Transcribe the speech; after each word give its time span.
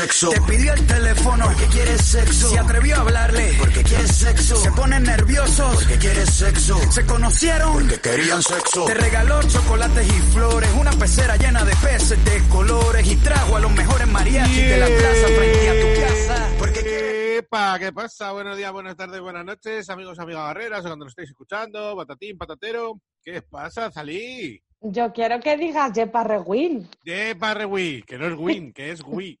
Sexo. 0.00 0.30
Te 0.30 0.40
pidió 0.42 0.72
el 0.74 0.86
teléfono 0.86 1.44
porque 1.46 1.66
quiere 1.66 1.98
sexo. 1.98 2.48
Se 2.48 2.58
atrevió 2.58 2.96
a 2.96 3.00
hablarle 3.00 3.54
porque 3.58 3.82
quiere 3.82 4.06
sexo. 4.06 4.56
Se 4.56 4.70
ponen 4.72 5.02
nerviosos 5.02 5.74
porque 5.74 5.98
quiere 5.98 6.24
sexo. 6.26 6.78
Se 6.92 7.04
conocieron 7.04 7.72
porque 7.72 8.00
querían 8.00 8.42
sexo. 8.42 8.84
Te 8.84 8.94
regaló 8.94 9.42
chocolates 9.42 10.06
y 10.06 10.20
flores. 10.32 10.70
Una 10.78 10.92
pecera 10.92 11.36
llena 11.36 11.64
de 11.64 11.74
peces 11.76 12.24
de 12.24 12.48
colores. 12.48 13.10
Y 13.10 13.16
trajo 13.16 13.56
a 13.56 13.60
los 13.60 13.72
mejores 13.72 14.06
mariachis 14.06 14.68
de 14.68 14.76
la 14.76 14.86
plaza 14.86 15.26
frente 15.36 15.68
a 15.68 15.80
tu 15.82 16.00
casa. 16.00 16.50
Porque 16.58 16.80
quiere 16.80 17.36
Epa, 17.38 17.78
¿qué 17.78 17.92
pasa? 17.92 18.32
Buenos 18.32 18.56
días, 18.56 18.72
buenas 18.72 18.96
tardes, 18.96 19.20
buenas 19.20 19.44
noches, 19.44 19.88
amigos, 19.90 20.18
amigas 20.18 20.42
barreras, 20.42 20.80
o 20.80 20.88
cuando 20.88 21.04
lo 21.04 21.08
estéis 21.08 21.30
escuchando, 21.30 21.94
batatín, 21.94 22.36
patatero. 22.36 23.00
¿Qué 23.22 23.42
pasa, 23.42 23.92
Salí? 23.92 24.60
Yo 24.80 25.12
quiero 25.12 25.38
que 25.38 25.56
digas 25.56 25.92
Jepa 25.94 26.24
Reguín. 26.24 26.88
Epa, 27.04 27.54
Rewi, 27.54 28.02
que 28.02 28.18
no 28.18 28.26
es 28.26 28.34
Win, 28.36 28.72
que 28.72 28.90
es 28.90 29.02
Wii. 29.04 29.38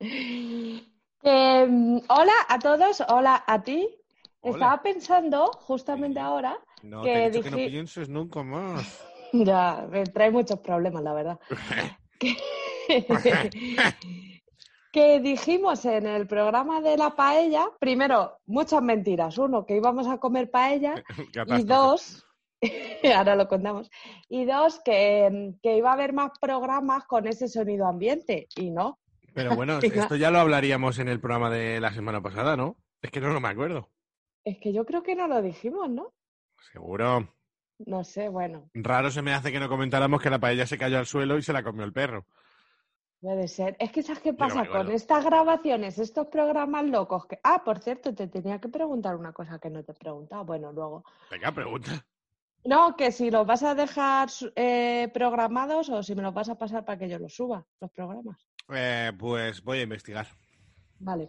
Mm, 0.00 0.78
hola 2.08 2.32
a 2.48 2.58
todos, 2.58 3.02
hola 3.08 3.44
a 3.46 3.62
ti. 3.62 3.88
Hola. 4.40 4.54
Estaba 4.54 4.82
pensando 4.82 5.50
justamente 5.52 6.20
Sí. 6.20 6.24
ahora 6.24 6.58
No, 6.82 7.02
que 7.02 7.12
te 7.12 7.24
he 7.24 7.30
dicho 7.30 7.42
que 7.44 7.50
no 7.50 7.56
pienses 7.56 8.08
nunca 8.08 8.42
más. 8.42 9.04
Ya, 9.30 9.86
me 9.90 10.04
trae 10.04 10.30
muchos 10.30 10.58
problemas, 10.60 11.02
la 11.02 11.12
verdad. 11.12 11.38
que, 12.18 12.34
que 14.90 15.20
dijimos 15.20 15.84
en 15.84 16.06
el 16.06 16.26
programa 16.26 16.80
de 16.80 16.96
la 16.96 17.10
paella, 17.10 17.68
primero, 17.78 18.38
muchas 18.46 18.80
mentiras. 18.82 19.36
Uno, 19.36 19.66
que 19.66 19.76
íbamos 19.76 20.06
a 20.06 20.16
comer 20.16 20.50
paella. 20.50 21.04
Y 21.46 21.62
dos, 21.64 22.24
ahora 23.14 23.36
lo 23.36 23.48
contamos, 23.48 23.90
y 24.30 24.46
dos, 24.46 24.80
que, 24.82 25.52
que 25.62 25.76
iba 25.76 25.90
a 25.90 25.92
haber 25.92 26.14
más 26.14 26.30
programas 26.40 27.04
con 27.04 27.26
ese 27.26 27.48
sonido 27.48 27.86
ambiente. 27.86 28.48
Y 28.56 28.70
no, 28.70 28.98
Pero 29.38 29.56
bueno, 29.56 29.78
esto 29.82 30.16
ya 30.16 30.30
lo 30.30 30.38
hablaríamos 30.38 30.98
en 30.98 31.08
el 31.08 31.20
programa 31.20 31.50
de 31.50 31.80
la 31.80 31.92
semana 31.92 32.20
pasada, 32.20 32.56
¿no? 32.56 32.76
Es 33.00 33.10
que 33.10 33.20
no, 33.20 33.32
no 33.32 33.40
me 33.40 33.48
acuerdo. 33.48 33.88
es 34.44 34.58
que 34.58 34.72
yo 34.72 34.84
creo 34.84 35.02
que 35.02 35.14
no 35.14 35.28
lo 35.28 35.40
dijimos, 35.40 35.88
¿no? 35.88 36.12
Seguro. 36.72 37.28
No 37.86 38.02
sé, 38.02 38.28
bueno, 38.28 38.68
Raro 38.74 39.10
se 39.10 39.22
me 39.22 39.32
hace 39.32 39.52
que 39.52 39.60
no 39.60 39.68
comentáramos 39.68 40.20
que 40.20 40.30
la 40.30 40.40
paella 40.40 40.66
se 40.66 40.76
cayó 40.76 40.98
al 40.98 41.06
suelo 41.06 41.38
y 41.38 41.42
se 41.42 41.52
la 41.52 41.62
comió 41.62 41.84
el 41.84 41.92
perro. 41.92 42.26
puede 43.20 43.46
ser. 43.46 43.76
Es 43.78 43.92
que 43.92 44.02
¿sabes 44.02 44.20
qué 44.20 44.32
pasa 44.34 44.66
con 44.66 44.90
estas 44.90 45.24
grabaciones, 45.24 45.98
estos 45.98 46.26
programas 46.26 46.84
locos? 46.86 47.26
Que... 47.26 47.38
Ah, 47.44 47.62
por 47.64 47.78
cierto, 47.78 48.12
te 48.12 48.26
tenía 48.26 48.60
que 48.60 48.68
preguntar 48.68 49.14
una 49.14 49.32
cosa 49.32 49.60
que 49.60 49.70
no 49.70 49.84
te 49.84 49.92
he 49.92 49.94
preguntado. 49.94 50.44
Bueno, 50.44 50.72
luego. 50.72 51.04
Venga, 51.30 51.52
pregunta. 51.52 52.04
No, 52.64 52.96
que 52.96 53.12
si 53.12 53.30
los 53.30 53.46
vas 53.46 53.62
a 53.62 53.76
dejar 53.76 54.28
eh, 54.56 55.08
programados 55.14 55.88
o 55.88 56.02
si 56.02 56.16
me 56.16 56.22
los 56.22 56.34
vas 56.34 56.48
a 56.48 56.58
pasar 56.58 56.84
para 56.84 56.98
que 56.98 57.08
yo 57.08 57.18
los 57.20 57.32
suba, 57.32 57.64
los 57.80 57.92
programas. 57.92 58.47
Eh, 58.70 59.12
pues 59.18 59.62
voy 59.62 59.78
a 59.78 59.82
investigar. 59.82 60.26
Vale. 60.98 61.28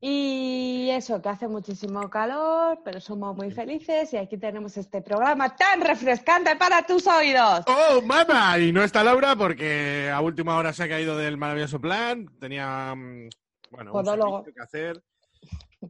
Y 0.00 0.88
eso, 0.90 1.20
que 1.20 1.28
hace 1.28 1.48
muchísimo 1.48 2.08
calor, 2.08 2.80
pero 2.84 3.00
somos 3.00 3.36
muy 3.36 3.50
felices 3.50 4.12
y 4.12 4.16
aquí 4.16 4.38
tenemos 4.38 4.76
este 4.76 5.02
programa 5.02 5.56
tan 5.56 5.80
refrescante 5.80 6.54
para 6.54 6.86
tus 6.86 7.04
oídos. 7.08 7.64
¡Oh, 7.66 8.00
mamá! 8.02 8.56
Y 8.60 8.70
no 8.72 8.84
está 8.84 9.02
Laura 9.02 9.34
porque 9.34 10.08
a 10.12 10.20
última 10.20 10.56
hora 10.56 10.72
se 10.72 10.84
ha 10.84 10.88
caído 10.88 11.16
del 11.16 11.36
maravilloso 11.36 11.80
plan. 11.80 12.28
Tenía, 12.38 12.94
mm, 12.94 13.28
bueno, 13.72 13.90
un 13.92 14.04
Podólogo. 14.04 14.44
servicio 14.44 14.54
que 14.54 14.62
hacer. 14.62 15.02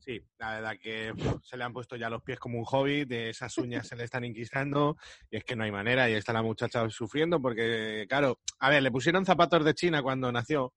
Sí, 0.01 0.21
la 0.39 0.55
verdad 0.57 0.77
que 0.81 1.13
se 1.43 1.57
le 1.57 1.65
han 1.65 1.73
puesto 1.73 1.97
ya 1.97 2.11
los 2.11 2.23
pies 2.23 2.39
como 2.39 2.59
un 2.59 2.65
hobby, 2.65 3.05
de 3.05 3.31
esas 3.31 3.57
uñas 3.59 3.89
se 3.89 3.97
le 3.97 4.05
están 4.05 4.25
inquistando 4.25 4.97
y 5.31 5.39
es 5.39 5.45
que 5.45 5.57
no 5.57 5.65
hay 5.65 5.71
manera 5.73 6.11
y 6.11 6.15
está 6.15 6.33
la 6.33 6.43
muchacha 6.43 6.89
sufriendo 6.91 7.41
porque, 7.41 8.05
claro, 8.09 8.41
a 8.59 8.69
ver, 8.71 8.83
le 8.83 8.91
pusieron 8.91 9.25
zapatos 9.25 9.65
de 9.65 9.75
China 9.75 10.03
cuando 10.03 10.31
nació 10.31 10.75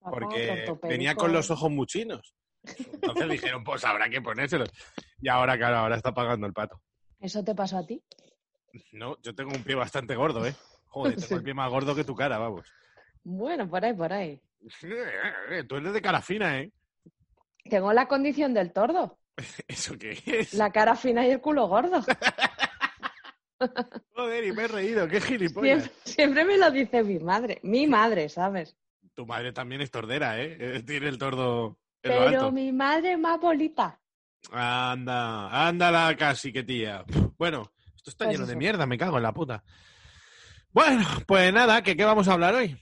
porque 0.00 0.66
venía 0.82 1.14
con 1.14 1.32
los 1.32 1.50
ojos 1.50 1.70
muy 1.70 1.86
chinos. 1.86 2.34
Entonces 2.62 3.28
dijeron, 3.30 3.64
pues 3.64 3.84
habrá 3.84 4.08
que 4.08 4.20
ponérselos. 4.20 4.70
Y 5.20 5.28
ahora, 5.28 5.56
claro, 5.56 5.76
ahora 5.78 5.96
está 5.96 6.12
pagando 6.12 6.46
el 6.46 6.52
pato. 6.52 6.80
¿Eso 7.18 7.42
te 7.42 7.54
pasó 7.54 7.78
a 7.78 7.86
ti? 7.86 8.02
No, 8.92 9.16
yo 9.22 9.34
tengo 9.34 9.50
un 9.50 9.62
pie 9.64 9.74
bastante 9.74 10.14
gordo, 10.14 10.46
¿eh? 10.46 10.54
Joder, 10.86 11.14
tengo 11.14 11.26
Sí. 11.28 11.34
el 11.34 11.42
pie 11.42 11.54
más 11.54 11.70
gordo 11.70 11.94
que 11.94 12.04
tu 12.04 12.14
cara, 12.14 12.38
vamos. 12.38 12.66
Bueno, 13.22 13.68
por 13.68 13.84
ahí, 13.84 13.94
por 13.94 14.12
ahí. 14.12 14.40
Tú 15.68 15.76
eres 15.76 15.92
de 15.92 16.02
cara 16.02 16.20
fina, 16.20 16.60
¿eh? 16.60 16.72
Tengo 17.68 17.92
la 17.92 18.06
condición 18.08 18.54
del 18.54 18.72
tordo, 18.72 19.18
¿Eso 19.68 19.96
qué 19.98 20.20
es? 20.26 20.54
la 20.54 20.70
cara 20.70 20.96
fina 20.96 21.26
y 21.26 21.30
el 21.30 21.40
culo 21.40 21.68
gordo. 21.68 22.02
Joder, 24.14 24.44
y 24.44 24.52
me 24.52 24.62
he 24.64 24.68
reído, 24.68 25.06
qué 25.08 25.20
gilipollas. 25.20 25.82
Siempre, 25.82 26.00
siempre 26.04 26.44
me 26.46 26.56
lo 26.56 26.70
dice 26.70 27.02
mi 27.02 27.18
madre, 27.18 27.60
mi 27.62 27.86
madre, 27.86 28.28
¿sabes? 28.28 28.76
Tu 29.14 29.26
madre 29.26 29.52
también 29.52 29.82
es 29.82 29.90
tordera, 29.90 30.40
¿eh? 30.40 30.56
Eh, 30.58 30.82
Tiene 30.82 31.08
el 31.08 31.18
tordo 31.18 31.78
en 32.02 32.10
lo 32.14 32.18
Pero 32.24 32.28
alto. 32.40 32.52
mi 32.52 32.72
madre 32.72 33.12
es 33.12 33.18
más 33.18 33.38
bolita. 33.38 34.00
Anda, 34.50 35.66
ándala 35.68 36.16
casi, 36.16 36.50
que 36.52 36.62
tía. 36.62 37.04
Bueno, 37.36 37.70
esto 37.94 38.08
está 38.08 38.24
Pues 38.24 38.36
lleno 38.38 38.46
de 38.46 38.56
mierda, 38.56 38.86
me 38.86 38.96
cago 38.96 39.18
en 39.18 39.22
la 39.24 39.32
puta. 39.34 39.62
Bueno, 40.72 41.04
pues 41.26 41.52
nada, 41.52 41.82
¿que 41.82 41.94
¿qué 41.96 42.04
vamos 42.04 42.28
a 42.28 42.32
hablar 42.32 42.54
hoy? 42.54 42.74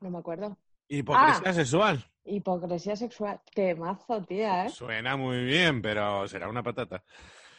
No 0.00 0.10
me 0.10 0.18
acuerdo. 0.18 0.58
Hipocresía 0.88 1.50
Ah. 1.50 1.54
sexual. 1.54 2.04
Hipocresía 2.24 2.96
sexual. 2.96 3.40
Temazo, 3.54 4.22
tía, 4.22 4.66
¿eh? 4.66 4.70
Suena 4.70 5.16
muy 5.16 5.44
bien, 5.44 5.82
pero 5.82 6.26
será 6.28 6.48
una 6.48 6.62
patata. 6.62 7.02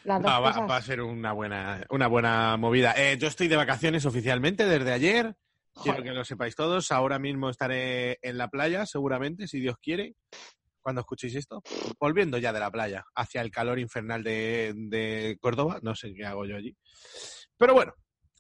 No, 0.06 0.22
va, 0.22 0.50
a 0.50 0.82
ser 0.82 1.02
una 1.02 1.32
buena, 1.32 1.86
una 1.90 2.08
buena 2.08 2.58
movida. 2.58 2.94
Eh, 2.98 3.18
yo 3.18 3.28
estoy 3.28 3.48
de 3.48 3.56
vacaciones 3.56 4.06
oficialmente 4.06 4.66
desde 4.66 4.92
ayer. 4.92 5.36
Quiero 5.82 6.04
que 6.04 6.12
lo 6.12 6.26
sepáis 6.26 6.56
todos. 6.56 6.92
Ahora 6.92 7.20
mismo 7.20 7.50
estaré 7.50 8.20
en 8.22 8.38
la 8.38 8.50
playa, 8.50 8.86
seguramente, 8.86 9.48
si 9.48 9.60
Dios 9.60 9.78
quiere, 9.82 10.16
cuando 10.82 11.02
escuchéis 11.02 11.36
esto. 11.36 11.62
Volviendo 12.00 12.38
ya 12.38 12.52
de 12.52 12.60
la 12.60 12.70
playa, 12.70 13.06
hacia 13.16 13.42
el 13.42 13.50
calor 13.50 13.80
infernal 13.80 14.24
de, 14.24 14.74
de 14.76 15.38
Córdoba. 15.40 15.80
No 15.82 15.96
sé 15.96 16.14
qué 16.14 16.26
hago 16.26 16.46
yo 16.46 16.58
allí. 16.58 16.76
Pero 17.58 17.74
bueno, 17.74 17.94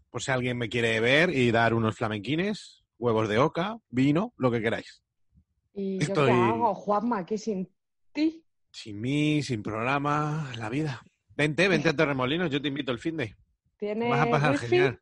por 0.09 0.21
si 0.21 0.31
alguien 0.31 0.57
me 0.57 0.69
quiere 0.69 0.99
ver 0.99 1.29
y 1.29 1.51
dar 1.51 1.73
unos 1.73 1.95
flamenquines, 1.95 2.83
huevos 2.97 3.29
de 3.29 3.39
oca, 3.39 3.77
vino, 3.89 4.33
lo 4.37 4.51
que 4.51 4.61
queráis. 4.61 5.02
¿Y 5.73 5.97
yo 5.99 6.03
estoy- 6.07 6.27
qué 6.27 6.33
hago, 6.33 6.73
Juanma, 6.75 7.19
aquí 7.19 7.37
sin 7.37 7.69
ti? 8.11 8.43
Sin 8.71 8.99
mí, 9.01 9.41
sin 9.43 9.61
programa, 9.63 10.51
la 10.57 10.69
vida. 10.69 11.01
Vente, 11.35 11.67
vente 11.67 11.89
a 11.89 11.95
Torremolinos, 11.95 12.49
yo 12.49 12.61
te 12.61 12.67
invito 12.67 12.91
el 12.91 12.99
fin 12.99 13.17
de. 13.17 13.35
¿Tiene 13.77 14.09
Vas 14.09 14.21
a 14.27 14.29
pasar 14.29 14.51
wifi? 14.53 14.67
genial. 14.67 14.99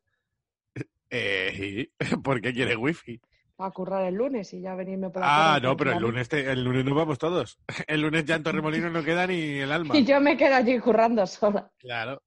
Eh, 1.10 1.90
¿Por 2.24 2.42
qué 2.42 2.54
quieres 2.54 2.78
wifi? 2.78 3.20
a 3.58 3.70
currar 3.70 4.06
el 4.08 4.16
lunes 4.16 4.52
y 4.56 4.62
ya 4.62 4.74
venirme 4.74 5.12
por 5.12 5.22
la 5.22 5.54
Ah, 5.54 5.60
no, 5.60 5.78
pero 5.78 5.92
el 5.92 6.00
lunes, 6.00 6.28
te- 6.28 6.52
el 6.52 6.64
lunes 6.64 6.84
nos 6.84 6.96
vamos 6.96 7.20
todos. 7.20 7.60
El 7.88 8.02
lunes 8.02 8.26
ya 8.26 8.34
en 8.34 8.42
Torremolinos 8.42 8.92
no 8.92 9.04
queda 9.04 9.28
ni 9.28 9.60
el 9.60 9.72
alma. 9.72 9.94
Y 10.00 10.04
yo 10.04 10.20
me 10.20 10.36
quedo 10.36 10.56
allí 10.56 10.80
currando 10.80 11.28
sola. 11.28 11.72
Claro. 11.78 12.24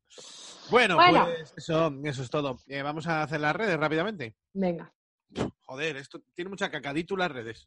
Bueno, 0.71 0.95
Bueno. 0.95 1.25
pues 1.25 1.53
eso, 1.57 1.93
eso 2.05 2.23
es 2.23 2.31
todo. 2.31 2.61
Eh, 2.69 2.83
vamos 2.83 3.09
a 3.09 3.25
hacer 3.25 3.41
las 3.41 3.57
redes 3.57 3.77
rápidamente. 3.77 4.37
Venga. 4.53 4.95
Joder, 5.65 5.97
esto 5.97 6.23
tiene 6.35 6.51
mucha 6.51 6.71
cacadito 6.71 7.17
las 7.17 7.33
redes. 7.33 7.67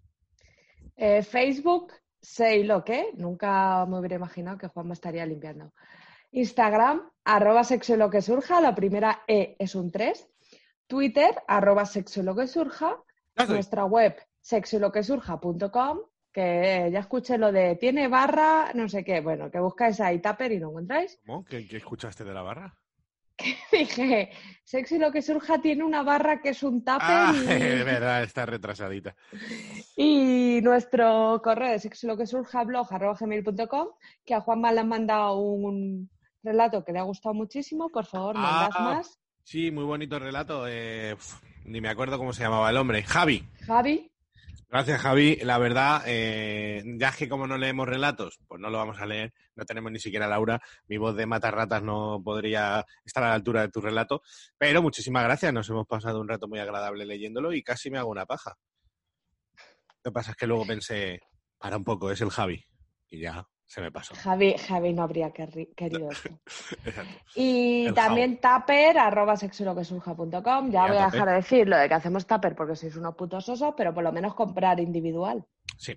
Eh, 0.98 1.22
Facebook, 1.22 1.94
sé 2.20 2.64
lo 2.64 2.84
que. 2.84 3.12
Nunca 3.16 3.86
me 3.86 4.00
hubiera 4.00 4.16
imaginado 4.16 4.58
que 4.58 4.68
Juan 4.68 4.88
me 4.88 4.94
estaría 4.94 5.26
limpiando. 5.26 5.72
Instagram, 6.32 7.10
arroba 7.24 7.64
sexo 7.64 7.96
lo 7.96 8.10
que 8.10 8.22
surja. 8.22 8.60
La 8.60 8.76
primera 8.76 9.22
E 9.28 9.56
es 9.60 9.76
un 9.76 9.92
3. 9.92 10.28
Twitter, 10.88 11.36
arroba 11.48 11.86
sexo 11.86 12.24
lo 12.24 12.36
que 12.36 12.48
surja. 12.48 12.98
Nuestra 13.48 13.86
web, 13.86 14.16
sexyloquesurja.com. 14.42 16.00
Que 16.32 16.90
ya 16.92 17.00
escuché 17.00 17.38
lo 17.38 17.52
de 17.52 17.76
tiene 17.78 18.08
barra, 18.08 18.72
no 18.74 18.90
sé 18.90 19.04
qué. 19.04 19.22
Bueno, 19.22 19.50
que 19.50 19.60
buscáis 19.60 20.00
ahí 20.02 20.20
Tupper 20.20 20.52
y 20.52 20.60
no 20.60 20.70
encontráis. 20.70 21.20
¿Cómo? 21.26 21.46
¿Qué, 21.46 21.68
qué 21.68 21.78
escuchaste 21.78 22.24
de 22.24 22.34
la 22.34 22.42
barra? 22.42 22.78
Dije, 23.72 24.32
sexo 24.64 24.96
y 24.96 25.00
lo 25.00 25.12
que 25.12 25.22
surja 25.22 25.60
tiene 25.62 25.84
una 25.84 26.02
barra 26.04 26.42
que 26.42 26.50
es 26.50 26.64
un 26.64 26.80
tupper 26.82 27.02
Ah, 27.02 27.34
y- 27.36 27.40
de 27.46 27.84
verdad, 27.84 28.24
está 28.24 28.46
retrasadita. 28.46 29.16
Y 29.96 30.60
nuestro 30.62 31.42
correo 31.44 31.72
de 31.72 31.80
sexo 31.80 32.08
lo 32.08 32.18
que 32.18 32.28
surja 32.28 32.64
blog 32.64 32.88
gmail.com, 33.20 33.88
que 34.26 34.34
a 34.36 34.42
Juanma 34.42 34.72
le 34.72 34.82
han 34.82 34.88
mandado 34.90 35.38
un 35.40 36.10
relato 36.44 36.84
que 36.84 36.92
le 36.94 37.00
ha 37.00 37.04
gustado 37.04 37.34
muchísimo. 37.34 37.90
Por 37.90 38.06
favor, 38.06 38.36
Ah. 38.38 38.70
más. 38.80 39.18
Sí, 39.44 39.72
muy 39.72 39.86
bonito 39.86 40.20
relato. 40.20 40.66
eh, 40.68 41.14
uf, 41.16 41.42
ni 41.66 41.82
me 41.82 41.90
acuerdo 41.90 42.18
cómo 42.18 42.32
se 42.34 42.44
llamaba 42.44 42.70
el 42.70 42.78
hombre. 42.78 43.02
Javi. 43.04 43.44
Javi, 43.66 44.12
Gracias, 44.70 45.02
Javi. 45.02 45.38
La 45.38 45.58
verdad, 45.58 46.04
eh, 46.06 46.84
ya 47.00 47.10
es 47.10 47.16
que 47.16 47.30
como 47.30 47.48
no 47.48 47.58
leemos 47.58 47.88
relatos, 47.88 48.40
pues 48.48 48.60
no 48.60 48.70
lo 48.70 48.78
vamos 48.78 49.00
a 49.00 49.06
leer. 49.06 49.34
No 49.56 49.66
tenemos 49.66 49.92
ni 49.92 50.00
siquiera 50.00 50.28
Laura. 50.28 50.62
Mi 50.88 50.98
voz 50.98 51.16
de 51.16 51.26
matarratas 51.26 51.82
no 51.82 52.22
podría 52.24 52.86
estar 53.06 53.24
a 53.24 53.30
la 53.30 53.36
altura 53.36 53.62
de 53.62 53.70
tu 53.70 53.80
relato. 53.80 54.22
Pero 54.58 54.82
muchísimas 54.82 55.24
gracias. 55.24 55.54
Nos 55.54 55.70
hemos 55.70 55.88
pasado 55.88 56.20
un 56.20 56.28
rato 56.28 56.50
muy 56.50 56.60
agradable 56.60 57.06
leyéndolo 57.06 57.54
y 57.54 57.64
casi 57.64 57.90
me 57.90 57.98
hago 57.98 58.10
una 58.10 58.26
paja. 58.26 58.58
Lo 60.04 60.12
que 60.12 60.14
pasa 60.14 60.32
es 60.32 60.38
que 60.38 60.48
luego 60.48 60.66
pensé, 60.66 61.22
para 61.58 61.78
un 61.78 61.86
poco, 61.86 62.12
es 62.12 62.20
el 62.20 62.30
Javi. 62.30 62.66
Y 63.10 63.22
ya 63.22 63.48
se 63.68 63.82
me 63.82 63.92
pasó. 63.92 64.16
Javi, 64.16 64.56
Javi 64.58 64.94
no 64.94 65.04
habría 65.04 65.30
querido. 65.32 66.10
Exacto. 66.86 67.12
Y 67.36 67.86
El 67.88 67.94
también 67.94 68.40
tupper 68.40 68.98
arroba 68.98 69.36
sexoloquesurja.com. 69.36 70.72
Ya 70.72 70.72
Ya, 70.72 70.88
voy 70.88 70.98
a 70.98 71.06
dejar 71.12 71.28
de 71.28 71.34
decir 71.36 71.68
lo 71.68 71.78
de 71.78 71.88
que 71.90 71.94
hacemos 71.94 72.26
tupper 72.26 72.56
porque 72.56 72.76
sois 72.76 72.96
unos 72.96 73.16
putos 73.16 73.48
osos, 73.50 73.74
pero 73.76 73.94
por 73.94 74.04
lo 74.04 74.12
menos 74.12 74.34
comprar 74.36 74.80
individual. 74.80 75.46
Sí. 75.78 75.96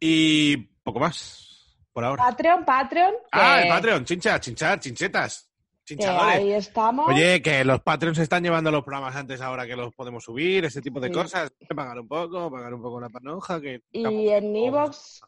Y 0.00 0.56
poco 0.82 0.98
más, 1.00 1.78
por 1.92 2.04
ahora. 2.04 2.24
Patreon, 2.24 2.64
Patreon. 2.64 3.14
Ah, 3.32 3.56
que- 3.58 3.62
el 3.62 3.68
Patreon, 3.68 4.04
chincha, 4.04 4.40
chinchar, 4.40 4.80
chinchetas. 4.80 5.50
Chinchadores. 5.84 6.34
ahí 6.38 6.52
estamos. 6.52 7.06
Oye, 7.08 7.40
que 7.40 7.64
los 7.64 7.80
Patreons 7.80 8.18
están 8.18 8.42
llevando 8.42 8.72
los 8.72 8.82
programas 8.82 9.14
antes 9.14 9.40
ahora 9.40 9.68
que 9.68 9.76
los 9.76 9.94
podemos 9.94 10.24
subir, 10.24 10.64
ese 10.64 10.82
tipo 10.82 10.98
de 10.98 11.06
Sí. 11.08 11.14
cosas. 11.14 11.52
Pagar 11.76 12.00
un 12.00 12.08
poco, 12.08 12.50
pagar 12.50 12.74
un 12.74 12.82
poco 12.82 13.00
la 13.00 13.08
panoja. 13.08 13.60
Que 13.60 13.82
Y 13.92 14.28
en 14.30 14.56
Evox, 14.56 15.20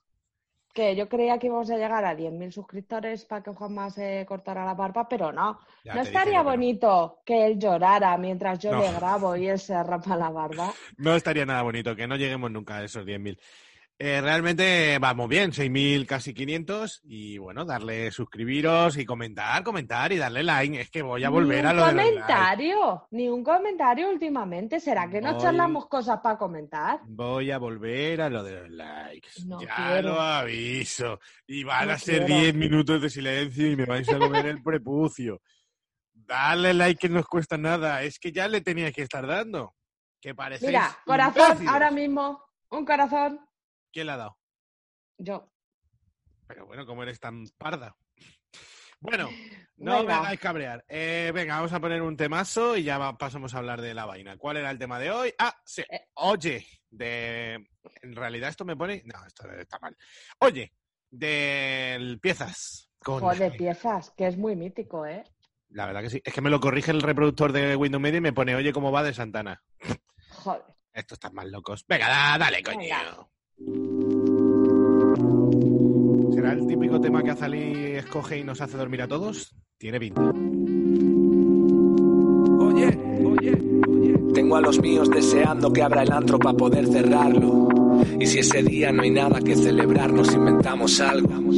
que 0.78 0.94
yo 0.98 1.08
creía 1.08 1.38
que 1.38 1.46
íbamos 1.48 1.70
a 1.70 1.76
llegar 1.82 2.04
a 2.04 2.14
10.000 2.14 2.52
suscriptores 2.52 3.24
para 3.24 3.42
que 3.44 3.50
Juanma 3.58 3.90
se 3.90 4.24
cortara 4.30 4.64
la 4.64 4.74
barba, 4.74 5.08
pero 5.08 5.32
no. 5.32 5.60
Ya 5.84 5.94
¿No 5.94 6.02
estaría 6.02 6.32
yo 6.38 6.44
que 6.44 6.44
no. 6.44 6.44
bonito 6.50 7.22
que 7.26 7.46
él 7.46 7.58
llorara 7.58 8.16
mientras 8.18 8.58
yo 8.64 8.70
No. 8.72 8.78
le 8.82 8.92
grabo 8.92 9.34
y 9.36 9.48
él 9.48 9.58
se 9.58 9.82
rapa 9.82 10.16
la 10.16 10.30
barba? 10.30 10.68
No 10.96 11.14
estaría 11.14 11.46
nada 11.46 11.62
bonito, 11.62 11.94
que 11.96 12.06
no 12.06 12.16
lleguemos 12.16 12.50
nunca 12.50 12.76
a 12.78 12.84
esos 12.84 13.04
10.000. 13.06 13.38
Eh, 14.00 14.20
realmente 14.20 14.96
vamos 15.00 15.28
bien, 15.28 15.50
6.000, 15.50 16.06
casi 16.06 16.32
500. 16.32 17.00
Y 17.02 17.36
bueno, 17.38 17.64
darle 17.64 18.12
suscribiros 18.12 18.96
y 18.96 19.04
comentar, 19.04 19.64
comentar 19.64 20.12
y 20.12 20.18
darle 20.18 20.44
like. 20.44 20.80
Es 20.80 20.88
que 20.88 21.02
voy 21.02 21.24
a 21.24 21.30
volver 21.30 21.66
a 21.66 21.72
lo 21.72 21.84
de 21.84 21.90
comentario, 21.90 23.08
ni 23.10 23.28
un 23.28 23.42
comentario 23.42 24.08
últimamente. 24.08 24.78
¿Será 24.78 25.10
que 25.10 25.20
no 25.20 25.32
Voy- 25.34 25.42
charlamos 25.42 25.88
cosas 25.88 26.20
para 26.22 26.38
comentar? 26.38 27.00
Voy 27.06 27.50
a 27.50 27.58
volver 27.58 28.20
a 28.22 28.30
lo 28.30 28.44
de 28.44 28.60
los 28.60 28.70
likes. 28.70 29.28
No 29.46 29.60
ya 29.60 29.74
quiero. 29.74 30.08
lo 30.10 30.20
aviso. 30.20 31.18
Y 31.48 31.64
van 31.64 31.88
No 31.88 31.94
a 31.94 31.98
ser 31.98 32.24
quiero. 32.24 32.40
10 32.42 32.54
minutos 32.54 33.02
de 33.02 33.10
silencio 33.10 33.66
y 33.72 33.74
me 33.76 33.84
vais 33.84 34.08
a 34.08 34.16
comer 34.18 34.46
el 34.46 34.62
prepucio. 34.62 35.40
Dale 36.14 36.72
like 36.72 37.00
que 37.00 37.08
no 37.08 37.18
os 37.18 37.26
cuesta 37.26 37.58
nada. 37.58 38.02
Es 38.04 38.20
que 38.20 38.30
ya 38.30 38.46
le 38.46 38.60
tenía 38.60 38.92
que 38.92 39.02
estar 39.02 39.26
dando. 39.26 39.74
Que 40.20 40.36
parecéis 40.36 40.68
Mira, 40.70 40.96
corazón, 41.04 41.42
imbéciles. 41.46 41.72
ahora 41.72 41.90
mismo, 41.90 42.44
un 42.70 42.84
corazón. 42.84 43.40
¿Quién 43.98 44.06
le 44.06 44.12
ha 44.12 44.16
dado? 44.16 44.38
Yo. 45.18 45.50
Pero 46.46 46.66
bueno, 46.66 46.86
como 46.86 47.02
eres 47.02 47.18
tan 47.18 47.48
parda. 47.58 47.96
Bueno, 49.00 49.28
no 49.76 49.92
me 49.94 49.98
Venga. 50.02 50.18
hagáis 50.20 50.38
cabrear. 50.38 50.84
Eh, 50.86 51.32
venga, 51.34 51.56
vamos 51.56 51.72
a 51.72 51.80
poner 51.80 52.00
un 52.00 52.16
temazo 52.16 52.76
y 52.76 52.84
ya 52.84 53.12
pasamos 53.18 53.52
a 53.54 53.58
hablar 53.58 53.80
de 53.80 53.94
la 53.94 54.06
vaina. 54.06 54.36
¿Cuál 54.36 54.58
era 54.58 54.70
el 54.70 54.78
tema 54.78 55.00
de 55.00 55.10
hoy? 55.10 55.34
Ah, 55.36 55.52
sí. 55.64 55.82
Eh. 55.90 56.06
Oye, 56.14 56.64
de. 56.90 57.54
En 58.02 58.14
realidad 58.14 58.50
esto 58.50 58.64
me 58.64 58.76
pone. 58.76 59.02
No, 59.04 59.26
esto 59.26 59.50
está 59.50 59.80
mal. 59.80 59.96
Oye, 60.38 60.72
del 61.10 62.20
piezas. 62.20 62.92
Con 63.00 63.18
Joder, 63.18 63.56
piezas, 63.56 64.12
que 64.16 64.28
es 64.28 64.36
muy 64.36 64.54
mítico, 64.54 65.06
¿eh? 65.06 65.24
La 65.70 65.86
verdad 65.86 66.02
que 66.02 66.10
sí. 66.10 66.22
Es 66.24 66.32
que 66.32 66.40
me 66.40 66.50
lo 66.50 66.60
corrige 66.60 66.92
el 66.92 67.02
reproductor 67.02 67.50
de 67.50 67.74
Windows 67.74 68.00
Media 68.00 68.18
y 68.18 68.20
me 68.20 68.32
pone, 68.32 68.54
oye, 68.54 68.72
¿cómo 68.72 68.92
va 68.92 69.02
de 69.02 69.12
Santana? 69.12 69.60
Joder. 70.30 70.62
Estos 70.92 71.16
están 71.16 71.34
más 71.34 71.46
locos. 71.46 71.84
Venga, 71.88 72.08
da- 72.08 72.38
dale, 72.38 72.62
coño. 72.62 72.78
Venga. 72.78 73.28
¿Será 76.32 76.52
el 76.52 76.64
típico 76.68 77.00
tema 77.00 77.24
que 77.24 77.30
Azalí 77.32 77.96
escoge 77.96 78.38
y 78.38 78.44
nos 78.44 78.60
hace 78.60 78.76
dormir 78.76 79.02
a 79.02 79.08
todos? 79.08 79.52
Tiene 79.76 79.98
pinta. 79.98 80.20
Oye, 82.60 82.98
oye, 83.24 83.60
oye. 83.88 84.14
Tengo 84.32 84.54
a 84.56 84.60
los 84.60 84.80
míos 84.80 85.10
deseando 85.10 85.72
que 85.72 85.82
abra 85.82 86.04
el 86.04 86.12
antro 86.12 86.38
para 86.38 86.56
poder 86.56 86.86
cerrarlo. 86.86 87.66
Y 88.20 88.26
si 88.26 88.38
ese 88.38 88.62
día 88.62 88.92
no 88.92 89.02
hay 89.02 89.10
nada 89.10 89.40
que 89.40 89.56
celebrar, 89.56 90.12
nos 90.12 90.32
inventamos 90.32 91.00
algo. 91.00 91.52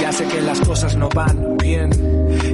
Ya 0.00 0.12
sé 0.12 0.24
que 0.26 0.40
las 0.40 0.60
cosas 0.60 0.96
no 0.96 1.08
van 1.08 1.56
bien 1.56 1.90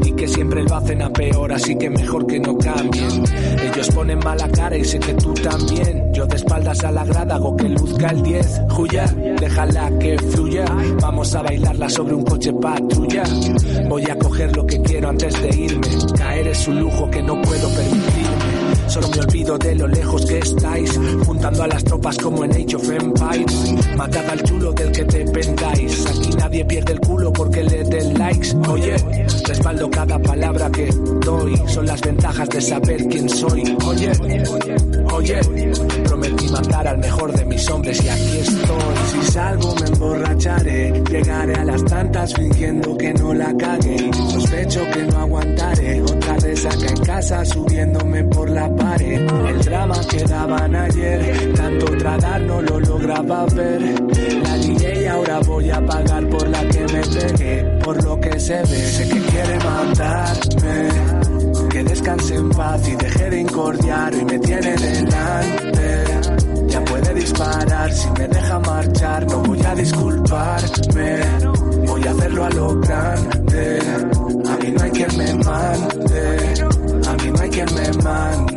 y 0.05 0.13
que 0.13 0.29
siempre 0.29 0.63
lo 0.63 0.77
hacen 0.77 1.03
a 1.03 1.11
peor, 1.11 1.53
así 1.53 1.77
que 1.77 1.91
mejor 1.91 2.27
que 2.27 2.39
no 2.39 2.57
cambien. 2.57 3.25
Ellos 3.63 3.89
ponen 3.95 4.19
mala 4.21 4.49
cara 4.49 4.77
y 4.77 4.85
sé 4.85 4.99
que 4.99 5.15
tú 5.15 5.35
también. 5.35 6.13
Yo 6.13 6.27
de 6.27 6.37
espaldas 6.37 6.83
a 6.85 6.91
la 6.91 7.05
grada 7.05 7.35
hago 7.37 7.57
que 7.57 7.69
luzca 7.69 8.09
el 8.09 8.23
10. 8.23 8.61
Juya, 8.71 9.07
déjala 9.41 9.91
que 9.99 10.19
fluya. 10.19 10.65
Vamos 11.01 11.35
a 11.35 11.43
bailarla 11.43 11.89
sobre 11.89 12.15
un 12.15 12.25
coche 12.25 12.53
patrulla. 12.53 13.25
Voy 13.89 14.05
a 14.11 14.19
coger 14.19 14.57
lo 14.57 14.67
que 14.67 14.81
quiero 14.83 15.09
antes 15.09 15.43
de 15.43 15.57
irme. 15.57 15.89
Caer 16.17 16.49
es 16.49 16.69
un 16.69 16.81
lujo 16.81 17.11
que 17.11 17.23
no 17.23 17.41
puedo 17.41 17.69
permitirme. 17.71 18.18
Solo 18.89 19.09
me 19.09 19.21
olvido 19.21 19.59
de 19.59 19.75
lo 19.75 19.87
lejos 19.87 20.25
que 20.25 20.39
estáis, 20.39 20.99
juntando 21.27 21.63
a 21.63 21.69
las 21.69 21.85
tropas 21.85 22.17
como 22.19 22.45
en 22.45 22.53
Age 22.53 22.77
of 22.77 22.89
Empires. 22.91 23.97
Matad 23.97 24.31
al 24.31 24.43
chulo 24.43 24.73
del 24.73 24.93
que 24.93 25.05
te 25.05 25.25
pendáis. 25.27 26.07
Aquí 26.07 26.31
nadie 26.39 26.65
pierde 26.65 26.93
el 26.95 27.01
culo 27.01 27.33
porque 27.33 27.63
le 27.65 27.85
den 27.85 28.19
likes. 28.19 28.57
Oye, 28.69 28.97
respaldo 29.47 29.91
cada 29.91 30.19
palabra 30.19 30.71
que 30.71 30.91
doy. 31.25 31.57
Son 31.67 31.87
las 31.87 32.01
ventajas 32.01 32.49
de 32.49 32.61
saber 32.61 33.07
quién 33.09 33.29
soy. 33.29 33.77
Oye, 33.87 34.13
oye, 35.13 35.41
prometí 36.05 36.49
matar 36.49 36.89
al 36.89 36.99
mejor 36.99 37.33
de 37.33 37.45
mis 37.45 37.69
hombres 37.71 38.03
y 38.03 38.09
aquí 38.09 38.39
estoy. 38.39 38.79
Si 39.13 39.33
salgo 39.33 39.75
me 39.75 39.87
emborracharé, 39.87 41.03
llegaré 41.11 41.55
a 41.55 41.65
las 41.65 41.85
tantas 41.85 42.35
fingiendo 42.35 42.97
que 42.97 43.13
no 43.15 43.35
la 43.35 43.55
cagué. 43.57 44.11
Sospecho 44.33 44.81
que 44.95 45.03
no 45.05 45.19
aguantaré, 45.19 45.58
resaca 46.59 46.87
en 46.87 47.05
casa 47.05 47.45
subiéndome 47.45 48.25
por 48.25 48.51
la 48.51 48.75
pared. 48.75 49.21
El 49.49 49.65
drama 49.65 50.01
que 50.11 50.25
daban 50.25 50.75
ayer, 50.75 51.53
tanto 51.55 51.87
tratar 51.99 52.41
no 52.43 52.63
lo 52.63 52.81
lograba 52.81 53.47
ver. 53.47 53.81
La 54.43 54.59
y 54.59 55.07
ahora 55.07 55.41
voy 55.41 55.71
a 55.71 55.87
pagar 55.87 56.29
por 56.29 56.49
la 56.49 56.61
que 56.69 56.81
me 56.81 57.01
pegué, 57.01 57.63
por 57.85 58.03
lo 58.03 58.21
que 58.21 58.41
se 58.41 58.57
ve. 58.57 58.65
Sé 58.67 59.09
que 59.09 59.21
quiere 59.21 59.59
matarme, 59.59 60.89
que 61.71 61.85
descanse 61.85 62.35
en 62.35 62.51
paz 62.51 62.89
y 62.89 62.97
deje 62.97 63.31
de 63.31 63.41
incordiar 63.41 64.15
y 64.15 64.25
me 64.25 64.39
tiene 64.41 64.77
delante. 64.77 66.05
Ya 66.67 66.85
puede 66.85 67.15
disparar 67.15 67.93
si 67.93 68.11
me 68.11 68.29
deja 68.29 68.59
marchar, 68.59 69.27
no 69.27 69.43
voy 69.43 69.61
a 69.65 69.75
disculparme. 69.75 71.21
Voy 71.87 72.07
a 72.07 72.11
hacerlo 72.11 72.45
a 72.45 72.51
lo 72.51 72.81
grande. 72.81 74.18
A 74.29 74.57
mí 74.59 74.71
no 74.73 74.83
hay 74.83 74.91
quien 74.91 75.17
me 75.17 75.35
mande. 75.43 76.37
A 77.09 77.13
mí 77.15 77.31
no 77.31 77.41
hay 77.41 77.51
quien 77.51 77.75
me 77.75 78.03
mande. 78.03 78.48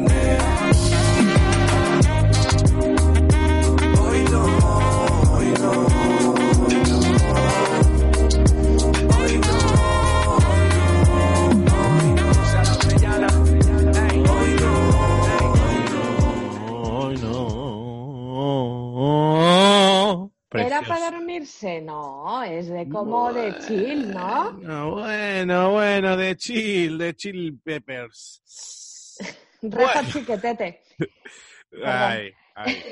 No, 21.81 22.43
es 22.43 22.67
de 22.69 22.87
como 22.87 23.33
de 23.33 23.57
chill, 23.59 24.11
¿no? 24.11 24.53
Bueno, 24.53 24.91
bueno, 24.91 25.71
bueno, 25.71 26.17
de 26.17 26.35
chill, 26.35 26.97
de 26.97 27.15
chill 27.15 27.59
peppers. 27.63 29.17
Reja 29.61 30.03
chiquetete. 30.11 30.83
Ay, 31.85 32.33
ay, 32.53 32.83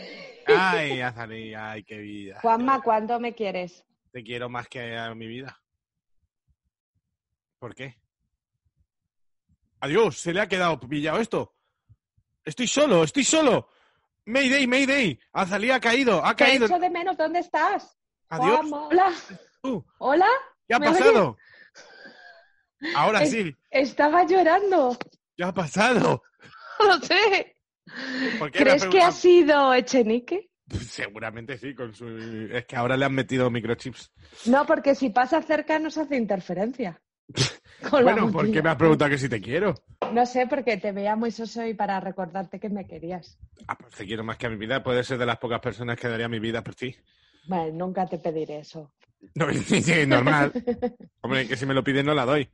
ay, 0.48 1.01
Azalí, 1.01 1.53
ay, 1.53 1.84
qué 1.84 1.98
vida. 1.98 2.39
Juanma, 2.41 2.82
¿cuánto 2.82 3.20
me 3.20 3.36
quieres? 3.36 3.86
Te 4.12 4.24
quiero 4.24 4.48
más 4.48 4.70
que 4.70 4.98
a 4.98 5.13
mi 5.13 5.27
vida. 5.27 5.62
¿Por 7.60 7.75
qué? 7.75 7.98
Adiós, 9.82 10.18
se 10.18 10.34
le 10.34 10.39
ha 10.39 10.48
quedado 10.48 10.79
pillado 10.79 11.20
esto. 11.20 11.56
Estoy 12.46 12.68
solo, 12.68 13.03
estoy 13.03 13.25
solo. 13.25 13.68
Mayday, 14.25 14.65
Mayday. 14.65 15.20
Azalí 15.34 15.72
ha 15.72 15.79
caído, 15.82 16.24
ha 16.24 16.34
Te 16.36 16.46
caído. 16.46 16.65
echo 16.68 16.79
de 16.79 16.89
menos, 16.89 17.18
¿dónde 17.18 17.39
estás? 17.39 17.99
Adiós. 18.29 18.59
Hola, 18.71 19.12
Uh, 19.63 19.81
hola. 19.98 20.27
¿Qué 20.67 20.74
ha 20.75 20.79
pasado? 20.79 21.38
Ahora 22.95 23.24
Es- 23.24 23.31
sí, 23.31 23.55
Estaba 23.71 24.25
llorando. 24.25 24.98
¿qué 25.36 25.43
ha 25.43 25.53
pasado? 25.53 26.21
No 26.79 26.86
lo 26.95 27.00
sé. 27.01 27.55
¿Por 28.38 28.51
qué 28.51 28.59
me 28.59 28.65
¿Crees 28.65 28.86
que 28.86 29.01
ha 29.01 29.12
sido 29.12 29.74
Echenique? 29.74 30.50
Seguramente 30.69 31.57
sí, 31.57 31.75
con 31.75 31.93
su... 31.93 32.07
es 32.07 32.65
que 32.65 32.75
ahora 32.77 32.95
le 32.95 33.03
han 33.03 33.13
metido 33.13 33.50
microchips. 33.50 34.12
No, 34.45 34.65
porque 34.65 34.95
si 34.95 35.09
pasa 35.09 35.41
cerca 35.41 35.77
nos 35.79 35.98
hace 35.98 36.15
interferencia. 36.15 37.01
Bueno, 37.91 38.29
¿por 38.29 38.51
qué 38.51 38.62
me 38.62 38.69
has 38.71 38.75
preguntado 38.75 39.09
que 39.09 39.17
si 39.17 39.29
te 39.29 39.39
quiero? 39.39 39.74
No 40.12 40.25
sé, 40.25 40.48
porque 40.48 40.75
te 40.75 40.91
veía 40.91 41.15
muy 41.15 41.31
soso 41.31 41.65
y 41.65 41.74
para 41.74 41.98
recordarte 42.01 42.59
que 42.59 42.67
me 42.67 42.86
querías. 42.86 43.38
Ah, 43.69 43.77
pues 43.77 43.93
te 43.95 44.05
quiero 44.05 44.21
más 44.25 44.36
que 44.38 44.48
a 44.48 44.50
mi 44.50 44.57
vida. 44.57 44.83
Puede 44.83 45.01
ser 45.05 45.17
de 45.17 45.25
las 45.25 45.38
pocas 45.38 45.62
personas 45.62 45.98
que 45.98 46.09
daría 46.09 46.27
mi 46.27 46.39
vida 46.39 46.62
por 46.62 46.75
ti. 46.75 46.93
Bueno, 47.50 47.88
nunca 47.88 48.06
te 48.06 48.20
pediré 48.20 48.60
eso. 48.60 48.91
No, 49.34 49.48
sí, 49.53 50.06
normal. 50.06 50.53
Hombre, 51.22 51.48
que 51.48 51.58
si 51.58 51.65
me 51.65 51.74
lo 51.74 51.84
piden 51.84 52.06
no 52.06 52.13
la 52.13 52.25
doy. 52.25 52.48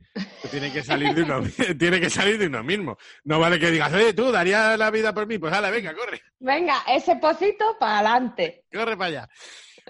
Tiene 0.50 0.72
que 0.72 0.82
salir 0.82 1.14
de 1.14 1.22
uno, 1.22 1.42
tiene 1.78 2.00
que 2.00 2.08
salir 2.08 2.38
de 2.38 2.46
uno 2.46 2.64
mismo. 2.64 2.96
No 3.24 3.38
vale 3.38 3.60
que 3.60 3.70
digas, 3.70 3.92
oye, 3.92 4.14
tú 4.14 4.32
darías 4.32 4.78
la 4.78 4.90
vida 4.90 5.12
por 5.12 5.26
mí. 5.26 5.36
Pues 5.38 5.52
hala, 5.52 5.68
venga, 5.70 5.94
corre, 5.94 6.22
Venga, 6.40 6.82
ese 6.88 7.16
pocito 7.16 7.76
para 7.78 7.98
adelante. 7.98 8.64
corre 8.72 8.96
para 8.96 9.08
allá. 9.08 9.28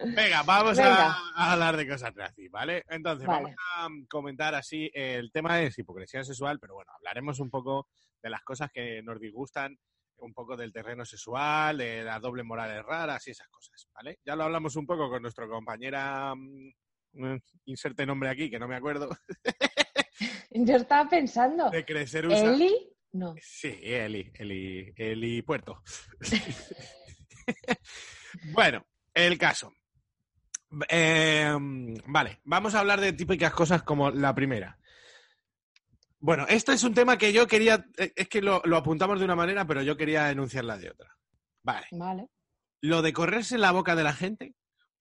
Venga, 0.04 0.42
vamos 0.42 0.76
Venga. 0.76 1.12
A, 1.12 1.32
a 1.36 1.52
hablar 1.52 1.76
de 1.76 1.88
cosas 1.88 2.12
así, 2.18 2.48
¿vale? 2.48 2.82
Entonces, 2.88 3.28
Vale. 3.28 3.42
vamos 3.44 3.56
a 3.76 3.88
mm, 3.88 4.06
comentar 4.06 4.56
así. 4.56 4.90
El 4.92 5.30
tema 5.30 5.62
es 5.62 5.78
hipocresía 5.78 6.24
sexual, 6.24 6.58
pero 6.60 6.74
bueno, 6.74 6.90
hablaremos 6.96 7.38
un 7.38 7.48
poco 7.48 7.86
de 8.20 8.28
las 8.28 8.42
cosas 8.42 8.70
que 8.74 9.02
nos 9.04 9.20
disgustan, 9.20 9.78
un 10.18 10.32
poco 10.32 10.56
del 10.56 10.72
terreno 10.72 11.04
sexual, 11.04 11.78
de 11.78 12.02
las 12.02 12.20
dobles 12.20 12.44
morales 12.44 12.82
raras 12.84 13.26
y 13.26 13.30
esas 13.30 13.48
cosas, 13.48 13.88
¿vale? 13.94 14.18
Ya 14.24 14.36
lo 14.36 14.44
hablamos 14.44 14.76
un 14.76 14.86
poco 14.86 15.08
con 15.08 15.22
nuestra 15.22 15.46
compañera, 15.46 16.34
mm, 16.34 16.72
mm, 17.12 17.38
inserte 17.66 18.06
nombre 18.06 18.30
aquí, 18.30 18.50
que 18.50 18.58
no 18.58 18.68
me 18.68 18.76
acuerdo, 18.76 19.08
Yo 20.50 20.76
estaba 20.76 21.08
pensando, 21.08 21.70
de 21.70 21.84
crecer 21.84 22.26
usa. 22.26 22.54
¿Eli? 22.54 22.74
No. 23.12 23.34
Sí, 23.40 23.78
Eli, 23.82 24.30
Eli, 24.34 24.92
Eli 24.96 25.42
Puerto. 25.42 25.82
bueno, 28.52 28.84
el 29.14 29.38
caso. 29.38 29.72
Eh, 30.88 31.54
vale, 32.06 32.40
vamos 32.44 32.74
a 32.74 32.80
hablar 32.80 33.00
de 33.00 33.12
típicas 33.12 33.52
cosas 33.52 33.82
como 33.82 34.10
la 34.10 34.34
primera. 34.34 34.78
Bueno, 36.18 36.46
este 36.48 36.72
es 36.72 36.82
un 36.84 36.94
tema 36.94 37.18
que 37.18 37.32
yo 37.32 37.46
quería, 37.46 37.84
eh, 37.98 38.12
es 38.16 38.28
que 38.28 38.40
lo, 38.40 38.62
lo 38.64 38.76
apuntamos 38.76 39.18
de 39.18 39.24
una 39.24 39.36
manera, 39.36 39.66
pero 39.66 39.82
yo 39.82 39.96
quería 39.96 40.30
enunciarla 40.30 40.78
de 40.78 40.90
otra. 40.90 41.14
Vale, 41.62 41.86
Vale. 41.92 42.28
lo 42.82 43.02
de 43.02 43.12
correrse 43.12 43.58
la 43.58 43.72
boca 43.72 43.94
de 43.96 44.04
la 44.04 44.12
gente, 44.12 44.54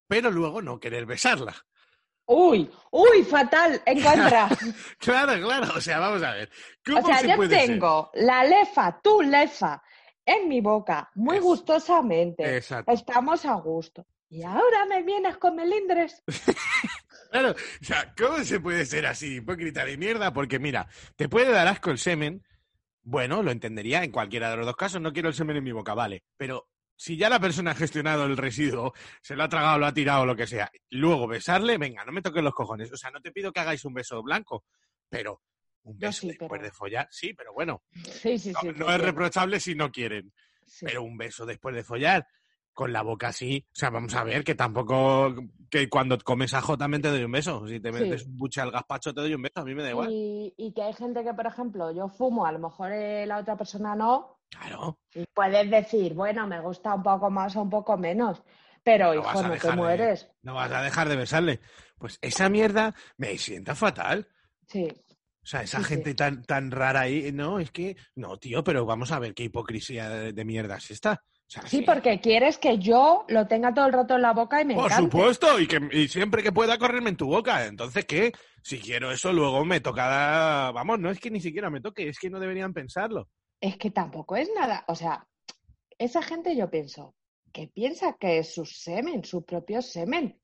pero 0.07 0.29
luego 0.31 0.61
no 0.61 0.79
querer 0.79 1.05
besarla. 1.05 1.55
Uy, 2.27 2.69
uy, 2.91 3.23
fatal, 3.23 3.81
en 3.85 4.01
contra. 4.01 4.49
Claro, 4.97 5.41
claro, 5.45 5.73
o 5.75 5.81
sea, 5.81 5.99
vamos 5.99 6.23
a 6.23 6.31
ver. 6.33 6.49
¿Cómo 6.83 6.99
O 6.99 7.05
sea, 7.05 7.19
se 7.19 7.29
yo 7.29 7.35
puede 7.35 7.55
ser? 7.55 7.67
tengo 7.67 8.09
la 8.15 8.43
lefa, 8.43 8.99
tu 9.01 9.21
lefa, 9.21 9.81
en 10.25 10.47
mi 10.49 10.59
boca, 10.59 11.09
muy 11.15 11.37
gustosamente. 11.39 12.57
Exacto. 12.57 12.91
Estamos 12.91 13.45
a 13.45 13.53
gusto. 13.53 14.05
Y 14.27 14.41
ahora 14.43 14.85
me 14.89 15.03
vienes 15.03 15.37
con 15.37 15.55
melindres. 15.55 16.23
Claro, 17.39 17.51
o 17.81 17.83
sea, 17.83 18.13
¿cómo 18.17 18.43
se 18.45 18.59
puede 18.61 18.85
ser 18.85 19.05
así, 19.05 19.35
hipócrita 19.35 19.83
de 19.83 19.97
mierda? 19.97 20.31
Porque 20.31 20.57
mira, 20.59 20.87
te 21.17 21.27
puede 21.27 21.51
dar 21.51 21.67
asco 21.67 21.91
el 21.91 21.97
semen, 21.97 22.43
bueno, 23.03 23.43
lo 23.43 23.51
entendería 23.51 24.03
en 24.03 24.11
cualquiera 24.11 24.49
de 24.49 24.57
los 24.57 24.65
dos 24.65 24.75
casos, 24.77 25.01
no 25.01 25.11
quiero 25.11 25.27
el 25.29 25.35
semen 25.35 25.57
en 25.57 25.63
mi 25.63 25.71
boca, 25.73 25.93
vale, 25.93 26.23
pero 26.37 26.69
si 26.95 27.17
ya 27.17 27.29
la 27.29 27.41
persona 27.41 27.71
ha 27.71 27.75
gestionado 27.75 28.23
el 28.25 28.37
residuo, 28.37 28.93
se 29.21 29.35
lo 29.35 29.43
ha 29.43 29.49
tragado, 29.49 29.77
lo 29.79 29.85
ha 29.85 29.93
tirado, 29.93 30.25
lo 30.25 30.35
que 30.35 30.47
sea, 30.47 30.71
luego 30.91 31.27
besarle, 31.27 31.77
venga, 31.77 32.05
no 32.05 32.13
me 32.13 32.21
toques 32.21 32.41
los 32.41 32.53
cojones, 32.53 32.89
o 32.93 32.95
sea, 32.95 33.11
no 33.11 33.19
te 33.19 33.33
pido 33.33 33.51
que 33.51 33.59
hagáis 33.59 33.83
un 33.83 33.93
beso 33.93 34.23
blanco, 34.23 34.63
pero 35.09 35.41
un 35.83 35.99
beso 35.99 36.21
sí, 36.21 36.27
después 36.29 36.49
pero- 36.49 36.63
de 36.63 36.71
follar, 36.71 37.07
sí, 37.11 37.33
pero 37.33 37.51
bueno, 37.53 37.83
Sí, 37.91 38.39
sí, 38.39 38.53
no, 38.53 38.61
sí. 38.61 38.69
no 38.77 38.89
es 38.91 39.01
reprochable 39.01 39.59
si 39.59 39.75
no 39.75 39.91
quieren, 39.91 40.31
pero 40.79 41.03
un 41.03 41.17
beso 41.17 41.45
después 41.45 41.75
de 41.75 41.83
follar, 41.83 42.25
con 42.75 42.93
la 42.93 43.01
boca 43.01 43.29
así. 43.29 43.65
O 43.69 43.75
sea, 43.75 43.89
vamos 43.89 44.13
a 44.13 44.23
ver 44.23 44.43
que 44.43 44.53
tampoco 44.53 45.33
que 45.71 45.89
cuando 45.89 46.17
comes 46.19 46.53
ajo 46.53 46.77
también 46.77 47.01
te 47.01 47.07
doy 47.09 47.23
un 47.23 47.31
beso. 47.31 47.67
Si 47.67 47.79
te 47.79 47.91
Sí. 47.91 47.99
metes 47.99 48.25
un 48.27 48.37
buche 48.37 48.61
al 48.61 48.69
gazpacho 48.69 49.13
te 49.13 49.21
doy 49.21 49.33
un 49.33 49.41
beso, 49.41 49.61
a 49.61 49.65
mí 49.65 49.73
me 49.73 49.81
da 49.81 49.89
igual. 49.89 50.11
Y, 50.11 50.53
y 50.57 50.71
que 50.73 50.83
hay 50.83 50.93
gente 50.93 51.23
que, 51.23 51.33
por 51.33 51.47
ejemplo, 51.47 51.91
yo 51.91 52.07
fumo, 52.09 52.45
a 52.45 52.51
lo 52.51 52.59
mejor 52.59 52.91
eh, 52.91 53.25
la 53.25 53.39
otra 53.39 53.57
persona 53.57 53.95
no, 53.95 54.41
Claro. 54.49 54.99
y 55.15 55.25
puedes 55.33 55.71
decir, 55.71 56.13
bueno, 56.13 56.45
me 56.45 56.59
gusta 56.61 56.93
un 56.93 57.01
poco 57.01 57.31
más 57.31 57.55
o 57.55 57.61
un 57.63 57.69
poco 57.71 57.97
menos, 57.97 58.43
pero 58.83 59.13
No 59.15 59.21
hijo, 59.21 59.41
no 59.41 59.53
te 59.57 59.67
de- 59.69 59.75
mueres. 59.75 60.29
No 60.43 60.53
vas 60.53 60.71
a 60.71 60.81
dejar 60.83 61.09
de 61.09 61.15
besarle. 61.15 61.59
Pues 61.97 62.19
esa 62.21 62.49
mierda 62.49 62.93
me 63.17 63.37
sienta 63.37 63.73
fatal. 63.73 64.27
Sí, 64.67 64.87
O 65.43 65.47
sea, 65.47 65.61
esa 65.61 65.77
Sí, 65.79 65.83
sí. 65.83 65.89
gente 65.93 66.13
tan, 66.15 66.43
tan 66.43 66.71
rara 66.71 67.01
ahí. 67.01 67.31
No, 67.31 67.59
es 67.59 67.69
que. 67.71 67.95
No, 68.15 68.37
tío, 68.37 68.63
pero 68.63 68.83
vamos 68.85 69.11
a 69.11 69.19
ver 69.19 69.33
qué 69.35 69.43
hipocresía 69.43 70.09
de, 70.09 70.33
de 70.33 70.45
mierda 70.45 70.77
es 70.77 70.89
esta. 70.91 71.23
O 71.47 71.51
sea, 71.51 71.67
sí, 71.67 71.81
porque 71.81 72.19
quieres 72.21 72.57
que 72.57 72.79
yo 72.79 73.25
lo 73.27 73.47
tenga 73.47 73.73
todo 73.73 73.85
el 73.85 73.93
rato 73.93 74.15
en 74.15 74.21
la 74.23 74.33
boca 74.33 74.61
y 74.61 74.65
me 74.65 74.73
Por 74.73 74.85
encante. 74.91 75.03
supuesto, 75.03 75.59
y 75.59 75.67
que 75.67 75.79
y 75.91 76.07
siempre 76.07 76.41
que 76.41 76.51
pueda 76.51 76.77
correrme 76.77 77.09
en 77.11 77.17
tu 77.17 77.27
boca. 77.27 77.65
Entonces, 77.65 78.05
¿qué? 78.05 78.31
Si 78.63 78.79
quiero 78.79 79.11
eso, 79.11 79.31
luego 79.31 79.63
me 79.63 79.79
toca. 79.79 80.71
Vamos, 80.71 80.99
no 80.99 81.11
es 81.11 81.19
que 81.19 81.29
ni 81.29 81.39
siquiera 81.39 81.69
me 81.69 81.81
toque, 81.81 82.07
es 82.09 82.17
que 82.19 82.29
no 82.31 82.39
deberían 82.39 82.73
pensarlo. 82.73 83.29
Es 83.61 83.77
que 83.77 83.91
tampoco 83.91 84.35
es 84.35 84.49
nada, 84.55 84.83
o 84.87 84.95
sea, 84.95 85.25
esa 85.97 86.21
gente 86.21 86.55
yo 86.55 86.69
pienso, 86.69 87.15
que 87.53 87.67
piensa 87.67 88.17
que 88.19 88.39
es 88.39 88.53
su 88.53 88.65
semen, 88.65 89.23
su 89.23 89.45
propio 89.45 89.81
semen, 89.81 90.39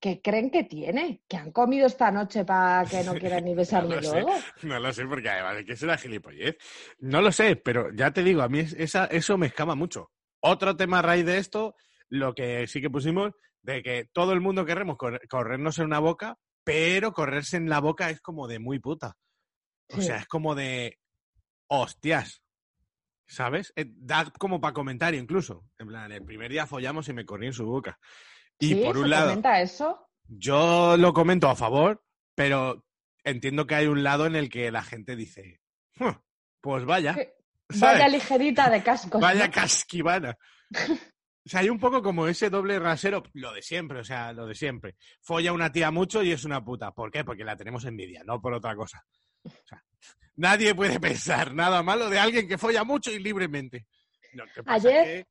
que 0.00 0.22
creen 0.22 0.50
que 0.50 0.64
tiene, 0.64 1.22
que 1.28 1.36
han 1.36 1.52
comido 1.52 1.86
esta 1.86 2.10
noche 2.10 2.44
para 2.44 2.88
que 2.88 3.04
no 3.04 3.14
quieran 3.14 3.44
ni 3.44 3.54
besarme 3.56 4.02
sé. 4.02 4.10
luego. 4.22 4.32
No 4.62 4.78
lo 4.80 4.92
sé, 4.92 5.04
porque 5.06 5.28
además 5.28 5.56
es 5.58 5.64
que 5.66 5.72
es 5.74 5.82
una 5.82 5.98
gilipollez. 5.98 6.56
No 7.00 7.20
lo 7.20 7.30
sé, 7.32 7.56
pero 7.56 7.92
ya 7.94 8.12
te 8.12 8.22
digo, 8.22 8.40
a 8.42 8.48
mí 8.48 8.60
esa, 8.60 9.06
eso 9.06 9.36
me 9.36 9.46
escama 9.48 9.74
mucho. 9.74 10.10
Otro 10.46 10.76
tema 10.76 10.98
a 10.98 11.02
raíz 11.02 11.24
de 11.24 11.38
esto, 11.38 11.74
lo 12.10 12.34
que 12.34 12.66
sí 12.66 12.82
que 12.82 12.90
pusimos, 12.90 13.32
de 13.62 13.82
que 13.82 14.04
todo 14.12 14.32
el 14.32 14.42
mundo 14.42 14.66
queremos 14.66 14.98
cor- 14.98 15.20
corrernos 15.28 15.78
en 15.78 15.86
una 15.86 16.00
boca, 16.00 16.36
pero 16.64 17.12
correrse 17.12 17.56
en 17.56 17.70
la 17.70 17.80
boca 17.80 18.10
es 18.10 18.20
como 18.20 18.46
de 18.46 18.58
muy 18.58 18.78
puta. 18.78 19.16
O 19.90 19.96
Sí. 19.96 20.02
sea, 20.02 20.16
es 20.18 20.26
como 20.26 20.54
de 20.54 20.98
hostias. 21.68 22.42
¿Sabes? 23.26 23.72
Eh, 23.76 23.86
Da 23.88 24.30
como 24.38 24.60
para 24.60 24.74
comentario 24.74 25.18
incluso. 25.18 25.64
En 25.78 25.86
plan, 25.86 26.12
el 26.12 26.22
primer 26.22 26.50
día 26.50 26.66
follamos 26.66 27.08
y 27.08 27.14
me 27.14 27.24
corrí 27.24 27.46
en 27.46 27.54
su 27.54 27.64
boca. 27.64 27.98
Y 28.58 28.68
Sí, 28.68 28.74
por 28.84 28.98
un 28.98 29.04
¿se 29.04 29.08
lado, 29.08 29.28
comenta 29.28 29.60
eso? 29.62 30.10
yo 30.28 30.98
lo 30.98 31.14
comento 31.14 31.48
a 31.48 31.56
favor, 31.56 32.04
pero 32.34 32.84
entiendo 33.24 33.66
que 33.66 33.76
hay 33.76 33.86
un 33.86 34.02
lado 34.02 34.26
en 34.26 34.36
el 34.36 34.50
que 34.50 34.70
la 34.70 34.82
gente 34.82 35.16
dice, 35.16 35.62
"Huh, 35.98 36.12
pues 36.60 36.84
vaya, 36.84 37.16
¿sabes? 37.70 38.00
Vaya 38.00 38.08
ligerita 38.08 38.70
de 38.70 38.82
cascos. 38.82 39.20
Vaya 39.20 39.46
¿no? 39.46 39.52
casquivana. 39.52 40.36
O 41.46 41.48
sea, 41.50 41.60
hay 41.60 41.68
un 41.68 41.78
poco 41.78 42.02
como 42.02 42.26
ese 42.26 42.48
doble 42.48 42.78
rasero, 42.78 43.22
lo 43.34 43.52
de 43.52 43.60
siempre, 43.62 44.00
o 44.00 44.04
sea, 44.04 44.32
lo 44.32 44.46
de 44.46 44.54
siempre. 44.54 44.96
Folla 45.20 45.52
una 45.52 45.70
tía 45.70 45.90
mucho 45.90 46.22
y 46.22 46.32
es 46.32 46.44
una 46.44 46.64
puta. 46.64 46.92
¿Por 46.92 47.10
qué? 47.10 47.22
Porque 47.24 47.44
la 47.44 47.56
tenemos 47.56 47.84
envidia, 47.84 48.22
no 48.24 48.40
por 48.40 48.54
otra 48.54 48.74
cosa. 48.74 49.04
O 49.44 49.50
sea, 49.66 49.82
nadie 50.36 50.74
puede 50.74 50.98
pensar 51.00 51.52
nada 51.54 51.82
malo 51.82 52.08
de 52.08 52.18
alguien 52.18 52.48
que 52.48 52.56
folla 52.58 52.82
mucho 52.84 53.10
y 53.10 53.18
libremente. 53.18 53.86
Pasa 54.64 54.88
Ayer- 54.88 55.04
que- 55.04 55.26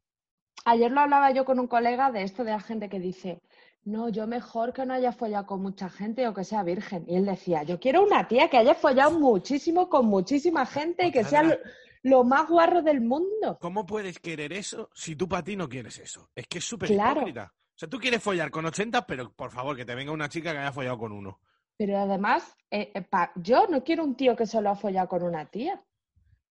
Ayer 0.65 0.91
lo 0.91 1.01
hablaba 1.01 1.31
yo 1.31 1.43
con 1.45 1.59
un 1.59 1.67
colega 1.67 2.11
de 2.11 2.23
esto 2.23 2.43
de 2.43 2.51
la 2.51 2.59
gente 2.59 2.87
que 2.87 2.99
dice, 2.99 3.41
no, 3.83 4.07
yo 4.07 4.27
mejor 4.27 4.71
que 4.71 4.85
no 4.85 4.93
haya 4.93 5.11
follado 5.11 5.45
con 5.47 5.61
mucha 5.61 5.89
gente 5.89 6.25
o 6.27 6.33
que 6.33 6.43
sea 6.45 6.63
virgen. 6.63 7.03
Y 7.07 7.15
él 7.17 7.25
decía, 7.25 7.63
yo 7.63 7.79
quiero 7.79 8.03
una 8.03 8.27
tía 8.29 8.49
que 8.49 8.57
haya 8.57 8.73
follado 8.75 9.19
muchísimo 9.19 9.89
con 9.89 10.05
muchísima 10.05 10.65
gente 10.65 11.07
y 11.07 11.11
que 11.11 11.23
sea 11.25 11.57
lo, 12.03 12.23
más 12.23 12.47
guarro 12.47 12.81
del 12.81 13.01
mundo. 13.01 13.57
¿Cómo 13.59 13.85
puedes 13.85 14.19
querer 14.19 14.53
eso 14.53 14.89
si 14.93 15.15
tú 15.15 15.27
para 15.27 15.43
ti 15.43 15.55
no 15.55 15.67
quieres 15.67 15.97
eso? 15.99 16.29
Es 16.35 16.47
que 16.47 16.59
es 16.59 16.65
súper 16.65 16.89
Claro. 16.89 17.21
hipócrita. 17.21 17.53
O 17.55 17.77
sea, 17.79 17.89
tú 17.89 17.97
quieres 17.97 18.21
follar 18.21 18.51
con 18.51 18.65
80, 18.65 19.05
pero 19.07 19.31
por 19.33 19.51
favor, 19.51 19.75
que 19.75 19.85
te 19.85 19.95
venga 19.95 20.11
una 20.11 20.29
chica 20.29 20.51
que 20.51 20.59
haya 20.59 20.71
follado 20.71 20.97
con 20.99 21.11
uno. 21.11 21.39
Pero 21.75 21.97
además, 21.97 22.55
eh, 22.69 22.91
eh, 22.93 23.01
pa- 23.01 23.31
yo 23.35 23.65
no 23.67 23.83
quiero 23.83 24.03
un 24.03 24.15
tío 24.15 24.35
que 24.35 24.45
solo 24.45 24.69
ha 24.69 24.75
follado 24.75 25.07
con 25.07 25.23
una 25.23 25.45
tía. 25.49 25.83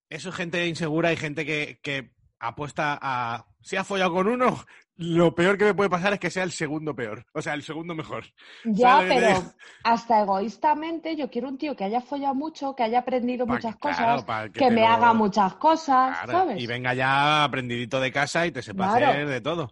Eso 0.09 0.31
es 0.31 0.35
gente 0.35 0.67
insegura 0.67 1.13
y 1.13 1.17
gente 1.17 1.47
que, 1.47 1.79
que 1.83 2.13
apuesta 2.41 2.99
a. 3.01 3.47
Si 3.61 3.77
ha 3.77 3.85
follado 3.85 4.13
con 4.15 4.27
uno, 4.27 4.65
lo 4.97 5.35
peor 5.35 5.59
que 5.59 5.65
me 5.65 5.75
puede 5.75 5.91
pasar 5.91 6.13
es 6.15 6.21
que 6.21 6.31
sea 6.31 6.45
el 6.45 6.53
segundo 6.53 6.95
peor. 6.95 7.25
O 7.35 7.43
sea, 7.43 7.55
el 7.55 7.63
segundo 7.63 7.95
mejor. 7.95 8.25
Ya, 8.65 8.99
¿Sabes 8.99 9.09
lo 9.09 9.21
que 9.21 9.35
te 9.35 9.41
pero 9.41 9.53
hasta 9.85 10.21
egoístamente 10.23 11.17
yo 11.17 11.29
quiero 11.31 11.49
un 11.49 11.59
tío 11.59 11.75
que 11.75 11.85
haya 11.85 12.01
follado 12.01 12.35
mucho, 12.35 12.77
que 12.77 12.85
haya 12.85 13.01
aprendido 13.01 13.45
Pa- 13.47 13.55
muchas 13.55 13.77
claro, 13.77 14.25
cosas, 14.25 14.53
que 14.53 14.71
me 14.71 14.83
lo- 14.83 14.87
haga 14.87 15.13
muchas 15.15 15.55
cosas, 15.55 16.17
Claro, 16.21 16.33
¿sabes? 16.33 16.63
Y 16.63 16.67
venga 16.69 16.95
ya 16.95 17.43
aprendidito 17.45 18.01
de 18.01 18.13
casa 18.13 18.47
y 18.47 18.53
te 18.53 18.63
sepa 18.63 18.85
Claro. 18.87 19.07
hacer 19.11 19.27
de 19.29 19.41
todo. 19.41 19.71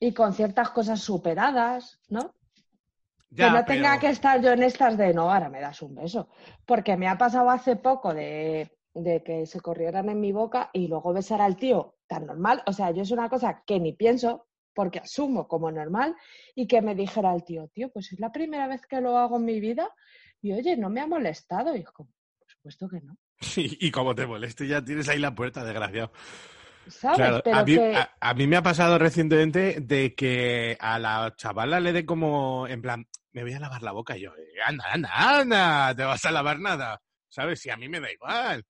Y 0.00 0.12
con 0.12 0.32
ciertas 0.34 0.70
cosas 0.70 1.00
superadas, 1.00 2.00
¿no? 2.08 2.34
Ya, 3.30 3.46
que 3.46 3.50
no 3.50 3.64
tenga 3.64 3.98
que 3.98 4.08
estar 4.10 4.40
yo 4.40 4.50
en 4.52 4.62
estas 4.62 4.96
de 4.96 5.12
no, 5.14 5.30
ahora 5.32 5.48
me 5.48 5.60
das 5.60 5.82
un 5.82 5.94
beso. 5.94 6.28
Porque 6.66 6.96
me 6.96 7.08
ha 7.08 7.16
pasado 7.18 7.50
hace 7.50 7.76
poco 7.76 8.14
de, 8.14 8.76
de 8.94 9.22
que 9.22 9.46
se 9.46 9.60
corrieran 9.60 10.08
en 10.08 10.20
mi 10.20 10.32
boca 10.32 10.70
y 10.72 10.88
luego 10.88 11.12
besar 11.12 11.40
al 11.40 11.56
tío 11.56 11.96
tan 12.06 12.26
normal. 12.26 12.62
O 12.66 12.72
sea, 12.72 12.90
yo 12.92 13.02
es 13.02 13.10
una 13.10 13.28
cosa 13.28 13.62
que 13.66 13.80
ni 13.80 13.92
pienso 13.92 14.46
porque 14.74 14.98
asumo 14.98 15.46
como 15.48 15.70
normal 15.70 16.14
y 16.54 16.66
que 16.66 16.82
me 16.82 16.94
dijera 16.94 17.34
el 17.34 17.44
tío, 17.44 17.68
tío, 17.68 17.90
pues 17.90 18.12
es 18.12 18.20
la 18.20 18.32
primera 18.32 18.66
vez 18.66 18.82
que 18.86 19.00
lo 19.00 19.16
hago 19.18 19.36
en 19.36 19.44
mi 19.44 19.60
vida 19.60 19.88
y 20.42 20.52
oye, 20.52 20.76
no 20.76 20.90
me 20.90 21.00
ha 21.00 21.06
molestado. 21.06 21.74
Y 21.76 21.80
es 21.80 21.90
como, 21.90 22.10
por 22.38 22.48
supuesto 22.50 22.88
que 22.88 23.00
no. 23.00 23.16
Y, 23.56 23.86
y 23.88 23.90
como 23.90 24.14
te 24.14 24.26
moleste, 24.26 24.66
ya 24.66 24.84
tienes 24.84 25.08
ahí 25.08 25.18
la 25.18 25.34
puerta, 25.34 25.64
desgraciado. 25.64 26.12
¿Sabes? 26.88 27.16
Claro, 27.16 27.40
Pero 27.42 27.56
a, 27.56 27.64
mí, 27.64 27.74
que... 27.76 27.96
a- 27.96 28.14
a 28.20 28.34
mí 28.34 28.46
me 28.46 28.56
ha 28.56 28.62
pasado 28.62 28.98
recientemente 28.98 29.80
de 29.80 30.14
que 30.14 30.76
a 30.80 30.98
la 30.98 31.32
chavala 31.36 31.80
le 31.80 31.92
dé 31.94 32.04
como, 32.04 32.66
en 32.68 32.82
plan, 32.82 33.06
me 33.32 33.42
voy 33.42 33.52
a 33.54 33.58
lavar 33.60 33.82
la 33.82 33.92
boca 33.92 34.16
y 34.16 34.22
yo, 34.22 34.32
eh, 34.36 34.60
anda, 34.66 34.84
anda, 34.92 35.10
anda, 35.40 35.94
te 35.96 36.04
vas 36.04 36.24
a 36.26 36.30
lavar 36.30 36.58
nada. 36.60 37.00
¿Sabes? 37.28 37.60
Si 37.60 37.70
a 37.70 37.76
mí 37.76 37.88
me 37.88 38.00
da 38.00 38.12
igual. 38.12 38.64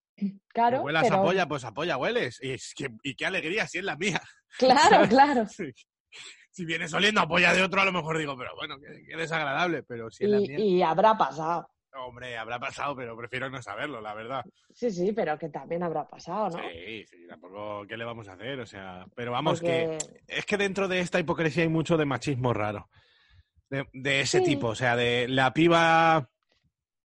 Claro, 0.48 0.78
que 0.78 0.84
huelas 0.84 1.02
pero... 1.02 1.16
a 1.16 1.22
polla, 1.22 1.48
pues 1.48 1.64
a 1.64 1.74
polla 1.74 1.96
hueles. 1.96 2.38
Y, 2.40 2.52
es 2.52 2.72
que, 2.74 2.88
y 3.02 3.14
qué 3.16 3.26
alegría 3.26 3.66
si 3.66 3.78
es 3.78 3.84
la 3.84 3.96
mía. 3.96 4.20
Claro, 4.58 4.88
¿sabes? 4.88 5.08
claro. 5.08 5.46
Sí. 5.48 5.64
Si 6.54 6.64
vienes 6.64 6.94
oliendo 6.94 7.20
a 7.20 7.26
polla 7.26 7.52
de 7.52 7.62
otro, 7.64 7.80
a 7.80 7.84
lo 7.84 7.90
mejor 7.92 8.16
digo, 8.16 8.36
pero 8.36 8.54
bueno, 8.54 8.76
qué, 8.78 9.04
qué 9.08 9.16
desagradable. 9.16 9.82
Pero 9.82 10.08
si 10.08 10.22
es 10.24 10.30
la 10.30 10.38
mía, 10.38 10.56
Y, 10.56 10.76
y 10.76 10.82
habrá 10.82 11.18
pasado. 11.18 11.68
hombre, 11.96 12.36
habrá 12.38 12.60
pasado, 12.60 12.94
pero 12.94 13.16
prefiero 13.16 13.50
no 13.50 13.60
saberlo, 13.60 14.00
la 14.00 14.14
verdad. 14.14 14.44
Sí, 14.72 14.88
sí, 14.92 15.12
pero 15.12 15.36
que 15.36 15.48
también 15.48 15.82
habrá 15.82 16.06
pasado, 16.08 16.50
¿no? 16.50 16.58
Sí, 16.58 17.04
sí, 17.08 17.26
tampoco, 17.28 17.84
¿qué 17.88 17.96
le 17.96 18.04
vamos 18.04 18.28
a 18.28 18.34
hacer? 18.34 18.60
O 18.60 18.66
sea, 18.66 19.04
pero 19.16 19.32
vamos, 19.32 19.60
Porque- 19.60 19.98
que 20.28 20.38
es 20.38 20.46
que 20.46 20.56
dentro 20.56 20.86
de 20.86 21.00
esta 21.00 21.18
hipocresía 21.18 21.64
hay 21.64 21.68
mucho 21.68 21.96
de 21.96 22.04
machismo 22.04 22.52
raro. 22.54 22.88
De, 23.68 23.88
de 23.92 24.20
ese 24.20 24.38
Sí. 24.38 24.44
tipo, 24.44 24.68
o 24.68 24.74
sea, 24.76 24.94
de 24.94 25.26
la 25.26 25.52
piba 25.52 26.28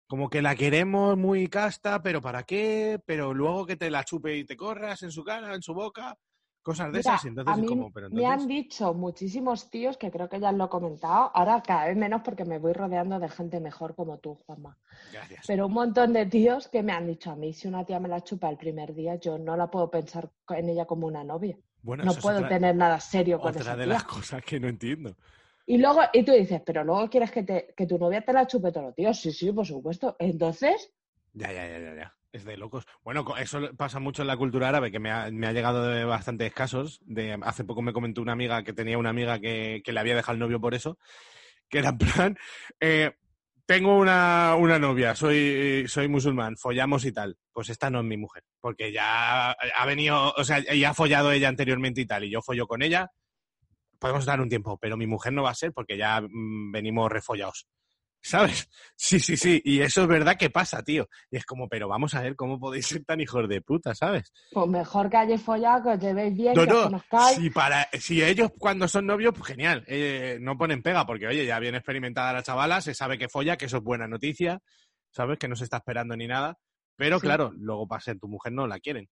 como 0.07 0.29
que 0.29 0.41
la 0.41 0.55
queremos 0.55 1.15
muy 1.17 1.47
casta, 1.47 2.01
pero 2.01 2.19
¿para 2.21 2.43
qué? 2.43 2.99
Pero 3.05 3.33
luego 3.33 3.65
que 3.65 3.77
te 3.77 3.89
la 3.89 4.03
chupe 4.03 4.35
y 4.35 4.43
te 4.43 4.57
corras 4.57 5.01
en 5.03 5.11
su 5.11 5.23
cara, 5.23 5.53
en 5.53 5.61
su 5.61 5.73
boca, 5.73 6.17
cosas 6.61 6.91
de 6.91 6.99
Mira, 6.99 7.15
esas. 7.15 7.25
Y 7.25 7.27
entonces 7.29 7.53
a 7.53 7.57
mí 7.57 7.67
como, 7.67 7.91
pero 7.91 8.09
me 8.09 8.25
han 8.25 8.41
entonces... 8.41 8.47
dicho 8.47 8.93
muchísimos 8.93 9.69
tíos, 9.69 9.97
que 9.97 10.11
creo 10.11 10.29
que 10.29 10.39
ya 10.39 10.51
lo 10.51 10.65
he 10.65 10.69
comentado, 10.69 11.31
ahora 11.33 11.61
cada 11.61 11.85
vez 11.87 11.97
menos 11.97 12.21
porque 12.23 12.45
me 12.45 12.59
voy 12.59 12.73
rodeando 12.73 13.19
de 13.19 13.29
gente 13.29 13.59
mejor 13.59 13.95
como 13.95 14.19
tú, 14.19 14.35
Juanma. 14.45 14.77
Gracias. 15.11 15.45
Pero 15.47 15.67
un 15.67 15.73
montón 15.73 16.13
de 16.13 16.25
tíos 16.25 16.67
que 16.67 16.83
me 16.83 16.91
han 16.93 17.07
dicho 17.07 17.31
a 17.31 17.35
mí, 17.35 17.53
si 17.53 17.67
una 17.67 17.85
tía 17.85 17.99
me 17.99 18.09
la 18.09 18.21
chupa 18.23 18.49
el 18.49 18.57
primer 18.57 18.93
día, 18.93 19.15
yo 19.15 19.37
no 19.37 19.55
la 19.57 19.69
puedo 19.71 19.89
pensar 19.89 20.29
en 20.49 20.69
ella 20.69 20.85
como 20.85 21.07
una 21.07 21.23
novia. 21.23 21.57
Bueno, 21.81 22.03
No 22.03 22.13
puedo 22.15 22.37
otra, 22.37 22.49
tener 22.49 22.75
nada 22.75 22.99
serio 22.99 23.39
con 23.39 23.55
otra 23.55 23.61
esa 23.61 23.75
de 23.77 23.85
tía. 23.85 23.93
las 23.93 24.03
cosas 24.03 24.43
que 24.43 24.59
no 24.59 24.67
entiendo. 24.67 25.15
Y 25.65 25.77
luego, 25.77 26.01
y 26.13 26.23
tú 26.23 26.31
dices, 26.33 26.61
pero 26.65 26.83
luego 26.83 27.09
quieres 27.09 27.31
que, 27.31 27.43
te, 27.43 27.73
que 27.77 27.85
tu 27.85 27.97
novia 27.97 28.21
te 28.25 28.33
la 28.33 28.47
chupe 28.47 28.71
los 28.71 28.95
días. 28.95 29.19
Sí, 29.19 29.31
sí, 29.31 29.51
por 29.51 29.65
supuesto. 29.65 30.15
Entonces, 30.19 30.91
Ya, 31.33 31.51
ya, 31.53 31.67
ya, 31.67 31.79
ya, 31.79 31.95
ya. 31.95 32.15
Es 32.31 32.45
de 32.45 32.57
locos. 32.57 32.85
Bueno, 33.03 33.25
eso 33.37 33.75
pasa 33.75 33.99
mucho 33.99 34.21
en 34.21 34.27
la 34.27 34.37
cultura 34.37 34.69
árabe, 34.69 34.91
que 34.91 34.99
me 34.99 35.09
ha, 35.09 35.31
me 35.31 35.47
ha 35.47 35.51
llegado 35.51 35.87
de 35.87 36.05
bastantes 36.05 36.53
casos. 36.53 36.99
De, 37.03 37.37
hace 37.41 37.63
poco 37.63 37.81
me 37.81 37.93
comentó 37.93 38.21
una 38.21 38.33
amiga 38.33 38.63
que 38.63 38.73
tenía 38.73 38.99
una 38.99 39.09
amiga 39.09 39.39
que, 39.39 39.81
que 39.83 39.91
le 39.91 39.99
había 39.99 40.15
dejado 40.15 40.33
el 40.33 40.39
novio 40.39 40.61
por 40.61 40.75
eso, 40.75 40.99
que 41.69 41.79
era 41.79 41.89
en 41.89 41.97
plan, 41.97 42.37
eh, 42.79 43.13
tengo 43.69 43.97
una, 43.97 44.55
una 44.55 44.79
novia, 44.79 45.13
soy, 45.13 45.85
soy 45.87 46.07
musulmán, 46.07 46.57
follamos 46.57 47.05
y 47.05 47.11
tal. 47.11 47.37
Pues 47.51 47.69
esta 47.69 47.91
no 47.91 47.99
es 47.99 48.05
mi 48.05 48.17
mujer, 48.17 48.43
porque 48.59 48.91
ya 48.91 49.51
ha 49.51 49.85
venido, 49.85 50.33
o 50.35 50.43
sea, 50.43 50.59
ya 50.59 50.89
ha 50.89 50.93
follado 50.95 51.31
ella 51.31 51.49
anteriormente 51.49 52.01
y 52.01 52.07
tal, 52.07 52.23
y 52.23 52.31
yo 52.31 52.41
follo 52.41 52.65
con 52.65 52.81
ella. 52.81 53.11
Podemos 53.99 54.25
dar 54.25 54.41
un 54.41 54.49
tiempo, 54.49 54.79
pero 54.79 54.97
mi 54.97 55.05
mujer 55.05 55.33
no 55.33 55.43
va 55.43 55.51
a 55.51 55.55
ser 55.55 55.71
porque 55.71 55.97
ya 55.97 56.19
mm, 56.19 56.71
venimos 56.71 57.11
refollados. 57.11 57.67
¿Sabes? 58.21 58.69
Sí, 59.01 59.17
sí, 59.17 59.37
sí. 59.37 59.61
Y 59.63 59.79
eso 59.79 60.01
es 60.01 60.07
verdad 60.09 60.35
que 60.37 60.49
pasa, 60.49 60.83
tío. 60.83 61.07
Y 61.31 61.37
es 61.37 61.45
como, 61.45 61.69
pero 61.69 61.87
vamos 61.87 62.13
a 62.15 62.21
ver 62.21 62.35
cómo 62.35 62.59
podéis 62.59 62.85
ser 62.87 63.05
tan 63.05 63.21
hijos 63.21 63.47
de 63.47 63.61
puta, 63.61 63.95
¿sabes? 63.95 64.33
pues 64.51 64.67
mejor 64.67 65.09
que 65.09 65.15
hayáis 65.15 65.41
follado, 65.41 65.83
que 65.83 65.89
os 65.91 65.99
llevéis 66.01 66.35
bien, 66.35 66.53
No, 66.53 66.65
que 66.65 66.69
os 66.73 66.75
no. 66.75 66.83
conozcáis. 66.83 67.37
Si, 67.37 67.49
para, 67.49 67.87
si 67.97 68.21
ellos 68.21 68.51
cuando 68.59 68.89
son 68.89 69.05
novios, 69.05 69.33
pues 69.33 69.47
genial. 69.47 69.85
Eh, 69.87 70.37
no 70.41 70.57
ponen 70.57 70.83
pega, 70.83 71.05
porque 71.05 71.27
oye, 71.27 71.45
ya 71.45 71.59
bien 71.59 71.75
experimentada 71.75 72.33
la 72.33 72.43
chavala, 72.43 72.81
se 72.81 72.93
sabe 72.93 73.17
que 73.17 73.29
folla, 73.29 73.55
que 73.55 73.67
eso 73.67 73.77
es 73.77 73.83
buena 73.83 74.05
noticia, 74.05 74.59
¿sabes? 75.11 75.39
Que 75.39 75.47
no 75.47 75.55
se 75.55 75.63
está 75.63 75.77
esperando 75.77 76.17
ni 76.17 76.27
nada. 76.27 76.57
Pero 76.97 77.19
Sí. 77.19 77.25
claro, 77.27 77.53
luego 77.55 77.87
para 77.87 78.01
ser 78.01 78.19
tu 78.19 78.27
mujer 78.27 78.51
no 78.51 78.67
la 78.67 78.79
quieren. 78.81 79.07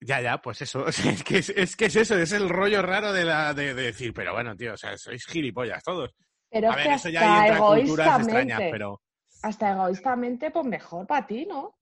Ya, 0.00 0.20
ya, 0.20 0.38
pues 0.40 0.62
eso. 0.62 0.86
Es 1.18 1.24
que 1.24 1.38
es, 1.38 1.48
es 1.50 1.74
que 1.76 1.86
es 1.86 1.96
eso, 1.96 2.16
es 2.16 2.30
el 2.32 2.48
rollo 2.48 2.82
raro 2.82 3.12
de, 3.12 3.24
la, 3.24 3.52
de, 3.52 3.74
de 3.74 3.82
decir, 3.82 4.14
pero 4.14 4.32
bueno, 4.32 4.56
tío, 4.56 4.74
o 4.74 4.76
sea, 4.76 4.96
sois 4.96 5.24
gilipollas 5.26 5.82
todos. 5.82 6.14
Pero 6.50 6.72
A 6.72 6.76
ver, 6.76 6.86
que 6.86 6.94
eso 6.94 7.08
ya 7.08 7.42
hasta 7.42 7.58
culturas 7.58 8.20
extrañas, 8.20 8.28
egoístamente, 8.28 8.70
pero. 8.70 9.02
hasta 9.42 9.72
egoístamente, 9.72 10.50
pues 10.50 10.66
mejor 10.66 11.06
para 11.06 11.26
ti, 11.26 11.46
¿no? 11.46 11.76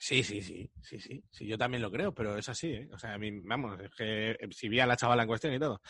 Sí, 0.00 0.22
sí, 0.22 0.40
sí, 0.42 0.70
sí, 0.80 1.00
sí, 1.00 1.24
sí, 1.28 1.46
yo 1.46 1.58
también 1.58 1.82
lo 1.82 1.90
creo, 1.90 2.14
pero 2.14 2.36
es 2.38 2.48
así, 2.48 2.68
¿eh? 2.68 2.88
O 2.92 2.98
sea, 2.98 3.14
a 3.14 3.18
mí, 3.18 3.40
vamos, 3.40 3.80
es 3.80 3.90
que 3.96 4.30
eh, 4.30 4.48
si 4.52 4.68
vi 4.68 4.78
a 4.78 4.86
la 4.86 4.96
chavala 4.96 5.22
en 5.22 5.28
cuestión 5.28 5.52
y 5.52 5.58
todo. 5.58 5.80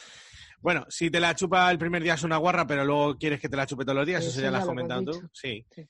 Bueno, 0.60 0.86
si 0.88 1.10
te 1.10 1.20
la 1.20 1.34
chupa 1.34 1.70
el 1.70 1.78
primer 1.78 2.02
día 2.02 2.14
es 2.14 2.22
una 2.22 2.38
guarra, 2.38 2.66
pero 2.66 2.84
luego 2.86 3.18
quieres 3.18 3.38
que 3.38 3.50
te 3.50 3.56
la 3.56 3.66
chupe 3.66 3.84
todos 3.84 3.96
los 3.96 4.06
días, 4.06 4.22
eso, 4.22 4.30
Eso 4.30 4.40
ya 4.40 4.50
lo 4.50 4.56
ya 4.56 4.60
has 4.60 4.66
comentado 4.66 5.04
tú. 5.04 5.28
Sí. 5.32 5.66
Sí. 5.70 5.86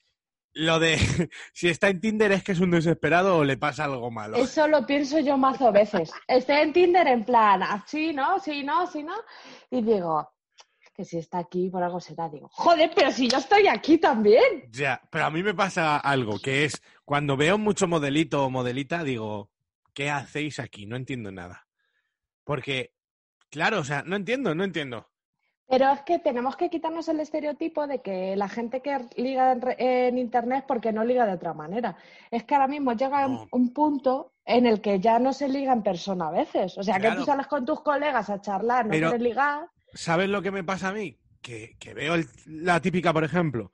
Lo 0.53 0.79
de 0.79 0.97
si 1.53 1.69
está 1.69 1.87
en 1.87 2.01
Tinder 2.01 2.31
es 2.33 2.43
que 2.43 2.51
es 2.51 2.59
un 2.59 2.71
desesperado 2.71 3.37
o 3.37 3.43
le 3.45 3.57
pasa 3.57 3.85
algo 3.85 4.11
malo. 4.11 4.35
Eso 4.35 4.67
lo 4.67 4.85
pienso 4.85 5.19
yo 5.19 5.37
mazo 5.37 5.71
veces. 5.71 6.11
Estoy 6.27 6.57
en 6.57 6.73
Tinder 6.73 7.07
en 7.07 7.23
plan, 7.23 7.63
así, 7.63 8.13
¿no? 8.13 8.39
Sí, 8.39 8.63
no, 8.63 8.85
sí, 8.87 9.01
no. 9.01 9.15
Y 9.71 9.81
digo, 9.81 10.29
que 10.99 11.05
si 11.05 11.17
está 11.17 11.37
aquí 11.37 11.69
por 11.69 11.81
algo 11.81 12.01
será. 12.01 12.27
Digo, 12.27 12.49
joder, 12.51 12.91
pero 12.93 13.09
si 13.09 13.29
yo 13.29 13.37
estoy 13.37 13.67
aquí 13.69 13.97
también. 13.99 14.69
Ya, 14.69 14.99
pero 15.09 15.23
a 15.27 15.29
mí 15.31 15.41
me 15.41 15.53
pasa 15.53 15.95
algo, 15.95 16.39
que 16.39 16.65
es 16.65 16.83
cuando 17.05 17.37
veo 17.37 17.57
mucho 17.57 17.87
modelito 17.87 18.43
o 18.43 18.49
modelita, 18.49 19.01
digo, 19.05 19.49
¿qué 19.93 20.09
hacéis 20.09 20.59
aquí? 20.59 20.85
No 20.85 20.97
entiendo 20.97 21.31
nada. 21.31 21.67
Porque, 22.43 22.91
claro, 23.49 23.79
o 23.79 23.83
sea, 23.85 24.03
no 24.05 24.17
entiendo, 24.17 24.53
no 24.55 24.65
entiendo. 24.65 25.07
Pero 25.69 25.89
es 25.89 26.01
que 26.01 26.19
tenemos 26.19 26.57
que 26.57 26.69
quitarnos 26.69 27.07
el 27.07 27.21
estereotipo 27.21 27.87
de 27.87 28.01
que 28.01 28.35
la 28.35 28.49
gente 28.49 28.81
que 28.81 29.05
liga 29.15 29.53
en, 29.53 29.61
en 29.77 30.17
internet 30.17 30.65
porque 30.67 30.91
no 30.91 31.05
liga 31.05 31.25
de 31.25 31.31
otra 31.33 31.53
manera. 31.53 31.95
Es 32.29 32.43
que 32.43 32.55
ahora 32.55 32.67
mismo 32.67 32.91
llega 32.91 33.25
No. 33.25 33.47
un 33.51 33.71
punto 33.71 34.33
en 34.43 34.65
el 34.65 34.81
que 34.81 34.99
ya 34.99 35.17
no 35.19 35.31
se 35.31 35.47
liga 35.47 35.71
en 35.71 35.81
persona 35.83 36.27
a 36.27 36.31
veces. 36.31 36.77
O 36.77 36.83
sea, 36.83 36.99
que 36.99 37.11
tú 37.11 37.23
sales 37.23 37.47
con 37.47 37.63
tus 37.65 37.79
colegas 37.79 38.29
a 38.29 38.41
charlar, 38.41 38.85
no 38.87 38.91
Pero- 38.91 39.09
quieres 39.11 39.21
ligar. 39.25 39.69
¿Sabes 39.93 40.29
lo 40.29 40.41
que 40.41 40.51
me 40.51 40.63
pasa 40.63 40.89
a 40.89 40.93
mí? 40.93 41.17
Que, 41.41 41.75
que 41.79 41.93
veo 41.93 42.15
el- 42.15 42.27
la 42.45 42.81
típica, 42.81 43.13
por 43.13 43.23
ejemplo, 43.23 43.71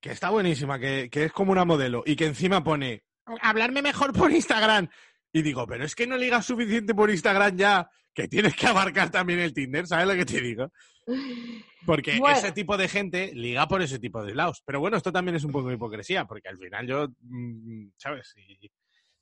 que 0.00 0.10
está 0.12 0.30
buenísima, 0.30 0.78
que, 0.78 1.08
que 1.10 1.24
es 1.24 1.32
como 1.32 1.52
una 1.52 1.64
modelo 1.64 2.02
y 2.06 2.14
que 2.16 2.26
encima 2.26 2.62
pone 2.62 3.04
hablarme 3.42 3.82
mejor 3.82 4.12
por 4.12 4.30
Instagram. 4.32 4.88
Y 5.32 5.42
digo, 5.42 5.66
pero 5.66 5.84
es 5.84 5.94
que 5.94 6.06
no 6.06 6.16
ligas 6.16 6.46
suficiente 6.46 6.94
por 6.94 7.10
Instagram 7.10 7.56
ya, 7.56 7.90
que 8.14 8.28
tienes 8.28 8.54
que 8.56 8.66
abarcar 8.66 9.10
también 9.10 9.40
el 9.40 9.52
Tinder, 9.52 9.86
¿sabes 9.86 10.06
lo 10.06 10.14
que 10.14 10.24
te 10.24 10.40
digo? 10.40 10.72
Porque 11.86 12.18
Bueno. 12.18 12.36
ese 12.38 12.52
tipo 12.52 12.76
de 12.76 12.88
gente 12.88 13.32
liga 13.34 13.66
por 13.68 13.82
ese 13.82 13.98
tipo 13.98 14.22
de 14.24 14.34
lados. 14.34 14.62
Pero 14.64 14.80
bueno, 14.80 14.96
esto 14.96 15.12
también 15.12 15.36
es 15.36 15.44
un 15.44 15.52
poco 15.52 15.68
de 15.68 15.74
hipocresía, 15.74 16.24
porque 16.26 16.48
al 16.48 16.58
final 16.58 16.86
yo, 16.86 17.08
mm, 17.22 17.88
¿sabes? 17.96 18.34
Y 18.36 18.70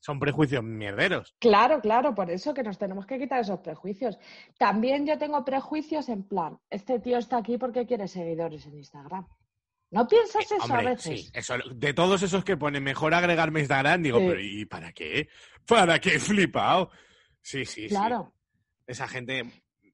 son 0.06 0.20
prejuicios 0.20 0.62
mierderos. 0.62 1.34
Claro, 1.40 1.80
claro, 1.80 2.14
por 2.14 2.30
eso 2.30 2.54
que 2.54 2.62
nos 2.62 2.78
tenemos 2.78 3.06
que 3.06 3.18
quitar 3.18 3.40
esos 3.40 3.58
prejuicios. 3.58 4.16
También 4.56 5.04
yo 5.04 5.18
tengo 5.18 5.44
prejuicios 5.44 6.08
en 6.08 6.22
plan, 6.22 6.60
este 6.70 7.00
tío 7.00 7.18
está 7.18 7.38
aquí 7.38 7.58
porque 7.58 7.86
quiere 7.86 8.06
seguidores 8.06 8.64
en 8.66 8.76
Instagram. 8.76 9.26
¿No 9.90 10.06
piensas 10.06 10.44
eso 10.50 10.72
a 10.72 10.80
veces? 10.82 11.22
sí, 11.24 11.30
eso, 11.34 11.54
de 11.74 11.92
todos 11.92 12.22
esos 12.22 12.44
que 12.44 12.56
ponen 12.56 12.84
mejor 12.84 13.14
agregarme 13.14 13.58
Instagram, 13.60 14.00
digo, 14.02 14.20
Sí. 14.20 14.26
pero 14.28 14.40
¿y 14.40 14.64
para 14.66 14.92
qué? 14.92 15.28
¿Para 15.66 15.98
qué 15.98 16.10
he 16.16 16.20
flipado? 16.20 16.90
Sí, 17.42 17.64
sí, 17.64 17.82
sí. 17.82 17.88
Claro. 17.88 18.32
Esa 18.86 19.08
gente, 19.08 19.42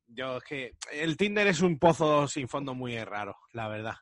yo 0.09 0.37
es 0.37 0.45
que 0.45 0.73
el 0.93 1.17
Tinder 1.17 1.47
es 1.47 1.63
un 1.63 1.79
pozo 1.79 2.29
sin 2.29 2.49
fondo 2.49 2.75
muy 2.75 3.03
raro, 3.03 3.35
la 3.53 3.69
verdad. 3.69 3.95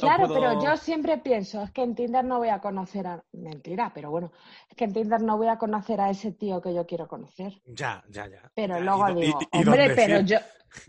No 0.00 0.08
Claro, 0.08 0.26
puedo- 0.26 0.40
pero 0.40 0.62
yo 0.64 0.76
siempre 0.76 1.18
pienso, 1.18 1.62
es 1.62 1.70
que 1.70 1.82
en 1.82 1.94
Tinder 1.94 2.24
no 2.24 2.38
voy 2.38 2.48
a 2.48 2.60
conocer 2.60 3.06
a... 3.06 3.22
Mentira, 3.32 3.92
pero 3.94 4.10
bueno, 4.10 4.32
es 4.70 4.76
que 4.76 4.84
en 4.84 4.92
Tinder 4.92 5.20
no 5.20 5.36
voy 5.36 5.48
a 5.48 5.58
conocer 5.58 6.00
a 6.00 6.10
ese 6.10 6.32
tío 6.32 6.60
que 6.62 6.74
yo 6.74 6.86
quiero 6.86 7.06
conocer. 7.08 7.60
Ya, 7.66 8.02
ya, 8.08 8.26
ya. 8.28 8.50
Pero 8.54 8.78
Ya, 8.78 8.80
luego 8.84 9.08
y 9.10 9.12
do- 9.14 9.20
y- 9.20 9.26
digo, 9.26 9.38
y 9.52 9.58
hombre, 9.58 9.92
pero 9.94 10.20
yo, 10.20 10.38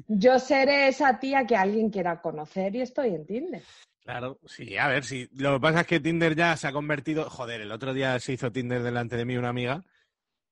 yo 0.08 0.40
seré 0.40 0.88
esa 0.88 1.20
tía 1.20 1.46
que 1.46 1.56
alguien 1.56 1.90
quiera 1.90 2.22
conocer 2.22 2.76
y 2.76 2.82
estoy 2.82 3.10
en 3.16 3.26
Tinder. 3.26 3.64
Claro, 4.02 4.40
sí, 4.46 4.78
a 4.78 4.88
ver, 4.88 5.04
sí. 5.04 5.28
Lo 5.34 5.56
que 5.56 5.60
pasa 5.60 5.82
es 5.82 5.88
que 5.88 6.00
Tinder 6.00 6.34
ya 6.34 6.56
se 6.56 6.68
ha 6.68 6.72
convertido. 6.72 7.30
Joder, 7.30 7.60
el 7.60 7.74
otro 7.74 7.94
día 7.94 8.18
se 8.22 8.32
hizo 8.34 8.52
Tinder 8.54 8.82
delante 8.82 9.18
de 9.18 9.26
mí 9.26 9.36
una 9.36 9.50
amiga. 9.50 9.84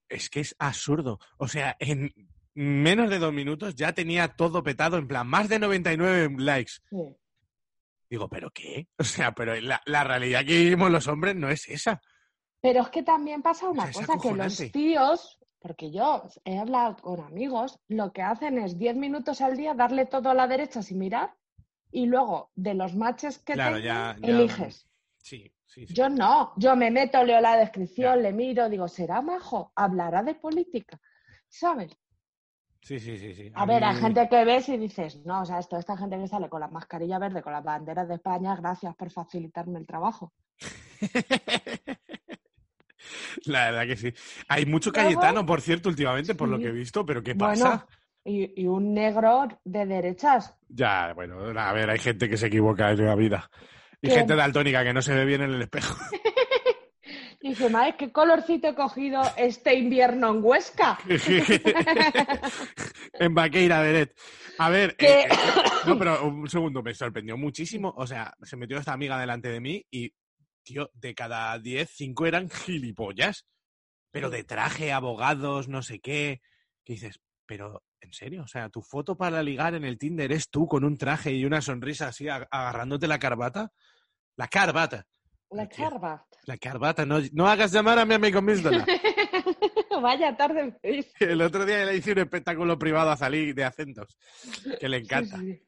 Es 0.10 0.30
que 0.30 0.42
es 0.42 0.56
absurdo. 0.60 1.20
O 1.38 1.48
sea, 1.48 1.78
en 1.80 2.14
menos 2.54 3.10
de 3.10 3.18
dos 3.18 3.32
minutos 3.34 3.74
ya 3.76 3.94
tenía 3.94 4.28
todo 4.36 4.62
petado, 4.62 4.98
en 4.98 5.08
plan, 5.08 5.26
más 5.26 5.48
de 5.48 5.60
99 5.60 6.36
likes. 6.38 6.74
Sí. 6.90 6.98
Digo, 8.10 8.28
¿pero 8.30 8.50
qué? 8.52 8.88
O 9.00 9.04
sea, 9.04 9.32
pero 9.34 9.56
la, 9.62 9.82
la 9.86 10.04
realidad 10.04 10.42
que 10.46 10.58
vivimos 10.58 10.92
los 10.92 11.08
hombres 11.08 11.36
no 11.36 11.50
es 11.50 11.68
esa. 11.70 12.02
Pero 12.62 12.82
es 12.82 12.90
que 12.90 13.04
también 13.04 13.42
pasa 13.42 13.70
una 13.70 13.84
O 13.84 13.92
sea, 13.92 14.02
es 14.02 14.08
cosa, 14.08 14.20
que 14.22 14.34
los 14.34 14.72
tíos, 14.72 15.40
porque 15.60 15.92
yo 15.92 16.24
he 16.46 16.58
hablado 16.58 16.96
con 16.98 17.20
amigos, 17.22 17.80
lo 17.88 18.12
que 18.12 18.22
hacen 18.22 18.58
es 18.58 18.78
10 18.78 18.96
minutos 18.96 19.42
al 19.42 19.56
día 19.58 19.74
darle 19.74 20.06
todo 20.06 20.30
a 20.30 20.34
la 20.34 20.48
derecha 20.48 20.82
sin 20.82 21.00
mirar 21.00 21.36
y 21.92 22.08
luego 22.08 22.52
de 22.56 22.74
los 22.74 22.96
matches 22.96 23.38
que 23.40 23.54
Claro, 23.54 23.78
tengan, 23.78 24.20
ya- 24.22 24.28
ya- 24.28 24.34
eliges. 24.34 24.88
Sí, 25.18 25.52
sí, 25.66 25.86
sí. 25.88 25.94
Yo 25.94 26.10
no, 26.10 26.54
yo 26.58 26.76
me 26.76 26.92
meto, 26.92 27.24
leo 27.24 27.40
la 27.42 27.58
descripción, 27.58 28.16
Ya. 28.18 28.22
le 28.22 28.34
miro, 28.34 28.70
digo, 28.70 28.88
¿será 28.88 29.22
majo? 29.22 29.72
¿Hablará 29.76 30.22
de 30.24 30.36
política? 30.36 31.00
¿Sabes? 31.48 31.96
Sí, 32.86 33.00
sí, 33.00 33.18
sí, 33.18 33.34
sí. 33.34 33.52
A 33.56 33.66
ver, 33.66 33.84
hay 33.84 33.96
gente 33.96 34.30
que 34.30 34.46
ves 34.46 34.70
y 34.70 34.78
dices, 34.78 35.26
no, 35.26 35.42
o 35.42 35.46
sea, 35.46 35.58
esto, 35.58 35.76
esta 35.76 35.98
gente 35.98 36.20
que 36.20 36.28
sale 36.28 36.50
con 36.50 36.60
la 36.60 36.68
mascarilla 36.68 37.18
verde, 37.18 37.42
con 37.42 37.52
las 37.52 37.64
banderas 37.64 38.08
de 38.08 38.14
España, 38.14 38.56
gracias 38.56 38.96
por 38.96 39.10
facilitarme 39.10 39.80
el 39.80 39.88
trabajo. 39.88 40.34
La 43.46 43.72
verdad 43.72 43.88
que 43.88 43.96
sí. 43.96 44.14
Hay 44.48 44.68
mucho 44.68 44.92
Cayetano, 44.92 45.48
por 45.48 45.62
cierto, 45.62 45.90
últimamente, 45.90 46.36
por 46.36 46.48
lo 46.48 46.60
que 46.60 46.68
he 46.68 46.72
visto, 46.72 47.04
pero 47.04 47.24
¿qué 47.24 47.34
Bueno, 47.34 47.64
pasa? 47.64 47.88
y, 48.24 48.62
y 48.62 48.68
un 48.68 48.94
negro 48.94 49.48
de 49.64 49.88
derechas. 49.88 50.56
Ya, 50.70 51.12
bueno, 51.14 51.40
a 51.60 51.74
ver, 51.74 51.90
hay 51.90 51.98
gente 51.98 52.30
que 52.30 52.38
se 52.38 52.48
equivoca 52.48 52.92
en 52.92 53.04
la 53.04 53.16
vida. 53.16 53.50
Y 54.00 54.12
gente 54.12 54.36
daltónica 54.36 54.84
que 54.84 54.94
no 54.94 55.02
se 55.02 55.16
ve 55.16 55.26
bien 55.26 55.42
en 55.42 55.54
el 55.56 55.62
espejo. 55.64 55.96
Y 57.46 57.50
dice, 57.50 57.70
madre, 57.70 57.96
¿qué 57.96 58.12
colorcito 58.12 58.70
he 58.70 58.74
cogido 58.74 59.22
este 59.38 59.76
invierno 59.76 60.32
en 60.32 60.44
Huesca? 60.44 60.98
en 63.14 63.36
Vaqueira 63.36 63.82
Beret. 63.82 64.18
A 64.58 64.72
ver, 64.72 64.96
eh, 64.98 65.28
eh, 65.30 65.36
no, 65.86 65.96
pero 66.00 66.26
un 66.28 66.50
segundo, 66.50 66.82
me 66.82 66.96
sorprendió 66.96 67.38
muchísimo. 67.38 67.94
O 67.98 68.08
sea, 68.08 68.34
se 68.42 68.58
metió 68.58 68.80
esta 68.80 68.94
amiga 68.94 69.20
delante 69.20 69.50
de 69.50 69.60
mí 69.60 69.86
y, 69.92 70.12
tío, 70.64 70.90
de 70.96 71.14
cada 71.14 71.60
10, 71.60 71.88
5 71.88 72.26
eran 72.26 72.50
gilipollas. 72.50 73.46
Pero 74.10 74.32
de 74.32 74.44
traje, 74.44 74.92
abogados, 74.92 75.68
no 75.68 75.84
sé 75.84 76.00
qué. 76.00 76.42
Que 76.84 76.94
dices, 76.94 77.20
pero, 77.46 77.84
¿en 78.02 78.12
serio? 78.12 78.42
O 78.42 78.48
sea, 78.48 78.70
tu 78.70 78.82
foto 78.82 79.18
para 79.18 79.44
ligar 79.44 79.76
en 79.76 79.86
el 79.86 80.00
Tinder 80.00 80.32
es 80.32 80.50
tú 80.50 80.68
con 80.68 80.84
un 80.84 80.98
traje 80.98 81.32
y 81.32 81.46
una 81.46 81.62
sonrisa 81.62 82.08
así 82.08 82.26
ag- 82.26 82.48
agarrándote 82.50 83.08
la 83.08 83.20
carbata. 83.20 83.72
La 84.36 84.48
carbata. 84.48 85.06
La 85.52 85.68
Tía. 85.68 85.90
carva. 85.90 86.26
La 86.46 86.58
carbata. 86.58 87.06
No, 87.06 87.20
no 87.34 87.48
hagas 87.48 87.72
llamar 87.72 88.00
a 88.00 88.06
mi 88.06 88.14
amigo 88.16 88.42
Misdola. 88.42 88.86
Vaya 90.02 90.36
tarde 90.36 90.78
me 90.84 90.92
dice. 90.92 91.12
El 91.32 91.42
otro 91.42 91.66
día 91.66 91.86
le 91.86 91.96
hice 91.96 92.12
un 92.12 92.20
espectáculo 92.20 92.78
privado 92.78 93.12
a 93.12 93.18
Salí 93.18 93.54
de 93.54 93.64
acentos, 93.64 94.18
que 94.80 94.90
le 94.90 94.98
encanta. 94.98 95.38
Sí, 95.38 95.54
sí. 95.54 95.62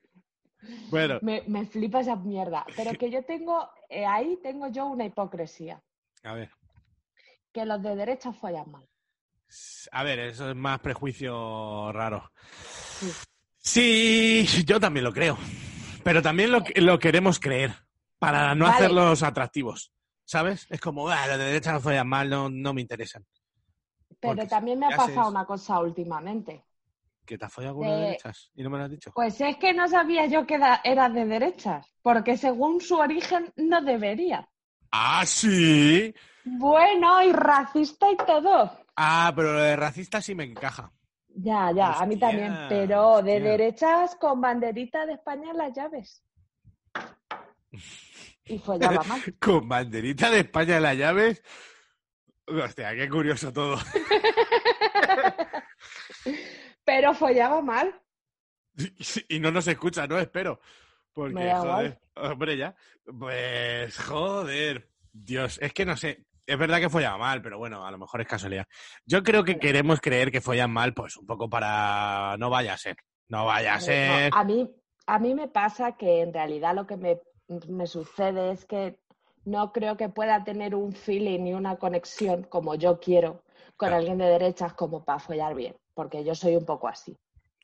Bueno, 0.90 1.20
Me, 1.22 1.44
me 1.48 1.66
flipa 1.66 2.02
esa 2.02 2.16
mierda. 2.16 2.66
Pero 2.76 2.92
que 3.00 3.10
yo 3.10 3.24
tengo, 3.24 3.70
eh, 3.90 4.06
ahí 4.06 4.38
tengo 4.44 4.68
yo 4.70 4.88
una 4.88 5.06
hipocresía. 5.06 5.82
a 6.24 6.34
ver. 6.34 6.50
Que 7.54 7.66
los 7.66 7.82
de 7.82 7.96
derecha 7.96 8.34
follan 8.34 8.70
mal. 8.70 8.88
A 9.92 10.04
ver, 10.04 10.20
eso 10.20 10.50
es 10.50 10.56
más 10.56 10.80
prejuicio 10.82 11.92
raro. 11.94 12.30
Sí, 13.58 14.46
yo 14.66 14.80
también 14.80 15.04
lo 15.06 15.14
creo. 15.14 15.38
Pero 16.04 16.22
también 16.22 16.52
lo, 16.52 16.64
lo 16.76 17.00
queremos 17.00 17.40
creer, 17.40 17.74
para 18.20 18.56
no 18.56 18.66
Vale. 18.66 18.76
hacerlos 18.78 19.24
atractivos. 19.24 19.92
¿Sabes? 20.24 20.68
Es 20.70 20.82
como, 20.82 21.08
ah, 21.08 21.26
los 21.28 21.38
de 21.38 21.46
derecha 21.46 21.72
no 21.72 21.80
follan 21.80 22.08
mal, 22.08 22.30
no, 22.30 22.50
no 22.50 22.74
me 22.74 22.82
interesan. 22.82 23.26
Pero 24.20 24.36
Porque 24.36 24.48
también 24.48 24.80
me 24.80 24.88
ha 24.88 24.98
pasado 24.98 25.30
una 25.30 25.46
cosa 25.46 25.80
últimamente. 25.80 26.66
¿Que 27.26 27.38
te 27.38 27.46
has 27.46 27.54
follado 27.54 27.72
alguna 27.72 27.96
de 27.96 28.02
derechas? 28.02 28.52
¿Y 28.56 28.64
no 28.64 28.70
me 28.70 28.78
lo 28.78 28.86
has 28.86 28.90
dicho? 28.92 29.12
Pues 29.14 29.40
es 29.40 29.58
que 29.58 29.74
no 29.74 29.88
sabía 29.88 30.26
yo 30.26 30.46
que 30.46 30.60
eras 30.84 31.14
de 31.14 31.26
derechas, 31.26 31.90
porque 32.02 32.38
según 32.38 32.82
su 32.82 32.96
origen 32.96 33.54
no 33.56 33.82
debería. 33.82 34.50
¡Ah, 34.92 35.26
sí! 35.26 36.14
Bueno, 36.44 37.22
y 37.22 37.32
racista 37.32 38.10
y 38.10 38.18
todo. 38.18 38.72
Ah, 38.96 39.32
pero 39.36 39.54
lo 39.54 39.62
de 39.62 39.76
racista 39.76 40.22
sí 40.22 40.34
me 40.36 40.46
encaja. 40.46 40.92
Ya, 41.30 41.72
ya, 41.72 41.94
a 41.94 42.06
mí 42.06 42.18
también, 42.18 42.54
pero 42.68 43.22
de 43.22 43.36
hostia. 43.36 43.52
derechas 43.52 44.16
con 44.16 44.42
banderita 44.42 45.06
de 45.06 45.14
España 45.14 45.52
en 45.52 45.58
las 45.58 45.74
llaves. 45.74 46.24
Y 48.46 48.60
follaba 48.60 49.04
mal. 49.04 49.22
Con 49.40 49.68
banderita 49.68 50.30
de 50.32 50.40
España 50.40 50.78
en 50.78 50.84
las 50.84 50.98
llaves. 50.98 51.44
Hostia, 52.46 52.96
qué 52.96 53.10
curioso 53.10 53.52
todo. 53.52 53.78
Pero 56.86 57.14
follaba 57.14 57.62
mal. 57.62 57.94
Y 59.30 59.40
no 59.40 59.52
nos 59.52 59.68
escucha, 59.68 60.08
no 60.08 60.20
espero. 60.20 60.60
Porque, 61.14 61.34
Me 61.34 61.46
da 61.46 61.60
joder, 61.60 62.00
hombre, 62.16 62.58
ya. 62.58 62.76
Pues, 63.20 63.98
joder. 64.00 64.88
Dios, 65.12 65.58
es 65.62 65.74
que 65.74 65.86
no 65.86 65.98
sé. 65.98 66.26
Es 66.46 66.58
verdad 66.58 66.80
que 66.80 66.90
follaba 66.90 67.18
mal, 67.18 67.42
pero 67.42 67.58
bueno, 67.58 67.86
a 67.86 67.92
lo 67.92 67.98
mejor 67.98 68.22
es 68.22 68.28
casualidad. 68.28 68.68
Yo 69.06 69.24
creo 69.24 69.44
que 69.44 69.58
queremos 69.60 70.00
creer 70.00 70.32
que 70.32 70.40
follan 70.42 70.72
mal, 70.72 70.94
pues 70.94 71.18
un 71.18 71.26
poco 71.26 71.50
para. 71.50 72.36
No 72.38 72.50
vaya 72.50 72.74
a 72.74 72.78
ser. 72.78 72.96
No 73.28 73.46
vaya 73.46 73.74
a 73.74 73.78
No, 73.80 73.82
ser. 73.82 74.32
a, 74.34 74.44
mí, 74.46 74.70
a 75.08 75.20
mí 75.20 75.34
me 75.34 75.48
pasa 75.50 75.98
que 75.98 76.22
en 76.22 76.32
realidad 76.34 76.74
lo 76.76 76.86
que 76.88 76.96
me, 76.98 77.20
me 77.68 77.88
sucede 77.88 78.52
es 78.52 78.66
que 78.66 79.00
no 79.46 79.72
creo 79.72 79.96
que 79.98 80.10
pueda 80.10 80.44
tener 80.44 80.76
un 80.76 80.94
feeling 80.94 81.46
y 81.48 81.54
una 81.54 81.78
conexión 81.78 82.44
como 82.44 82.76
yo 82.76 83.00
quiero 83.00 83.44
con 83.78 83.90
Claro. 83.90 83.96
alguien 83.98 84.18
de 84.18 84.26
derechas 84.26 84.74
como 84.74 85.04
para 85.04 85.20
follar 85.20 85.56
bien, 85.56 85.76
porque 85.94 86.24
yo 86.24 86.36
soy 86.36 86.56
un 86.56 86.66
poco 86.66 86.88
así. 86.88 87.16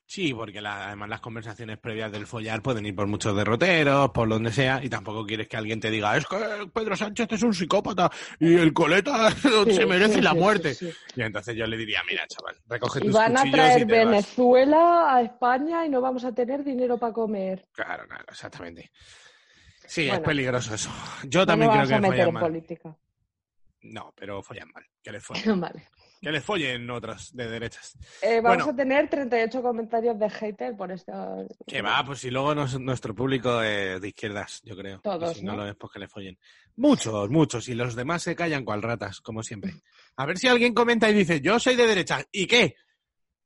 Sí, 0.06 0.34
porque 0.34 0.60
la- 0.60 0.86
además 0.88 1.08
las 1.08 1.20
conversaciones 1.20 1.78
previas 1.78 2.12
del 2.12 2.26
follar 2.26 2.62
pueden 2.62 2.84
ir 2.84 2.94
por 2.94 3.06
muchos 3.06 3.34
derroteros, 3.34 4.10
por 4.10 4.28
donde 4.28 4.52
sea, 4.52 4.84
y 4.84 4.90
tampoco 4.90 5.24
quieres 5.26 5.48
que 5.48 5.56
alguien 5.56 5.80
te 5.80 5.90
diga, 5.90 6.14
es 6.16 6.26
que 6.26 6.36
Pedro 6.72 6.94
Sánchez 6.94 7.26
es 7.32 7.42
un 7.42 7.54
psicópata 7.54 8.10
y 8.38 8.54
el 8.54 8.72
coleta 8.74 9.30
se 9.70 9.86
merece 9.86 10.16
sí, 10.16 10.20
la 10.20 10.34
muerte. 10.34 10.74
sí. 10.74 10.90
Y 11.16 11.22
entonces 11.22 11.56
yo 11.56 11.66
le 11.66 11.76
diría, 11.78 12.02
mira, 12.08 12.26
chaval, 12.26 12.56
recoge 12.68 13.00
Y 13.00 13.04
tus 13.06 13.14
van 13.14 13.36
a 13.36 13.50
traer 13.50 13.80
y 13.82 13.86
te 13.86 13.94
vas". 13.94 14.04
Venezuela 14.04 15.14
a 15.16 15.22
España 15.22 15.86
y 15.86 15.88
no 15.88 16.00
vamos 16.02 16.24
a 16.24 16.32
tener 16.32 16.62
dinero 16.64 16.98
para 16.98 17.12
comer. 17.14 17.64
Claro, 17.72 18.06
claro, 18.06 18.24
exactamente. 18.28 18.90
Sí, 19.86 20.08
es 20.08 20.20
peligroso 20.20 20.74
eso. 20.74 20.90
Yo 21.24 21.40
No 21.40 21.46
también 21.46 21.70
creo 21.70 21.82
que 21.86 21.94
meter 21.94 22.06
follan 22.10 22.28
en 22.28 22.34
mal. 22.34 22.42
política. 22.42 22.96
No, 23.82 24.12
pero 24.16 24.42
follan 24.42 24.70
mal. 24.72 24.84
Que 25.02 25.12
les 25.12 25.22
follen. 25.24 25.42
vale. 25.60 25.88
que 26.22 26.32
les 26.32 26.42
follen 26.42 26.88
otros 26.88 27.36
de 27.36 27.46
derechas. 27.50 27.98
Eh, 28.22 28.40
vamos 28.40 28.64
Bueno. 28.64 28.72
a 28.72 28.76
tener 28.76 29.10
38 29.10 29.60
comentarios 29.60 30.18
de 30.18 30.30
hater 30.30 30.74
por 30.74 30.90
esto. 30.90 31.12
Que 31.66 31.82
va, 31.82 32.02
pues 32.02 32.20
si 32.20 32.30
luego 32.30 32.54
nos- 32.54 32.80
nuestro 32.80 33.14
público 33.14 33.60
es 33.60 34.00
de 34.00 34.08
izquierdas, 34.08 34.62
yo 34.64 34.74
creo. 34.74 34.96
Y 34.96 35.00
Todos, 35.02 35.36
si 35.36 35.44
no, 35.44 35.52
¿no? 35.52 35.64
lo 35.64 35.68
es, 35.68 35.76
pues 35.76 35.92
que 35.92 35.98
le 35.98 36.08
follen. 36.08 36.38
Muchos, 36.76 37.28
muchos. 37.28 37.68
Y 37.68 37.74
los 37.74 37.94
demás 37.94 38.22
se 38.22 38.34
callan 38.34 38.64
cual 38.64 38.80
ratas, 38.80 39.20
como 39.20 39.42
siempre. 39.42 39.74
A 40.16 40.24
ver 40.24 40.38
si 40.38 40.48
alguien 40.48 40.72
comenta 40.72 41.10
y 41.10 41.12
dice, 41.12 41.42
yo 41.42 41.58
soy 41.60 41.76
de 41.76 41.86
derecha. 41.86 42.24
¿Y 42.32 42.46
qué? 42.46 42.74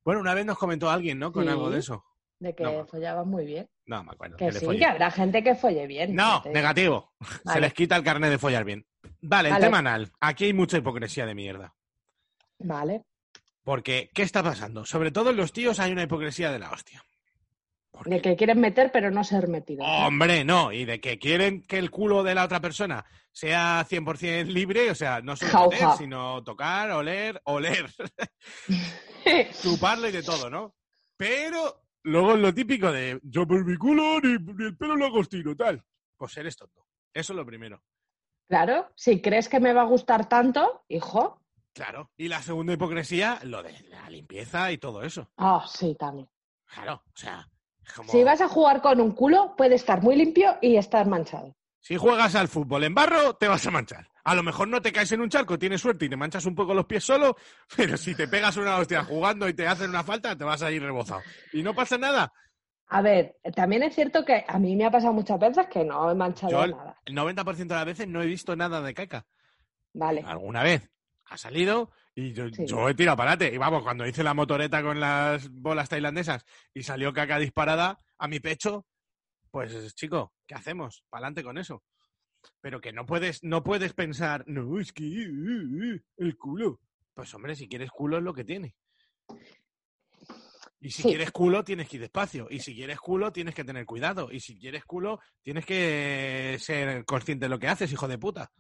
Bueno, 0.05 0.20
una 0.20 0.35
vez 0.35 0.46
nos 0.46 0.57
comentó 0.57 0.88
alguien, 0.88 1.18
¿no? 1.18 1.33
Con 1.33 1.42
Sí. 1.44 1.51
algo 1.51 1.70
de 1.70 1.81
eso. 1.81 2.05
De 2.38 2.55
que 2.55 2.62
No. 2.62 2.87
follabas 2.87 3.27
muy 3.27 3.44
bien. 3.44 3.68
No, 3.88 4.05
me 4.05 4.12
acuerdo. 4.12 4.37
Que 4.37 4.53
sí, 4.53 4.66
que 4.79 4.85
habrá 4.85 5.11
gente 5.11 5.42
que 5.42 5.55
folle 5.55 5.87
bien. 5.87 6.14
No, 6.14 6.42
te 6.42 6.51
negativo. 6.51 7.11
Se 7.51 7.59
les 7.59 7.72
quita 7.72 7.96
el 7.96 8.05
carnet 8.05 8.31
de 8.31 8.38
follar 8.38 8.64
bien. 8.64 8.87
Vale, 9.22 9.48
el 9.48 9.55
Vale. 9.55 9.64
tema 9.64 9.79
anal. 9.79 10.12
Aquí 10.20 10.44
hay 10.44 10.53
mucha 10.53 10.77
hipocresía 10.77 11.24
de 11.24 11.35
mierda. 11.35 11.74
Vale. 12.59 13.03
Porque, 13.64 14.11
¿qué 14.14 14.22
está 14.22 14.42
pasando? 14.42 14.85
Sobre 14.85 15.11
todo 15.11 15.31
en 15.31 15.37
los 15.38 15.53
tíos 15.53 15.81
hay 15.81 15.90
una 15.92 16.03
hipocresía 16.03 16.53
de 16.53 16.59
la 16.59 16.70
hostia. 16.70 17.03
¿Por 17.90 18.07
De 18.09 18.20
que 18.20 18.37
quieren 18.37 18.61
meter, 18.61 18.90
pero 18.92 19.11
no 19.11 19.24
ser 19.24 19.48
metido. 19.48 19.83
Hombre, 19.85 20.44
no. 20.44 20.70
Y 20.70 20.85
de 20.85 21.01
que 21.01 21.18
quieren 21.18 21.62
que 21.62 21.79
el 21.79 21.90
culo 21.90 22.22
de 22.22 22.35
la 22.35 22.44
otra 22.44 22.61
persona 22.61 23.07
sea 23.33 23.87
100% 23.88 24.46
libre, 24.48 24.90
o 24.90 24.94
sea, 24.94 25.22
no 25.22 25.35
solo 25.35 25.51
Jauja. 25.51 25.70
meter, 25.87 25.98
sino 25.98 26.44
tocar, 26.44 26.90
oler, 26.90 27.40
oler, 27.44 27.87
chuparlo 29.62 30.09
y 30.09 30.12
de 30.12 30.22
todo, 30.22 30.51
¿no? 30.51 30.74
Pero 31.16 31.88
luego 32.04 32.34
es 32.34 32.40
lo 32.40 32.54
típico 32.54 32.90
de 32.92 33.20
yo 33.22 33.46
por 33.46 33.64
mi 33.64 33.76
culo 33.76 34.20
ni, 34.20 34.38
ni 34.38 34.64
el 34.64 34.76
pelo 34.76 34.96
lo 34.96 35.06
hago 35.06 35.20
estiro, 35.20 35.54
tal. 35.56 35.84
Pues 36.16 36.37
eres 36.37 36.56
tonto. 36.56 36.87
Eso 37.12 37.32
es 37.32 37.37
lo 37.37 37.46
primero. 37.46 37.82
Claro, 38.48 38.90
si 38.96 39.20
crees 39.20 39.48
que 39.48 39.61
me 39.61 39.72
va 39.72 39.82
a 39.82 39.87
gustar 39.87 40.28
tanto, 40.28 40.84
hijo. 40.88 41.42
Claro. 41.74 42.11
Y 42.16 42.28
la 42.28 42.42
segunda 42.42 42.72
hipocresía, 42.72 43.38
lo 43.44 43.62
de 43.62 43.72
la 43.88 44.08
limpieza 44.11 44.72
y 44.72 44.78
todo 44.78 45.02
eso. 45.02 45.30
Ah, 45.37 45.64
sí, 45.68 45.94
también. 45.98 46.28
Claro, 46.64 47.02
o 47.06 47.16
sea, 47.16 47.48
como... 47.94 48.11
Si 48.11 48.24
vas 48.24 48.40
a 48.40 48.48
jugar 48.48 48.82
con 48.82 49.00
un 49.00 49.12
culo, 49.12 49.54
puede 49.56 49.74
estar 49.74 50.02
muy 50.02 50.16
limpio 50.16 50.56
y 50.61 50.76
estar 50.76 51.06
manchado. 51.06 51.54
Si 51.80 51.96
juegas 51.96 52.34
al 52.34 52.48
fútbol 52.48 52.84
en 52.84 52.94
barro, 52.94 53.34
te 53.34 53.48
vas 53.48 53.66
a 53.66 53.70
manchar. 53.70 54.08
A 54.28 54.34
lo 54.34 54.42
mejor 54.42 54.68
no 54.68 54.82
te 54.82 54.92
caes 54.92 55.10
en 55.12 55.20
un 55.22 55.30
charco, 55.30 55.58
tienes 55.58 55.80
suerte 55.80 56.04
y 56.04 56.08
te 56.10 56.16
manchas 56.16 56.44
un 56.44 56.54
poco 56.54 56.74
los 56.74 56.84
pies 56.84 57.02
solo, 57.04 57.36
pero 57.76 57.96
si 57.96 58.14
te 58.14 58.28
pegas 58.28 58.56
una 58.58 58.76
hostia 58.76 59.02
jugando 59.04 59.48
y 59.48 59.54
te 59.54 59.66
hacen 59.66 59.88
una 59.90 60.04
falta, 60.04 60.36
te 60.36 60.44
vas 60.44 60.62
a 60.62 60.70
ir 60.70 60.82
rebozado. 60.82 61.22
Y 61.52 61.62
no 61.62 61.74
pasa 61.74 61.96
nada. 61.96 62.30
A 62.88 63.00
ver, 63.02 63.36
también 63.56 63.82
es 63.82 63.94
cierto 63.94 64.24
que 64.24 64.44
a 64.46 64.58
mí 64.58 64.76
me 64.76 64.84
ha 64.86 64.90
pasado 64.90 65.12
muchas 65.12 65.38
veces 65.38 65.66
que 65.68 65.84
no 65.84 66.10
he 66.10 66.14
manchado 66.14 66.50
Yo 66.50 66.66
nada. 66.76 66.98
el 67.04 67.14
90% 67.14 67.56
de 67.56 67.74
las 67.74 67.84
veces 67.86 68.08
no 68.08 68.22
he 68.22 68.26
visto 68.26 68.54
nada 68.56 68.80
de 68.82 68.94
caca. 68.94 69.26
Vale. 69.94 70.22
Alguna 70.26 70.62
vez. 70.62 70.90
ha 71.30 71.36
salido 71.36 71.90
y 72.14 72.32
yo, 72.32 72.48
Sí. 72.48 72.64
yo 72.66 72.88
he 72.88 72.94
tirado 72.94 73.16
para 73.16 73.32
adelante. 73.32 73.54
Y 73.54 73.58
vamos, 73.58 73.82
cuando 73.82 74.06
hice 74.06 74.22
la 74.22 74.32
motoreta 74.34 74.82
con 74.82 74.98
las 75.00 75.50
bolas 75.50 75.88
tailandesas 75.90 76.44
y 76.72 76.82
salió 76.82 77.12
caca 77.12 77.38
disparada 77.38 77.98
a 78.18 78.28
mi 78.28 78.40
pecho, 78.40 78.86
pues 79.50 79.94
chico, 79.94 80.32
¿qué 80.46 80.54
hacemos? 80.54 81.04
Para 81.10 81.26
adelante 81.26 81.42
con 81.44 81.58
eso. 81.58 81.82
Pero 82.61 82.80
que 82.80 82.92
no 82.92 83.06
puedes, 83.06 83.42
no 83.44 83.62
puedes 83.62 83.92
pensar, 83.94 84.44
no, 84.46 84.78
es 84.80 84.92
que 84.92 85.04
uh, 85.04 85.94
uh, 85.94 85.98
el 86.18 86.37
culo. 86.37 86.80
Pues 87.14 87.32
hombre, 87.34 87.54
si 87.56 87.68
quieres 87.68 87.90
culo 87.90 88.18
es 88.18 88.22
lo 88.22 88.32
que 88.34 88.44
tiene. 88.44 88.74
Y 90.80 90.90
si 90.90 91.02
Sí. 91.02 91.08
quieres 91.08 91.32
culo, 91.32 91.64
tienes 91.64 91.88
que 91.88 91.96
ir 91.96 92.02
despacio. 92.02 92.46
Y 92.50 92.61
si 92.61 92.74
quieres 92.74 93.00
culo, 93.00 93.32
tienes 93.32 93.54
que 93.54 93.64
tener 93.64 93.84
cuidado. 93.84 94.30
Y 94.30 94.38
si 94.40 94.56
quieres 94.58 94.84
culo, 94.84 95.18
tienes 95.42 95.66
que 95.66 96.56
ser 96.61 97.04
consciente 97.04 97.46
de 97.46 97.48
lo 97.50 97.58
que 97.58 97.66
haces, 97.68 97.92
hijo 97.92 98.06
de 98.06 98.18
puta. 98.18 98.52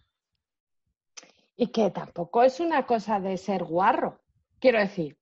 Y 1.56 1.70
que 1.70 1.90
tampoco 1.90 2.42
es 2.42 2.58
una 2.60 2.86
cosa 2.86 3.20
de 3.20 3.36
ser 3.36 3.62
guarro. 3.64 4.20
Quiero 4.58 4.78
decir, 4.80 5.16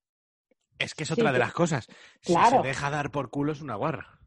Es 0.78 0.94
que 0.94 1.04
es 1.04 1.08
Sí, 1.08 1.14
otra 1.14 1.32
de 1.32 1.36
que- 1.38 1.44
las 1.44 1.52
cosas. 1.54 1.86
Si 2.20 2.34
se 2.34 2.58
deja 2.62 2.90
dar 2.90 3.10
por 3.10 3.30
culo 3.30 3.52
es 3.52 3.62
una 3.62 3.76
guarra. 3.76 4.18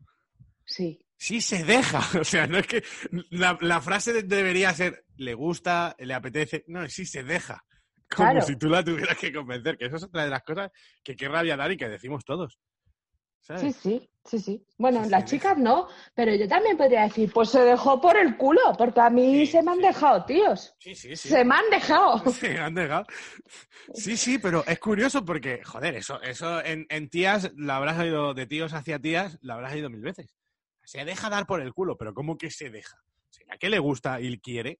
sí. 0.65 0.99
Sí 1.21 1.41
se 1.41 1.63
deja. 1.65 1.99
O 2.19 2.23
sea, 2.23 2.47
no 2.47 2.57
es 2.57 2.65
que 2.65 2.83
la, 3.29 3.57
la 3.61 3.81
frase 3.81 4.13
de- 4.13 4.23
debería 4.23 4.73
ser 4.73 5.05
le 5.17 5.33
gusta, 5.33 5.95
le 5.99 6.13
apetece. 6.13 6.63
No, 6.67 6.87
sí 6.89 7.05
se 7.05 7.23
deja. 7.23 7.63
Como 8.15 8.31
Claro. 8.31 8.45
si 8.45 8.55
tú 8.55 8.69
la 8.69 8.83
tuvieras 8.83 9.17
que 9.17 9.31
convencer. 9.33 9.77
Que 9.77 9.85
eso 9.87 9.97
es 9.97 10.03
otra 10.03 10.23
de 10.23 10.29
las 10.29 10.41
cosas 10.43 10.71
que 11.03 11.15
qué 11.15 11.27
rabia 11.27 11.57
dar 11.57 11.71
y 11.71 11.77
que 11.77 11.89
decimos 11.89 12.23
todos. 12.25 12.57
¿Sabes? 13.41 13.61
Sí, 13.61 13.73
sí, 13.73 14.09
sí, 14.25 14.39
sí. 14.39 14.65
Bueno, 14.77 15.03
Sí, 15.03 15.09
las 15.09 15.25
chicas 15.25 15.57
no, 15.57 15.87
pero 16.13 16.33
yo 16.35 16.47
también 16.47 16.75
podría 16.77 17.03
decir, 17.03 17.31
pues 17.33 17.49
se 17.49 17.61
dejó 17.61 17.99
por 18.01 18.17
el 18.17 18.35
culo, 18.37 18.61
porque 18.77 18.99
a 18.99 19.09
mí 19.09 19.45
Sí, 19.45 19.51
se 19.53 19.63
me 19.63 19.71
han 19.71 19.77
sí. 19.77 19.83
dejado, 19.83 20.25
tíos. 20.25 20.75
Sí, 20.79 20.93
sí, 20.95 21.15
sí. 21.15 21.29
Se 21.29 21.43
me 21.45 21.55
han 21.55 21.69
dejado. 21.69 22.21
Sí, 22.33 22.47
han 22.47 22.75
dejado. 22.75 23.05
Sí, 23.93 24.17
sí, 24.17 24.39
pero 24.39 24.63
es 24.67 24.79
curioso 24.79 25.23
porque, 25.25 25.63
joder, 25.63 25.95
eso, 25.95 26.21
eso 26.21 26.63
en, 26.63 26.85
en 26.89 27.09
tías, 27.09 27.51
la 27.55 27.77
habrás 27.77 27.97
oído 27.99 28.33
de 28.33 28.45
tíos 28.45 28.73
hacia 28.73 28.99
tías, 28.99 29.37
la 29.41 29.55
habrás 29.55 29.73
oído 29.73 29.89
mil 29.89 30.01
veces. 30.01 30.35
Se 30.89 31.05
deja 31.05 31.29
dar 31.29 31.45
por 31.45 31.61
el 31.61 31.71
culo, 31.71 31.95
pero 31.97 32.15
¿cómo 32.15 32.35
que 32.35 32.49
se 32.49 32.71
deja? 32.71 32.97
¿Será 33.29 33.59
que 33.59 33.69
le 33.69 33.77
gusta 33.77 34.19
y 34.19 34.39
quiere? 34.39 34.79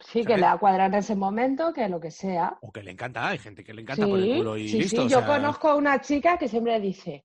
Sí, 0.00 0.24
que 0.24 0.36
le 0.36 0.46
ha 0.46 0.58
cuadrado 0.58 0.88
en 0.88 0.98
ese 0.98 1.14
momento, 1.14 1.72
que 1.72 1.88
lo 1.88 2.00
que 2.00 2.10
sea. 2.10 2.58
O 2.60 2.72
que 2.72 2.82
le 2.82 2.90
encanta, 2.90 3.28
hay 3.28 3.38
gente 3.38 3.62
que 3.62 3.72
le 3.72 3.82
encanta 3.82 4.04
Sí, 4.04 4.10
por 4.10 4.18
el 4.18 4.36
culo 4.36 4.56
y 4.56 4.68
sí, 4.68 4.80
listo. 4.80 5.02
sí. 5.02 5.08
Yo 5.08 5.18
sea, 5.20 5.26
conozco 5.28 5.68
a 5.68 5.76
una 5.76 6.00
chica 6.00 6.36
que 6.38 6.48
siempre 6.48 6.80
dice 6.80 7.24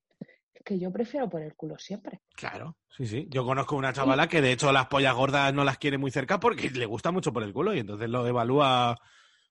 que 0.64 0.78
yo 0.78 0.92
prefiero 0.92 1.28
por 1.28 1.42
el 1.42 1.56
culo 1.56 1.76
siempre. 1.76 2.20
Claro, 2.36 2.76
sí, 2.96 3.04
sí. 3.04 3.26
Yo 3.30 3.44
conozco 3.44 3.74
una 3.74 3.92
chavala 3.92 4.28
que 4.28 4.40
de 4.40 4.52
hecho 4.52 4.70
las 4.70 4.86
pollas 4.86 5.16
gordas 5.16 5.52
no 5.52 5.64
las 5.64 5.78
quiere 5.78 5.98
muy 5.98 6.12
cerca 6.12 6.38
porque 6.38 6.70
le 6.70 6.86
gusta 6.86 7.10
mucho 7.10 7.32
por 7.32 7.42
el 7.42 7.52
culo 7.52 7.74
y 7.74 7.80
entonces 7.80 8.08
lo 8.08 8.24
evalúa. 8.28 8.96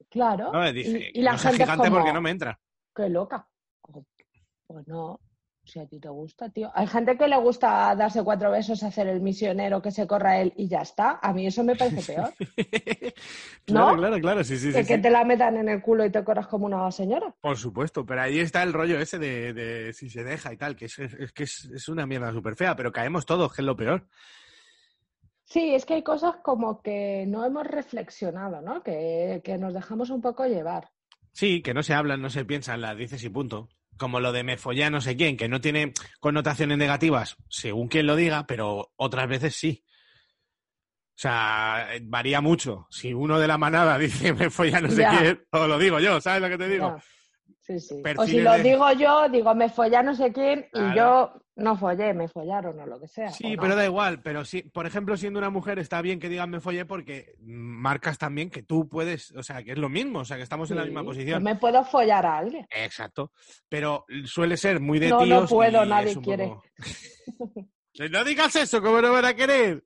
Claro. 0.09 0.53
¿no? 0.53 0.71
Dice, 0.71 1.11
y, 1.13 1.19
y 1.19 1.21
la 1.21 1.33
no 1.33 1.37
gente 1.37 1.55
es 1.57 1.63
gigante 1.63 1.87
como, 1.89 1.97
porque 1.97 2.13
no 2.13 2.21
me 2.21 2.29
entra. 2.29 2.57
qué 2.95 3.09
loca. 3.09 3.45
Pues 4.67 4.87
no, 4.87 5.19
si 5.69 5.79
a 5.79 5.85
ti 5.85 5.99
te 5.99 6.09
gusta, 6.09 6.49
tío. 6.49 6.71
Hay 6.73 6.87
gente 6.87 7.17
que 7.17 7.27
le 7.27 7.37
gusta 7.37 7.95
darse 7.95 8.23
cuatro 8.23 8.51
besos, 8.51 8.83
hacer 8.83 9.07
el 9.07 9.21
misionero, 9.21 9.81
que 9.81 9.91
se 9.91 10.07
corra 10.07 10.41
él 10.41 10.53
y 10.57 10.67
ya 10.67 10.81
está. 10.81 11.19
A 11.21 11.31
mí 11.31 11.47
eso 11.47 11.63
me 11.63 11.75
parece 11.75 12.13
peor. 12.13 12.33
claro, 13.65 13.91
¿No? 13.91 13.97
claro, 13.97 14.19
claro, 14.19 14.43
sí, 14.43 14.57
sí, 14.57 14.71
que, 14.71 14.81
sí, 14.81 14.87
que 14.87 14.95
sí. 14.95 15.01
te 15.01 15.09
la 15.09 15.23
metan 15.23 15.57
en 15.57 15.69
el 15.69 15.81
culo 15.81 16.05
y 16.05 16.11
te 16.11 16.23
corras 16.23 16.47
como 16.47 16.65
una 16.65 16.91
señora. 16.91 17.33
Por 17.39 17.57
supuesto, 17.57 18.05
pero 18.05 18.21
ahí 18.21 18.39
está 18.39 18.63
el 18.63 18.73
rollo 18.73 18.99
ese 18.99 19.19
de, 19.19 19.53
de 19.53 19.93
si 19.93 20.09
se 20.09 20.23
deja 20.23 20.51
y 20.51 20.57
tal, 20.57 20.75
que 20.75 20.85
es, 20.85 20.99
es 20.99 21.31
que 21.31 21.43
es, 21.43 21.65
es 21.73 21.87
una 21.87 22.05
mierda 22.05 22.31
súper 22.31 22.55
fea, 22.55 22.75
pero 22.75 22.91
caemos 22.91 23.25
todos, 23.25 23.53
que 23.53 23.61
es 23.61 23.65
lo 23.65 23.75
peor. 23.75 24.07
Sí, 25.43 25.73
es 25.73 25.85
que 25.85 25.95
hay 25.95 26.03
cosas 26.03 26.35
como 26.43 26.81
que 26.81 27.25
no 27.27 27.43
hemos 27.43 27.65
reflexionado, 27.65 28.61
¿no? 28.61 28.83
Que, 28.83 29.41
que 29.43 29.57
nos 29.57 29.73
dejamos 29.73 30.11
un 30.11 30.21
poco 30.21 30.45
llevar. 30.45 30.91
Sí, 31.31 31.61
que 31.61 31.73
no 31.73 31.81
se 31.81 31.93
hablan, 31.95 32.21
no 32.21 32.29
se 32.29 32.45
piensan, 32.45 32.81
las 32.81 32.95
dices 32.95 33.23
y 33.23 33.29
punto. 33.29 33.69
Como 33.99 34.19
lo 34.19 34.31
de 34.31 34.43
me 34.43 34.57
follé 34.57 34.85
a 34.85 34.89
no 34.89 35.01
sé 35.01 35.15
quién, 35.15 35.37
que 35.37 35.47
no 35.49 35.61
tiene 35.61 35.93
connotaciones 36.19 36.77
negativas, 36.79 37.35
según 37.49 37.87
quien 37.89 38.07
lo 38.07 38.15
diga, 38.15 38.47
pero 38.47 38.91
otras 38.95 39.27
veces 39.27 39.55
sí. 39.55 39.83
O 41.15 41.21
sea, 41.21 41.89
varía 42.03 42.39
mucho. 42.41 42.87
Si 42.89 43.13
uno 43.13 43.39
de 43.39 43.47
la 43.47 43.57
manada 43.57 43.97
dice 43.99 44.33
me 44.33 44.49
follé 44.49 44.75
a 44.77 44.81
no 44.81 44.89
sé 44.89 45.01
Ya. 45.01 45.19
quién, 45.19 45.43
o 45.51 45.67
lo 45.67 45.77
digo 45.77 45.99
yo, 45.99 46.19
¿sabes 46.21 46.41
lo 46.41 46.49
que 46.49 46.57
te 46.57 46.69
digo? 46.69 46.95
Ya. 46.97 47.03
Sí, 47.69 47.79
sí. 47.79 48.01
O 48.17 48.25
si 48.25 48.41
lo 48.41 48.53
de- 48.53 48.63
digo 48.63 48.91
yo, 48.93 49.29
digo 49.29 49.53
me 49.53 49.69
follé 49.69 49.97
a 49.97 50.01
no 50.03 50.15
sé 50.15 50.33
quién 50.33 50.67
Claro. 50.71 50.91
y 50.91 50.97
yo 50.97 51.33
no 51.55 51.77
follé, 51.77 52.15
me 52.15 52.27
follaron 52.27 52.79
o 52.79 52.85
lo 52.87 52.99
que 52.99 53.07
sea. 53.07 53.29
Sí, 53.29 53.55
no. 53.55 53.61
pero 53.61 53.75
da 53.75 53.85
igual. 53.85 54.21
Pero 54.23 54.43
sí, 54.43 54.63
por 54.63 54.87
ejemplo, 54.87 55.15
siendo 55.17 55.37
una 55.37 55.51
mujer 55.51 55.77
está 55.77 56.01
bien 56.01 56.19
que 56.19 56.29
digan 56.29 56.49
me 56.49 56.61
follé 56.61 56.85
porque 56.85 57.35
marcas 57.41 58.17
también 58.17 58.49
que 58.49 58.63
tú 58.63 58.89
puedes, 58.89 59.31
o 59.33 59.43
sea, 59.43 59.61
que 59.63 59.73
es 59.73 59.77
lo 59.77 59.87
mismo, 59.87 60.19
o 60.19 60.25
sea, 60.25 60.37
que 60.37 60.43
estamos 60.43 60.71
en 60.71 60.77
la 60.77 60.85
misma 60.85 61.01
yo 61.01 61.05
posición. 61.05 61.43
me 61.43 61.55
puedo 61.57 61.83
follar 61.85 62.25
a 62.25 62.37
alguien. 62.39 62.65
Exacto. 62.71 63.31
Pero 63.69 64.05
suele 64.25 64.57
ser 64.57 64.79
muy 64.79 64.97
de 64.97 65.09
No, 65.09 65.23
no 65.25 65.45
puedo, 65.45 65.85
nadie 65.85 66.15
quiere. 66.21 66.47
poco- 66.47 66.63
no 68.11 68.23
digas 68.23 68.55
eso, 68.55 68.81
¿cómo 68.81 69.01
no 69.01 69.11
van 69.11 69.25
a 69.25 69.33
querer? 69.35 69.83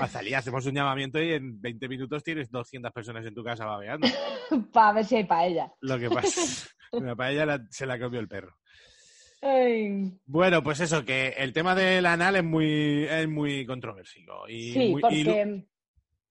Azalía, 0.00 0.38
hacemos 0.38 0.64
un 0.66 0.74
llamamiento 0.74 1.20
y 1.22 1.32
en 1.32 1.60
20 1.60 1.88
minutos 1.88 2.22
tienes 2.22 2.50
200 2.50 2.92
personas 2.92 3.24
en 3.26 3.34
tu 3.34 3.42
casa 3.44 3.64
babeando. 3.66 4.06
Para 4.72 4.92
ver 4.92 5.04
si 5.04 5.16
hay 5.16 5.24
paella. 5.24 5.72
Lo 5.80 5.98
que 5.98 6.08
pasa. 6.10 6.68
La 6.92 7.16
paella 7.16 7.46
la- 7.46 7.66
se 7.70 7.86
la 7.86 7.98
comió 7.98 8.20
el 8.20 8.28
perro. 8.28 8.54
Ay, 9.40 10.12
Bueno, 10.26 10.62
pues 10.62 10.78
eso, 10.80 11.04
que 11.04 11.28
el 11.38 11.52
tema 11.52 11.74
del 11.74 12.04
anal 12.06 12.36
es 12.36 12.44
muy, 12.44 13.04
es 13.10 13.28
muy 13.28 13.64
controversivo. 13.66 14.46
Y 14.48 14.72
Sí, 14.72 14.78
muy- 14.90 14.98
y 14.98 15.24
porque 15.24 15.64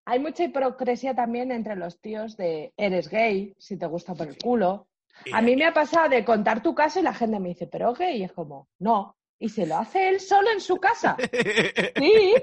hay 0.05 0.19
mucha 0.19 0.43
hipocresía 0.43 1.13
también 1.15 1.51
entre 1.51 1.75
los 1.75 1.99
tíos 1.99 2.37
de 2.37 2.73
eres 2.77 3.09
gay, 3.09 3.53
si 3.57 3.77
te 3.77 3.85
gusta 3.87 4.13
por 4.13 4.27
el 4.27 4.37
culo. 4.37 4.87
y- 5.25 5.31
A 5.33 5.41
mí 5.41 5.55
me 5.55 5.65
ha 5.65 5.73
pasado 5.73 6.09
de 6.09 6.23
contar 6.23 6.61
tu 6.63 6.73
caso 6.75 6.99
y 6.99 7.03
la 7.03 7.13
gente 7.13 7.39
me 7.39 7.49
dice, 7.49 7.67
pero 7.67 7.93
gay, 7.93 8.17
y 8.21 8.23
es 8.23 8.31
como, 8.31 8.69
no. 8.79 9.17
Y 9.39 9.49
se 9.49 9.65
lo 9.65 9.77
hace 9.77 10.07
él 10.09 10.19
solo 10.19 10.51
en 10.51 10.61
su 10.61 10.77
casa. 10.77 11.17
Sí, 11.97 12.33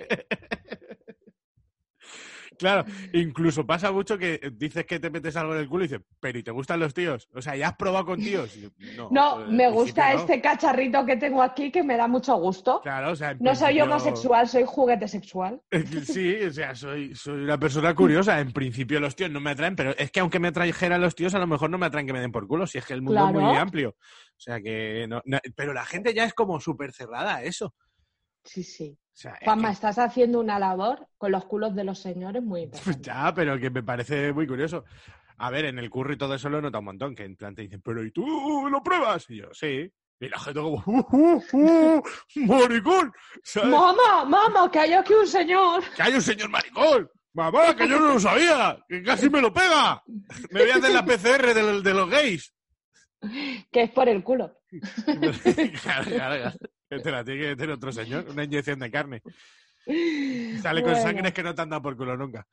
Claro, 2.59 2.85
incluso 3.13 3.65
pasa 3.65 3.93
mucho 3.93 4.19
que 4.19 4.41
dices 4.53 4.85
que 4.85 4.99
te 4.99 5.11
metes 5.11 5.37
algo 5.37 5.55
en 5.55 5.61
el 5.61 5.69
culo 5.69 5.85
y 5.85 5.89
dices, 5.89 6.05
pero 6.19 6.39
¿y 6.39 6.43
te 6.43 6.51
gustan 6.51 6.81
los 6.81 6.93
tíos? 6.93 7.29
O 7.35 7.41
sea, 7.41 7.55
¿ya 7.55 7.69
has 7.69 7.77
probado 7.77 8.07
con 8.07 8.19
tíos? 8.19 8.57
No, 8.97 9.09
no, 9.11 9.47
me 9.49 9.71
gusta 9.71 10.13
no. 10.13 10.21
este 10.21 10.41
cacharrito 10.41 11.07
que 11.07 11.17
tengo 11.17 11.41
aquí 11.43 11.71
que 11.71 11.85
me 11.85 11.97
da 11.97 12.09
mucho 12.09 12.35
gusto. 12.37 12.81
Claro, 12.83 13.13
o 13.13 13.17
sea, 13.17 13.37
No 13.39 13.55
soy 13.55 13.81
homosexual, 13.81 14.49
soy 14.49 14.65
juguete 14.67 15.07
sexual. 15.09 15.61
Sí, 16.05 16.35
o 16.43 16.53
sea, 16.53 16.75
soy, 16.75 17.15
soy 17.15 17.43
una 17.45 17.59
persona 17.59 17.95
curiosa. 17.95 18.41
En 18.41 18.53
principio 18.53 18.99
los 18.99 19.15
tíos 19.15 19.31
no 19.31 19.41
me 19.41 19.51
atraen, 19.51 19.77
pero 19.77 19.91
es 19.97 20.11
que 20.11 20.21
aunque 20.21 20.41
me 20.41 20.49
atrajeran 20.49 21.01
los 21.01 21.15
tíos, 21.15 21.35
a 21.35 21.39
lo 21.39 21.47
mejor 21.47 21.71
no 21.71 21.79
me 21.79 21.87
atraen 21.87 22.07
que 22.07 22.13
me 22.13 22.21
den 22.21 22.33
por 22.33 22.47
culo, 22.49 22.67
si 22.67 22.79
es 22.79 22.87
que 22.87 22.95
el 22.95 23.03
mundo 23.03 23.27
es 23.27 23.33
muy 23.35 23.57
amplio. 23.57 23.91
O 23.91 24.41
sea 24.41 24.61
que 24.61 25.07
no, 25.09 25.23
no- 25.25 25.39
pero 25.55 25.73
la 25.73 25.85
gente 25.85 26.13
ya 26.15 26.25
es 26.25 26.35
como 26.35 26.61
súper 26.61 26.93
cerrada 26.93 27.37
a 27.37 27.43
eso. 27.45 27.75
Sí, 28.45 28.63
sí. 28.63 28.99
Sea, 29.19 29.33
es 29.33 29.45
Juanma, 29.45 29.67
que- 29.69 29.73
estás 29.75 29.99
haciendo 29.99 30.39
una 30.39 30.61
labor 30.61 31.09
con 31.19 31.33
los 31.33 31.45
culos 31.47 31.75
de 31.75 31.83
los 31.83 31.99
señores 31.99 32.41
muy 32.41 32.61
interesante. 32.67 33.03
ya, 33.03 33.35
pero 33.35 33.59
que 33.59 33.69
me 33.69 33.83
parece 33.83 34.33
muy 34.33 34.47
curioso. 34.47 34.85
A 35.39 35.51
ver, 35.51 35.65
en 35.65 35.81
el 35.81 35.91
curry 35.91 36.17
todo 36.17 36.35
eso 36.35 36.49
lo 36.49 36.61
nota 36.63 36.79
un 36.79 36.85
montón, 36.85 37.17
que 37.17 37.25
en 37.25 37.35
plan 37.35 37.53
te 37.53 37.63
dicen, 37.63 37.81
pero 37.85 38.05
¿y 38.05 38.13
tú 38.13 38.69
lo 38.71 38.81
pruebas? 38.81 39.29
Y 39.31 39.39
yo, 39.39 39.49
sí. 39.53 39.91
Y 40.21 40.29
la 40.29 40.39
gente 40.39 40.61
como, 40.61 40.83
¡uh, 40.87 41.07
uh, 41.11 41.43
uh! 41.53 42.03
¡Maricón! 42.47 43.13
¿Sabes? 43.43 43.71
¡Mamá, 43.71 44.25
mamá, 44.25 44.71
que 44.71 44.79
hay 44.79 44.93
aquí 44.93 45.13
un 45.15 45.27
señor! 45.27 45.83
¡Que 45.97 46.03
hay 46.03 46.15
un 46.15 46.23
señor 46.23 46.49
maricón! 46.49 47.11
¡Mamá, 47.33 47.75
que 47.75 47.89
yo 47.89 47.99
no 47.99 48.15
lo 48.15 48.21
sabía! 48.21 48.79
¡Que 48.89 49.03
casi 49.03 49.29
me 49.29 49.41
lo 49.41 49.53
pega! 49.53 50.01
Me 50.51 50.61
voy 50.63 50.71
a 50.71 50.77
hacer 50.77 50.93
la 50.93 51.05
PCR 51.05 51.55
de, 51.55 51.63
los- 51.63 51.83
de 51.83 51.95
los 51.95 52.09
gays. 52.09 52.55
Que 53.73 53.83
es 53.83 53.91
por 53.91 54.09
el 54.09 54.23
culo. 54.23 54.61
claro, 55.03 55.33
claro, 55.83 56.07
claro. 56.41 56.57
Que 56.89 57.01
Te 57.01 57.11
la 57.11 57.25
tiene 57.25 57.41
que 57.41 57.49
meter 57.49 57.71
otro 57.71 57.93
señor, 57.93 58.27
una 58.31 58.45
inyección 58.45 58.79
de 58.79 58.91
carne. 58.91 59.23
Sale 60.63 60.83
con 60.83 60.97
sangre 60.97 61.33
que 61.33 61.43
no 61.43 61.55
te 61.55 61.63
han 61.63 61.71
dado 61.71 61.83
por 61.83 61.97
culo 61.97 62.17
nunca. 62.17 62.47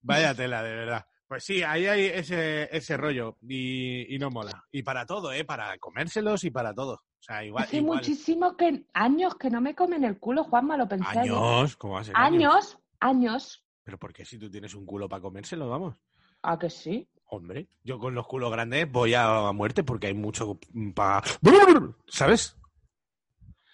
Vaya 0.00 0.34
tela, 0.34 0.62
de 0.62 0.74
verdad. 0.74 1.06
Pues 1.26 1.44
sí, 1.44 1.62
ahí 1.62 1.86
hay 1.86 2.06
ese, 2.06 2.74
ese 2.74 2.96
rollo 2.96 3.36
y, 3.42 4.14
y 4.14 4.18
no 4.18 4.30
mola. 4.30 4.64
Y 4.72 4.82
para 4.82 5.04
todo, 5.04 5.32
¿eh? 5.32 5.44
Para 5.44 5.76
comérselos 5.78 6.44
y 6.44 6.50
para 6.50 6.74
todo. 6.74 6.94
O 6.94 7.22
sea, 7.22 7.44
igual. 7.44 7.64
Hace 7.64 7.78
igual. 7.78 7.98
muchísimo 7.98 8.56
que 8.56 8.86
años 8.94 9.34
que 9.36 9.50
no 9.50 9.60
me 9.60 9.74
comen 9.74 10.04
el 10.04 10.18
culo, 10.18 10.44
Juanma, 10.44 10.78
lo 10.78 10.88
pensé. 10.88 11.18
Años, 11.18 11.76
¿cómo 11.76 11.94
va 11.94 12.00
a 12.00 12.04
ser? 12.04 12.14
Años, 12.16 12.78
años. 13.00 13.62
Pero 13.82 13.98
¿por 13.98 14.12
qué 14.12 14.24
si 14.24 14.38
tú 14.38 14.50
tienes 14.50 14.74
un 14.74 14.86
culo 14.86 15.08
para 15.08 15.20
comérselo, 15.20 15.68
vamos? 15.68 15.96
¿A 16.42 16.58
que 16.58 16.70
sí? 16.70 17.08
Hombre, 17.30 17.68
yo 17.84 17.98
con 17.98 18.14
los 18.14 18.26
culos 18.26 18.50
grandes 18.50 18.90
voy 18.90 19.12
a 19.12 19.52
muerte 19.52 19.84
porque 19.84 20.06
hay 20.06 20.14
mucho 20.14 20.58
para... 20.94 21.22
¿Sabes? 22.06 22.57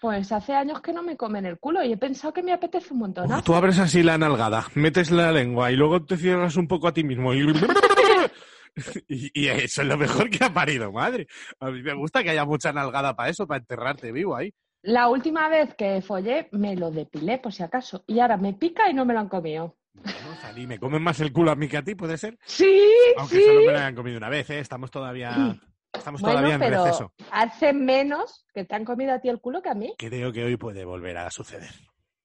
Pues 0.04 0.30
hace 0.32 0.52
años 0.52 0.82
que 0.82 0.92
no 0.92 1.02
me 1.02 1.16
comen 1.16 1.46
el 1.46 1.58
culo 1.58 1.82
y 1.82 1.90
he 1.90 1.96
pensado 1.96 2.30
que 2.30 2.42
me 2.42 2.52
apetece 2.52 2.92
un 2.92 2.98
montón. 2.98 3.32
Uf, 3.32 3.42
tú 3.42 3.54
abres 3.54 3.78
así 3.78 4.02
la 4.02 4.18
nalgada, 4.18 4.66
metes 4.74 5.10
la 5.10 5.32
lengua 5.32 5.72
y 5.72 5.76
luego 5.76 6.04
te 6.04 6.18
cierras 6.18 6.56
un 6.56 6.68
poco 6.68 6.88
a 6.88 6.92
ti 6.92 7.02
mismo 7.02 7.32
y... 7.32 7.40
y, 9.08 9.30
y 9.32 9.48
eso 9.48 9.80
es 9.80 9.88
lo 9.88 9.96
mejor 9.96 10.28
que 10.28 10.44
ha 10.44 10.52
parido, 10.52 10.92
madre. 10.92 11.26
A 11.58 11.70
mí 11.70 11.82
me 11.82 11.94
gusta 11.94 12.22
que 12.22 12.28
haya 12.28 12.44
mucha 12.44 12.70
nalgada 12.70 13.16
para 13.16 13.30
eso, 13.30 13.46
para 13.46 13.60
enterrarte 13.60 14.12
vivo 14.12 14.36
ahí. 14.36 14.52
La 14.82 15.08
última 15.08 15.48
vez 15.48 15.74
que 15.74 16.02
follé 16.02 16.50
me 16.52 16.76
lo 16.76 16.90
depilé, 16.90 17.38
por 17.38 17.54
si 17.54 17.62
acaso. 17.62 18.04
Y 18.06 18.20
ahora 18.20 18.36
me 18.36 18.52
pica 18.52 18.90
y 18.90 18.92
no 18.92 19.06
me 19.06 19.14
lo 19.14 19.20
han 19.20 19.30
comido. 19.30 19.78
Bueno, 19.94 20.18
Zalí, 20.42 20.66
¿me 20.66 20.78
comen 20.78 21.00
más 21.02 21.18
el 21.20 21.32
culo 21.32 21.50
a 21.50 21.56
mí 21.56 21.66
que 21.66 21.78
a 21.78 21.82
ti, 21.82 21.94
puede 21.94 22.18
ser? 22.18 22.36
Sí, 22.44 22.78
Aunque 23.16 23.36
sí. 23.36 23.42
solo 23.42 23.60
me 23.60 23.72
lo 23.72 23.78
hayan 23.78 23.94
comido 23.94 24.18
una 24.18 24.28
vez, 24.28 24.50
¿eh? 24.50 24.58
Estamos 24.58 24.90
todavía, 24.90 25.32
estamos 25.94 26.20
Bueno, 26.20 26.36
todavía 26.38 26.54
en 26.54 26.60
pero 26.60 26.84
receso. 26.84 27.12
hace 27.30 27.72
menos 27.72 28.46
que 28.52 28.64
te 28.64 28.74
han 28.74 28.84
comido 28.84 29.12
a 29.12 29.20
ti 29.20 29.28
el 29.28 29.40
culo 29.40 29.62
que 29.62 29.70
a 29.70 29.74
mí. 29.74 29.94
Creo 29.98 30.32
que 30.32 30.44
hoy 30.44 30.56
puede 30.56 30.84
volver 30.84 31.16
a 31.18 31.30
suceder. 31.30 31.70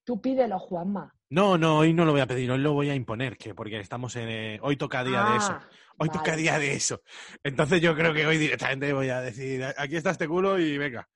Tú 0.04 0.20
pídelo, 0.22 0.58
Juanma. 0.60 1.14
No, 1.30 1.58
no, 1.58 1.78
hoy 1.80 1.94
no 1.94 2.06
lo 2.06 2.12
voy 2.14 2.22
a 2.22 2.26
pedir, 2.28 2.50
hoy 2.50 2.58
lo 2.58 2.74
voy 2.74 2.90
a 2.90 2.96
imponer, 2.96 3.38
que 3.38 3.54
porque 3.54 3.80
estamos 3.80 4.16
en... 4.16 4.30
eh, 4.30 4.60
hoy 4.64 4.76
toca 4.78 5.04
día 5.04 5.24
de 5.26 5.38
eso. 5.38 5.52
Ah, 5.54 5.68
Hoy 6.02 6.08
vale. 6.08 6.20
toca 6.20 6.36
día 6.36 6.58
de 6.58 6.74
eso. 6.74 7.02
Entonces 7.44 7.82
yo 7.82 7.94
creo 7.94 8.14
que 8.14 8.26
hoy 8.26 8.38
directamente 8.38 8.92
voy 8.94 9.10
a 9.10 9.22
decir, 9.22 9.64
aquí 9.78 9.98
está 9.98 10.12
este 10.12 10.28
culo 10.28 10.58
y 10.58 10.78
venga. 10.78 11.08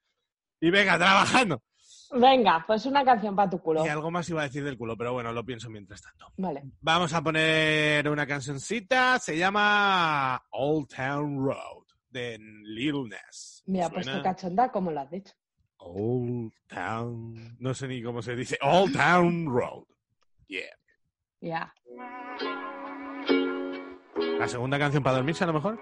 Y 0.60 0.70
venga, 0.70 0.98
trabajando. 0.98 1.64
Venga, 2.12 2.64
pues 2.68 2.86
una 2.86 3.04
canción 3.04 3.36
para 3.36 3.50
tu 3.50 3.60
culo. 3.60 3.84
Y 3.84 3.90
algo 3.90 4.12
más 4.12 4.30
iba 4.30 4.42
a 4.42 4.46
decir 4.46 4.64
del 4.64 4.78
culo, 4.78 4.96
pero 4.96 5.14
bueno, 5.14 5.32
lo 5.32 5.44
pienso 5.44 5.70
mientras 5.70 6.02
tanto. 6.02 6.28
Vale. 6.38 6.62
Vamos 6.82 7.12
a 7.14 7.24
poner 7.24 8.08
una 8.08 8.28
cancioncita, 8.28 9.18
se 9.18 9.36
llama 9.38 10.44
Old 10.52 10.90
Town 10.96 11.44
Road, 11.44 11.83
de 12.14 12.38
Lil 12.40 13.10
Nas. 13.10 13.64
Mira, 13.66 13.90
¿Suena? 13.90 14.04
pues 14.04 14.18
tu 14.18 14.24
cachonda, 14.24 14.72
como 14.72 14.92
lo 14.92 15.02
has 15.02 15.12
dicho. 15.12 15.34
Old 15.78 16.54
Town, 16.68 17.58
no 17.60 17.74
sé 17.74 17.88
ni 17.90 18.02
cómo 18.02 18.22
se 18.22 18.36
dice, 18.36 18.58
Old 18.62 18.94
Town 18.94 19.48
Road. 19.48 19.84
Yeah. 20.48 20.78
Ya. 21.42 21.74
La 24.40 24.48
segunda 24.48 24.80
canción 24.80 25.04
para 25.04 25.18
dormirse 25.18 25.44
a 25.44 25.48
lo 25.48 25.54
mejor. 25.54 25.80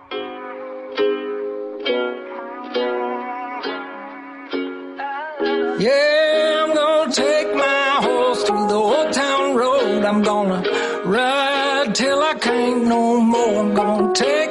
Yeah, 5.79 6.63
I'm 6.63 6.75
gonna 6.75 7.11
take 7.11 7.55
my 7.55 7.99
horse 8.01 8.43
through 8.43 8.67
the 8.67 8.75
old 8.75 9.11
town 9.13 9.55
road. 9.55 10.05
I'm 10.05 10.21
gonna 10.21 10.61
ride 11.05 11.95
till 11.95 12.21
I 12.21 12.33
can't 12.35 12.85
no 12.85 13.19
more. 13.19 13.59
I'm 13.59 13.73
gonna 13.73 14.13
take 14.13 14.50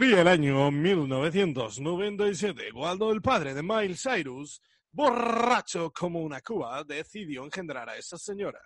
Corría 0.00 0.22
el 0.22 0.28
año 0.28 0.70
1997 0.70 2.72
cuando 2.72 3.12
el 3.12 3.20
padre 3.20 3.52
de 3.52 3.62
Miles 3.62 4.02
Cyrus, 4.02 4.62
borracho 4.90 5.92
como 5.92 6.22
una 6.22 6.40
cuba, 6.40 6.82
decidió 6.84 7.44
engendrar 7.44 7.86
a 7.90 7.98
esa 7.98 8.16
señora. 8.16 8.60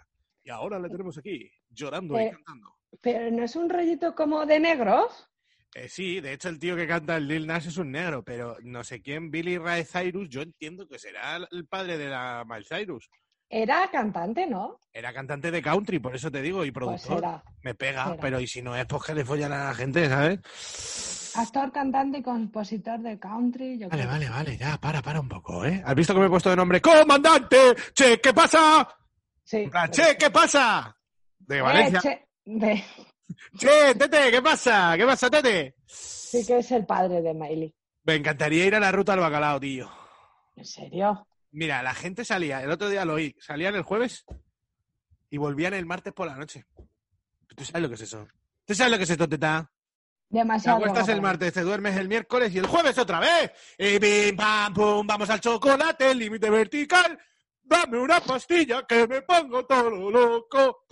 Y 0.44 0.50
ahora 0.50 0.78
la 0.78 0.88
tenemos 0.88 1.18
aquí, 1.18 1.50
llorando 1.70 2.16
y 2.20 2.26
Eh. 2.26 2.30
cantando. 2.30 2.76
Pero 3.00 3.32
no 3.32 3.42
es 3.42 3.56
un 3.56 3.68
rollito 3.68 4.14
como 4.14 4.46
de 4.46 4.60
negros. 4.60 5.28
Eh, 5.74 5.88
sí, 5.88 6.20
de 6.20 6.34
hecho 6.34 6.48
el 6.50 6.60
tío 6.60 6.76
que 6.76 6.86
canta 6.86 7.16
el 7.16 7.26
Lil 7.26 7.48
Nas 7.48 7.66
es 7.66 7.78
un 7.78 7.90
negro, 7.90 8.22
pero 8.22 8.56
no 8.62 8.84
sé 8.84 9.02
quién, 9.02 9.32
Billy 9.32 9.58
Ray 9.58 9.84
Cyrus, 9.84 10.28
yo 10.28 10.40
entiendo 10.40 10.86
que 10.86 11.00
será 11.00 11.38
el- 11.50 11.66
padre 11.66 11.98
de 11.98 12.10
la 12.10 12.44
Miles 12.48 12.68
Cyrus. 12.68 13.10
Era 13.48 13.88
cantante, 13.90 14.46
¿no? 14.46 14.78
Era 14.92 15.12
cantante 15.12 15.50
de 15.50 15.60
country, 15.62 15.98
por 15.98 16.14
eso 16.16 16.30
te 16.30 16.40
digo, 16.42 16.64
y 16.64 16.70
Pues 16.72 17.02
productor. 17.02 17.18
era. 17.18 17.44
Me 17.62 17.74
pega, 17.74 18.04
Será. 18.06 18.16
pero 18.20 18.40
y 18.40 18.46
si 18.46 18.62
no 18.62 18.74
es, 18.76 18.86
pues 18.86 19.02
que 19.02 19.14
le 19.14 19.24
follan 19.24 19.52
a 19.52 19.64
la 19.66 19.74
gente, 19.74 20.08
¿sabes? 20.08 20.40
Actor, 21.36 21.72
cantante 21.72 22.18
y 22.18 22.22
compositor 22.22 23.00
de 23.00 23.18
country. 23.18 23.78
Yo 23.78 23.88
Vale, 23.88 24.02
creo. 24.02 24.12
vale, 24.12 24.28
vale, 24.30 24.56
ya, 24.56 24.78
para, 24.80 25.02
para 25.02 25.20
un 25.20 25.28
poco, 25.28 25.64
¿eh? 25.64 25.82
¿Has 25.84 25.94
visto 25.94 26.14
que 26.14 26.20
me 26.20 26.26
he 26.26 26.30
puesto 26.30 26.50
de 26.50 26.56
nombre? 26.56 26.80
¡Comandante! 26.80 27.56
¡Che, 27.92 28.20
qué 28.20 28.32
pasa! 28.32 28.88
Sí. 29.42 29.68
¡Che, 29.90 30.16
qué 30.18 30.30
pasa! 30.30 30.96
De 31.38 31.58
Eh, 31.58 31.62
Valencia. 31.62 32.00
che, 32.00 32.28
de- 32.44 32.84
¡Che, 33.58 33.94
Tete, 33.96 34.30
qué 34.30 34.40
pasa! 34.42 34.94
¿Qué 34.96 35.04
pasa, 35.04 35.28
Tete? 35.30 35.74
Sí 35.86 36.44
que 36.46 36.58
es 36.58 36.70
el 36.72 36.86
padre 36.86 37.20
de 37.22 37.34
Miley. 37.34 37.74
Me 38.04 38.14
encantaría 38.16 38.66
ir 38.66 38.74
a 38.74 38.80
la 38.80 38.92
ruta 38.92 39.12
al 39.14 39.20
bacalao, 39.20 39.58
tío. 39.60 39.90
¿En 40.56 40.64
serio? 40.64 41.26
Mira, 41.52 41.82
la 41.82 41.94
gente 41.94 42.24
salía, 42.24 42.62
el 42.62 42.70
otro 42.70 42.88
día 42.88 43.04
lo 43.04 43.14
oí, 43.14 43.34
salían 43.40 43.74
el 43.76 43.82
jueves 43.82 44.24
y 45.30 45.36
volvían 45.38 45.74
el 45.74 45.86
martes 45.86 46.12
por 46.12 46.26
la 46.26 46.36
noche. 46.36 46.64
¿Tú 47.56 47.64
sabes 47.64 47.82
lo 47.82 47.88
que 47.88 47.94
es 47.94 48.00
eso? 48.02 48.26
¿Tú 48.64 48.74
sabes 48.74 48.90
lo 48.92 48.98
que 48.98 49.04
es 49.04 49.10
esto, 49.10 49.28
Teta? 49.28 49.70
Demasiado. 50.34 50.78
Te 50.78 50.84
acuestas 50.86 51.08
el 51.14 51.22
martes, 51.22 51.52
te 51.52 51.60
duermes 51.60 51.96
el 51.96 52.08
miércoles 52.08 52.52
y 52.52 52.58
el 52.58 52.66
jueves 52.66 52.98
otra 52.98 53.20
vez. 53.20 53.52
Y 53.78 54.00
bim, 54.00 54.36
pam, 54.36 54.74
pum, 54.74 55.06
vamos 55.06 55.30
al 55.30 55.40
chocolate, 55.40 56.10
el 56.10 56.18
límite 56.18 56.50
vertical. 56.50 57.16
Dame 57.62 58.00
una 58.00 58.18
pastilla 58.18 58.82
que 58.82 59.06
me 59.06 59.22
pongo 59.22 59.64
todo 59.64 60.10
loco. 60.10 60.86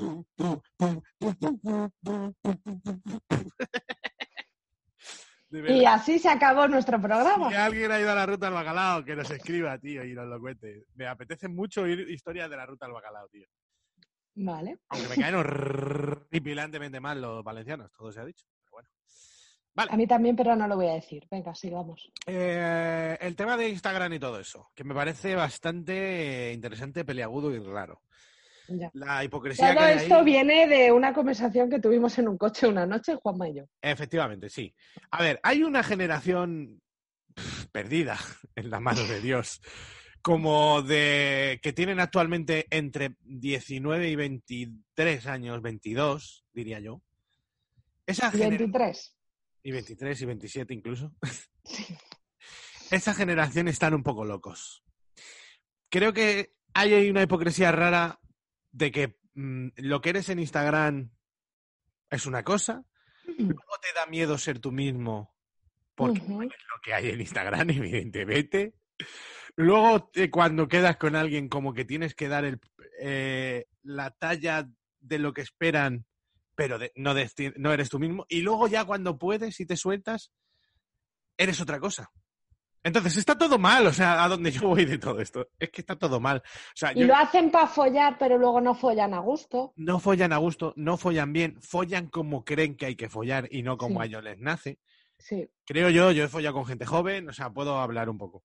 Y 5.50 5.84
así 5.84 6.20
se 6.20 6.30
acabó 6.30 6.68
nuestro 6.68 7.00
programa. 7.00 7.50
Si 7.50 7.56
alguien 7.56 7.90
ha 7.90 7.98
ido 7.98 8.12
a 8.12 8.14
la 8.14 8.24
ruta 8.24 8.46
al 8.46 8.54
bacalao, 8.54 9.04
que 9.04 9.16
nos 9.16 9.28
escriba, 9.28 9.76
tío, 9.76 10.04
y 10.04 10.14
nos 10.14 10.26
lo 10.26 10.40
cuente. 10.40 10.84
Me 10.94 11.08
apetece 11.08 11.48
mucho 11.48 11.82
oír 11.82 12.08
historias 12.08 12.48
de 12.48 12.56
la 12.56 12.64
ruta 12.64 12.86
al 12.86 12.92
bacalao, 12.92 13.28
tío. 13.28 13.48
Vale. 14.36 14.78
Aunque 14.88 15.08
me 15.08 15.16
caen 15.16 15.34
horripilantemente 15.34 17.00
mal 17.00 17.20
los 17.20 17.42
valencianos, 17.42 17.90
todo 17.92 18.12
se 18.12 18.20
ha 18.20 18.24
dicho. 18.24 18.46
Bueno. 19.74 19.92
A 19.92 19.96
mí 19.96 20.06
también, 20.06 20.36
pero 20.36 20.54
no 20.54 20.68
lo 20.68 20.76
voy 20.76 20.88
a 20.88 20.94
decir. 20.94 21.26
Venga, 21.30 21.54
sigamos. 21.54 22.10
Eh, 22.26 23.16
el 23.20 23.34
tema 23.36 23.56
de 23.56 23.68
Instagram 23.70 24.12
y 24.12 24.18
todo 24.18 24.38
eso, 24.38 24.70
que 24.74 24.84
me 24.84 24.94
parece 24.94 25.34
bastante 25.34 26.52
interesante, 26.52 27.04
peliagudo 27.04 27.50
y 27.54 27.58
raro. 27.58 28.02
Ya. 28.68 28.90
La 28.94 29.24
hipocresía 29.24 29.74
Todo 29.74 29.86
esto 29.86 30.16
ahí- 30.16 30.24
viene 30.24 30.66
de 30.66 30.92
una 30.92 31.12
conversación 31.12 31.68
que 31.70 31.80
tuvimos 31.80 32.16
en 32.18 32.28
un 32.28 32.38
coche 32.38 32.66
una 32.66 32.86
noche, 32.86 33.16
Juanma 33.16 33.48
y 33.48 33.54
yo. 33.56 33.64
Efectivamente, 33.80 34.48
sí. 34.50 34.74
A 35.10 35.22
ver, 35.22 35.40
hay 35.42 35.62
una 35.62 35.82
generación 35.82 36.80
perdida 37.72 38.16
en 38.56 38.70
las 38.70 38.80
manos 38.80 39.08
de 39.08 39.20
Dios, 39.20 39.60
como 40.20 40.82
de 40.82 41.58
que 41.62 41.72
tienen 41.72 41.98
actualmente 41.98 42.66
entre 42.70 43.16
19 43.22 44.08
y 44.10 44.16
23 44.16 45.26
años, 45.26 45.60
22, 45.62 46.44
diría 46.52 46.78
yo. 46.78 47.00
Esa 48.06 48.28
Y 48.28 48.38
gener- 48.38 48.58
23. 48.58 49.16
Y 49.62 49.72
23 49.72 50.20
y 50.20 50.26
27 50.26 50.74
incluso. 50.74 51.12
Esa 52.90 53.14
generación 53.14 53.68
están 53.68 53.94
un 53.94 54.02
poco 54.02 54.24
locos. 54.24 54.84
Creo 55.88 56.12
que 56.12 56.54
hay 56.74 57.10
una 57.10 57.22
hipocresía 57.22 57.72
rara 57.72 58.20
de 58.70 58.90
que 58.90 59.18
mm, 59.34 59.68
lo 59.76 60.00
que 60.00 60.10
eres 60.10 60.28
en 60.28 60.38
Instagram 60.38 61.10
es 62.10 62.26
una 62.26 62.42
cosa, 62.42 62.84
luego 63.26 63.78
te 63.80 63.92
da 63.94 64.06
miedo 64.06 64.36
ser 64.36 64.58
tú 64.58 64.72
mismo 64.72 65.32
porque 65.94 66.18
es 66.18 66.28
lo 66.28 66.80
que 66.82 66.94
hay 66.94 67.10
en 67.10 67.20
Instagram, 67.20 67.70
evidentemente. 67.70 68.74
Luego, 69.56 70.10
eh, 70.14 70.30
cuando 70.30 70.68
quedas 70.68 70.96
con 70.96 71.16
alguien, 71.16 71.48
como 71.48 71.74
que 71.74 71.84
tienes 71.84 72.14
que 72.14 72.28
dar 72.28 72.44
el, 72.44 72.60
eh, 73.00 73.66
la 73.82 74.10
talla 74.10 74.68
de 75.00 75.18
lo 75.18 75.32
que 75.32 75.42
esperan, 75.42 76.06
pero 76.62 76.78
de- 76.78 76.92
no, 76.94 77.12
de- 77.12 77.52
no 77.56 77.72
eres 77.72 77.88
tú 77.88 77.98
mismo. 77.98 78.24
Y 78.28 78.42
luego 78.42 78.68
ya 78.68 78.84
cuando 78.84 79.18
puedes 79.18 79.58
y 79.58 79.66
te 79.66 79.76
sueltas, 79.76 80.30
eres 81.36 81.60
otra 81.60 81.80
cosa. 81.80 82.08
Entonces, 82.84 83.16
está 83.16 83.36
todo 83.36 83.58
mal, 83.58 83.84
o 83.86 83.92
sea, 83.92 84.22
a 84.22 84.28
donde 84.28 84.52
yo 84.52 84.68
voy 84.68 84.84
de 84.84 84.96
todo 84.98 85.18
esto. 85.20 85.48
Es 85.58 85.70
que 85.70 85.80
está 85.80 85.96
todo 85.96 86.20
mal. 86.20 86.38
O 86.38 86.72
sea, 86.76 86.92
Y 86.94 87.02
lo 87.02 87.16
hacen 87.16 87.50
para 87.50 87.66
follar, 87.66 88.16
pero 88.16 88.38
luego 88.38 88.60
no 88.60 88.76
follan 88.76 89.12
a 89.12 89.18
gusto. 89.18 89.72
no 89.76 89.98
follan 89.98 90.32
a 90.32 90.36
gusto, 90.36 90.72
no 90.76 90.96
follan 90.96 91.32
bien, 91.32 91.60
follan 91.62 92.06
como 92.08 92.44
creen 92.44 92.76
que 92.76 92.86
hay 92.86 92.94
que 92.94 93.08
follar 93.08 93.48
y 93.50 93.62
no 93.64 93.76
como 93.76 93.96
Sí. 93.96 94.02
a 94.02 94.06
ellos 94.06 94.22
les 94.22 94.38
nace. 94.38 94.78
Sí. 95.18 95.48
Creo 95.64 95.90
yo, 95.90 96.12
yo 96.12 96.22
he 96.24 96.28
follado 96.28 96.54
con 96.54 96.66
gente 96.66 96.86
joven, 96.86 97.28
o 97.28 97.32
sea, 97.32 97.50
puedo 97.50 97.76
hablar 97.80 98.08
un 98.08 98.18
poco. 98.18 98.44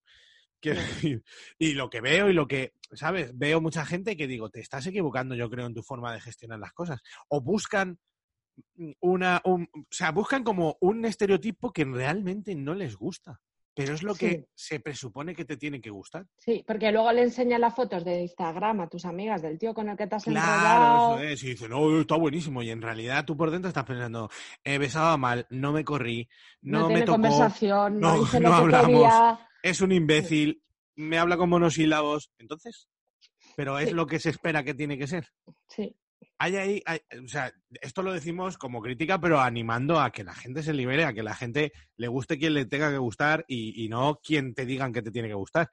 Quiero 0.60 0.80
decir, 0.82 1.24
y 1.60 1.74
lo 1.74 1.90
que 1.90 2.02
veo 2.02 2.30
y 2.30 2.34
lo 2.34 2.48
que, 2.48 2.74
¿sabes? 2.94 3.38
Veo 3.38 3.62
mucha 3.62 3.86
gente 3.86 4.18
que 4.18 4.28
digo, 4.28 4.50
te 4.50 4.60
estás 4.60 4.86
equivocando, 4.88 5.36
yo 5.36 5.50
creo, 5.50 5.66
en 5.68 5.74
tu 5.74 5.84
forma 5.84 6.14
de 6.14 6.22
gestionar 6.22 6.60
las 6.60 6.74
cosas. 6.74 7.02
O 7.30 7.42
buscan 7.42 8.00
una, 9.02 9.42
un- 9.46 9.70
o 9.74 9.86
sea, 9.92 10.12
buscan 10.12 10.44
como 10.44 10.78
un 10.82 11.06
estereotipo 11.06 11.72
que 11.72 11.86
realmente 11.86 12.56
no 12.56 12.74
les 12.74 12.96
gusta. 12.96 13.42
Pero 13.78 13.94
es 13.94 14.02
lo 14.04 14.14
Sí. 14.16 14.20
que 14.28 14.46
se 14.56 14.80
presupone 14.80 15.36
que 15.36 15.46
te 15.46 15.56
tiene 15.56 15.80
que 15.80 15.90
gustar. 15.92 16.26
Sí, 16.38 16.64
porque 16.68 16.92
luego 16.92 17.12
le 17.14 17.22
enseñan 17.22 17.62
las 17.62 17.76
fotos 17.76 18.04
de 18.04 18.22
Instagram 18.24 18.82
a 18.82 18.90
tus 18.90 19.06
amigas 19.06 19.42
del 19.42 19.58
tío 19.60 19.74
con 19.74 19.88
el 19.88 19.96
que 19.96 20.08
te 20.08 20.16
has 20.16 20.24
Claro, 20.24 20.40
enrollado. 20.40 21.20
eso 21.20 21.24
es. 21.34 21.44
Y 21.44 21.50
dicen, 21.52 21.70
no, 21.70 22.02
está 22.02 22.16
buenísimo. 22.18 22.64
Y 22.64 22.72
en 22.72 22.82
realidad 22.82 23.24
tú 23.24 23.38
por 23.38 23.52
dentro 23.52 23.70
estás 23.70 23.86
pensando, 23.86 24.30
he 24.64 24.78
besado 24.80 25.18
mal, 25.20 25.46
no 25.52 25.72
me 25.72 25.84
corrí, 25.86 26.28
No, 26.62 26.80
no, 26.80 26.88
me 26.88 26.94
tiene 26.96 27.06
tocó, 27.06 27.14
conversación, 27.22 28.00
no, 28.00 28.16
no- 28.16 28.20
dice 28.22 28.40
no 28.42 28.50
que 28.50 28.56
hablamos. 28.56 28.88
quería. 28.88 29.40
es 29.64 29.82
un 29.82 29.92
imbécil, 29.92 30.62
me 30.96 31.20
habla 31.20 31.38
con 31.38 31.50
monosílabos. 31.50 32.32
Entonces, 32.40 32.88
pero 33.56 33.78
es 33.80 33.90
Sí. 33.90 33.94
lo 33.96 34.08
que 34.08 34.20
se 34.20 34.30
espera 34.32 34.64
que 34.64 34.74
tiene 34.74 34.98
que 34.98 35.06
ser. 35.08 35.28
Sí, 35.68 35.96
Hay 36.40 36.56
ahí, 36.56 36.82
hay- 36.86 37.00
o 37.24 37.28
sea, 37.28 37.52
esto 37.82 38.02
lo 38.04 38.14
decimos 38.14 38.58
como 38.58 38.82
crítica, 38.82 39.20
pero 39.20 39.40
animando 39.40 40.00
a 40.00 40.12
que 40.12 40.24
la 40.24 40.34
gente 40.34 40.64
se 40.64 40.74
libere, 40.74 41.04
a 41.06 41.14
que 41.14 41.24
la 41.24 41.36
gente 41.36 41.72
le 41.96 42.08
guste 42.08 42.38
quien 42.38 42.54
le 42.54 42.66
tenga 42.66 42.90
que 42.92 42.98
gustar 42.98 43.46
y, 43.48 43.84
y 43.84 43.90
no 43.90 44.20
quien 44.24 44.54
te 44.54 44.66
digan 44.66 44.94
que 44.94 45.02
te 45.02 45.12
tiene 45.12 45.28
que 45.28 45.34
gustar. 45.36 45.70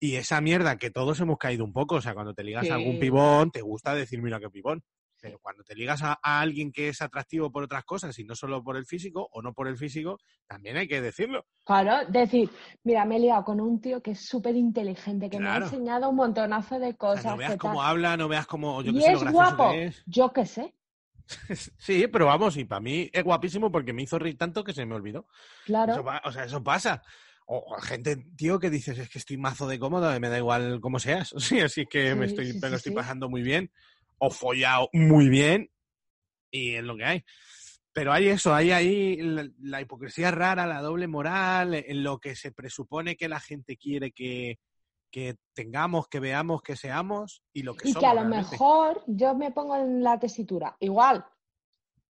Y 0.00 0.16
esa 0.16 0.40
mierda 0.40 0.76
que 0.76 0.90
todos 0.90 1.20
hemos 1.20 1.38
caído 1.38 1.64
un 1.64 1.72
poco, 1.72 1.96
o 1.96 2.00
sea, 2.02 2.14
cuando 2.14 2.34
te 2.34 2.44
ligas 2.44 2.70
a 2.70 2.74
algún 2.76 2.98
pibón, 2.98 3.50
te 3.50 3.62
gusta 3.62 3.94
decir, 3.94 4.20
mira 4.22 4.38
qué 4.40 4.50
pibón. 4.50 4.82
Pero 5.26 5.38
cuando 5.40 5.64
te 5.64 5.74
ligas 5.74 6.02
a, 6.02 6.18
a 6.22 6.40
alguien 6.40 6.70
que 6.70 6.88
es 6.88 7.02
atractivo 7.02 7.50
por 7.50 7.64
otras 7.64 7.84
cosas 7.84 8.16
y 8.18 8.24
no 8.24 8.34
solo 8.36 8.62
por 8.62 8.76
el 8.76 8.86
físico 8.86 9.28
o 9.32 9.42
no 9.42 9.52
por 9.52 9.66
el 9.66 9.76
físico, 9.76 10.18
también 10.46 10.76
hay 10.76 10.86
que 10.86 11.00
decirlo. 11.00 11.46
claro, 11.64 12.06
decir, 12.10 12.48
mira, 12.84 13.04
me 13.04 13.16
he 13.16 13.20
liado 13.20 13.44
con 13.44 13.60
un 13.60 13.80
tío 13.80 14.00
que 14.02 14.12
es 14.12 14.20
súper 14.20 14.54
inteligente, 14.56 15.28
que 15.28 15.40
me 15.40 15.48
ha 15.50 15.56
enseñado 15.56 16.08
un 16.10 16.16
montonazo 16.16 16.78
de 16.78 16.90
O 16.90 16.96
cosas. 16.96 17.22
sea, 17.22 17.32
no 17.32 17.36
veas 17.38 17.56
cómo 17.56 17.82
tal. 17.82 17.88
habla, 17.90 18.16
no 18.16 18.28
veas 18.28 18.46
cómo, 18.46 18.82
yo 18.82 18.92
y 18.92 18.94
qué 18.94 19.00
sé, 19.00 19.12
lo 19.12 19.22
es 19.24 19.32
guapo, 19.32 19.68
que 19.72 19.84
es. 19.86 20.02
yo 20.06 20.32
qué 20.32 20.46
sé, 20.46 20.74
Sí, 21.78 22.06
pero 22.08 22.26
vamos, 22.26 22.56
y 22.56 22.64
para 22.64 22.80
mí 22.80 23.10
es 23.12 23.24
guapísimo 23.24 23.70
porque 23.70 23.92
me 23.92 24.02
hizo 24.02 24.18
reír 24.18 24.36
tanto 24.38 24.64
que 24.64 24.72
se 24.72 24.86
me 24.86 24.94
olvidó. 24.94 25.26
claro. 25.64 25.92
Eso 25.92 26.04
o 26.24 26.32
sea, 26.32 26.44
eso 26.44 26.62
pasa. 26.62 27.02
O 27.48 27.76
gente, 27.80 28.16
tío, 28.36 28.58
que 28.58 28.70
dices, 28.70 28.98
es 28.98 29.08
que 29.08 29.18
estoy 29.18 29.36
mazo 29.38 29.68
de 29.68 29.78
cómodo, 29.78 30.14
y 30.14 30.20
me 30.20 30.28
da 30.28 30.38
igual 30.38 30.80
cómo 30.80 30.98
seas. 30.98 31.32
Sí, 31.38 31.60
así 31.60 31.82
es 31.82 31.88
que 31.88 32.14
me, 32.16 32.26
estoy, 32.26 32.52
sí, 32.52 32.58
me 32.60 32.70
lo 32.70 32.76
sí, 32.76 32.76
estoy 32.76 32.92
pasando 32.92 33.28
muy 33.28 33.42
bien. 33.42 33.70
O 34.18 34.30
follado 34.30 34.88
muy 34.92 35.28
bien. 35.28 35.70
Y 36.50 36.74
es 36.74 36.84
lo 36.84 36.96
que 36.96 37.04
hay. 37.04 37.24
Pero 37.92 38.12
hay 38.12 38.28
eso, 38.28 38.54
hay 38.54 38.70
ahí 38.72 39.16
la, 39.16 39.48
la 39.60 39.80
hipocresía 39.80 40.30
rara, 40.30 40.66
la 40.66 40.82
doble 40.82 41.06
moral, 41.08 41.74
en 41.74 42.02
lo 42.02 42.18
que 42.18 42.36
se 42.36 42.52
presupone 42.52 43.16
que 43.16 43.28
la 43.28 43.40
gente 43.40 43.76
quiere 43.78 44.12
que, 44.12 44.58
que 45.10 45.36
tengamos, 45.54 46.08
que 46.08 46.20
veamos, 46.20 46.60
que 46.62 46.76
seamos 46.76 47.42
y 47.54 47.62
lo 47.62 47.74
que 47.74 47.88
Y 47.88 47.92
somos. 47.92 48.00
que 48.00 48.06
a 48.06 48.14
lo 48.14 48.20
realmente. 48.20 48.50
mejor 48.52 49.02
yo 49.06 49.34
me 49.34 49.50
pongo 49.50 49.76
en 49.76 50.02
la 50.02 50.18
tesitura. 50.18 50.76
Igual, 50.80 51.24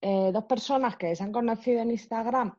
eh, 0.00 0.30
dos 0.32 0.44
personas 0.44 0.96
que 0.96 1.14
se 1.14 1.22
han 1.22 1.32
conocido 1.32 1.80
en 1.80 1.90
Instagram 1.92 2.56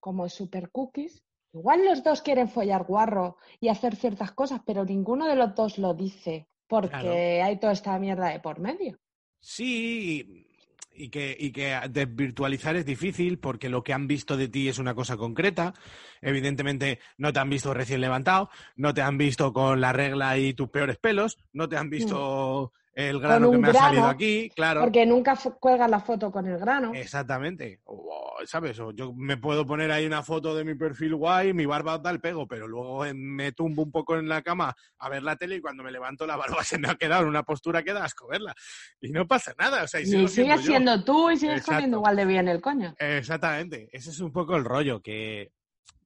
como 0.00 0.28
super 0.28 0.70
cookies, 0.70 1.24
igual 1.52 1.84
los 1.84 2.04
dos 2.04 2.22
quieren 2.22 2.48
follar 2.48 2.84
guarro 2.84 3.38
y 3.60 3.68
hacer 3.68 3.96
ciertas 3.96 4.30
cosas, 4.32 4.60
pero 4.64 4.84
ninguno 4.84 5.26
de 5.26 5.34
los 5.34 5.54
dos 5.54 5.78
lo 5.78 5.94
dice 5.94 6.48
porque 6.68 6.88
Claro. 6.90 7.12
hay 7.44 7.58
toda 7.58 7.72
esta 7.72 7.98
mierda 7.98 8.28
de 8.28 8.40
por 8.40 8.60
medio. 8.60 8.98
Sí, 9.40 10.46
y, 10.94 11.08
que, 11.08 11.36
y 11.38 11.50
que 11.52 11.78
desvirtualizar 11.90 12.76
es 12.76 12.84
difícil 12.84 13.38
porque 13.38 13.68
lo 13.68 13.82
que 13.82 13.92
han 13.92 14.06
visto 14.06 14.36
de 14.36 14.48
ti 14.48 14.68
es 14.68 14.78
una 14.78 14.94
cosa 14.94 15.16
concreta. 15.16 15.74
Evidentemente 16.20 16.98
no 17.16 17.32
te 17.32 17.40
han 17.40 17.50
visto 17.50 17.72
recién 17.72 18.00
levantado, 18.00 18.50
no 18.76 18.92
te 18.94 19.02
han 19.02 19.16
visto 19.16 19.52
con 19.52 19.80
la 19.80 19.92
regla 19.92 20.38
y 20.38 20.54
tus 20.54 20.68
peores 20.70 20.98
pelos, 20.98 21.38
no 21.52 21.68
te 21.68 21.76
han 21.76 21.88
visto 21.90 22.72
el 22.98 23.20
grano 23.20 23.50
que 23.50 23.56
un 23.56 23.62
me 23.62 23.68
ha 23.68 23.72
salido 23.72 24.06
aquí, 24.06 24.50
claro. 24.50 24.80
Porque 24.80 25.06
nunca 25.06 25.38
cuelgan 25.60 25.92
la 25.92 26.00
foto 26.00 26.32
con 26.32 26.44
el 26.46 26.58
grano. 26.58 26.92
Exactamente. 26.94 27.80
O, 27.84 28.34
¿Sabes? 28.44 28.80
O 28.80 28.90
yo 28.90 29.12
me 29.12 29.36
puedo 29.36 29.64
poner 29.64 29.92
ahí 29.92 30.04
una 30.04 30.24
foto 30.24 30.52
de 30.56 30.64
mi 30.64 30.74
perfil 30.74 31.14
guay, 31.14 31.52
mi 31.52 31.64
barba 31.64 32.02
tal 32.02 32.20
pego, 32.20 32.48
pero 32.48 32.66
luego 32.66 33.06
eh, 33.06 33.14
me 33.14 33.52
tumbo 33.52 33.84
un 33.84 33.92
poco 33.92 34.16
en 34.16 34.28
la 34.28 34.42
cama 34.42 34.74
a 34.98 35.08
ver 35.08 35.22
la 35.22 35.36
tele 35.36 35.56
y 35.56 35.60
cuando 35.60 35.84
me 35.84 35.92
levanto 35.92 36.26
la 36.26 36.36
barba 36.36 36.58
se 36.64 36.76
me 36.76 36.88
ha 36.88 36.96
quedado 36.96 37.22
en 37.22 37.28
una 37.28 37.44
postura 37.44 37.84
que 37.84 37.92
da 37.92 38.04
asco 38.04 38.26
verla. 38.26 38.52
Y 39.00 39.12
no 39.12 39.28
pasa 39.28 39.54
nada. 39.56 39.84
O 39.84 39.86
sea, 39.86 40.00
y 40.00 40.06
sigo 40.06 40.26
sigues 40.26 40.64
siendo 40.64 41.04
tú 41.04 41.30
y 41.30 41.36
sigues 41.36 41.58
Exacto. 41.58 41.74
comiendo 41.74 41.98
igual 41.98 42.16
de 42.16 42.24
bien 42.24 42.48
el 42.48 42.60
coño. 42.60 42.96
Exactamente, 42.98 43.88
ese 43.92 44.10
es 44.10 44.18
un 44.18 44.32
poco 44.32 44.56
el 44.56 44.64
rollo, 44.64 45.00
que, 45.00 45.52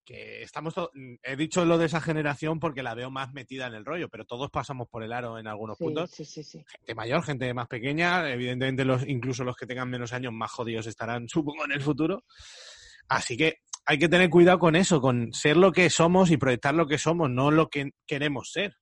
que 0.05 0.43
estamos... 0.43 0.75
to- 0.75 0.91
He 1.23 1.37
dicho 1.37 1.65
lo 1.65 1.79
de 1.79 1.87
esa 1.87 2.01
generación 2.01 2.59
porque 2.61 2.83
la 2.83 2.95
veo 2.95 3.11
más 3.11 3.33
metida 3.33 3.67
en 3.67 3.75
el 3.75 3.85
rollo, 3.85 4.09
pero 4.09 4.25
todos 4.25 4.51
pasamos 4.51 4.89
por 4.89 5.03
el 5.03 5.13
aro 5.13 5.39
en 5.39 5.47
algunos 5.47 5.79
Sí, 5.79 5.85
puntos. 5.85 6.11
sí, 6.11 6.25
sí, 6.25 6.43
sí. 6.43 6.65
Gente 6.69 6.95
mayor, 6.95 7.23
gente 7.23 7.53
más 7.55 7.69
pequeña, 7.69 8.29
evidentemente 8.31 8.85
los, 8.85 9.07
incluso 9.07 9.45
los 9.45 9.57
que 9.57 9.67
tengan 9.67 9.89
menos 9.91 10.13
años 10.13 10.33
más 10.33 10.51
jodidos 10.51 10.87
estarán, 10.87 11.29
supongo, 11.29 11.65
en 11.65 11.73
el 11.73 11.81
futuro. 11.83 12.25
Así 13.09 13.37
que 13.37 13.59
hay 13.85 13.99
que 13.99 14.09
tener 14.09 14.31
cuidado 14.31 14.59
con 14.59 14.77
eso, 14.77 15.01
con 15.01 15.33
ser 15.33 15.57
lo 15.57 15.73
que 15.73 15.91
somos 15.91 16.31
y 16.31 16.37
proyectar 16.37 16.75
lo 16.75 16.87
que 16.87 16.99
somos, 16.99 17.29
no 17.31 17.51
lo 17.51 17.69
que 17.69 17.91
queremos 18.07 18.51
ser. 18.53 18.77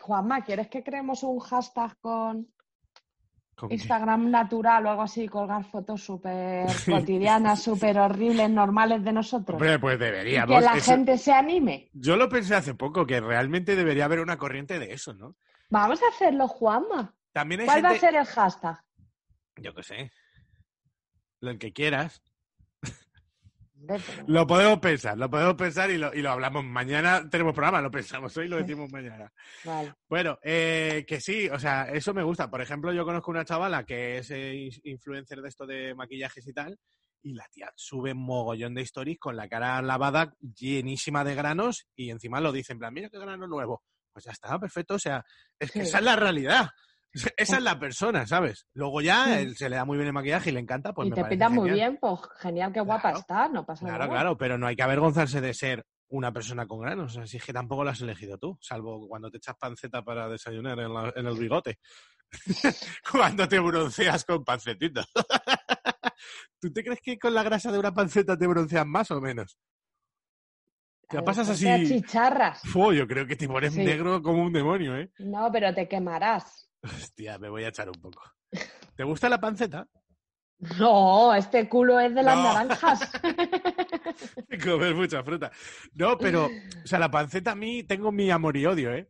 Juanma, 0.00 0.44
¿quieres 0.44 0.68
que 0.68 0.82
creemos 0.82 1.22
un 1.22 1.38
hashtag 1.40 1.96
con. 2.00 2.53
Instagram 3.70 4.30
natural 4.30 4.86
o 4.86 4.90
algo 4.90 5.02
así, 5.02 5.28
colgar 5.28 5.64
fotos 5.64 6.02
súper 6.04 6.66
cotidianas, 6.90 7.62
súper 7.62 7.98
horribles, 7.98 8.50
normales 8.50 9.02
de 9.04 9.12
nosotros. 9.12 9.54
Hombre, 9.60 9.78
pues 9.78 9.96
y 9.96 9.98
deberíamos. 9.98 10.56
que 10.58 10.64
la 10.64 10.76
Eso- 10.76 10.90
gente 10.92 11.16
se 11.18 11.32
anime. 11.32 11.88
Yo 11.92 12.16
lo 12.16 12.28
pensé 12.28 12.54
hace 12.54 12.74
poco, 12.74 13.06
que 13.06 13.20
realmente 13.20 13.76
debería 13.76 14.04
haber 14.06 14.20
una 14.20 14.36
corriente 14.36 14.78
de 14.78 14.92
eso, 14.92 15.14
¿no? 15.14 15.36
Vamos 15.70 16.00
a 16.02 16.08
hacerlo, 16.08 16.46
Juanma. 16.48 17.14
También 17.32 17.62
hay 17.62 17.66
¿Cuál 17.66 17.84
va 17.84 17.90
a 17.90 17.94
ser 17.98 18.14
el 18.14 18.24
hashtag? 18.26 18.80
Yo 19.56 19.74
qué 19.74 19.82
sé. 19.82 20.10
Lo 21.40 21.56
que 21.58 21.72
quieras. 21.72 22.22
Lo 24.26 24.46
podemos 24.46 24.78
pensar, 24.78 25.16
lo 25.18 25.28
podemos 25.30 25.54
pensar 25.54 25.90
y 25.90 25.98
lo, 25.98 26.12
y 26.14 26.22
lo 26.22 26.30
hablamos. 26.30 26.64
Mañana 26.64 27.28
tenemos 27.28 27.54
programa, 27.54 27.80
lo 27.80 27.90
pensamos 27.90 28.36
hoy, 28.36 28.48
lo 28.48 28.56
decimos 28.56 28.90
mañana. 28.92 29.32
Vale. 29.64 29.94
Bueno, 30.08 30.38
eh, 30.42 31.04
que 31.06 31.20
sí, 31.20 31.48
o 31.48 31.58
sea, 31.58 31.84
eso 31.90 32.12
me 32.14 32.22
gusta. 32.22 32.50
Por 32.50 32.60
ejemplo, 32.60 32.92
yo 32.92 33.04
conozco 33.04 33.30
una 33.30 33.44
chavala 33.44 33.84
que 33.84 34.18
es 34.18 34.30
eh, 34.30 34.54
in- 34.54 34.80
influencer 34.84 35.40
de 35.42 35.48
esto 35.48 35.66
de 35.66 35.94
maquillajes 35.94 36.46
y 36.46 36.52
tal, 36.52 36.78
y 37.22 37.34
la 37.34 37.46
tía 37.50 37.72
sube 37.76 38.14
mogollón 38.14 38.74
de 38.74 38.82
stories 38.82 39.18
con 39.18 39.36
la 39.36 39.48
cara 39.48 39.80
lavada, 39.82 40.34
llenísima 40.40 41.24
de 41.24 41.34
granos, 41.34 41.86
y 41.96 42.10
encima 42.10 42.40
lo 42.40 42.52
dice 42.52 42.72
en 42.72 42.78
plan, 42.78 42.92
mira 42.94 43.08
qué 43.08 43.18
grano 43.18 43.46
nuevo. 43.46 43.82
Pues 44.12 44.26
ya 44.26 44.32
está, 44.32 44.58
perfecto. 44.60 44.94
O 44.94 44.98
sea, 44.98 45.24
es 45.58 45.72
que 45.72 45.80
Sí. 45.80 45.88
esa 45.88 45.98
es 45.98 46.04
la 46.04 46.14
realidad. 46.16 46.68
Esa 47.36 47.56
es 47.58 47.62
la 47.62 47.78
persona, 47.78 48.26
¿sabes? 48.26 48.66
Luego 48.74 49.00
ya 49.00 49.40
él 49.40 49.56
se 49.56 49.68
le 49.70 49.76
da 49.76 49.84
muy 49.84 49.96
bien 49.96 50.08
el 50.08 50.12
maquillaje 50.12 50.50
y 50.50 50.52
le 50.52 50.60
encanta, 50.60 50.92
pues 50.92 51.06
y 51.06 51.10
me 51.10 51.16
te 51.16 51.24
pinta 51.24 51.48
muy 51.48 51.70
bien, 51.70 51.96
pues 52.00 52.20
genial, 52.40 52.72
qué 52.72 52.80
guapa 52.80 53.02
Claro. 53.02 53.18
está, 53.18 53.48
no 53.48 53.64
pasa 53.64 53.84
Claro, 53.86 53.98
nada. 54.04 54.10
claro, 54.10 54.36
pero 54.36 54.58
no 54.58 54.66
hay 54.66 54.74
que 54.76 54.82
avergonzarse 54.82 55.40
de 55.40 55.54
ser 55.54 55.84
una 56.08 56.32
persona 56.32 56.66
con 56.66 56.80
granos. 56.80 57.16
Es 57.16 57.44
que 57.44 57.52
tampoco 57.52 57.84
lo 57.84 57.90
has 57.90 58.00
elegido 58.00 58.36
tú, 58.38 58.58
salvo 58.60 59.06
cuando 59.08 59.30
te 59.30 59.36
echas 59.38 59.56
panceta 59.56 60.02
para 60.02 60.28
desayunar 60.28 60.78
en, 60.80 60.92
la- 60.92 61.12
en 61.14 61.26
el 61.26 61.36
bigote. 61.38 61.78
cuando 63.12 63.46
te 63.48 63.58
bronceas 63.60 64.24
con 64.24 64.44
pancetita. 64.44 65.04
¿Tú 66.60 66.72
te 66.72 66.82
crees 66.82 67.00
que 67.00 67.18
con 67.18 67.34
la 67.34 67.42
grasa 67.42 67.70
de 67.70 67.78
una 67.78 67.92
panceta 67.94 68.36
te 68.36 68.46
bronceas 68.46 68.86
más 68.86 69.10
o 69.10 69.20
menos? 69.20 69.58
Te 71.08 71.16
la 71.18 71.24
pasas 71.24 71.48
así. 71.50 71.68
achicharras. 71.68 72.62
Fo, 72.64 72.92
yo 72.92 73.06
creo 73.06 73.26
que 73.26 73.36
te 73.36 73.46
pones 73.46 73.74
Sí. 73.74 73.84
negro 73.84 74.22
como 74.22 74.42
un 74.42 74.52
demonio, 74.52 74.96
¿eh? 74.96 75.12
No, 75.18 75.50
pero 75.52 75.74
te 75.74 75.86
quemarás. 75.88 76.63
Hostia, 76.84 77.38
me 77.38 77.48
voy 77.48 77.64
a 77.64 77.68
echar 77.68 77.88
un 77.88 78.00
poco. 78.00 78.22
¿Te 78.96 79.04
gusta 79.04 79.28
la 79.28 79.40
panceta? 79.40 79.88
No, 80.78 81.34
este 81.34 81.68
culo 81.68 81.98
es 81.98 82.14
de 82.14 82.22
las 82.22 82.36
No. 82.36 82.42
naranjas. 82.44 83.10
comer 84.64 84.94
mucha 84.94 85.22
fruta. 85.22 85.50
No, 85.94 86.16
pero, 86.16 86.46
o 86.46 86.86
sea, 86.86 86.98
la 86.98 87.10
panceta 87.10 87.52
a 87.52 87.56
mí 87.56 87.82
tengo 87.82 88.12
mi 88.12 88.30
amor 88.30 88.56
y 88.56 88.66
odio, 88.66 88.92
¿eh? 88.94 89.08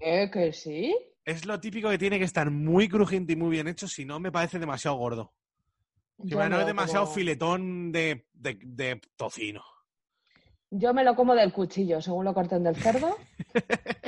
¿Eh, 0.00 0.30
que 0.30 0.52
sí? 0.52 0.94
Es 1.24 1.46
lo 1.46 1.58
típico 1.60 1.88
que 1.88 1.98
tiene 1.98 2.18
que 2.18 2.24
estar 2.24 2.50
muy 2.50 2.88
crujiente 2.88 3.32
y 3.32 3.36
muy 3.36 3.50
bien 3.50 3.68
hecho, 3.68 3.88
si 3.88 4.04
no 4.04 4.20
me 4.20 4.32
parece 4.32 4.58
demasiado 4.58 4.96
gordo. 4.96 5.32
Si 6.24 6.34
no 6.34 6.60
es 6.60 6.66
demasiado 6.66 7.04
como- 7.06 7.14
filetón 7.14 7.92
de, 7.92 8.26
de- 8.32 8.58
de 8.62 9.00
tocino. 9.16 9.62
Yo 10.70 10.94
me 10.94 11.04
lo 11.04 11.14
como 11.14 11.34
del 11.34 11.52
cuchillo, 11.52 12.00
según 12.00 12.24
lo 12.24 12.34
corten 12.34 12.64
del 12.64 12.76
cerdo. 12.76 13.16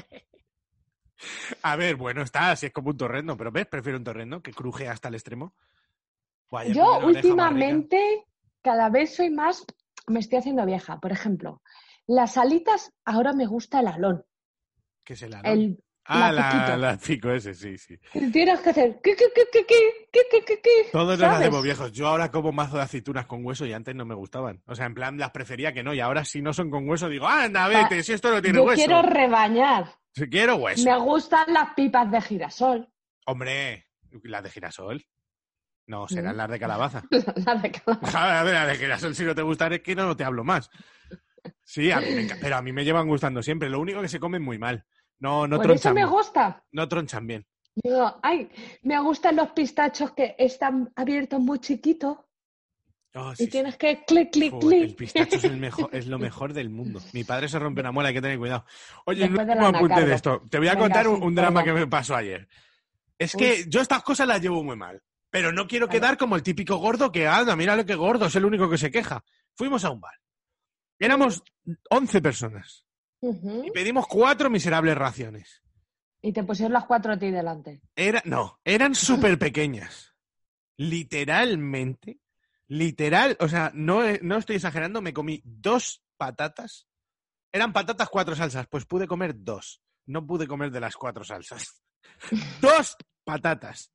A 1.62 1.76
ver, 1.76 1.96
bueno, 1.96 2.22
está, 2.22 2.54
si 2.56 2.66
es 2.66 2.72
como 2.72 2.90
un 2.90 2.96
torrendo, 2.96 3.36
pero 3.36 3.52
¿ves? 3.52 3.66
Prefiero 3.66 3.98
un 3.98 4.04
torrendo 4.04 4.42
que 4.42 4.52
cruje 4.52 4.88
hasta 4.88 5.08
el 5.08 5.14
extremo. 5.14 5.54
Yo 6.72 6.98
últimamente 6.98 8.24
cada 8.62 8.88
vez 8.88 9.16
soy 9.16 9.30
más, 9.30 9.64
me 10.06 10.20
estoy 10.20 10.38
haciendo 10.38 10.64
vieja. 10.64 11.00
Por 11.00 11.12
ejemplo, 11.12 11.60
las 12.06 12.36
alitas, 12.36 12.92
ahora 13.04 13.32
me 13.32 13.46
gusta 13.46 13.80
el 13.80 13.88
alón. 13.88 14.24
¿Qué 15.04 15.14
es 15.14 15.22
el 15.22 15.34
alón? 15.34 15.46
El, 15.46 15.84
ah, 16.04 16.32
la, 16.32 16.76
la, 16.76 16.96
pico 16.96 17.30
ese, 17.32 17.54
sí, 17.54 17.76
sí. 17.76 17.98
Tienes 18.32 18.60
que 18.60 18.70
hacer... 18.70 19.00
¿Qué, 19.02 19.14
qué, 19.16 19.26
qué, 19.32 20.88
Todos 20.92 21.18
nos 21.18 21.28
hacemos 21.28 21.62
viejos. 21.62 21.92
Yo 21.92 22.06
ahora 22.08 22.30
como 22.30 22.52
mazo 22.52 22.76
de 22.76 22.82
aceitunas 22.82 23.26
con 23.26 23.44
hueso 23.44 23.66
y 23.66 23.72
antes 23.72 23.94
no 23.94 24.04
me 24.04 24.14
gustaban. 24.14 24.62
O 24.66 24.74
sea, 24.74 24.86
en 24.86 24.94
plan, 24.94 25.18
las 25.18 25.30
prefería 25.30 25.72
que 25.72 25.82
no. 25.82 25.92
Y 25.92 26.00
ahora 26.00 26.24
si 26.24 26.40
no 26.40 26.52
son 26.52 26.70
con 26.70 26.88
hueso, 26.88 27.08
digo, 27.08 27.26
anda, 27.26 27.68
vete, 27.68 28.02
si 28.02 28.12
esto 28.12 28.30
no 28.30 28.40
tiene 28.40 28.60
hueso. 28.60 28.80
Yo 28.80 28.86
quiero 28.86 29.02
rebañar. 29.02 29.86
Si 30.14 30.28
quiero 30.28 30.56
hueso. 30.56 30.84
Me 30.84 30.96
gustan 30.98 31.52
las 31.52 31.74
pipas 31.74 32.10
de 32.10 32.20
girasol. 32.20 32.88
Hombre, 33.26 33.86
las 34.22 34.42
de 34.42 34.50
girasol. 34.50 35.04
No, 35.86 36.08
serán 36.08 36.34
Mm. 36.34 36.38
las 36.38 36.50
de 36.50 36.58
calabaza. 36.60 37.02
Las 37.46 37.62
de 37.62 37.70
cada- 37.72 38.38
A 38.38 38.42
ver, 38.44 38.54
las 38.54 38.68
de 38.68 38.76
girasol 38.76 39.14
si 39.14 39.24
no 39.24 39.34
te 39.34 39.42
gustan 39.42 39.72
es 39.74 39.80
que 39.82 39.94
no 39.94 40.16
te 40.16 40.24
hablo 40.24 40.42
más. 40.44 40.70
Sí, 41.62 41.90
a 41.90 42.00
mí 42.00 42.06
me 42.10 42.34
pero 42.40 42.56
a 42.56 42.62
mí 42.62 42.72
me 42.72 42.84
llevan 42.84 43.06
gustando 43.06 43.42
siempre. 43.42 43.68
Lo 43.68 43.80
único 43.80 44.00
que 44.00 44.08
se 44.08 44.18
comen 44.20 44.40
muy 44.42 44.56
mal. 44.58 44.84
No, 45.18 45.46
no 45.46 45.56
Por 45.56 45.66
eso 45.66 45.82
tronchan. 45.82 45.94
me 45.94 46.06
gusta. 46.06 46.64
No 46.72 46.88
tronchan 46.88 47.26
bien. 47.26 47.46
Digo, 47.74 48.18
ay, 48.22 48.48
me 48.82 48.98
gustan 49.00 49.36
los 49.36 49.50
pistachos 49.50 50.12
que 50.12 50.34
están 50.38 50.90
abiertos 50.96 51.40
muy 51.40 51.58
chiquitos 51.58 52.18
Oh, 53.16 53.32
y 53.32 53.36
sí, 53.36 53.46
tienes 53.48 53.76
que 53.76 54.04
clic, 54.04 54.32
clic, 54.32 54.52
Joder, 54.52 54.78
el 54.78 54.86
clic. 54.86 54.96
pistacho 54.98 55.36
es, 55.36 55.44
el 55.44 55.56
mejor, 55.56 55.88
es 55.92 56.06
lo 56.08 56.18
mejor 56.18 56.52
del 56.52 56.68
mundo. 56.68 57.00
Mi 57.12 57.22
padre 57.22 57.48
se 57.48 57.58
rompe 57.58 57.80
una 57.80 57.92
muela, 57.92 58.08
hay 58.08 58.14
que 58.14 58.22
tener 58.22 58.38
cuidado. 58.38 58.64
Oye, 59.06 59.28
del 59.28 59.38
último 59.38 59.66
apunte 59.66 60.04
de 60.04 60.14
esto. 60.14 60.42
Te 60.50 60.58
voy 60.58 60.66
a 60.66 60.72
Venga, 60.72 60.82
contar 60.82 61.08
un, 61.08 61.34
drama 61.34 61.62
que 61.62 61.72
me 61.72 61.86
pasó 61.86 62.16
ayer. 62.16 62.48
Es 63.16 63.34
que 63.34 63.66
yo 63.68 63.80
estas 63.80 64.02
cosas 64.02 64.26
las 64.26 64.40
llevo 64.40 64.64
muy 64.64 64.76
mal. 64.76 65.00
Pero 65.30 65.52
no 65.52 65.66
quiero 65.66 65.88
quedar 65.88 66.16
como 66.16 66.36
el 66.36 66.42
típico 66.42 66.76
gordo 66.76 67.10
que, 67.10 67.26
anda, 67.26 67.56
mira 67.56 67.74
lo 67.74 67.84
que 67.84 67.96
gordo, 67.96 68.26
es 68.26 68.36
el 68.36 68.44
único 68.44 68.70
que 68.70 68.78
se 68.78 68.90
queja. 68.90 69.24
Fuimos 69.54 69.84
a 69.84 69.90
un 69.90 70.00
bar. 70.00 70.14
Éramos 70.98 71.42
11 71.90 72.22
personas 72.22 72.84
y 73.64 73.70
pedimos 73.70 74.06
cuatro 74.06 74.50
miserables 74.50 74.96
raciones. 74.96 75.62
Y 76.20 76.32
te 76.32 76.42
pusieron 76.42 76.72
las 76.72 76.86
cuatro 76.86 77.12
a 77.12 77.18
ti 77.18 77.30
delante. 77.30 77.80
Era, 77.96 78.22
no, 78.24 78.58
eran 78.64 78.94
súper 78.94 79.38
pequeñas. 79.38 80.14
Literalmente, 80.76 82.18
literal, 82.68 83.36
o 83.40 83.48
sea, 83.48 83.70
no, 83.74 84.00
no 84.22 84.36
estoy 84.36 84.56
exagerando, 84.56 85.00
me 85.02 85.12
comí 85.14 85.40
dos 85.44 86.02
patatas. 86.16 86.86
Eran 87.52 87.72
patatas, 87.72 88.08
cuatro 88.08 88.34
salsas, 88.34 88.66
pues 88.68 88.84
pude 88.84 89.06
comer 89.06 89.34
dos. 89.36 89.80
No 90.06 90.26
pude 90.26 90.46
comer 90.46 90.70
de 90.70 90.80
las 90.80 90.96
cuatro 90.96 91.24
salsas. 91.24 91.82
dos 92.60 92.96
patatas. 93.24 93.92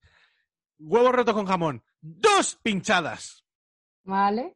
Huevo 0.78 1.12
roto 1.12 1.34
con 1.34 1.46
jamón. 1.46 1.84
Dos 2.02 2.58
pinchadas. 2.64 3.46
¿Vale? 4.04 4.56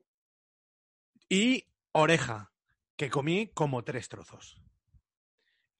Y 1.29 1.67
oreja, 1.91 2.53
que 2.95 3.09
comí 3.09 3.51
como 3.53 3.83
tres 3.83 4.07
trozos. 4.07 4.61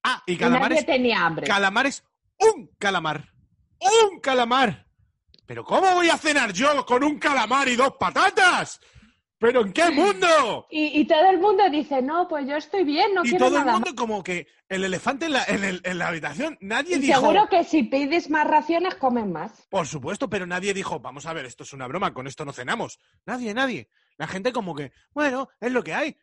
Ah, 0.04 0.22
y 0.26 0.34
Y 0.34 0.38
calamares. 0.38 0.82
nadie 0.82 0.86
tenía 0.86 1.26
hambre. 1.26 1.48
Calamares, 1.48 2.04
un 2.40 2.68
calamar. 2.78 3.30
¡Un 3.80 4.20
calamar! 4.20 4.88
¿Pero 5.46 5.64
cómo 5.64 5.94
voy 5.94 6.10
a 6.10 6.18
cenar 6.18 6.54
yo 6.54 6.86
con 6.86 7.04
un 7.04 7.20
calamar 7.20 7.68
y 7.68 7.76
dos 7.76 7.94
patatas? 8.00 8.80
¿Pero 9.38 9.62
en 9.62 9.74
qué 9.74 9.90
mundo? 9.92 10.68
Y, 10.70 11.02
y 11.02 11.06
todo 11.06 11.30
el 11.30 11.38
mundo 11.40 11.70
dice, 11.70 12.02
no, 12.02 12.30
pues 12.30 12.48
yo 12.48 12.56
estoy 12.56 12.86
bien, 12.86 13.14
no 13.14 13.26
y 13.26 13.30
quiero 13.32 13.48
todo 13.48 13.58
el 13.58 13.66
nada 13.66 13.74
mundo 13.78 13.94
como 13.94 14.24
que 14.24 14.48
el 14.70 14.86
elefante 14.86 15.26
en 15.26 15.34
la, 15.34 15.44
en 15.44 15.66
el- 15.66 15.82
en 15.84 15.98
la 15.98 16.08
habitación. 16.08 16.58
Nadie. 16.62 16.96
Y 16.96 17.00
dijo, 17.00 17.20
seguro 17.20 17.48
que 17.50 17.66
si 17.66 17.84
pides 17.84 18.30
más 18.30 18.48
raciones, 18.48 18.96
comen 18.96 19.34
más. 19.34 19.68
por 19.70 19.86
supuesto, 19.86 20.30
pero 20.30 20.46
nadie 20.48 20.74
dijo, 20.74 21.02
vamos 21.02 21.26
a 21.26 21.34
ver, 21.34 21.46
esto 21.46 21.64
es 21.64 21.74
una 21.74 21.88
broma, 21.88 22.14
con 22.14 22.26
esto 22.28 22.46
no 22.46 22.54
cenamos. 22.54 23.00
Nadie, 23.26 23.54
nadie. 23.54 23.90
La 24.18 24.28
gente 24.28 24.54
como 24.54 24.74
que, 24.74 24.94
bueno, 25.14 25.50
es 25.60 25.74
lo 25.74 25.84
que 25.84 25.94
hay. 25.94 26.16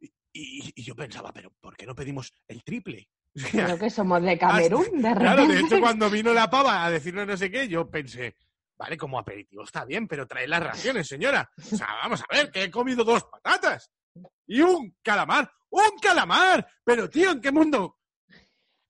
Y, 0.00 0.06
y- 0.68 0.72
y 0.76 0.82
yo 0.84 0.94
pensaba, 0.94 1.32
pero 1.32 1.50
¿por 1.60 1.76
qué 1.76 1.84
no 1.84 1.96
pedimos 1.96 2.32
el 2.46 2.62
triple? 2.62 3.08
Creo 3.50 3.76
que 3.78 3.90
somos 3.90 4.22
de 4.22 4.38
Camerún, 4.38 4.84
de 4.84 5.14
repente. 5.14 5.14
Claro, 5.18 5.46
de 5.48 5.58
hecho, 5.60 5.80
cuando 5.80 6.08
vino 6.10 6.32
la 6.32 6.48
pava 6.48 6.84
a 6.84 6.90
decirnos 6.92 7.26
no 7.26 7.36
sé 7.36 7.50
qué, 7.50 7.66
yo 7.66 7.90
pensé, 7.90 8.36
vale, 8.82 8.96
como 8.96 9.18
aperitivo 9.18 9.62
está 9.64 9.84
bien, 9.84 10.08
pero 10.08 10.26
trae 10.26 10.46
las 10.48 10.62
raciones, 10.62 11.06
señora. 11.06 11.48
O 11.56 11.76
sea, 11.76 11.86
vamos 12.02 12.20
a 12.22 12.34
ver, 12.34 12.50
que 12.50 12.64
he 12.64 12.70
comido 12.70 13.04
dos 13.04 13.24
patatas 13.24 13.90
y 14.46 14.60
un 14.60 14.96
calamar. 15.02 15.50
¡Un 15.70 15.98
calamar! 16.00 16.66
Pero, 16.84 17.08
tío, 17.08 17.30
¿en 17.30 17.40
qué 17.40 17.50
mundo? 17.52 17.98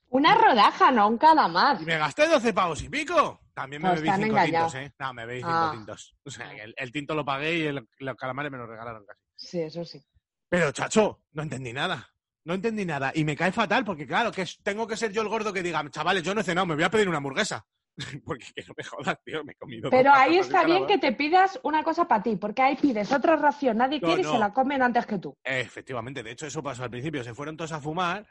Una 0.09 0.35
rodaja, 0.35 0.91
no 0.91 1.09
un 1.09 1.19
calamar. 1.19 1.81
Y 1.81 1.85
me 1.85 1.97
gasté 1.99 2.27
12 2.29 2.53
pavos 2.53 2.83
y 2.83 2.89
pico. 2.89 3.41
También 3.55 3.83
me 3.83 3.91
Pues 3.91 4.01
bebí 4.03 4.15
cinco 4.25 4.43
tintos, 4.45 4.75
¿eh? 4.75 4.95
No, 4.99 5.13
me 5.15 5.27
bebí 5.27 5.41
cinco 5.41 5.53
Ah. 5.55 5.71
tintos. 5.75 6.17
O 6.25 6.31
sea, 6.31 6.51
el, 6.53 6.75
el 6.77 6.91
tinto 6.93 7.15
lo 7.15 7.25
pagué 7.25 7.59
y 7.59 7.63
el- 7.67 7.87
los 7.99 8.17
calamares 8.17 8.51
me 8.51 8.59
los 8.59 8.69
regalaron 8.69 9.05
casi. 9.07 9.21
Sí, 9.37 9.61
eso 9.61 9.85
sí. 9.85 10.03
Pero, 10.49 10.73
chacho, 10.73 11.23
no 11.33 11.43
entendí 11.43 11.73
nada. 11.73 12.09
No 12.45 12.55
entendí 12.55 12.85
nada. 12.85 13.13
Y 13.15 13.25
me 13.25 13.37
cae 13.37 13.53
fatal 13.53 13.85
porque, 13.85 14.07
claro, 14.07 14.33
que 14.33 14.47
tengo 14.63 14.87
que 14.87 14.97
ser 14.97 15.13
yo 15.13 15.23
el 15.23 15.29
gordo 15.29 15.53
que 15.53 15.63
diga, 15.63 15.89
chavales, 15.91 16.23
yo 16.23 16.35
no 16.35 16.41
he 16.41 16.45
cenado, 16.45 16.67
me 16.67 16.75
voy 16.75 16.85
a 16.85 16.91
pedir 16.91 17.09
una 17.09 17.19
hamburguesa. 17.19 17.65
porque 18.25 18.47
que 18.55 18.63
no 18.67 18.75
me 18.77 18.85
jodas, 18.85 19.19
tío, 19.25 19.45
me 19.45 19.53
he 19.53 19.55
comido. 19.57 19.83
dos 19.83 19.91
Pero 19.91 20.13
ahí 20.13 20.39
está 20.39 20.65
bien 20.65 20.87
que 20.87 20.99
te 20.99 21.13
pidas 21.13 21.61
una 21.63 21.83
cosa 21.85 22.07
para 22.09 22.23
ti, 22.23 22.37
porque 22.37 22.63
ahí 22.63 22.77
pides 22.77 23.13
otra 23.13 23.37
ración, 23.37 23.77
nadie 23.79 24.01
No, 24.01 24.07
quiere 24.09 24.23
y 24.23 24.25
se 24.25 24.39
la 24.39 24.53
comen 24.53 24.83
antes 24.83 25.05
que 25.07 25.19
tú. 25.19 25.37
Efectivamente, 25.45 26.23
de 26.23 26.31
hecho 26.33 26.47
eso 26.47 26.63
pasó 26.63 26.85
al 26.85 26.91
principio. 26.91 27.23
Se 27.23 27.35
fueron 27.35 27.57
todos 27.57 27.73
a 27.73 27.81
fumar, 27.81 28.27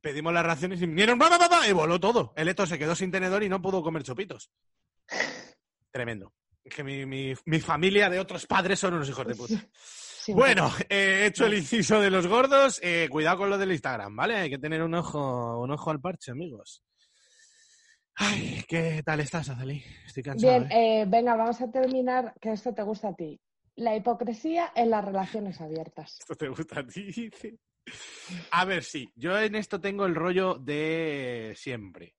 pedimos 0.00 0.32
las 0.32 0.44
raciones 0.46 0.80
y 0.82 0.86
vinieron 0.86 1.18
¡pa, 1.18 1.28
pa, 1.28 1.38
pa, 1.38 1.48
pa! 1.48 1.68
y 1.68 1.72
voló 1.72 2.00
todo. 2.00 2.32
El 2.36 2.48
Eto 2.48 2.66
se 2.66 2.78
quedó 2.78 2.94
sin 2.94 3.10
tenedor 3.10 3.42
y 3.42 3.48
no 3.48 3.60
pudo 3.60 3.82
comer 3.82 4.02
chopitos. 4.02 4.50
Tremendo. 5.90 6.32
Es 6.64 6.74
que 6.74 6.82
mi, 6.82 7.04
mi- 7.04 7.34
mi 7.44 7.60
familia 7.60 8.08
de 8.08 8.18
otros 8.18 8.46
padres 8.46 8.78
son 8.80 8.94
unos 8.94 9.08
hijos 9.08 9.26
de 9.26 9.34
puta. 9.34 9.54
Sí, 9.82 10.32
Bueno, 10.32 10.72
eh, 10.88 11.20
he 11.22 11.26
hecho 11.26 11.44
el 11.44 11.54
inciso 11.54 12.00
de 12.00 12.08
los 12.10 12.26
gordos. 12.26 12.80
eh, 12.82 13.06
cuidado 13.10 13.36
con 13.38 13.50
lo 13.50 13.58
del 13.58 13.72
Instagram, 13.72 14.16
¿vale? 14.16 14.36
Hay 14.36 14.48
que 14.50 14.58
tener 14.58 14.82
un 14.82 14.94
ojo, 14.94 15.60
un 15.60 15.70
ojo 15.70 15.90
al 15.90 16.00
parche, 16.00 16.30
amigos. 16.30 16.82
Ay, 18.16 18.64
¿qué 18.68 19.02
tal 19.04 19.20
estás, 19.20 19.48
Azalí? 19.48 19.82
Estoy 20.06 20.22
cansado. 20.22 20.52
Bien, 20.52 20.70
¿eh? 20.70 21.02
eh, 21.02 21.04
venga, 21.06 21.34
vamos 21.34 21.60
a 21.60 21.70
terminar, 21.70 22.34
que 22.40 22.52
esto 22.52 22.72
te 22.72 22.82
gusta 22.82 23.08
a 23.08 23.14
ti. 23.14 23.40
La 23.76 23.96
hipocresía 23.96 24.72
en 24.76 24.90
las 24.90 25.04
relaciones 25.04 25.60
abiertas. 25.60 26.16
Esto 26.20 26.36
te 26.36 26.48
gusta 26.48 26.80
a 26.80 26.86
ti, 26.86 27.02
dice. 27.04 27.58
A 28.52 28.64
ver, 28.64 28.84
sí, 28.84 29.10
yo 29.16 29.38
en 29.38 29.56
esto 29.56 29.80
tengo 29.80 30.06
el 30.06 30.14
rollo 30.14 30.54
de 30.54 31.52
siempre. 31.56 32.14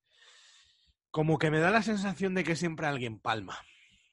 Como 1.10 1.40
que 1.40 1.50
me 1.50 1.60
da 1.60 1.72
la 1.72 1.82
sensación 1.82 2.36
de 2.36 2.44
que 2.44 2.56
siempre 2.56 2.88
alguien 2.88 3.20
palma. 3.20 3.58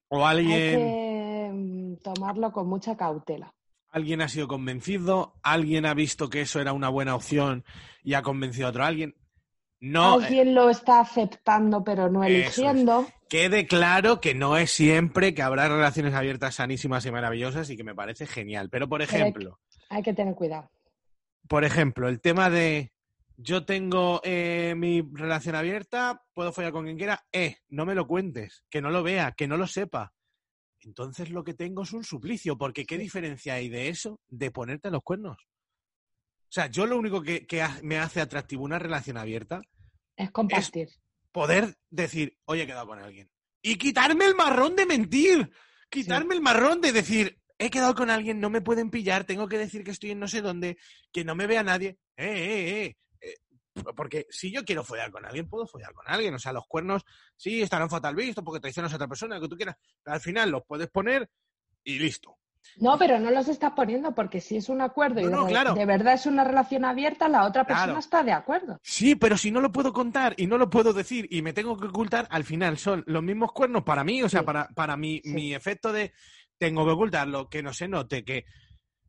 O 0.08 0.24
Hay 0.24 0.38
alguien, 0.38 0.78
que 0.78 1.50
mm, 1.52 1.96
tomarlo 1.96 2.52
con 2.52 2.68
mucha 2.68 2.96
cautela. 2.96 3.52
alguien 3.90 4.22
ha 4.22 4.28
sido 4.28 4.46
convencido, 4.46 5.34
alguien 5.42 5.84
ha 5.84 5.94
visto 5.94 6.30
que 6.30 6.42
eso 6.42 6.60
era 6.60 6.72
una 6.72 6.88
buena 6.88 7.16
opción 7.16 7.64
y 8.02 8.14
ha 8.14 8.22
convencido 8.22 8.68
a 8.68 8.70
otro 8.70 8.84
alguien. 8.84 9.16
No, 9.82 10.20
eh, 10.20 10.24
Alguien 10.24 10.54
lo 10.54 10.70
está 10.70 11.00
aceptando 11.00 11.82
pero 11.84 12.08
no 12.08 12.22
es. 12.22 12.30
eligiendo. 12.30 13.06
quede 13.28 13.66
claro 13.66 14.20
que 14.20 14.34
no 14.34 14.56
es 14.56 14.70
siempre 14.70 15.34
que 15.34 15.42
habrá 15.42 15.68
relaciones 15.68 16.14
abiertas 16.14 16.54
sanísimas 16.54 17.04
y 17.04 17.10
maravillosas 17.10 17.68
y 17.68 17.76
que 17.76 17.84
me 17.84 17.94
parece 17.94 18.26
genial. 18.26 18.68
Pero, 18.70 18.88
por 18.88 19.00
Pero 19.00 19.12
ejemplo, 19.12 19.58
Hay 19.88 20.02
que 20.02 20.14
tener 20.14 20.34
cuidado. 20.34 20.70
por 21.48 21.64
ejemplo, 21.64 22.08
el 22.08 22.20
tema 22.20 22.48
de 22.48 22.92
yo 23.36 23.64
tengo 23.64 24.20
eh, 24.22 24.74
mi 24.76 25.02
relación 25.12 25.56
abierta, 25.56 26.22
puedo 26.32 26.52
follar 26.52 26.70
con 26.72 26.84
quien 26.84 26.96
quiera, 26.96 27.24
eh, 27.32 27.56
no 27.68 27.84
me 27.84 27.94
lo 27.96 28.06
cuentes, 28.06 28.64
que 28.70 28.80
no 28.80 28.90
lo 28.90 29.02
vea, 29.02 29.32
que 29.32 29.48
no 29.48 29.56
lo 29.56 29.66
sepa. 29.66 30.12
Entonces 30.80 31.30
lo 31.30 31.42
que 31.42 31.54
tengo 31.54 31.82
es 31.82 31.92
un 31.92 32.04
suplicio, 32.04 32.56
porque 32.56 32.84
¿qué 32.86 32.98
diferencia 32.98 33.54
hay 33.54 33.68
de 33.68 33.88
eso 33.88 34.20
de 34.28 34.50
ponerte 34.52 34.90
los 34.92 35.02
cuernos? 35.02 35.38
O 36.52 36.54
sea, 36.54 36.66
yo 36.66 36.84
lo 36.84 36.98
único 36.98 37.22
que, 37.22 37.46
me 37.82 37.96
hace 37.96 38.20
atractivo 38.20 38.62
una 38.62 38.78
relación 38.78 39.16
abierta, 39.16 39.62
Es 40.14 40.30
compartir. 40.32 40.90
poder 41.30 41.78
decir, 41.88 42.36
oye, 42.44 42.64
he 42.64 42.66
quedado 42.66 42.88
con 42.88 42.98
alguien. 42.98 43.30
Y 43.62 43.76
quitarme 43.76 44.26
el 44.26 44.34
marrón 44.34 44.76
de 44.76 44.84
mentir. 44.84 45.50
Quitarme 45.88 46.34
el 46.34 46.42
marrón 46.42 46.82
de 46.82 46.92
decir, 46.92 47.40
he 47.56 47.70
quedado 47.70 47.94
con 47.94 48.10
alguien, 48.10 48.38
no 48.38 48.50
me 48.50 48.60
pueden 48.60 48.90
pillar, 48.90 49.24
tengo 49.24 49.48
que 49.48 49.56
decir 49.56 49.82
que 49.82 49.92
estoy 49.92 50.10
en 50.10 50.20
no 50.20 50.28
sé 50.28 50.42
dónde, 50.42 50.76
que 51.10 51.24
no 51.24 51.34
me 51.34 51.46
vea 51.46 51.62
nadie. 51.62 51.96
Eh, 52.18 52.26
eh, 52.26 52.84
eh. 52.84 52.96
eh, 53.22 53.82
Porque 53.96 54.26
si 54.28 54.52
yo 54.52 54.62
quiero 54.62 54.84
follar 54.84 55.10
con 55.10 55.24
alguien, 55.24 55.48
puedo 55.48 55.66
follar 55.66 55.94
con 55.94 56.04
alguien. 56.06 56.34
O 56.34 56.38
sea, 56.38 56.52
los 56.52 56.66
cuernos 56.66 57.02
sí 57.34 57.62
estarán 57.62 57.88
fatal 57.88 58.14
vistos 58.14 58.44
porque 58.44 58.60
traicionas 58.60 58.92
a 58.92 58.96
otra 58.96 59.08
persona, 59.08 59.36
lo 59.36 59.40
que 59.40 59.48
tú 59.48 59.56
quieras. 59.56 59.76
Pero 60.02 60.14
al 60.14 60.20
final 60.20 60.50
los 60.50 60.66
puedes 60.66 60.90
poner 60.90 61.30
y 61.82 61.98
listo. 61.98 62.36
No, 62.76 62.98
pero 62.98 63.18
no 63.18 63.30
los 63.30 63.48
estás 63.48 63.72
poniendo 63.72 64.14
porque 64.14 64.40
si 64.40 64.56
es 64.56 64.68
un 64.68 64.80
acuerdo 64.80 65.20
y 65.20 65.24
no, 65.26 65.44
de, 65.44 65.50
claro. 65.50 65.74
de 65.74 65.84
verdad 65.84 66.14
es 66.14 66.26
una 66.26 66.44
relación 66.44 66.84
abierta, 66.84 67.28
la 67.28 67.44
otra 67.44 67.64
persona 67.64 67.84
Claro. 67.86 67.98
está 68.00 68.22
de 68.22 68.32
acuerdo. 68.32 68.78
Sí, 68.82 69.14
pero 69.14 69.36
si 69.36 69.50
no 69.50 69.60
lo 69.60 69.72
puedo 69.72 69.92
contar 69.92 70.34
y 70.36 70.46
no 70.46 70.58
lo 70.58 70.70
puedo 70.70 70.92
decir 70.92 71.26
y 71.30 71.42
me 71.42 71.52
tengo 71.52 71.76
que 71.76 71.86
ocultar, 71.88 72.26
al 72.30 72.44
final 72.44 72.78
son 72.78 73.02
los 73.06 73.22
mismos 73.22 73.52
cuernos 73.52 73.82
para 73.82 74.04
mí, 74.04 74.22
o 74.22 74.28
sea, 74.28 74.40
Sí. 74.40 74.46
para, 74.46 74.68
para 74.68 74.96
mi, 74.96 75.20
Sí. 75.22 75.30
mi 75.32 75.54
efecto 75.54 75.92
de 75.92 76.12
tengo 76.58 76.84
que 76.84 76.92
ocultarlo, 76.92 77.48
que 77.48 77.62
no 77.62 77.72
se 77.72 77.88
note, 77.88 78.24
que 78.24 78.44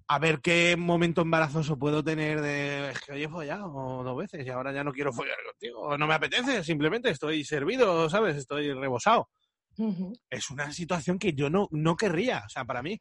a 0.07 0.19
ver 0.19 0.41
qué 0.41 0.75
momento 0.75 1.21
embarazoso 1.21 1.79
puedo 1.79 2.03
tener 2.03 2.41
de 2.41 2.89
es 2.91 2.99
que 2.99 3.13
hoy 3.13 3.23
he 3.23 3.29
follado 3.29 3.69
dos 4.03 4.17
veces 4.17 4.45
y 4.45 4.49
ahora 4.49 4.73
ya 4.73 4.83
no 4.83 4.91
quiero 4.91 5.13
follar 5.13 5.37
contigo, 5.49 5.97
no 5.97 6.05
me 6.07 6.15
apetece, 6.15 6.63
simplemente 6.63 7.09
estoy 7.09 7.43
servido, 7.45 8.09
¿sabes? 8.09 8.35
Estoy 8.35 8.73
rebosado. 8.73 9.29
Ujú. 9.77 10.13
Es 10.29 10.49
una 10.51 10.71
situación 10.73 11.17
que 11.17 11.33
yo 11.33 11.49
no, 11.49 11.67
no 11.71 11.95
querría, 11.95 12.43
o 12.45 12.49
sea, 12.49 12.65
para 12.65 12.83
mí. 12.83 12.99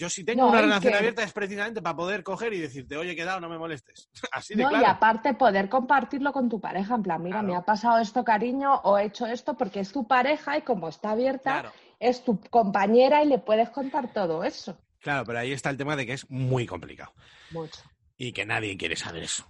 Yo 0.00 0.08
si 0.08 0.24
tengo 0.24 0.44
No, 0.44 0.48
una 0.48 0.60
y 0.60 0.62
relación 0.62 0.92
que- 0.94 0.98
abierta 0.98 1.22
es 1.22 1.32
precisamente 1.34 1.82
para 1.82 1.94
poder 1.94 2.22
coger 2.22 2.54
y 2.54 2.58
decirte, 2.58 2.96
oye, 2.96 3.10
he 3.10 3.16
quedado, 3.16 3.38
no 3.38 3.50
me 3.50 3.58
molestes. 3.58 4.08
Así 4.32 4.54
de 4.54 4.62
No, 4.62 4.70
y 4.70 4.72
claro. 4.76 4.86
aparte 4.88 5.34
poder 5.34 5.68
compartirlo 5.68 6.32
con 6.32 6.48
tu 6.48 6.58
pareja, 6.58 6.94
en 6.94 7.02
plan, 7.02 7.22
mira, 7.22 7.40
Claro. 7.40 7.48
me 7.52 7.56
ha 7.58 7.60
pasado 7.66 7.98
esto, 7.98 8.24
cariño, 8.24 8.76
o 8.84 8.96
he 8.96 9.04
hecho 9.04 9.26
esto, 9.26 9.58
porque 9.58 9.80
es 9.80 9.92
tu 9.92 10.06
pareja 10.06 10.56
y 10.56 10.62
como 10.62 10.88
está 10.88 11.10
abierta, 11.10 11.52
Claro. 11.60 11.72
es 11.98 12.24
tu 12.24 12.40
compañera 12.48 13.22
y 13.22 13.26
le 13.28 13.38
puedes 13.40 13.68
contar 13.68 14.10
todo 14.14 14.42
eso. 14.42 14.80
Claro, 15.02 15.26
pero 15.26 15.38
ahí 15.40 15.52
está 15.52 15.68
el 15.68 15.76
tema 15.76 15.96
de 15.96 16.06
que 16.06 16.14
es 16.14 16.30
muy 16.30 16.64
complicado 16.66 17.12
Mucho. 17.50 17.82
y 18.16 18.32
que 18.32 18.46
nadie 18.46 18.78
quiere 18.78 18.96
saber 18.96 19.24
eso. 19.24 19.46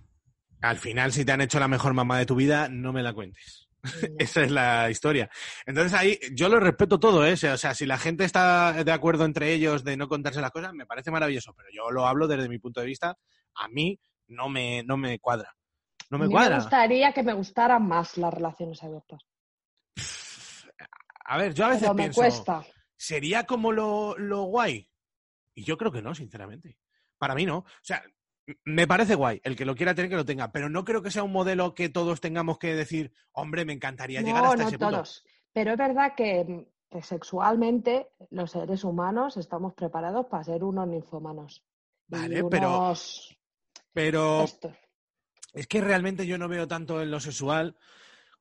Al 0.63 0.79
final, 0.79 1.13
si 1.13 1.25
te 1.25 1.31
han 1.31 1.43
hecho 1.43 1.61
la 1.61 1.69
mejor 1.69 1.95
mamá 1.95 2.19
de 2.19 2.27
tu 2.27 2.35
vida, 2.35 2.69
no 2.69 2.93
me 2.93 3.05
la 3.05 3.13
cuentes. 3.13 3.69
Esa 4.19 4.43
es 4.43 4.51
la 4.51 4.91
historia. 4.91 5.31
Entonces 5.67 5.99
ahí 5.99 6.19
yo 6.33 6.49
lo 6.49 6.61
respeto 6.61 7.01
todo, 7.01 7.27
¿eh? 7.27 7.33
O 7.33 7.57
sea, 7.57 7.75
si 7.75 7.87
la 7.87 7.99
gente 7.99 8.25
está 8.25 8.85
de 8.85 8.93
acuerdo 8.93 9.25
entre 9.25 9.53
ellos 9.53 9.85
de 9.85 9.97
no 9.97 10.09
contarse 10.09 10.41
las 10.41 10.51
cosas, 10.51 10.73
me 10.75 10.87
parece 10.87 11.11
maravilloso, 11.11 11.55
pero 11.55 11.69
yo 11.73 11.91
lo 11.91 12.07
hablo 12.07 12.29
desde 12.29 12.49
mi 12.49 12.59
punto 12.59 12.81
de 12.81 12.87
vista, 12.87 13.17
a 13.55 13.69
mí 13.69 13.99
no 14.29 14.49
me, 14.49 14.83
no 14.83 14.97
me 14.97 15.19
cuadra. 15.19 15.55
No 16.11 16.19
me 16.19 16.25
a 16.25 16.29
mí 16.29 16.35
cuadra. 16.35 16.57
me 16.57 16.63
gustaría 16.63 17.13
que 17.13 17.23
me 17.23 17.33
gustaran 17.33 17.87
más 17.87 18.17
las 18.19 18.35
relaciones 18.35 18.83
abiertas. 18.83 19.21
A 21.25 21.37
ver, 21.37 21.55
yo 21.55 21.65
a 21.65 21.69
veces 21.69 21.83
Pero 21.83 21.95
me 21.95 22.03
pienso, 22.03 22.21
cuesta. 22.21 22.65
¿sería 22.97 23.45
como 23.45 23.71
lo, 23.71 24.19
lo 24.19 24.43
guay? 24.45 24.91
Y 25.55 25.65
yo 25.65 25.77
creo 25.77 25.93
que 25.93 26.03
no, 26.03 26.15
sinceramente. 26.15 26.79
Para 27.19 27.35
mí 27.35 27.47
no. 27.47 27.59
O 27.59 27.67
sea, 27.83 28.03
me 28.65 28.87
parece 28.87 29.15
guay. 29.15 29.41
El 29.45 29.57
que 29.57 29.65
lo 29.65 29.75
quiera 29.75 29.95
tener, 29.95 30.11
que 30.11 30.17
lo 30.17 30.25
tenga. 30.25 30.51
Pero 30.53 30.69
no 30.69 30.85
creo 30.85 31.03
que 31.03 31.11
sea 31.11 31.23
un 31.23 31.33
modelo 31.33 31.75
que 31.75 31.89
todos 31.89 32.21
tengamos 32.21 32.59
que 32.59 32.75
decir, 32.75 33.13
hombre, 33.33 33.65
me 33.65 33.73
encantaría 33.73 34.21
llegar 34.23 34.45
hasta 34.45 34.57
no 34.63 34.69
ese 34.69 34.79
punto. 34.79 34.95
todos. 34.97 35.25
Pero 35.53 35.73
es 35.73 35.79
verdad 35.79 36.15
que, 36.17 36.67
que 36.91 37.03
sexualmente 37.03 38.09
los 38.31 38.51
seres 38.53 38.85
humanos 38.85 39.37
estamos 39.37 39.75
preparados 39.75 40.27
para 40.27 40.45
ser 40.45 40.63
unos 40.65 40.87
ninfomanos. 40.89 41.65
Vale, 42.09 42.43
pero- 42.45 42.93
Pero 43.93 44.43
estos. 44.45 44.73
es 45.53 45.67
que 45.67 45.81
realmente 45.81 46.27
yo 46.27 46.39
no 46.39 46.49
veo 46.49 46.69
tanto 46.69 47.01
en 47.03 47.11
lo 47.11 47.19
sexual 47.21 47.77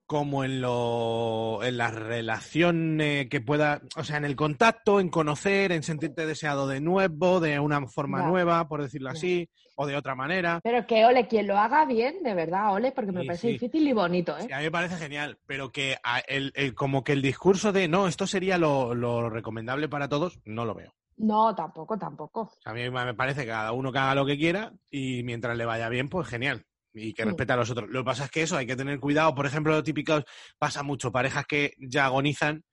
como 0.09 0.43
en 0.43 0.59
lo 0.59 1.59
en 1.61 1.77
la 1.77 1.91
relación 1.91 2.99
eh, 2.99 3.27
que 3.29 3.41
pueda, 3.41 3.83
o 3.95 4.03
sea, 4.03 4.17
en 4.17 4.25
el 4.25 4.35
contacto, 4.35 4.99
en 4.99 5.09
conocer, 5.09 5.71
en 5.71 5.83
sentirte 5.83 6.25
deseado 6.25 6.67
de 6.67 6.81
nuevo, 6.81 7.39
de 7.39 7.59
una 7.59 7.85
forma 7.87 8.23
nueva, 8.23 8.67
por 8.67 8.81
decirlo 8.81 9.11
así, 9.11 9.47
o 9.75 9.85
de 9.85 9.95
otra 9.95 10.15
manera. 10.15 10.61
Pero 10.63 10.87
que 10.87 11.05
ole, 11.05 11.27
quien 11.27 11.45
lo 11.45 11.59
haga 11.59 11.85
bien, 11.85 12.23
de 12.23 12.33
verdad, 12.33 12.73
ole, 12.73 12.91
porque 12.91 13.11
me 13.11 13.21
Sí, 13.21 13.27
parece 13.27 13.47
sí. 13.49 13.53
difícil 13.53 13.87
y 13.87 13.93
bonito, 13.93 14.35
¿eh? 14.35 14.45
Sí, 14.47 14.51
a 14.51 14.57
mí 14.57 14.63
me 14.63 14.71
parece 14.71 14.95
genial, 14.97 15.37
pero 15.45 15.71
que 15.71 15.97
a- 16.03 16.21
el, 16.21 16.51
el- 16.55 16.73
como 16.73 17.03
que 17.03 17.13
el 17.13 17.21
discurso 17.21 17.71
de 17.71 17.87
no, 17.87 18.07
esto 18.07 18.25
sería 18.25 18.57
lo, 18.57 18.95
lo 18.95 19.29
recomendable 19.29 19.89
para 19.89 20.09
todos, 20.09 20.39
no 20.43 20.65
lo 20.65 20.73
veo. 20.73 20.95
No, 21.17 21.53
tampoco, 21.53 21.99
tampoco. 21.99 22.41
O 22.41 22.61
sea, 22.63 22.71
a 22.71 22.75
mí 22.75 22.89
me 22.89 23.13
parece 23.13 23.41
que 23.41 23.47
cada 23.49 23.73
uno 23.73 23.91
que 23.91 23.99
haga 23.99 24.15
lo 24.15 24.25
que 24.25 24.37
quiera 24.39 24.73
y 24.89 25.21
mientras 25.21 25.55
le 25.55 25.65
vaya 25.65 25.87
bien, 25.87 26.09
pues 26.09 26.27
genial. 26.27 26.65
Y 26.93 27.13
que 27.13 27.23
Mm. 27.23 27.29
respete 27.29 27.53
a 27.53 27.55
los 27.57 27.69
otros. 27.69 27.89
Lo 27.89 28.01
que 28.01 28.05
pasa 28.05 28.25
es 28.25 28.31
que 28.31 28.41
eso 28.41 28.57
hay 28.57 28.65
que 28.65 28.75
tener 28.75 28.99
cuidado. 28.99 29.35
Por 29.35 29.45
ejemplo, 29.45 29.73
lo 29.73 29.83
típico 29.83 30.23
pasa 30.57 30.81
mucho, 30.83 31.11
parejas 31.11 31.45
que 31.45 31.73
ya 31.77 32.05
agonizan. 32.05 32.63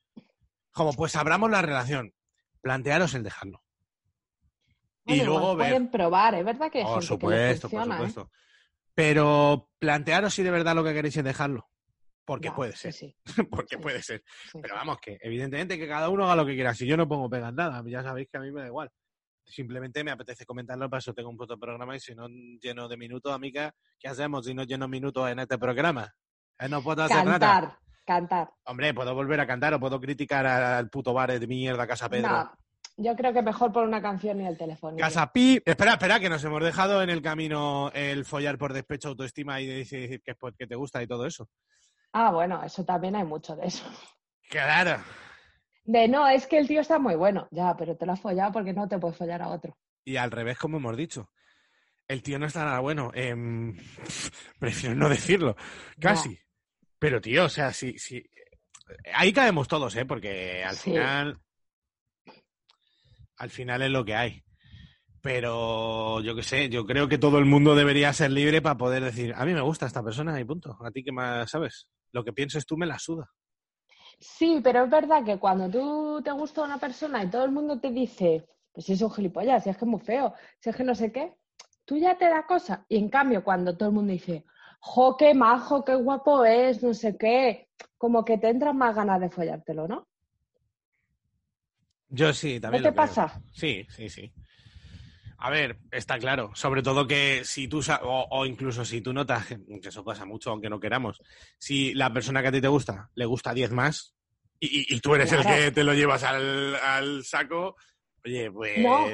Como, 0.72 0.92
pues 0.92 1.16
abramos 1.16 1.50
la 1.50 1.62
relación. 1.62 2.12
Plantearos 2.60 3.14
el 3.14 3.22
dejarlo. 3.22 3.62
Bueno, 5.04 5.22
y 5.22 5.26
luego 5.26 5.56
ver. 5.56 5.68
pueden 5.68 5.90
probar, 5.90 6.34
es 6.34 6.44
verdad 6.44 6.70
que 6.70 6.78
hay 6.78 6.84
Por 6.84 6.94
gente 6.94 7.06
supuesto, 7.06 7.68
que 7.68 7.76
por 7.76 7.86
¿eh? 7.86 7.90
supuesto. 7.92 8.30
Pero 8.94 9.70
plantearos 9.78 10.34
si 10.34 10.42
de 10.42 10.50
verdad 10.50 10.74
lo 10.74 10.82
que 10.82 10.92
queréis 10.94 11.16
es 11.16 11.24
dejarlo. 11.24 11.68
Porque 12.24 12.48
Ya, 12.48 12.54
puede 12.56 12.74
ser. 12.74 12.92
sí, 12.92 13.16
Porque 13.50 13.76
Sí. 13.76 13.82
puede 13.82 14.02
ser. 14.02 14.24
Pero 14.60 14.74
vamos, 14.74 14.98
que 14.98 15.18
evidentemente 15.22 15.78
que 15.78 15.86
cada 15.86 16.08
uno 16.08 16.24
haga 16.24 16.36
lo 16.36 16.46
que 16.46 16.54
quiera. 16.54 16.74
Si 16.74 16.86
yo 16.86 16.96
no 16.96 17.06
pongo 17.06 17.30
pegas 17.30 17.54
nada, 17.54 17.82
ya 17.86 18.02
sabéis 18.02 18.28
que 18.30 18.38
a 18.38 18.40
mí 18.40 18.50
me 18.50 18.62
da 18.62 18.66
igual. 18.66 18.90
Simplemente 19.46 20.02
me 20.02 20.10
apetece 20.10 20.44
comentarlo, 20.44 20.90
para 20.90 20.98
eso 20.98 21.14
tengo 21.14 21.30
un 21.30 21.36
puto 21.36 21.58
programa 21.58 21.94
y 21.96 22.00
si 22.00 22.14
no 22.14 22.26
lleno 22.28 22.88
de 22.88 22.96
minutos, 22.96 23.32
amiga, 23.32 23.74
¿qué 23.98 24.08
hacemos 24.08 24.44
si 24.44 24.54
no 24.54 24.64
lleno 24.64 24.88
minutos 24.88 25.30
en 25.30 25.38
este 25.38 25.56
programa? 25.56 26.12
Eh, 26.58 26.68
no 26.68 26.82
puedo 26.82 27.02
hacer 27.04 27.24
nada. 27.24 27.38
Cantar, 27.38 27.78
cantar. 28.04 28.50
Hombre, 28.64 28.92
puedo 28.92 29.14
volver 29.14 29.40
a 29.40 29.46
cantar 29.46 29.74
o 29.74 29.80
puedo 29.80 30.00
criticar 30.00 30.46
al 30.46 30.90
puto 30.90 31.12
bar 31.12 31.38
de 31.38 31.46
mierda 31.46 31.86
Casa 31.86 32.08
Pedro. 32.08 32.28
No, 32.28 32.52
yo 32.96 33.14
creo 33.14 33.32
que 33.32 33.42
mejor 33.42 33.72
por 33.72 33.84
una 33.84 34.00
canción 34.00 34.40
y 34.40 34.46
el 34.46 34.56
teléfono. 34.56 34.96
Casa 34.96 35.32
Pi. 35.32 35.62
Espera, 35.64 35.92
espera, 35.92 36.18
que 36.18 36.28
nos 36.28 36.42
hemos 36.42 36.62
dejado 36.62 37.02
en 37.02 37.10
el 37.10 37.22
camino 37.22 37.90
el 37.94 38.24
follar 38.24 38.58
por 38.58 38.72
despecho, 38.72 39.08
autoestima 39.08 39.60
y 39.60 39.66
decir 39.66 40.22
que, 40.22 40.34
pues, 40.34 40.54
que 40.58 40.66
te 40.66 40.74
gusta 40.74 41.02
y 41.02 41.06
todo 41.06 41.26
eso. 41.26 41.48
Ah, 42.12 42.30
bueno, 42.30 42.62
eso 42.64 42.84
también 42.84 43.14
hay 43.16 43.24
mucho 43.24 43.54
de 43.54 43.66
eso. 43.66 43.84
Claro. 44.48 45.02
De 45.86 46.08
no, 46.08 46.28
es 46.28 46.46
que 46.46 46.58
el 46.58 46.66
tío 46.68 46.80
está 46.80 46.98
muy 46.98 47.14
bueno. 47.14 47.48
Ya, 47.50 47.76
pero 47.76 47.96
te 47.96 48.04
lo 48.06 48.12
has 48.12 48.20
follado 48.20 48.52
porque 48.52 48.72
no 48.72 48.88
te 48.88 48.98
puedes 48.98 49.16
follar 49.16 49.40
a 49.42 49.48
otro. 49.48 49.76
Y 50.04 50.16
al 50.16 50.30
revés, 50.30 50.58
como 50.58 50.76
hemos 50.78 50.96
dicho. 50.96 51.30
El 52.08 52.22
tío 52.22 52.38
no 52.38 52.46
está 52.46 52.64
nada 52.64 52.80
bueno. 52.80 53.10
Em, 53.14 53.76
prefiero 54.58 54.94
no 54.94 55.08
decirlo. 55.08 55.56
Casi. 56.00 56.38
Pero, 56.98 57.20
tío, 57.20 57.44
o 57.44 57.48
sea, 57.48 57.72
sí, 57.72 57.98
sí. 57.98 58.24
Ahí 59.14 59.32
caemos 59.32 59.66
todos, 59.68 59.94
¿eh? 59.96 60.04
Porque 60.04 60.62
al 60.64 60.76
Sí. 60.76 60.90
final. 60.90 61.38
Al 63.38 63.50
final 63.50 63.82
es 63.82 63.90
lo 63.90 64.04
que 64.04 64.14
hay. 64.14 64.42
Pero 65.20 66.20
yo 66.20 66.36
qué 66.36 66.42
sé, 66.42 66.68
yo 66.68 66.86
creo 66.86 67.08
que 67.08 67.18
todo 67.18 67.38
el 67.38 67.44
mundo 67.46 67.74
debería 67.74 68.12
ser 68.12 68.30
libre 68.30 68.62
para 68.62 68.76
poder 68.76 69.02
decir, 69.02 69.34
a 69.36 69.44
mí 69.44 69.52
me 69.54 69.60
gusta 69.60 69.86
esta 69.86 70.02
persona 70.02 70.38
y 70.40 70.44
punto. 70.44 70.78
A 70.84 70.90
ti 70.90 71.02
qué 71.02 71.10
más 71.12 71.50
sabes. 71.50 71.88
Lo 72.12 72.24
que 72.24 72.32
pienses 72.32 72.64
tú 72.64 72.76
me 72.76 72.86
la 72.86 72.98
suda. 72.98 73.28
Sí, 74.18 74.60
pero 74.62 74.84
es 74.84 74.90
verdad 74.90 75.24
que 75.24 75.38
cuando 75.38 75.68
tú 75.70 76.20
te 76.22 76.30
gusta 76.32 76.62
una 76.62 76.78
persona 76.78 77.22
y 77.22 77.30
todo 77.30 77.44
el 77.44 77.50
mundo 77.52 77.78
te 77.80 77.90
dice, 77.90 78.46
pues 78.72 78.86
si 78.86 78.92
es 78.94 79.02
un 79.02 79.10
gilipollas, 79.10 79.64
si 79.64 79.70
es 79.70 79.76
que 79.76 79.84
es 79.84 79.90
muy 79.90 80.00
feo, 80.00 80.34
si 80.60 80.70
es 80.70 80.76
que 80.76 80.84
no 80.84 80.94
sé 80.94 81.12
qué, 81.12 81.34
tú 81.84 81.96
ya 81.98 82.16
te 82.16 82.26
da 82.28 82.46
cosa. 82.46 82.84
Y 82.88 82.96
en 82.98 83.08
cambio, 83.08 83.44
cuando 83.44 83.76
todo 83.76 83.90
el 83.90 83.94
mundo 83.94 84.12
dice, 84.12 84.44
jo, 84.80 85.16
qué 85.16 85.34
majo, 85.34 85.84
qué 85.84 85.94
guapo 85.94 86.44
es, 86.44 86.82
no 86.82 86.94
sé 86.94 87.16
qué, 87.16 87.68
como 87.98 88.24
que 88.24 88.38
te 88.38 88.48
entran 88.48 88.76
más 88.76 88.94
ganas 88.94 89.20
de 89.20 89.30
follártelo, 89.30 89.86
¿no? 89.88 90.06
Yo 92.08 92.32
sí, 92.32 92.54
¿No 92.54 92.60
también. 92.60 92.82
te 92.82 92.88
lo 92.88 92.94
creo. 92.94 93.04
pasa? 93.06 93.42
Sí, 93.52 93.86
sí, 93.90 94.08
sí. 94.08 94.32
A 95.38 95.50
ver, 95.50 95.78
está 95.90 96.18
claro. 96.18 96.50
Sobre 96.54 96.82
todo 96.82 97.06
que 97.06 97.42
si 97.44 97.68
tú, 97.68 97.80
o, 98.02 98.26
o 98.30 98.46
incluso 98.46 98.84
si 98.84 99.00
tú 99.00 99.12
notas, 99.12 99.46
que 99.46 99.88
eso 99.88 100.04
pasa 100.04 100.24
mucho, 100.24 100.50
aunque 100.50 100.70
no 100.70 100.80
queramos, 100.80 101.20
si 101.58 101.94
la 101.94 102.12
persona 102.12 102.42
que 102.42 102.48
a 102.48 102.52
ti 102.52 102.60
te 102.60 102.68
gusta 102.68 103.10
le 103.14 103.24
gusta 103.26 103.52
10 103.52 103.72
más 103.72 104.14
y, 104.58 105.00
tú 105.00 105.14
eres 105.14 105.32
el 105.32 105.44
que 105.44 105.70
te 105.70 105.84
lo 105.84 105.92
llevas 105.92 106.22
al, 106.24 106.76
al 106.76 107.24
saco, 107.24 107.76
oye, 108.24 108.50
pues... 108.50 108.78
No. 108.78 109.06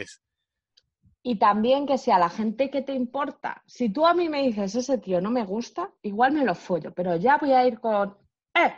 Y 1.25 1.37
también 1.37 1.87
que 1.87 1.99
si 1.99 2.11
a 2.11 2.19
la 2.19 2.31
gente 2.31 2.71
que 2.71 2.83
te 2.83 2.93
importa, 2.93 3.63
si 3.67 3.89
tú 3.89 4.07
a 4.07 4.15
mí 4.15 4.29
me 4.29 4.43
dices 4.43 4.75
ese 4.75 4.99
tío 4.99 5.21
no 5.21 5.31
me 5.31 5.45
gusta, 5.45 5.91
igual 6.03 6.33
me 6.33 6.45
lo 6.45 6.55
follo, 6.55 6.93
pero 6.93 7.17
ya 7.17 7.39
voy 7.39 7.53
a 7.53 7.67
ir 7.67 7.79
con, 7.79 8.17
eh, 8.55 8.75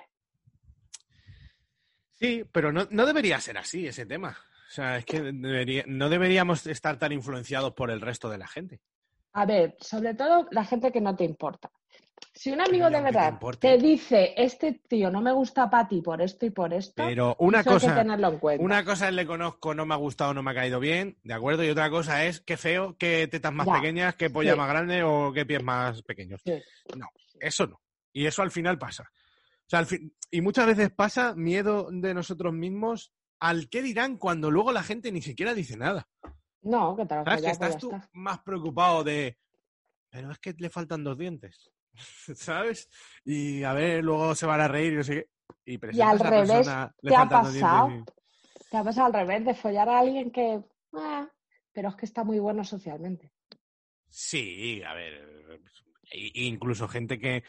Sí, 2.15 2.45
pero 2.51 2.73
no, 2.73 2.87
no 2.91 3.07
debería 3.07 3.41
ser 3.41 3.59
así 3.59 3.87
ese 3.87 4.07
tema. 4.07 4.37
O 4.75 4.77
sea, 4.77 4.97
es 4.99 5.05
que 5.05 5.21
debería- 5.23 5.85
no 5.87 6.09
deberíamos 6.09 6.67
estar 6.67 6.99
tan 6.99 7.13
influenciados 7.13 7.73
por 7.75 7.93
el 7.93 8.01
resto 8.01 8.29
de 8.29 8.39
la 8.39 8.49
gente. 8.49 8.81
A 9.35 9.47
ver, 9.47 9.77
sobre 9.79 10.15
todo 10.15 10.49
la 10.51 10.65
gente 10.65 10.91
que 10.91 11.01
no 11.01 11.15
te 11.15 11.23
importa. 11.23 11.71
Si 12.33 12.51
un 12.51 12.61
amigo 12.61 12.87
de 12.91 12.97
te 12.97 13.03
verdad 13.03 13.39
te 13.61 13.79
dice, 13.79 14.35
este 14.37 14.73
tío 14.89 15.13
no 15.13 15.21
me 15.21 15.31
gusta 15.31 15.71
para 15.71 15.87
ti 15.87 16.01
por 16.03 16.21
esto 16.21 16.45
y 16.47 16.51
por 16.51 16.75
esto, 16.75 17.05
Pero 17.07 17.37
una 17.39 17.61
eso 17.61 17.71
hay 17.71 17.75
cosa... 17.77 17.95
que 17.95 18.01
tenerlo 18.03 18.29
en 18.31 18.39
cuenta. 18.39 18.65
Una 18.65 18.85
cosa 18.85 19.09
es 19.09 19.15
le 19.15 19.25
conozco, 19.27 19.75
no 19.75 19.87
me 19.87 19.95
ha 19.95 19.99
gustado, 19.99 20.35
no 20.35 20.43
me 20.43 20.51
ha 20.51 20.55
caído 20.55 20.81
bien, 20.81 21.19
¿de 21.23 21.35
acuerdo? 21.35 21.63
Y 21.63 21.69
otra 21.71 21.89
cosa 21.89 22.25
es 22.25 22.41
qué 22.41 22.57
feo, 22.57 22.97
qué 22.99 23.29
tetas 23.29 23.53
más 23.53 23.69
Ya, 23.69 23.75
pequeñas, 23.75 24.17
qué 24.17 24.29
polla 24.29 24.55
sí. 24.55 24.59
más 24.59 24.69
grande 24.69 25.05
o 25.05 25.33
qué 25.33 25.47
pies 25.47 25.63
más 25.63 26.03
pequeños. 26.03 26.41
Sí. 26.45 26.61
No, 26.97 27.07
eso 27.39 27.69
no. 27.69 27.81
Y 28.13 28.27
eso 28.27 28.43
al 28.43 28.51
final 28.51 28.77
pasa. 28.77 29.05
O 29.05 29.69
sea, 29.71 29.79
al 29.79 29.87
fin- 29.87 30.13
y 30.33 30.41
muchas 30.41 30.67
veces 30.67 30.91
pasa 30.91 31.37
miedo 31.37 31.89
de 31.93 32.13
nosotros 32.13 32.53
mismos 32.53 33.13
al 33.49 33.69
qué 33.69 33.83
dirán 33.83 34.17
cuando 34.17 34.51
luego 34.51 34.73
la 34.73 34.83
gente 34.83 35.13
ni 35.13 35.21
siquiera 35.23 35.55
dice 35.55 35.77
nada. 35.77 36.09
No, 36.63 36.97
que 36.97 37.05
te 37.05 37.15
lo 37.15 37.25
¿Sabes? 37.25 37.41
Que 37.43 37.47
pues 37.47 37.53
estás 37.53 37.79
tú 37.79 37.91
está. 37.93 38.09
más 38.15 38.39
preocupado 38.41 39.05
de, 39.05 39.39
pero 40.11 40.31
es 40.31 40.39
que 40.39 40.55
le 40.57 40.71
faltan 40.71 41.05
dos 41.05 41.19
dientes, 41.19 41.71
¿sabes? 42.35 42.89
Y 43.25 43.63
a 43.65 43.73
ver, 43.75 44.03
luego 44.03 44.35
se 44.35 44.47
van 44.47 44.61
a 44.63 44.69
reír 44.69 44.95
y 44.95 44.97
no 44.97 45.05
sé 45.05 45.15
qué. 45.15 45.29
Y, 45.67 46.01
al 46.01 46.21
a 46.21 46.31
revés, 46.31 46.51
persona, 46.51 46.95
¿te 47.03 47.15
ha 47.15 47.29
pasado? 47.29 47.91
y- 47.91 48.05
Te 48.71 48.77
ha 48.79 48.85
pasado 48.85 49.07
al 49.09 49.13
revés 49.13 49.45
de 49.45 49.55
follar 49.55 49.89
a 49.89 49.99
alguien 49.99 50.31
que, 50.31 50.55
eh, 50.55 51.29
pero 51.73 51.89
es 51.91 51.97
que 51.97 52.07
está 52.07 52.25
muy 52.25 52.39
bueno 52.39 52.65
socialmente. 52.65 53.31
Sí, 54.09 54.83
a 54.83 54.95
ver, 54.95 55.61
i- 56.13 56.47
incluso 56.47 56.89
gente 56.89 57.19
que 57.19 57.45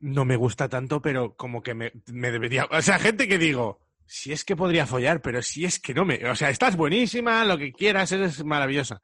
no 0.00 0.24
me 0.24 0.36
gusta 0.36 0.68
tanto, 0.68 1.02
pero 1.02 1.34
como 1.36 1.62
que 1.62 1.74
me, 1.74 1.92
me 2.12 2.30
debería... 2.30 2.66
O 2.70 2.80
sea, 2.82 2.98
gente 2.98 3.26
que 3.28 3.36
digo, 3.36 3.80
si 4.08 4.32
es 4.32 4.44
que 4.44 4.56
podría 4.56 4.86
follar, 4.86 5.20
pero 5.20 5.42
si 5.42 5.64
es 5.64 5.78
que 5.78 5.92
no 5.94 6.04
me... 6.04 6.28
O 6.30 6.34
sea, 6.34 6.50
estás 6.50 6.76
buenísima, 6.76 7.44
lo 7.44 7.58
que 7.58 7.72
quieras, 7.72 8.10
eres 8.10 8.42
maravillosa. 8.44 9.00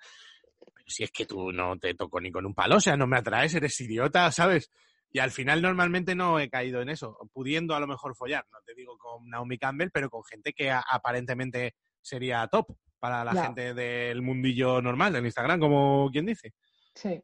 Pero 0.58 0.86
si 0.88 1.04
es 1.04 1.10
que 1.10 1.26
tú 1.26 1.52
no 1.52 1.78
te 1.78 1.94
toco 1.94 2.20
ni 2.20 2.32
con 2.32 2.46
un 2.46 2.54
palo, 2.54 2.76
o 2.76 2.80
sea, 2.80 2.96
no 2.96 3.06
me 3.06 3.18
atraes, 3.18 3.54
eres 3.54 3.78
idiota, 3.80 4.32
¿sabes? 4.32 4.70
Y 5.10 5.18
al 5.20 5.30
final 5.30 5.62
normalmente 5.62 6.14
no 6.14 6.40
he 6.40 6.48
caído 6.48 6.80
en 6.80 6.88
eso, 6.88 7.16
pudiendo 7.32 7.74
a 7.74 7.80
lo 7.80 7.86
mejor 7.86 8.16
follar, 8.16 8.44
no 8.50 8.58
te 8.64 8.74
digo 8.74 8.98
con 8.98 9.28
Naomi 9.28 9.58
Campbell, 9.58 9.90
pero 9.92 10.10
con 10.10 10.24
gente 10.24 10.52
que 10.52 10.72
aparentemente 10.72 11.76
sería 12.00 12.48
top 12.48 12.76
para 12.98 13.22
la 13.24 13.44
gente 13.44 13.74
del 13.74 14.22
mundillo 14.22 14.82
normal, 14.82 15.12
del 15.12 15.26
Instagram, 15.26 15.60
como 15.60 16.10
quien 16.10 16.26
dice 16.26 16.54
Sí. 16.94 17.20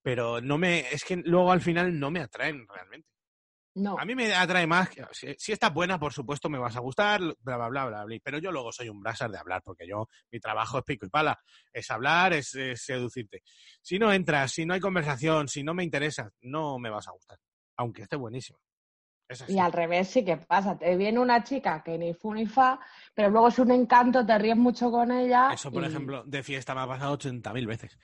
pero 0.00 0.40
no 0.40 0.56
me 0.56 0.80
es 0.92 1.04
que 1.04 1.16
luego 1.16 1.50
al 1.50 1.60
final 1.60 1.98
no 1.98 2.10
me 2.10 2.20
atraen 2.20 2.66
realmente. 2.68 3.08
No. 3.76 3.98
A 3.98 4.06
mí 4.06 4.14
me 4.14 4.32
atrae 4.34 4.66
más, 4.66 4.88
que- 4.88 5.04
si, 5.12 5.34
si 5.38 5.52
estás 5.52 5.72
buena, 5.72 5.98
por 5.98 6.10
supuesto 6.12 6.48
me 6.48 6.58
vas 6.58 6.74
a 6.76 6.80
gustar, 6.80 7.20
bla, 7.20 7.56
bla, 7.58 7.68
bla, 7.68 7.84
bla, 7.86 8.04
bla, 8.04 8.18
pero 8.24 8.38
yo 8.38 8.50
luego 8.50 8.72
soy 8.72 8.88
un 8.88 9.00
brasar 9.00 9.30
de 9.30 9.36
hablar, 9.38 9.60
porque 9.62 9.86
yo, 9.86 10.08
mi 10.32 10.40
trabajo 10.40 10.78
es 10.78 10.84
pico 10.84 11.04
y 11.04 11.10
pala, 11.10 11.38
es 11.72 11.90
hablar, 11.90 12.32
es, 12.32 12.54
es 12.54 12.82
seducirte. 12.82 13.42
Si 13.82 13.98
no 13.98 14.10
entras, 14.10 14.50
si 14.52 14.64
no 14.64 14.72
hay 14.72 14.80
conversación, 14.80 15.46
si 15.46 15.62
no 15.62 15.74
me 15.74 15.84
interesa, 15.84 16.30
no 16.40 16.78
me 16.78 16.88
vas 16.88 17.06
a 17.06 17.12
gustar, 17.12 17.38
aunque 17.76 18.02
esté 18.02 18.16
buenísimo. 18.16 18.58
Es 19.28 19.42
así. 19.42 19.52
Y 19.54 19.58
al 19.58 19.72
revés 19.72 20.08
sí 20.08 20.24
que 20.24 20.36
pasa. 20.36 20.78
Te 20.78 20.96
viene 20.96 21.18
una 21.18 21.42
chica 21.42 21.82
que 21.82 21.98
ni 21.98 22.14
fu 22.14 22.32
ni 22.32 22.46
fa, 22.46 22.78
pero 23.12 23.28
luego 23.28 23.48
es 23.48 23.58
un 23.58 23.72
encanto, 23.72 24.24
te 24.24 24.38
ríes 24.38 24.56
mucho 24.56 24.90
con 24.90 25.10
ella. 25.10 25.50
Eso, 25.52 25.70
por 25.70 25.82
y- 25.82 25.86
ejemplo, 25.86 26.22
de 26.24 26.42
fiesta 26.42 26.74
me 26.74 26.80
ha 26.82 26.86
pasado 26.86 27.12
80.000 27.18 27.66
veces. 27.66 27.98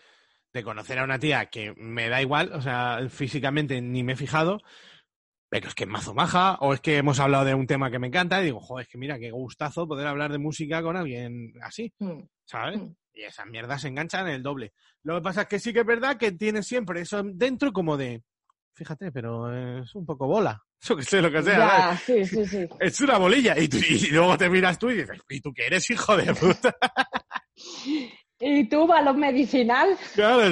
De 0.52 0.62
conocer 0.62 0.98
a 0.98 1.04
una 1.04 1.18
tía 1.18 1.46
que 1.46 1.72
me 1.76 2.08
da 2.10 2.20
igual, 2.20 2.52
o 2.52 2.60
sea, 2.60 2.98
físicamente 3.08 3.80
ni 3.80 4.02
me 4.02 4.12
he 4.12 4.16
fijado, 4.16 4.60
pero 5.52 5.68
es 5.68 5.74
que 5.74 5.84
es 5.84 5.90
mazo 5.90 6.14
maja, 6.14 6.54
o 6.60 6.72
es 6.72 6.80
que 6.80 6.96
hemos 6.96 7.20
hablado 7.20 7.44
de 7.44 7.52
un 7.54 7.66
tema 7.66 7.90
que 7.90 7.98
me 7.98 8.06
encanta 8.06 8.40
y 8.40 8.46
digo, 8.46 8.58
joder, 8.58 8.86
es 8.86 8.88
que 8.90 8.96
mira, 8.96 9.18
qué 9.18 9.30
gustazo 9.30 9.86
poder 9.86 10.06
hablar 10.06 10.32
de 10.32 10.38
música 10.38 10.80
con 10.82 10.96
alguien 10.96 11.52
así, 11.62 11.92
Mm, 11.98 12.20
¿sabes? 12.46 12.78
Mm. 12.80 12.94
Y 13.12 13.22
esas 13.24 13.44
mierdas 13.48 13.82
se 13.82 13.88
enganchan 13.88 14.26
el 14.28 14.42
doble. 14.42 14.72
Lo 15.02 15.16
que 15.16 15.20
pasa 15.20 15.42
es 15.42 15.48
que 15.48 15.58
sí 15.60 15.74
que 15.74 15.80
es 15.80 15.86
verdad 15.86 16.16
que 16.16 16.32
tiene 16.32 16.62
siempre 16.62 17.02
eso 17.02 17.22
dentro 17.22 17.70
como 17.70 17.98
de, 17.98 18.22
fíjate, 18.74 19.12
pero 19.12 19.52
es 19.82 19.94
un 19.94 20.06
poco 20.06 20.26
bola, 20.26 20.58
yo 20.80 20.96
que 20.96 21.02
sé 21.02 21.20
lo 21.20 21.30
que 21.30 21.42
sea. 21.42 21.58
Ya, 21.58 21.96
sí, 21.98 22.24
sí, 22.24 22.46
sí. 22.46 22.66
es 22.80 22.98
una 23.02 23.18
bolilla. 23.18 23.58
Y, 23.58 23.68
tú- 23.68 23.76
y 23.76 24.06
luego 24.06 24.38
te 24.38 24.48
miras 24.48 24.78
tú 24.78 24.88
y 24.88 24.94
dices, 25.02 25.20
¿y 25.28 25.42
tú 25.42 25.52
qué 25.52 25.66
eres, 25.66 25.90
hijo 25.90 26.16
de 26.16 26.32
puta? 26.34 26.74
¿Y 28.40 28.68
tú, 28.70 28.86
balón 28.86 29.20
medicinal? 29.20 29.98
Claro, 30.14 30.42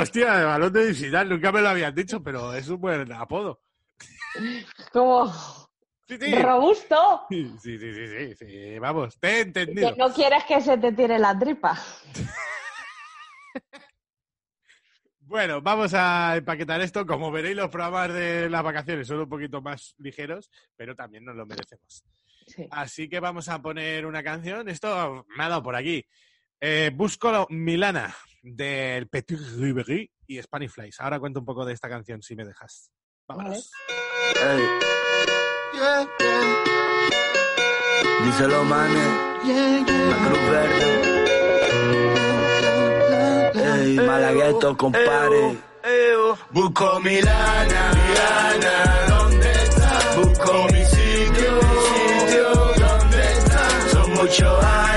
hostia, 0.00 0.44
balón 0.44 0.72
medicinal, 0.72 1.28
nunca 1.28 1.52
me 1.52 1.60
lo 1.62 1.68
habían 1.68 1.94
dicho, 1.94 2.20
pero 2.22 2.52
es 2.54 2.68
un 2.68 2.80
buen 2.80 3.12
apodo. 3.12 3.60
Como 4.92 5.26
Sí, 6.08 6.16
sí. 6.18 6.34
robusto. 6.36 7.26
Sí, 7.28 7.52
sí, 7.60 7.78
sí, 7.78 7.92
sí, 7.92 8.34
sí, 8.36 8.78
vamos, 8.78 9.18
te 9.20 9.28
he 9.28 9.32
Que 9.34 9.40
entendido. 9.42 9.94
no 9.96 10.12
quieres 10.14 10.44
que 10.44 10.60
se 10.62 10.78
te 10.78 10.92
tire 10.92 11.18
la 11.18 11.38
tripa. 11.38 11.78
Bueno, 15.20 15.60
vamos 15.60 15.92
a 15.92 16.36
empaquetar 16.38 16.80
esto. 16.80 17.04
Como 17.04 17.30
veréis, 17.30 17.54
los 17.54 17.68
programas 17.68 18.14
de 18.14 18.48
las 18.48 18.62
vacaciones 18.62 19.06
son 19.06 19.20
un 19.20 19.28
poquito 19.28 19.60
más 19.60 19.94
ligeros, 19.98 20.50
pero 20.74 20.96
también 20.96 21.22
nos 21.22 21.36
lo 21.36 21.44
merecemos. 21.44 22.02
Sí. 22.46 22.66
Así 22.70 23.10
que 23.10 23.20
vamos 23.20 23.46
a 23.50 23.60
poner 23.60 24.06
una 24.06 24.22
canción. 24.22 24.70
Esto 24.70 25.26
me 25.36 25.44
ha 25.44 25.50
dado 25.50 25.62
por 25.62 25.76
aquí. 25.76 26.02
Eh, 26.58 26.90
busco 26.94 27.46
Milana 27.50 28.16
del 28.42 29.06
Petit 29.08 29.38
Ribery 29.58 30.10
y 30.26 30.40
Spanish 30.40 30.70
Flies. 30.70 30.98
Ahora 31.00 31.20
cuento 31.20 31.40
un 31.40 31.46
poco 31.46 31.66
de 31.66 31.74
esta 31.74 31.90
canción, 31.90 32.22
si 32.22 32.34
me 32.34 32.46
dejas. 32.46 32.90
Vámonos. 33.28 33.70
Ey. 34.40 34.62
Díselo, 38.24 38.64
manes. 38.64 39.08
La 40.10 40.16
Cruz 40.24 40.44
Verde. 40.50 40.84
Ey, 43.82 43.96
Malagueto, 43.96 44.76
compare. 44.76 45.58
Busco 46.50 47.00
mi 47.00 47.20
lana, 47.20 47.92
mi 47.94 48.14
lana, 48.18 48.74
¿dónde 49.08 49.52
está? 49.52 49.90
Busco 50.16 50.52
mi 50.72 50.84
sitio, 50.84 51.50
mi 51.68 51.78
sitio, 51.92 52.48
¿dónde 52.86 53.20
está? 53.32 53.64
Son 53.92 54.08
muchos 54.12 54.64
años, 54.64 54.87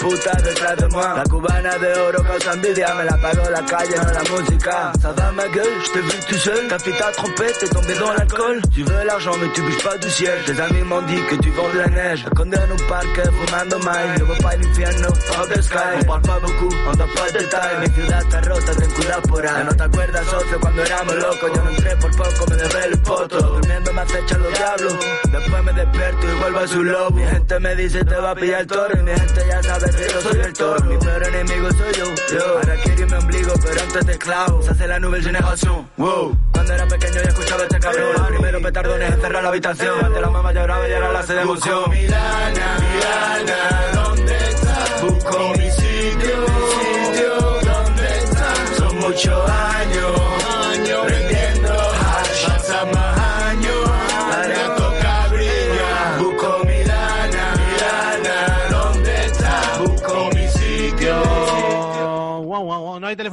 putas 0.00 0.42
detrás 0.42 0.76
de 0.76 0.88
moi. 0.88 1.14
La 1.16 1.24
cubana 1.24 1.78
de 1.78 1.92
oro 2.00 2.22
causa 2.24 2.52
envidia, 2.52 2.94
me 2.94 3.04
la 3.04 3.16
pagó 3.20 3.44
la 3.50 3.62
calle, 3.64 3.96
no 3.96 4.10
la 4.18 4.24
música. 4.30 4.92
Ça 5.02 5.12
va 5.12 5.32
ma 5.32 5.46
gueule, 5.48 5.76
je 5.84 5.90
t'ai 5.92 6.00
vu 6.00 6.18
tout 6.28 6.40
seul, 6.46 6.68
t'as 6.68 6.78
fait 6.78 6.96
ta 6.98 7.10
trompette, 7.12 7.58
t'es 7.60 7.68
tombé 7.68 7.94
dans 7.94 8.12
l'alcool. 8.12 8.62
Tu 8.74 8.82
veux 8.82 9.04
l'argent 9.04 9.36
mais 9.40 9.50
tu 9.54 9.60
bouges 9.62 9.82
pas 9.82 9.96
du 9.98 10.10
ciel, 10.10 10.38
tes 10.46 10.60
amis 10.60 10.82
m'ont 10.82 11.02
dit 11.02 11.22
que 11.28 11.36
tu 11.36 11.50
vends 11.50 11.68
de 11.74 11.78
la 11.78 11.88
neige. 11.88 12.24
En 12.40 12.52
un 12.52 12.88
parque 12.88 13.22
fumando 13.38 13.78
voy 13.78 14.38
para 14.40 14.54
el 14.54 14.64
infierno, 14.64 15.08
all 15.38 15.48
the 15.48 15.62
sky. 15.62 15.78
On 16.00 16.04
parle 16.04 16.22
pas 16.22 16.40
beaucoup, 16.40 16.74
on 16.88 16.96
da 16.96 17.06
pas 17.14 17.30
de 17.32 17.38
détails, 17.38 17.78
mi 17.80 17.88
ciudad 17.94 18.22
está 18.22 18.40
rota, 18.40 18.74
ten 18.74 18.90
cuidado 18.90 19.22
por 19.22 19.46
ahí. 19.46 19.64
No 19.64 19.76
te 19.76 19.82
acuerdas, 19.82 20.26
socio, 20.26 20.60
cuando 20.60 20.82
éramos 20.82 21.14
locos, 21.16 21.50
yo 21.54 21.62
no 21.64 21.70
entré 21.70 21.96
por 21.96 22.10
poco, 22.16 22.46
me 22.50 22.56
dejé 22.56 22.84
el 22.86 22.98
poto. 23.00 23.40
Durmiendo 23.40 23.92
me 23.92 24.00
acechan 24.00 24.42
los 24.42 24.52
diablos, 24.54 24.94
después 25.30 25.64
me 25.64 25.72
despierto 25.72 26.26
y 26.26 26.40
vuelvo 26.40 26.58
a 26.58 26.68
su 26.68 26.82
lobo. 26.82 27.16
Mi 27.16 27.26
gente 27.26 27.60
me 27.60 27.76
dice 27.76 28.04
te 28.04 28.14
va 28.16 28.30
a 28.30 28.34
pillar 28.34 28.60
el 28.60 28.66
toro 28.66 28.98
y 28.98 29.02
mi 29.02 29.12
gente 29.12 29.46
ya 29.48 29.62
sabe 29.62 29.89
yo 30.12 30.20
soy 30.20 30.40
el 30.40 30.52
toro. 30.52 30.84
Mi 30.84 30.96
peor 30.98 31.22
enemigo 31.24 31.70
soy 31.72 31.92
yo, 31.94 32.04
yo. 32.32 32.58
Ahora 32.58 32.74
quiero 32.82 33.06
mi 33.06 33.14
ombligo, 33.14 33.52
pero 33.62 33.80
antes 33.80 34.06
te 34.06 34.18
clavo. 34.18 34.62
Se 34.62 34.70
hace 34.70 34.86
la 34.86 34.98
nube 35.00 35.22
generación, 35.22 35.88
wow. 35.96 36.36
Cuando 36.52 36.72
era 36.74 36.86
pequeño 36.86 37.14
ya 37.14 37.28
escuchaba 37.28 37.62
este 37.62 37.78
cabrón. 37.80 38.26
Primero 38.28 38.60
petardones, 38.62 39.12
encerrar 39.12 39.42
la 39.42 39.48
habitación. 39.48 40.04
Antes 40.04 40.20
la 40.20 40.30
mamá 40.30 40.52
lloraba 40.52 40.88
y 40.88 40.92
ahora 40.92 41.12
la 41.12 41.18
hace 41.20 41.34
de 41.34 41.42
emoción. 41.42 41.90
Mi 41.90 42.06
lana, 42.06 42.78
mi 42.80 43.00
lana, 43.00 43.92
¿dónde 43.94 44.36
está? 44.36 44.84
Busco 45.02 45.38
mi 45.58 45.70
sitio, 45.70 46.36
mi 46.40 47.08
sitio, 47.08 47.34
¿dónde 47.62 48.18
está? 48.18 48.54
Son 48.78 48.96
muchos 48.98 49.50
años, 49.50 50.20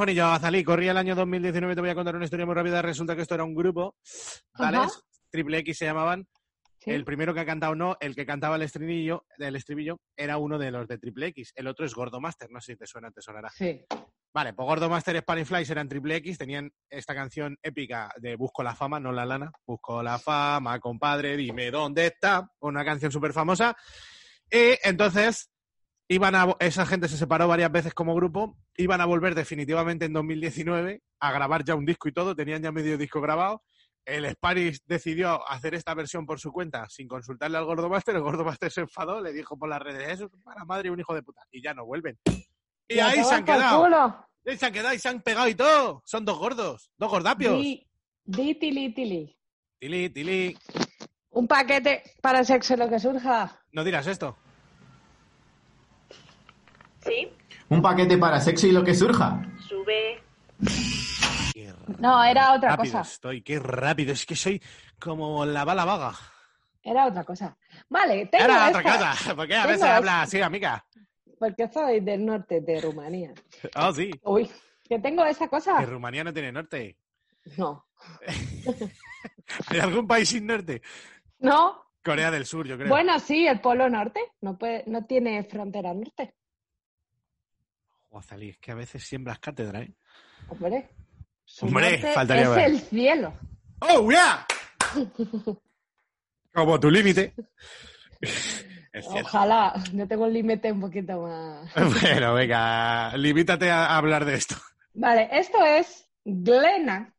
telefonillo, 0.08 0.34
Azalí. 0.34 0.64
Corría 0.64 0.91
el 0.91 0.97
año 0.97 1.16
2019, 1.16 1.76
te 1.76 1.82
voy 1.82 1.89
a 1.89 1.95
contar 1.95 2.16
una 2.16 2.24
historia 2.24 2.45
muy 2.45 2.55
rápida. 2.55 2.82
Resulta 2.82 3.16
que 3.16 3.24
esto 3.24 3.36
era 3.36 3.43
un 3.43 3.53
grupo, 3.53 3.95
¿vale? 4.58 4.78
Ajá. 4.78 4.89
Triple 5.30 5.58
X 5.60 5.78
se 5.80 5.86
llamaban. 5.86 6.26
Sí. 6.80 6.91
El 6.91 7.03
primero 7.03 7.34
que 7.34 7.41
ha 7.41 7.45
cantado 7.45 7.76
no, 7.76 7.97
el 7.99 8.16
que 8.16 8.26
cantaba 8.26 8.55
el 8.55 8.62
estribillo, 8.62 9.26
el 9.38 9.55
estribillo 9.58 9.99
era 10.16 10.38
uno 10.38 10.58
de 10.58 10.72
los 10.72 10.88
de 10.88 10.97
Triple 10.97 11.28
X. 11.28 11.51
El 11.55 11.68
otro 11.68 11.86
es 11.86 11.93
Gordo 11.93 12.22
Master, 12.22 12.49
no 12.49 12.62
sé 12.62 12.74
si 12.74 12.78
te 12.78 12.88
suena, 12.88 13.12
te 13.12 13.22
sonará. 13.22 13.49
Sí. 13.49 13.84
Vale, 14.34 14.53
pues 14.53 14.66
Gordo 14.66 14.89
Master 14.89 15.16
y 15.16 15.20
Spanish 15.20 15.47
Flies 15.47 15.70
eran 15.72 15.89
Triple 15.89 16.16
X, 16.18 16.38
tenían 16.38 16.72
esta 16.89 17.14
canción 17.14 17.58
épica 17.62 18.10
de 18.18 18.36
Busco 18.38 18.64
la 18.64 18.76
fama, 18.76 18.99
no 18.99 19.12
la 19.12 19.26
lana. 19.26 19.51
Busco 19.66 20.01
la 20.01 20.20
fama, 20.20 20.80
compadre, 20.80 21.36
dime 21.36 21.70
dónde 21.70 22.08
está. 22.08 22.49
Una 22.60 22.86
canción 22.86 23.12
súper 23.12 23.34
famosa. 23.34 23.76
Y 24.49 24.78
entonces, 24.84 25.49
iban 26.08 26.36
a, 26.36 26.55
esa 26.60 26.86
gente 26.86 27.08
se 27.08 27.18
separó 27.18 27.47
varias 27.47 27.72
veces 27.72 27.93
como 27.93 28.16
grupo, 28.16 28.58
iban 28.78 29.01
a 29.01 29.05
volver 29.05 29.36
definitivamente 29.36 30.05
en 30.05 30.14
2019 30.14 31.01
a 31.20 31.32
grabar 31.32 31.64
ya 31.64 31.76
un 31.76 31.86
disco 31.86 32.08
y 32.08 32.14
todo, 32.14 32.36
tenían 32.36 32.62
ya 32.62 32.72
medio 32.72 32.97
disco 32.97 33.22
grabado. 33.22 33.64
El 34.05 34.30
Spanish 34.32 34.80
decidió 34.86 35.45
hacer 35.49 35.76
esta 35.76 35.93
versión 35.93 36.26
por 36.26 36.39
su 36.39 36.53
cuenta 36.53 36.88
sin 36.88 37.10
consultarle 37.10 37.58
al 37.58 37.66
Gordo 37.66 37.89
Master. 37.89 38.16
El 38.16 38.22
Gordo 38.22 38.45
Master 38.45 38.72
se 38.72 38.82
enfadó, 38.82 39.22
le 39.22 39.34
dijo 39.34 39.58
por 39.58 39.68
las 39.68 39.82
redes, 39.82 40.08
eso 40.08 40.26
es 40.26 40.43
para 40.43 40.64
madre 40.64 40.88
y 40.88 40.91
un 40.91 40.99
hijo 40.99 41.14
de 41.14 41.24
puta. 41.24 41.41
Y 41.51 41.62
ya 41.62 41.74
no 41.74 41.86
vuelven. 41.86 42.18
Y 42.88 42.99
ahí 42.99 43.22
se 43.22 43.36
han 43.36 43.43
quedado. 43.43 43.86
se 44.45 44.66
han 44.66 44.72
quedado 44.72 44.93
y 44.93 44.99
se 44.99 45.10
han 45.10 45.22
pegado 45.22 45.49
y 45.49 45.55
todo. 45.55 46.03
Son 46.05 46.24
dos 46.24 46.38
gordos, 46.38 46.89
dos 46.97 47.12
gordapios. 47.12 47.60
Di, 47.60 47.86
di, 48.24 48.55
tili, 48.55 48.93
tili. 48.93 49.38
Tili, 49.78 50.10
tili. 50.10 50.58
Un 51.32 51.45
paquete 51.45 52.01
para 52.22 52.45
sexo 52.45 52.78
lo 52.78 52.88
que 52.88 52.99
surja. 52.99 53.62
No 53.74 53.84
dirás 53.84 54.08
esto. 54.08 54.38
Sí, 57.08 57.32
Un 57.70 57.82
paquete 57.82 58.18
para 58.18 58.39
sexo 58.39 58.68
y 58.68 58.72
lo 58.72 58.84
que 58.84 58.93
surja. 58.93 59.41
sube. 59.68 60.22
Qué 61.53 61.74
No, 61.99 62.24
era 62.24 62.53
otra 62.53 62.76
rápido 62.76 62.97
cosa. 62.99 63.12
estoy, 63.12 63.41
qué 63.41 63.60
rápido. 63.60 64.14
Es 64.14 64.26
que 64.26 64.36
soy 64.36 64.62
como 64.99 65.45
la 65.45 65.64
bala 65.66 65.86
vaga. 65.86 66.14
Era 66.84 67.05
otra 67.08 67.24
cosa. 67.24 67.58
Vale, 67.89 68.28
tengo 68.28 68.45
Era 68.45 68.68
esta, 68.68 68.80
otra 68.80 68.84
cosa. 69.14 69.36
¿Por 69.36 69.47
qué 69.47 69.55
a 69.55 69.62
Tengo 69.64 69.68
veces 69.70 69.84
esta. 69.84 69.95
habla 69.97 70.22
así, 70.22 70.41
amiga? 70.41 70.86
porque 71.39 71.68
soy 71.72 71.99
del 71.99 72.26
norte 72.26 72.62
de 72.62 72.82
Rumanía. 72.82 73.32
Oh, 73.76 73.93
sí. 73.93 74.10
Uy, 74.24 74.49
que 74.89 74.97
tengo 74.99 75.24
esa 75.26 75.47
cosa. 75.47 75.78
Que 75.78 75.86
Rumanía 75.86 76.24
no 76.24 76.34
tiene 76.34 76.51
norte. 76.51 76.97
No. 77.58 77.86
¿Hay 79.68 79.80
algún 79.80 80.08
país 80.08 80.30
sin 80.30 80.47
norte? 80.47 80.82
No. 81.39 81.84
Corea 82.03 82.32
del 82.32 82.45
Sur, 82.45 82.66
yo 82.68 82.78
creo. 82.78 82.89
Bueno, 82.89 83.20
sí, 83.20 83.45
el 83.47 83.60
Polo 83.60 83.89
Norte 83.89 84.20
no 84.41 84.58
puede, 84.58 84.84
no 84.88 85.05
tiene 85.05 85.43
frontera 85.43 85.93
norte. 85.93 86.34
Es 88.20 88.57
que 88.57 88.72
a 88.72 88.76
veces 88.76 89.03
siembras 89.03 89.39
cátedra, 89.39 89.82
¿eh? 89.82 89.93
Hombre. 90.49 90.89
Hombre, 91.61 91.97
faltaría 92.13 92.65
es 92.65 92.72
el 92.72 92.80
cielo. 92.80 93.34
¡Oh, 93.80 94.09
yeah! 94.09 94.45
Como 96.53 96.80
tu 96.80 96.89
límite. 96.89 97.34
Ojalá, 99.05 99.74
yo 99.93 100.07
tengo 100.07 100.26
un 100.26 100.34
límite 100.34 100.72
un 100.72 100.82
poquito 100.82 101.22
más. 101.22 101.72
Bueno, 102.01 102.34
venga, 102.34 103.15
limítate 103.18 103.70
a 103.70 103.95
hablar 103.95 104.26
de 104.26 104.36
esto. 104.36 104.55
Vale, 104.93 105.30
esto 105.32 105.63
es 105.63 106.09
Glena 106.26 107.13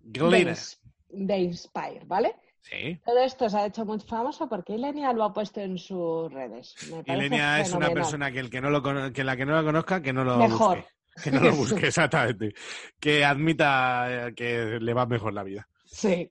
de, 0.00 0.20
Glina. 0.20 0.52
Ins- 0.52 0.78
de 1.08 1.38
Inspire, 1.38 2.02
¿vale? 2.06 2.36
Sí. 2.62 3.00
Todo 3.04 3.18
esto 3.20 3.48
se 3.48 3.58
ha 3.58 3.66
hecho 3.66 3.84
muy 3.84 3.98
famoso 4.00 4.48
porque 4.48 4.74
Ilenia 4.74 5.12
lo 5.12 5.24
ha 5.24 5.32
puesto 5.32 5.60
en 5.60 5.78
sus 5.78 6.32
redes. 6.32 6.74
Ilenia 7.06 7.60
es 7.60 7.72
una 7.72 7.90
persona 7.90 8.30
que 8.30 8.38
el 8.38 8.50
que 8.50 8.60
no 8.60 8.70
lo 8.70 8.82
que 9.12 9.24
la 9.24 9.36
que 9.36 9.46
no 9.46 9.54
la 9.54 9.64
conozca, 9.64 10.02
que 10.02 10.12
no 10.12 10.24
lo 10.24 10.36
Mejor. 10.36 10.78
busque. 10.78 10.90
Que 11.24 11.32
no 11.32 11.40
lo 11.40 11.52
busque, 11.54 11.86
exactamente. 11.88 12.54
Que 12.98 13.24
admita 13.24 14.28
eh, 14.28 14.34
que 14.34 14.78
le 14.80 14.94
va 14.94 15.06
mejor 15.06 15.34
la 15.34 15.42
vida. 15.42 15.68
Sí. 15.84 16.30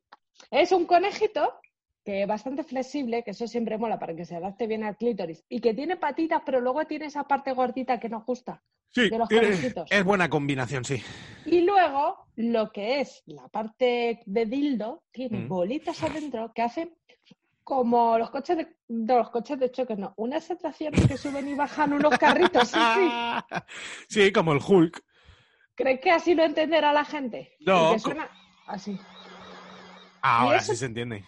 Es 0.50 0.72
un 0.72 0.86
conejito 0.86 1.60
que 2.04 2.24
es 2.24 2.28
bastante 2.28 2.64
flexible, 2.64 3.24
que 3.24 3.32
eso 3.32 3.46
siempre 3.46 3.78
mola 3.78 4.00
para 4.00 4.16
que 4.16 4.26
se 4.26 4.36
adapte 4.36 4.66
bien 4.66 4.84
al 4.84 4.96
clítoris, 4.98 5.44
y 5.50 5.60
que 5.60 5.74
tiene 5.74 5.98
patitas, 5.98 6.42
pero 6.46 6.60
luego 6.60 6.86
tiene 6.86 7.06
esa 7.06 7.26
parte 7.26 7.52
gordita 7.52 8.00
que 8.00 8.10
nos 8.10 8.26
gusta. 8.26 8.64
Sí, 8.92 9.10
De 9.10 9.18
los 9.18 9.30
es 9.90 10.04
buena 10.04 10.30
combinación, 10.30 10.84
sí. 10.84 11.02
Y 11.46 11.62
luego, 11.62 12.26
lo 12.36 12.72
que 12.72 13.02
es 13.02 13.22
la 13.28 13.48
parte 13.48 14.22
de 14.26 14.46
dildo, 14.46 15.04
tiene 15.12 15.40
Mm. 15.40 15.48
bolitas 15.48 16.02
adentro 16.04 16.52
que 16.54 16.62
hacen 16.64 16.96
como 17.64 18.18
los 18.18 18.32
coches 18.32 18.58
de, 18.58 18.76
de 18.88 19.16
los 19.16 19.30
coches 19.30 19.60
de 19.60 19.72
choque, 19.72 19.96
no, 19.96 20.14
unas 20.18 20.50
atracciones 20.50 21.06
que 21.08 21.18
suben 21.18 21.48
y 21.48 21.54
bajan 21.54 21.94
unos 21.94 22.18
carritos, 22.18 22.68
sí, 22.70 22.80
sí. 22.96 23.10
Sí, 24.10 24.32
como 24.32 24.54
el 24.54 24.60
Hulk. 24.66 25.04
¿Crees 25.76 26.02
que 26.02 26.12
así 26.12 26.34
lo 26.34 26.44
entenderá 26.44 26.92
la 26.92 27.06
gente? 27.06 27.56
No, 27.60 27.94
que 27.94 28.00
suena 28.00 28.28
así. 28.68 29.00
Ahora 30.22 30.60
sí 30.62 30.76
se 30.76 30.88
entiende. 30.88 31.24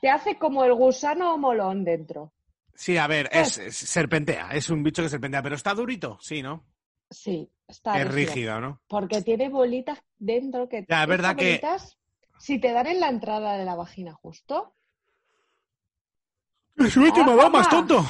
Te 0.00 0.08
hace 0.08 0.38
como 0.38 0.64
el 0.64 0.72
gusano 0.74 1.36
molón 1.36 1.84
dentro. 1.84 2.32
Sí, 2.74 2.96
a 2.96 3.06
ver, 3.06 3.28
Pues- 3.30 3.58
es, 3.58 3.82
es 3.82 3.90
serpentea, 3.90 4.50
es 4.52 4.70
un 4.70 4.82
bicho 4.82 5.02
que 5.02 5.08
serpentea, 5.10 5.42
pero 5.42 5.56
está 5.56 5.74
durito, 5.74 6.18
sí, 6.22 6.40
¿no? 6.42 6.64
Sí, 7.10 7.50
está 7.66 8.00
es 8.00 8.06
rígido. 8.08 8.34
rígido, 8.34 8.60
¿no? 8.60 8.80
Porque 8.88 9.20
tiene 9.22 9.48
bolitas 9.48 9.98
dentro 10.18 10.68
que... 10.68 10.86
Ya, 10.88 11.02
es 11.02 11.08
verdad 11.08 11.32
estas 11.32 11.36
que- 11.36 11.66
bolitas, 11.66 11.98
Si 12.38 12.58
te 12.60 12.72
dan 12.72 12.86
en 12.86 13.00
la 13.00 13.08
entrada 13.08 13.58
de 13.58 13.64
la 13.64 13.74
vagina 13.74 14.14
justo, 14.14 14.74
¡Es 16.76 16.96
el 16.96 17.02
último, 17.02 17.32
¡Ah, 17.32 17.50
más 17.50 17.68
toma! 17.68 17.86
tonto! 17.86 18.06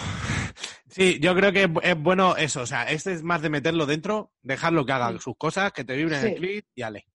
Sí, 0.88 1.18
yo 1.20 1.34
creo 1.34 1.52
que 1.52 1.62
es 1.64 1.68
bu- 1.68 1.80
es 1.82 2.00
bueno 2.00 2.36
eso, 2.36 2.62
o 2.62 2.66
sea, 2.66 2.84
este 2.90 3.12
es 3.12 3.22
más 3.22 3.42
de 3.42 3.48
meterlo 3.50 3.86
dentro, 3.86 4.32
dejarlo 4.42 4.84
que 4.84 4.92
haga 4.92 5.10
Sí. 5.12 5.18
sus 5.20 5.36
cosas, 5.36 5.72
que 5.72 5.84
te 5.84 5.96
vibren 5.96 6.20
Sí. 6.20 6.26
el 6.28 6.34
clit 6.36 6.66
y 6.74 6.82
ale. 6.82 7.06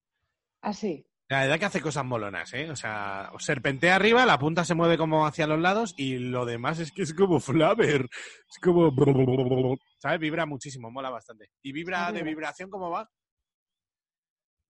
así. 0.62 1.06
La 1.28 1.40
verdad 1.40 1.58
que 1.58 1.64
hace 1.64 1.80
cosas 1.80 2.04
molonas, 2.04 2.52
¿eh? 2.54 2.70
O 2.70 2.76
sea, 2.76 3.32
serpentea 3.38 3.96
arriba, 3.96 4.24
la 4.26 4.38
punta 4.38 4.64
se 4.64 4.74
mueve 4.76 4.96
como 4.96 5.26
hacia 5.26 5.48
los 5.48 5.58
lados 5.60 5.92
y 5.96 6.18
lo 6.18 6.44
demás 6.44 6.78
es 6.78 6.92
que 6.92 7.02
es 7.02 7.14
como 7.14 7.40
flaver. 7.40 8.02
Es 8.48 8.58
como... 8.62 8.92
¿Sabes? 9.98 10.20
Vibra 10.20 10.46
muchísimo, 10.46 10.90
mola 10.90 11.10
bastante. 11.10 11.50
¿Y 11.62 11.72
vibra 11.72 12.06
de 12.12 12.18
Vibra. 12.18 12.24
vibración 12.30 12.70
cómo 12.70 12.90
va? 12.90 13.10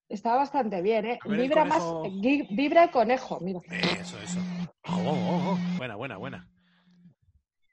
Está 0.09 0.35
bastante 0.37 0.81
bien, 0.83 1.05
¿eh? 1.05 1.19
El 1.25 1.37
Vibra 1.37 1.63
conejo. 1.69 2.05
más, 2.05 2.21
vibra 2.51 2.85
el 2.85 2.91
conejo, 2.91 3.39
mira. 3.41 3.61
Eso, 4.01 4.19
eso. 4.21 4.39
Oh, 4.85 4.93
oh, 4.95 5.11
oh, 5.11 5.51
oh. 5.53 5.59
Buena, 5.77 5.97
buena, 5.97 6.17
buena. 6.17 6.49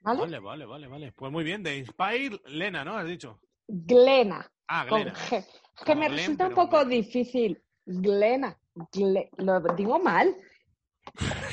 ¿Vale? 0.00 0.20
Vale, 0.20 0.38
vale, 0.40 0.66
vale, 0.66 0.86
vale. 0.88 1.12
Pues 1.12 1.32
muy 1.32 1.44
bien, 1.44 1.62
de 1.62 1.78
Inspire, 1.78 2.38
Lena, 2.46 2.84
¿no? 2.84 2.96
Has 2.98 3.06
dicho. 3.06 3.40
Glena, 3.66 4.46
Ah, 4.68 4.84
con 4.88 5.02
Glena. 5.02 5.14
G. 5.18 5.36
Es 5.38 5.46
que 5.78 5.84
Como 5.86 6.00
me 6.00 6.06
Glen, 6.08 6.18
resulta 6.18 6.48
un 6.48 6.54
poco 6.54 6.84
difícil. 6.84 7.62
Glena. 7.86 8.58
Gle- 8.74 9.28
Lo 9.38 9.60
digo 9.74 9.98
mal. 9.98 10.34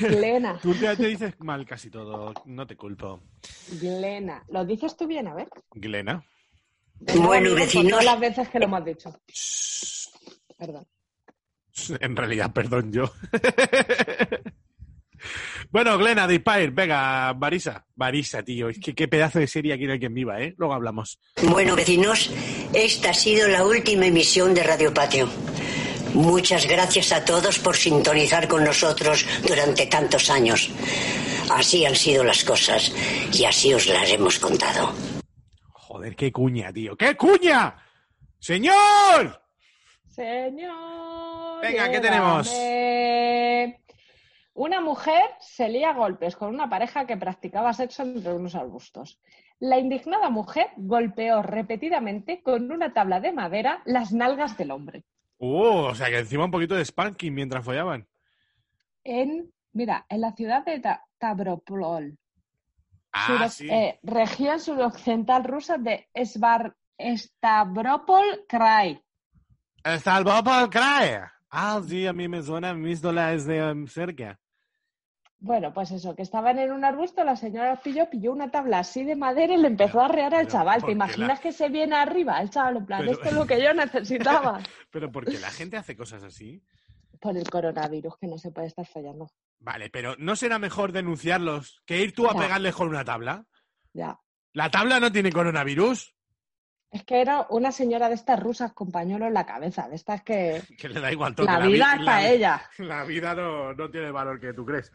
Glena. 0.00 0.58
Tú 0.62 0.74
ya 0.74 0.96
te 0.96 1.06
dices 1.08 1.34
mal 1.40 1.64
casi 1.66 1.90
todo, 1.90 2.32
no 2.46 2.66
te 2.66 2.76
culpo. 2.76 3.20
Glena. 3.80 4.42
¿Lo 4.48 4.64
dices 4.64 4.96
tú 4.96 5.06
bien? 5.06 5.28
A 5.28 5.34
ver. 5.34 5.48
Glena. 5.72 6.24
Bueno, 7.16 7.50
todas 7.90 8.04
las 8.04 8.20
veces 8.20 8.48
que 8.48 8.58
lo 8.58 8.64
hemos 8.66 8.84
dicho. 8.84 9.12
Perdón. 10.56 10.86
En 12.00 12.14
realidad, 12.16 12.52
perdón 12.52 12.92
yo. 12.92 13.10
bueno, 15.70 15.96
Glena, 15.98 16.26
de 16.26 16.34
Inspire, 16.34 16.70
venga, 16.70 17.32
Barisa. 17.32 17.84
Barisa, 17.94 18.42
tío, 18.42 18.68
es 18.68 18.78
que 18.78 18.94
qué 18.94 19.08
pedazo 19.08 19.38
de 19.38 19.46
serie 19.46 19.72
aquí 19.72 19.86
no 19.86 19.92
hay 19.94 19.98
quien 19.98 20.14
viva, 20.14 20.40
¿eh? 20.40 20.54
Luego 20.58 20.74
hablamos. 20.74 21.18
Bueno, 21.50 21.74
vecinos, 21.74 22.30
esta 22.74 23.10
ha 23.10 23.14
sido 23.14 23.48
la 23.48 23.64
última 23.64 24.06
emisión 24.06 24.54
de 24.54 24.62
Radio 24.62 24.92
Patio. 24.94 25.28
Muchas 26.14 26.66
gracias 26.66 27.12
a 27.12 27.24
todos 27.24 27.58
por 27.58 27.74
sintonizar 27.74 28.46
con 28.46 28.64
nosotros 28.64 29.26
durante 29.46 29.86
tantos 29.86 30.28
años. 30.30 30.70
Así 31.50 31.84
han 31.86 31.96
sido 31.96 32.22
las 32.22 32.44
cosas 32.44 32.92
y 33.32 33.44
así 33.44 33.72
os 33.72 33.86
las 33.86 34.10
hemos 34.10 34.38
contado. 34.38 34.92
Joder, 35.72 36.14
qué 36.14 36.30
cuña, 36.30 36.72
tío. 36.72 36.96
¡Qué 36.96 37.16
cuña! 37.16 37.76
¡Señor! 38.38 39.42
Señor. 40.08 41.60
Venga, 41.62 41.90
¿qué 41.90 42.00
tenemos? 42.00 42.52
Una 44.54 44.80
mujer 44.82 45.22
se 45.40 45.68
lía 45.68 45.90
a 45.90 45.94
golpes 45.94 46.36
con 46.36 46.50
una 46.50 46.68
pareja 46.68 47.06
que 47.06 47.16
practicaba 47.16 47.72
sexo 47.72 48.02
entre 48.02 48.34
unos 48.34 48.54
arbustos. 48.54 49.18
La 49.58 49.78
indignada 49.78 50.28
mujer 50.28 50.68
golpeó 50.76 51.40
repetidamente 51.40 52.42
con 52.42 52.70
una 52.70 52.92
tabla 52.92 53.20
de 53.20 53.32
madera 53.32 53.80
las 53.86 54.12
nalgas 54.12 54.58
del 54.58 54.72
hombre. 54.72 55.04
Uh, 55.44 55.88
o 55.90 55.94
sea 55.96 56.08
que 56.08 56.20
encima 56.20 56.44
un 56.44 56.52
poquito 56.52 56.76
de 56.76 56.84
spanking 56.84 57.34
mientras 57.34 57.64
follaban. 57.64 58.06
En, 59.02 59.52
mira, 59.72 60.06
en 60.08 60.20
la 60.20 60.30
ciudad 60.36 60.64
de 60.64 60.78
Ta- 60.78 61.04
Stavropol, 61.16 62.16
Ah, 63.12 63.26
suro- 63.26 63.48
sí. 63.48 63.68
eh, 63.68 63.98
región 64.04 64.60
suroccidental 64.60 65.42
rusa 65.42 65.78
de 65.78 66.08
Svar- 66.14 66.76
Stavropol 66.96 68.44
Krai. 68.48 69.02
Al 69.82 70.70
Crae. 70.70 71.22
Ah, 71.50 71.80
sí, 71.86 72.06
a 72.06 72.12
mí 72.12 72.28
me 72.28 72.40
suena 72.40 72.72
mis 72.72 73.02
dólares 73.02 73.44
de 73.44 73.62
um, 73.72 73.86
cerca. 73.88 74.38
Bueno, 75.44 75.74
pues 75.74 75.90
eso, 75.90 76.14
que 76.14 76.22
estaban 76.22 76.60
en 76.60 76.70
un 76.70 76.84
arbusto, 76.84 77.24
la 77.24 77.34
señora 77.34 77.80
pilló, 77.82 78.08
pilló 78.08 78.30
una 78.30 78.50
tabla 78.52 78.78
así 78.78 79.02
de 79.02 79.16
madera 79.16 79.52
y 79.54 79.56
le 79.56 79.66
empezó 79.66 79.94
Pero- 79.98 80.04
a 80.04 80.08
rear 80.08 80.34
al 80.36 80.46
chaval. 80.46 80.78
¿por 80.80 80.86
¿Te 80.86 80.92
imaginas 80.92 81.28
la- 81.28 81.40
que 81.42 81.50
se 81.50 81.68
viene 81.68 81.96
arriba 81.96 82.40
el 82.40 82.48
chaval? 82.48 82.76
En 82.76 82.86
plan, 82.86 83.00
Pero- 83.00 83.12
esto 83.12 83.24
es 83.24 83.32
lo 83.34 83.44
que 83.46 83.60
yo 83.60 83.74
necesitaba. 83.74 84.60
Pero 84.92 85.10
porque 85.10 85.38
la 85.40 85.50
gente 85.50 85.76
hace 85.76 85.96
cosas 85.96 86.22
así. 86.22 86.62
Por 87.20 87.36
el 87.36 87.50
coronavirus, 87.50 88.16
que 88.18 88.28
no 88.28 88.38
se 88.38 88.52
puede 88.52 88.68
estar 88.68 88.86
fallando. 88.86 89.30
Vale, 89.58 89.90
pero 89.90 90.14
¿no 90.18 90.34
será 90.36 90.58
mejor 90.58 90.90
denunciarlos 90.92 91.82
que 91.86 91.98
ir 92.00 92.14
tú 92.14 92.28
a 92.28 92.34
Ya. 92.34 92.40
pegarles 92.40 92.74
con 92.74 92.88
una 92.88 93.04
tabla? 93.04 93.44
Ya. 93.92 94.18
¿La 94.52 94.70
tabla 94.70 94.98
no 95.00 95.10
tiene 95.12 95.30
coronavirus? 95.32 96.14
Es 96.90 97.04
que 97.04 97.20
era 97.20 97.46
una 97.50 97.72
señora 97.72 98.08
de 98.08 98.14
estas 98.16 98.38
rusas 98.40 98.72
con 98.74 98.90
pañuelo 98.92 99.26
en 99.26 99.34
la 99.34 99.46
cabeza, 99.46 99.88
de 99.88 99.96
estas 99.96 100.22
que 100.22 100.62
Que 100.78 100.88
le 100.88 101.00
da 101.00 101.10
igual 101.12 101.34
todo. 101.34 101.46
la 101.46 101.58
vida 101.66 101.94
es 101.94 102.04
para 102.04 102.20
la- 102.20 102.28
ella. 102.28 102.62
La 102.78 103.04
vida 103.04 103.34
no, 103.34 103.72
no 103.72 103.90
tiene 103.90 104.08
el 104.08 104.12
valor 104.12 104.40
que 104.40 104.52
tú 104.52 104.64
crees. 104.64 104.92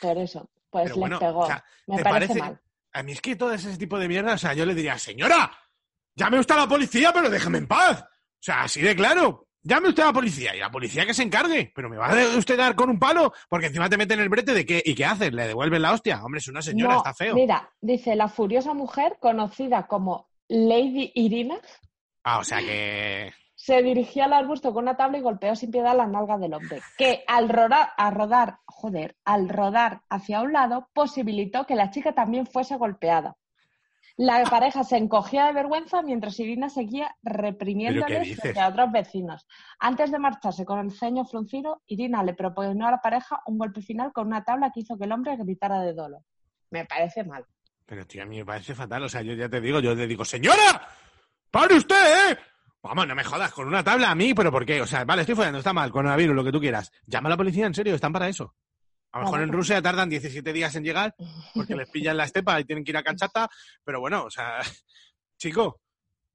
Por 0.00 0.18
eso, 0.18 0.48
pues 0.70 0.84
Pero 0.84 0.94
les 0.94 1.00
bueno, 1.00 1.18
pegó. 1.18 1.40
o 1.40 1.46
sea, 1.46 1.64
Me 1.86 1.96
¿te 1.98 2.02
parece 2.04 2.28
parece- 2.34 2.40
mal. 2.40 2.60
A 2.92 3.02
mí 3.02 3.12
es 3.12 3.20
que 3.20 3.34
todo 3.36 3.52
ese 3.52 3.76
tipo 3.76 3.98
de 3.98 4.06
mierda, 4.08 4.34
o 4.34 4.38
sea, 4.38 4.54
yo 4.54 4.64
le 4.64 4.74
diría, 4.74 4.98
señora, 4.98 5.50
llame 6.14 6.38
usted 6.38 6.54
a 6.54 6.58
la 6.58 6.68
policía, 6.68 7.12
pero 7.12 7.28
déjame 7.28 7.58
en 7.58 7.66
paz. 7.66 8.02
O 8.02 8.06
sea, 8.40 8.62
así 8.62 8.80
de 8.80 8.94
claro. 8.94 9.48
Llame 9.66 9.88
usted 9.88 10.02
a 10.02 10.06
la 10.06 10.12
policía 10.12 10.54
y 10.54 10.58
la 10.60 10.70
policía 10.70 11.06
que 11.06 11.14
se 11.14 11.22
encargue. 11.22 11.72
Pero 11.74 11.88
me 11.88 11.96
va 11.96 12.08
a 12.08 12.36
usted 12.36 12.56
dar 12.58 12.74
con 12.76 12.90
un 12.90 12.98
palo 12.98 13.32
porque 13.48 13.66
encima 13.68 13.88
te 13.88 13.96
meten 13.96 14.20
el 14.20 14.28
brete 14.28 14.52
de 14.52 14.66
qué. 14.66 14.82
¿Y 14.84 14.94
qué 14.94 15.06
haces? 15.06 15.32
¿Le 15.32 15.46
devuelven 15.48 15.80
la 15.80 15.92
hostia? 15.92 16.22
Hombre, 16.22 16.38
es 16.40 16.48
una 16.48 16.60
señora, 16.60 16.92
No, 16.92 16.98
está 16.98 17.14
feo. 17.14 17.34
Mira, 17.34 17.72
dice 17.80 18.14
la 18.14 18.28
furiosa 18.28 18.74
mujer 18.74 19.16
conocida 19.18 19.86
como 19.86 20.28
Lady 20.48 21.10
Irina 21.14 21.56
Ah, 22.24 22.40
o 22.40 22.44
sea 22.44 22.58
que. 22.58 23.32
Se 23.64 23.82
dirigía 23.82 24.26
al 24.26 24.34
arbusto 24.34 24.74
con 24.74 24.82
una 24.82 24.94
tabla 24.94 25.16
y 25.16 25.22
golpeó 25.22 25.56
sin 25.56 25.70
piedad 25.70 25.96
las 25.96 26.10
nalgas 26.10 26.38
del 26.38 26.52
hombre, 26.52 26.82
que 26.98 27.24
al 27.26 27.48
rodar, 27.48 27.92
a 27.96 28.10
rodar, 28.10 28.58
joder, 28.66 29.16
al 29.24 29.48
rodar 29.48 30.02
hacia 30.10 30.42
un 30.42 30.52
lado, 30.52 30.90
posibilitó 30.92 31.64
que 31.64 31.74
la 31.74 31.90
chica 31.90 32.12
también 32.12 32.46
fuese 32.46 32.76
golpeada. 32.76 33.38
La 34.18 34.44
pareja 34.44 34.84
se 34.84 34.98
encogía 34.98 35.46
de 35.46 35.54
vergüenza 35.54 36.02
mientras 36.02 36.38
Irina 36.40 36.68
seguía 36.68 37.16
reprimiéndoles 37.22 38.36
frente 38.38 38.60
a 38.60 38.68
otros 38.68 38.92
vecinos. 38.92 39.46
Antes 39.78 40.12
de 40.12 40.18
marcharse 40.18 40.66
con 40.66 40.80
el 40.80 40.92
ceño 40.92 41.24
fruncido, 41.24 41.80
Irina 41.86 42.22
le 42.22 42.34
proponió 42.34 42.86
a 42.86 42.90
la 42.90 43.00
pareja 43.00 43.40
un 43.46 43.56
golpe 43.56 43.80
final 43.80 44.12
con 44.12 44.26
una 44.26 44.44
tabla 44.44 44.72
que 44.74 44.80
hizo 44.80 44.98
que 44.98 45.04
el 45.04 45.12
hombre 45.12 45.38
gritara 45.38 45.80
de 45.80 45.94
dolor. 45.94 46.20
Me 46.68 46.84
parece 46.84 47.24
mal. 47.24 47.46
Pero, 47.86 48.06
tío, 48.06 48.24
a 48.24 48.26
mí 48.26 48.36
me 48.36 48.44
parece 48.44 48.74
fatal. 48.74 49.04
O 49.04 49.08
sea, 49.08 49.22
yo 49.22 49.32
ya 49.32 49.48
te 49.48 49.58
digo, 49.62 49.80
yo 49.80 49.94
le 49.94 50.06
digo, 50.06 50.22
señora, 50.22 50.86
¡pare 51.50 51.76
usted, 51.76 52.30
eh! 52.30 52.38
Vamos, 52.84 53.08
no 53.08 53.14
me 53.14 53.24
jodas, 53.24 53.50
con 53.52 53.66
una 53.66 53.82
tabla 53.82 54.10
a 54.10 54.14
mí, 54.14 54.34
pero 54.34 54.52
¿por 54.52 54.66
qué? 54.66 54.80
O 54.82 54.86
sea, 54.86 55.04
vale, 55.06 55.22
estoy 55.22 55.34
follando, 55.34 55.58
está 55.58 55.72
mal, 55.72 55.90
coronavirus, 55.90 56.36
lo 56.36 56.44
que 56.44 56.52
tú 56.52 56.60
quieras. 56.60 56.92
Llama 57.06 57.28
a 57.28 57.30
la 57.30 57.36
policía, 57.38 57.66
en 57.66 57.74
serio, 57.74 57.94
están 57.94 58.12
para 58.12 58.28
eso. 58.28 58.54
A 59.12 59.18
lo 59.20 59.24
mejor 59.24 59.42
en 59.42 59.52
Rusia 59.52 59.80
tardan 59.80 60.10
17 60.10 60.52
días 60.52 60.74
en 60.76 60.84
llegar 60.84 61.14
porque 61.54 61.74
les 61.76 61.88
pillan 61.88 62.16
la 62.16 62.24
estepa 62.24 62.60
y 62.60 62.64
tienen 62.64 62.84
que 62.84 62.90
ir 62.90 62.96
a 62.96 63.02
Kanchata, 63.02 63.48
pero 63.84 64.00
bueno, 64.00 64.24
o 64.24 64.30
sea, 64.30 64.58
chico, 65.38 65.80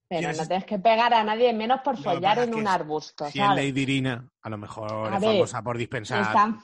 Pero 0.07 0.21
¿Quieres- 0.21 0.37
no 0.39 0.47
tienes 0.47 0.65
que 0.65 0.79
pegar 0.79 1.13
a 1.13 1.23
nadie, 1.23 1.53
menos 1.53 1.81
por 1.81 1.97
follar 1.97 2.39
en 2.39 2.55
un 2.55 2.67
arbusto, 2.67 3.25
si 3.29 3.39
es. 3.39 3.47
Lady 3.49 3.81
Irina, 3.81 4.27
a 4.41 4.49
lo 4.49 4.57
mejor 4.57 4.91
A 5.13 5.17
es 5.17 5.21
ver, 5.21 5.31
famosa 5.33 5.61
por 5.61 5.75
Si 5.75 5.79
dispensar. 5.81 6.21
están, 6.21 6.59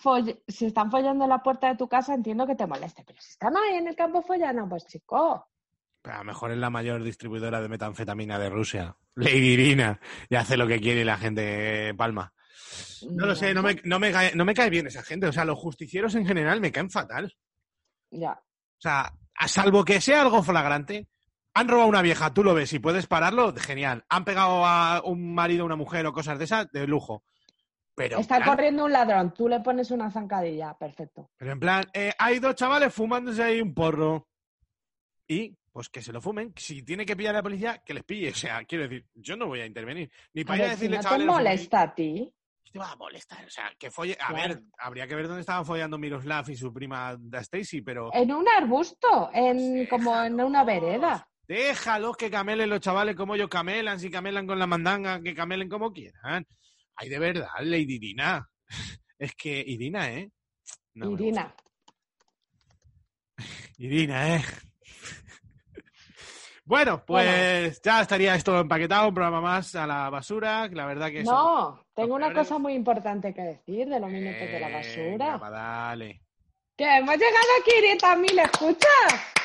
si 0.47 0.65
están 0.65 0.89
follando 0.89 1.25
en 1.25 1.29
la 1.29 1.43
puerta 1.43 1.67
de 1.67 1.75
tu 1.75 1.87
casa, 1.87 2.15
entiendo 2.15 2.47
que 2.47 2.55
te 2.55 2.65
moleste, 2.65 3.03
pero 3.05 3.21
si 3.21 3.29
están 3.31 3.55
ahí 3.55 3.75
en 3.75 3.87
el 3.89 3.95
campo 3.95 4.21
follando, 4.23 4.67
pues 4.67 4.87
chico. 4.87 5.47
Pero 6.05 6.17
a 6.17 6.19
lo 6.19 6.25
mejor 6.25 6.51
es 6.51 6.57
la 6.59 6.69
mayor 6.69 7.01
distribuidora 7.01 7.59
de 7.61 7.67
metanfetamina 7.67 8.37
de 8.37 8.51
Rusia. 8.51 8.95
Lady 9.15 9.53
Irina. 9.53 9.99
Y 10.29 10.35
hace 10.35 10.55
lo 10.55 10.67
que 10.67 10.79
quiere 10.79 11.01
y 11.01 11.03
la 11.03 11.17
gente 11.17 11.95
palma. 11.95 12.31
No 13.09 13.25
lo 13.25 13.33
sé, 13.35 13.55
no 13.55 13.63
me, 13.63 13.81
no, 13.85 13.97
me 13.99 14.11
cae, 14.11 14.35
no 14.35 14.45
me 14.45 14.53
cae 14.53 14.69
bien 14.69 14.85
esa 14.85 15.01
gente. 15.01 15.25
O 15.25 15.31
sea, 15.31 15.45
los 15.45 15.57
justicieros 15.57 16.13
en 16.13 16.27
general 16.27 16.61
me 16.61 16.71
caen 16.71 16.91
fatal. 16.91 17.35
Ya. 18.11 18.33
O 18.33 18.81
sea, 18.81 19.11
a 19.33 19.47
salvo 19.47 19.83
que 19.83 19.99
sea 19.99 20.21
algo 20.21 20.43
flagrante, 20.43 21.07
han 21.55 21.67
robado 21.67 21.87
a 21.87 21.89
una 21.89 22.01
vieja, 22.03 22.31
tú 22.35 22.43
lo 22.43 22.53
ves 22.53 22.71
y 22.73 22.79
puedes 22.79 23.07
pararlo, 23.07 23.51
genial. 23.55 24.05
Han 24.07 24.25
pegado 24.25 24.63
a 24.63 25.01
un 25.03 25.33
marido, 25.33 25.63
a 25.63 25.65
una 25.65 25.75
mujer 25.75 26.05
o 26.05 26.13
cosas 26.13 26.37
de 26.37 26.45
esas, 26.45 26.71
de 26.71 26.85
lujo. 26.85 27.23
Pero, 27.95 28.19
Está 28.19 28.37
plan- 28.37 28.49
corriendo 28.49 28.85
un 28.85 28.91
ladrón, 28.91 29.33
tú 29.33 29.47
le 29.49 29.61
pones 29.61 29.89
una 29.89 30.11
zancadilla, 30.11 30.77
perfecto. 30.77 31.31
pero 31.37 31.51
en 31.53 31.59
plan, 31.59 31.83
eh, 31.93 32.11
hay 32.19 32.37
dos 32.39 32.53
chavales 32.53 32.93
fumándose 32.93 33.41
ahí 33.41 33.59
un 33.61 33.73
porro. 33.73 34.27
Y, 35.27 35.57
pues 35.75 35.89
que 35.89 36.01
se 36.01 36.13
lo 36.13 36.21
fumen. 36.21 36.53
Si 36.55 36.83
tiene 36.83 37.05
que 37.05 37.17
pillar 37.17 37.35
a 37.35 37.39
la 37.39 37.43
policía, 37.43 37.83
que 37.85 37.93
les 37.93 38.05
pille. 38.05 38.29
O 38.29 38.33
sea, 38.33 38.63
quiero 38.63 38.85
decir, 38.85 39.05
yo 39.13 39.35
no 39.35 39.47
voy 39.47 39.59
a 39.59 39.65
intervenir. 39.65 40.09
Ni 40.33 40.45
para 40.45 40.57
ir 40.59 40.63
a 40.63 40.67
si 40.67 40.71
decirle, 40.75 40.95
no 40.95 41.01
te 41.01 41.03
chavales, 41.03 41.25
no 41.27 41.33
fuméis". 41.33 41.49
molesta 41.49 41.81
a 41.81 41.93
ti, 41.93 42.33
¿Qué 42.63 42.71
te 42.71 42.79
va 42.79 42.91
a 42.93 42.95
molestar? 42.95 43.45
O 43.45 43.49
sea, 43.49 43.73
que 43.77 43.91
folle. 43.91 44.17
A 44.21 44.29
Claro. 44.29 44.53
ver, 44.55 44.63
habría 44.77 45.05
que 45.05 45.15
ver 45.15 45.27
dónde 45.27 45.41
estaban 45.41 45.65
follando 45.65 45.97
Miroslav 45.97 46.49
y 46.49 46.55
su 46.55 46.71
prima 46.73 47.17
Stacy, 47.41 47.81
pero. 47.81 48.09
en 48.13 48.31
un 48.31 48.47
arbusto, 48.47 49.29
en 49.33 49.85
como 49.87 50.15
en 50.23 50.39
una 50.39 50.63
vereda. 50.63 51.27
Déjalos 51.45 52.15
que 52.15 52.31
camelen 52.31 52.69
los 52.69 52.79
chavales 52.79 53.17
como 53.17 53.35
ellos 53.35 53.49
camelan, 53.49 53.99
si 53.99 54.09
camelan 54.09 54.47
con 54.47 54.57
la 54.57 54.67
mandanga, 54.67 55.21
que 55.21 55.35
camelen 55.35 55.67
como 55.67 55.91
quieran. 55.91 56.47
Ay, 56.95 57.09
de 57.09 57.19
verdad, 57.19 57.49
Lady 57.59 57.95
Irina. 57.95 58.49
Es 59.19 59.35
que 59.35 59.59
Irina, 59.59 60.09
¿eh? 60.13 60.31
No 60.93 61.11
Irina. 61.11 61.53
Irina, 63.77 64.35
¿eh? 64.37 64.41
Bueno, 66.67 67.03
pues 67.05 67.79
ya 67.83 68.01
estaría 68.01 68.33
esto 68.33 68.59
empaquetado, 68.59 69.07
un 69.09 69.13
programa 69.13 69.39
más 69.39 69.75
a 69.75 69.85
la 69.85 70.09
basura. 70.09 70.67
La 70.69 70.87
verdad 70.87 71.09
que. 71.11 71.23
No, 71.23 71.85
tengo 71.93 72.15
una 72.15 72.27
peores. 72.29 72.47
cosa 72.47 72.59
muy 72.59 72.73
importante 72.73 73.33
que 73.33 73.41
decir 73.41 73.87
de 73.87 73.99
los 73.99 74.09
minutos 74.09 74.41
de 74.41 74.59
la 74.59 74.67
Venga, 74.67 74.77
basura. 74.79 75.37
va, 75.37 75.49
dale. 75.51 76.21
Que 76.75 76.97
hemos 76.97 77.15
llegado 77.15 78.15
a 78.17 78.17
500.000 78.17 78.43
escuchas. 78.43 79.35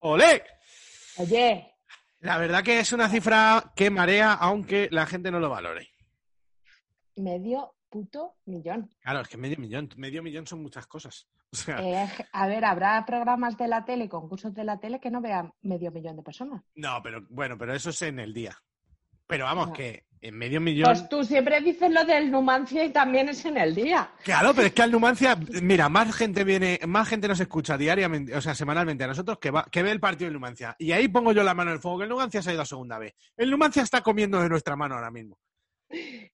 ¡Olé! 0.00 0.42
Oye, 1.16 1.74
La 2.20 2.38
verdad 2.38 2.62
que 2.62 2.78
es 2.80 2.92
una 2.92 3.08
cifra 3.08 3.72
que 3.74 3.90
marea, 3.90 4.32
aunque 4.34 4.88
la 4.90 5.06
gente 5.06 5.30
no 5.30 5.40
lo 5.40 5.48
valore. 5.50 5.88
medio 7.16 7.73
puto 7.94 8.34
millón. 8.46 8.90
Claro, 9.02 9.20
es 9.20 9.28
que 9.28 9.36
medio 9.36 9.56
millón, 9.56 9.88
medio 9.96 10.20
millón 10.20 10.48
son 10.48 10.60
muchas 10.60 10.84
cosas. 10.88 11.28
O 11.54 11.56
sea, 11.56 11.78
Eh, 11.80 12.10
a 12.32 12.48
ver, 12.48 12.64
habrá 12.64 13.06
programas 13.06 13.56
de 13.56 13.68
la 13.68 13.84
tele, 13.84 14.08
concursos 14.08 14.52
de 14.52 14.64
la 14.64 14.80
tele 14.80 14.98
que 14.98 15.12
no 15.12 15.20
vean 15.20 15.52
medio 15.62 15.92
millón 15.92 16.16
de 16.16 16.24
personas. 16.24 16.64
no, 16.74 17.00
pero 17.04 17.24
bueno, 17.30 17.56
pero 17.56 17.72
eso 17.72 17.90
es 17.90 18.02
en 18.02 18.18
el 18.18 18.34
día. 18.34 18.58
Pero 19.28 19.44
vamos, 19.44 19.70
que 19.70 20.04
en 20.20 20.36
medio 20.36 20.60
millón. 20.60 20.86
Pues 20.86 21.08
tú 21.08 21.22
siempre 21.22 21.60
dices 21.60 21.92
lo 21.92 22.04
del 22.04 22.30
Numancia 22.30 22.84
y 22.84 22.90
también 22.90 23.28
es 23.28 23.44
en 23.44 23.56
el 23.56 23.72
día. 23.72 24.10
Claro, 24.24 24.52
pero 24.52 24.66
es 24.66 24.72
que 24.72 24.82
al 24.82 24.90
Numancia, 24.90 25.38
mira, 25.62 25.88
más 25.88 26.12
gente 26.16 26.42
viene, 26.42 26.80
más 26.88 27.08
gente 27.08 27.28
nos 27.28 27.38
escucha 27.38 27.78
diariamente, 27.78 28.34
o 28.34 28.40
sea, 28.40 28.54
semanalmente 28.54 29.04
a 29.04 29.06
nosotros 29.06 29.38
que, 29.38 29.52
va, 29.52 29.64
que 29.70 29.84
ve 29.84 29.92
el 29.92 30.00
partido 30.00 30.26
del 30.26 30.34
Numancia. 30.34 30.74
Y 30.78 30.90
ahí 30.90 31.06
pongo 31.06 31.32
yo 31.32 31.44
la 31.44 31.54
mano 31.54 31.70
en 31.70 31.76
el 31.76 31.80
fuego, 31.80 31.98
que 31.98 32.04
el 32.04 32.10
Numancia 32.10 32.42
se 32.42 32.50
ha 32.50 32.54
ido 32.54 32.62
a 32.62 32.66
segunda 32.66 32.98
vez. 32.98 33.14
El 33.36 33.50
Numancia 33.50 33.82
está 33.82 34.00
comiendo 34.00 34.40
de 34.40 34.48
nuestra 34.48 34.74
mano 34.74 34.96
ahora 34.96 35.12
mismo. 35.12 35.38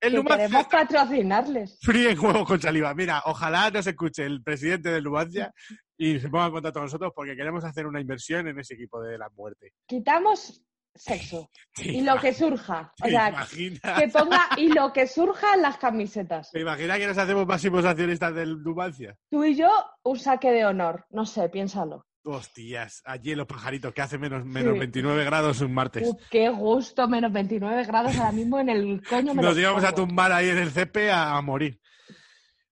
El 0.01 0.15
Numancia 0.15 0.47
queremos 0.47 0.67
patrocinarles. 0.69 1.79
frío 1.83 2.11
en 2.11 2.19
huevos 2.19 2.47
con 2.47 2.61
saliva. 2.61 2.95
Mira, 2.95 3.23
ojalá 3.27 3.71
nos 3.71 3.87
escuche 3.87 4.25
el 4.25 4.43
presidente 4.43 4.91
del 4.91 5.05
Numancia 5.05 5.53
y 5.99 6.19
se 6.19 6.29
ponga 6.29 6.47
en 6.47 6.53
contacto 6.53 6.79
con 6.81 6.87
nosotros 6.87 7.13
porque 7.15 7.37
queremos 7.37 7.65
hacer 7.65 7.87
una 7.87 8.01
inversión 8.01 8.49
en 8.49 8.59
ese 8.59 8.75
equipo 8.75 9.01
de 9.03 9.19
la 9.19 9.29
muerte. 9.31 9.73
Quitamos 9.87 10.63
sexo 10.95 11.51
y 11.77 12.01
lo 12.03 12.17
que 12.19 12.33
surja. 12.33 12.93
O 13.01 13.05
¿Te 13.05 13.11
sea, 13.11 13.29
imaginas? 13.29 14.01
que 14.01 14.09
ponga 14.09 14.49
y 14.57 14.69
lo 14.69 14.93
que 14.93 15.07
surja 15.07 15.55
en 15.55 15.63
las 15.63 15.77
camisetas. 15.79 16.51
¿Te 16.51 16.61
imaginas 16.61 16.99
que 16.99 17.07
nos 17.07 17.19
hacemos 17.19 17.47
máximos 17.47 17.85
accionistas 17.85 18.35
del 18.35 18.63
Numancia? 18.63 19.17
Tú 19.31 19.45
y 19.45 19.55
yo, 19.57 19.71
un 20.05 20.19
saque 20.19 20.51
de 20.51 20.65
honor. 20.65 21.07
No 21.11 21.27
sé, 21.27 21.49
piénsalo. 21.49 22.07
Hostias, 22.25 23.03
allí 23.05 23.33
en 23.33 23.39
los 23.39 23.47
pajaritos, 23.47 23.93
que 23.93 24.03
hace 24.03 24.19
menos, 24.19 24.45
menos 24.45 24.75
Sí. 24.75 24.79
29 24.81 25.25
grados 25.25 25.61
un 25.61 25.73
martes. 25.73 26.07
Uh, 26.07 26.17
qué 26.31 26.49
gusto, 26.51 27.09
menos 27.09 27.33
29 27.33 27.85
grados 27.85 28.17
ahora 28.17 28.33
mismo 28.33 28.59
en 28.59 28.69
el 28.69 29.03
coño. 29.07 29.35
me 29.35 29.43
Nos 29.43 29.57
íbamos 29.57 29.85
a 29.85 29.95
tumbar 29.95 30.33
ahí 30.33 30.49
en 30.49 30.59
el 30.59 30.71
césped 30.71 31.09
a, 31.09 31.37
a 31.37 31.43
morir. 31.43 31.81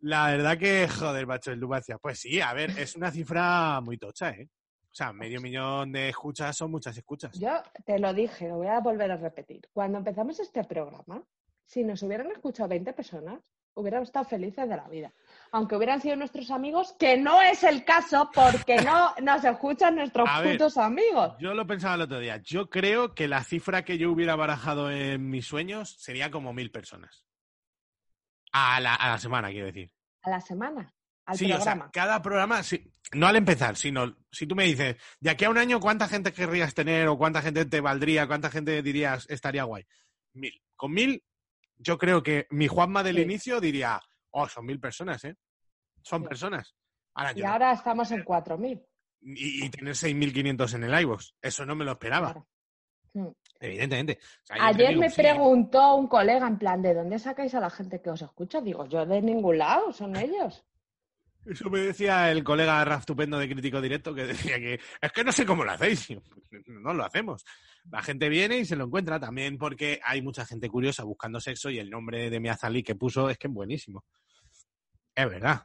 La 0.01 0.29
verdad 0.31 0.59
que, 0.59 0.87
joder, 0.89 1.27
macho, 1.27 1.51
el 1.51 1.61
Numancia. 1.61 1.99
Pues 1.99 2.21
sí, 2.21 2.41
a 2.41 2.53
ver, 2.53 2.71
es 2.79 2.95
una 2.95 3.11
cifra 3.11 3.81
muy 3.81 3.99
tocha, 3.99 4.31
¿eh? 4.31 4.49
O 4.85 4.95
sea, 4.99 5.13
medio 5.13 5.41
millón 5.41 5.93
de 5.93 6.09
escuchas 6.09 6.57
son 6.57 6.71
muchas 6.71 6.97
escuchas. 6.97 7.39
Yo 7.39 7.63
te 7.85 7.99
lo 7.99 8.13
dije, 8.15 8.49
lo 8.49 8.57
voy 8.57 8.69
a 8.69 8.81
volver 8.81 9.11
a 9.11 9.17
repetir. 9.17 9.69
Cuando 9.73 9.99
empezamos 9.99 10.39
este 10.41 10.65
programa, 10.65 11.23
si 11.65 11.85
nos 11.85 12.03
hubieran 12.03 12.31
escuchado 12.31 12.69
20 12.71 12.93
personas, 12.95 13.41
hubiéramos 13.75 14.09
estado 14.09 14.25
felices 14.25 14.69
de 14.69 14.77
la 14.77 14.89
vida. 14.89 15.13
Aunque 15.53 15.77
hubieran 15.77 16.01
sido 16.01 16.17
nuestros 16.17 16.51
amigos, 16.51 16.95
que 16.99 17.17
no 17.17 17.41
es 17.43 17.63
el 17.65 17.85
caso 17.85 18.31
porque 18.35 18.77
no 18.83 19.15
nos 19.23 19.45
escuchan 19.45 19.95
nuestros 19.97 20.29
A 20.29 20.41
ver. 20.41 20.53
putos 20.59 20.77
amigos. 20.77 21.35
Yo 21.41 21.55
lo 21.55 21.67
pensaba 21.67 21.95
el 21.95 22.03
otro 22.03 22.19
día. 22.21 22.37
Yo 22.39 22.69
creo 22.69 23.15
que 23.15 23.29
la 23.29 23.43
cifra 23.45 23.85
que 23.85 23.97
yo 23.99 24.11
hubiera 24.13 24.37
barajado 24.37 24.91
en 24.91 25.29
mis 25.31 25.47
sueños 25.47 25.97
sería 25.99 26.31
como 26.31 26.53
mil 26.53 26.71
personas. 26.71 27.25
A 28.53 28.81
la, 28.81 28.95
a 28.95 29.11
la 29.11 29.19
semana, 29.19 29.51
quiero 29.51 29.67
decir. 29.67 29.91
A 30.23 30.31
la 30.31 30.41
semana, 30.41 30.93
al 31.27 31.37
sí, 31.37 31.45
o 31.53 31.57
programa. 31.57 31.85
sea, 31.85 31.91
cada 31.93 32.23
programa, 32.23 32.63
sí, 32.63 32.93
no 33.13 33.27
al 33.27 33.37
empezar, 33.37 33.77
sino 33.77 34.17
si 34.33 34.47
tú 34.47 34.55
me 34.57 34.65
dices, 34.65 34.97
de 35.21 35.31
aquí 35.31 35.45
a 35.45 35.51
un 35.51 35.59
año, 35.59 35.81
¿cuánta 35.81 36.09
gente 36.09 36.33
querrías 36.33 36.75
tener 36.75 37.09
o 37.09 37.17
cuánta 37.19 37.41
gente 37.43 37.65
te 37.67 37.81
valdría, 37.81 38.27
cuánta 38.27 38.51
gente 38.51 38.83
dirías 38.83 39.27
estaría 39.31 39.65
guay? 39.65 39.87
Mil. 40.33 40.53
Con 40.77 40.93
mil, 40.93 41.23
yo 41.77 41.99
creo 41.99 42.23
que 42.23 42.47
mi 42.51 42.67
Juanma 42.69 43.03
del 43.03 43.17
Sí. 43.17 43.23
inicio 43.23 43.61
diría, 43.61 44.01
oh, 44.33 44.49
son 44.49 44.67
mil 44.67 44.79
personas, 44.81 45.25
¿eh? 45.25 45.35
Son 46.03 46.23
Sí. 46.23 46.29
personas. 46.29 46.75
Ahora 47.15 47.33
y 47.35 47.43
no- 47.43 47.49
ahora 47.51 47.73
estamos 47.73 48.11
en 48.13 48.25
4.000. 48.25 48.85
y, 49.21 49.65
y 49.67 49.71
tener 49.71 49.95
6.500 49.97 50.75
en 50.75 50.85
el 50.85 51.01
iVoox. 51.03 51.33
Eso 51.43 51.67
no 51.67 51.75
me 51.75 51.85
lo 51.85 51.93
esperaba, 51.93 52.33
Claro. 52.33 52.47
Mm. 53.15 53.29
evidentemente. 53.61 54.19
O 54.23 54.47
sea, 54.47 54.67
Ayer 54.67 54.89
digo, 54.91 55.01
me 55.01 55.11
sí, 55.11 55.17
preguntó 55.23 55.95
un 55.97 56.07
colega 56.07 56.47
en 56.47 56.59
plan, 56.59 56.81
¿de 56.83 56.95
dónde 56.95 57.19
sacáis 57.19 57.55
a 57.55 57.61
la 57.61 57.71
gente 57.71 58.01
que 58.01 58.11
os 58.11 58.23
escucha? 58.23 58.61
Digo, 58.61 58.87
yo 58.87 59.05
de 59.07 59.21
ningún 59.21 59.59
lado, 59.59 59.93
son 59.93 60.15
ellos. 60.17 60.65
Eso 61.51 61.71
me 61.71 61.81
decía 61.81 62.31
el 62.31 62.45
colega 62.45 62.85
Raf 62.85 63.07
Tupendo 63.07 63.39
de 63.39 63.49
Crítico 63.49 63.81
Directo, 63.81 64.15
que 64.15 64.27
decía 64.27 64.57
que 64.59 64.81
es 65.01 65.13
que 65.13 65.25
no 65.25 65.33
sé 65.33 65.47
cómo 65.47 65.65
lo 65.65 65.73
hacéis. 65.73 66.07
"Pues, 66.09 66.63
No 66.67 66.93
lo 66.95 67.05
hacemos. 67.05 67.45
La 67.91 68.03
gente 68.03 68.29
viene 68.29 68.59
y 68.59 68.65
se 68.65 68.77
lo 68.77 68.85
encuentra 68.85 69.19
también 69.19 69.57
porque 69.59 70.01
hay 70.05 70.21
mucha 70.23 70.45
gente 70.45 70.69
curiosa 70.69 71.05
buscando 71.05 71.41
sexo 71.41 71.71
y 71.71 71.79
el 71.79 71.89
nombre 71.91 72.29
de 72.31 72.41
Miazali 72.41 72.83
que 72.83 72.95
puso 72.95 73.31
es 73.31 73.39
que 73.39 73.47
es 73.49 73.53
buenísimo. 73.53 74.05
Es 75.15 75.29
verdad. 75.29 75.63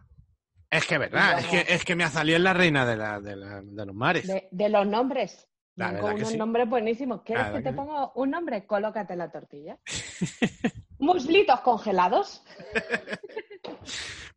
Es 0.69 0.85
que 0.87 0.95
es 0.95 0.99
verdad. 1.01 1.39
Es 1.39 1.47
que, 1.47 1.65
es 1.73 1.85
que 1.85 1.95
Miazali 1.95 2.33
es 2.33 2.41
la 2.41 2.53
reina 2.53 2.85
de, 2.85 2.95
la- 2.97 3.19
de 3.19 3.35
la- 3.35 3.61
de 3.61 3.85
los 3.85 3.95
mares. 3.95 4.25
De, 4.27 4.47
de 4.51 4.69
los 4.69 4.87
nombres. 4.87 5.47
Que 5.75 5.83
unos 5.83 6.29
sí. 6.29 6.37
nombres 6.37 6.69
buenísimos. 6.69 7.23
¿Quieres 7.23 7.47
que 7.47 7.57
te 7.57 7.63
que 7.63 7.73
ponga 7.73 8.11
un 8.15 8.29
nombre? 8.29 8.65
Colócate 8.65 9.15
la 9.15 9.31
tortilla. 9.31 9.77
Muslitos 10.99 11.59
congelados. 11.61 12.43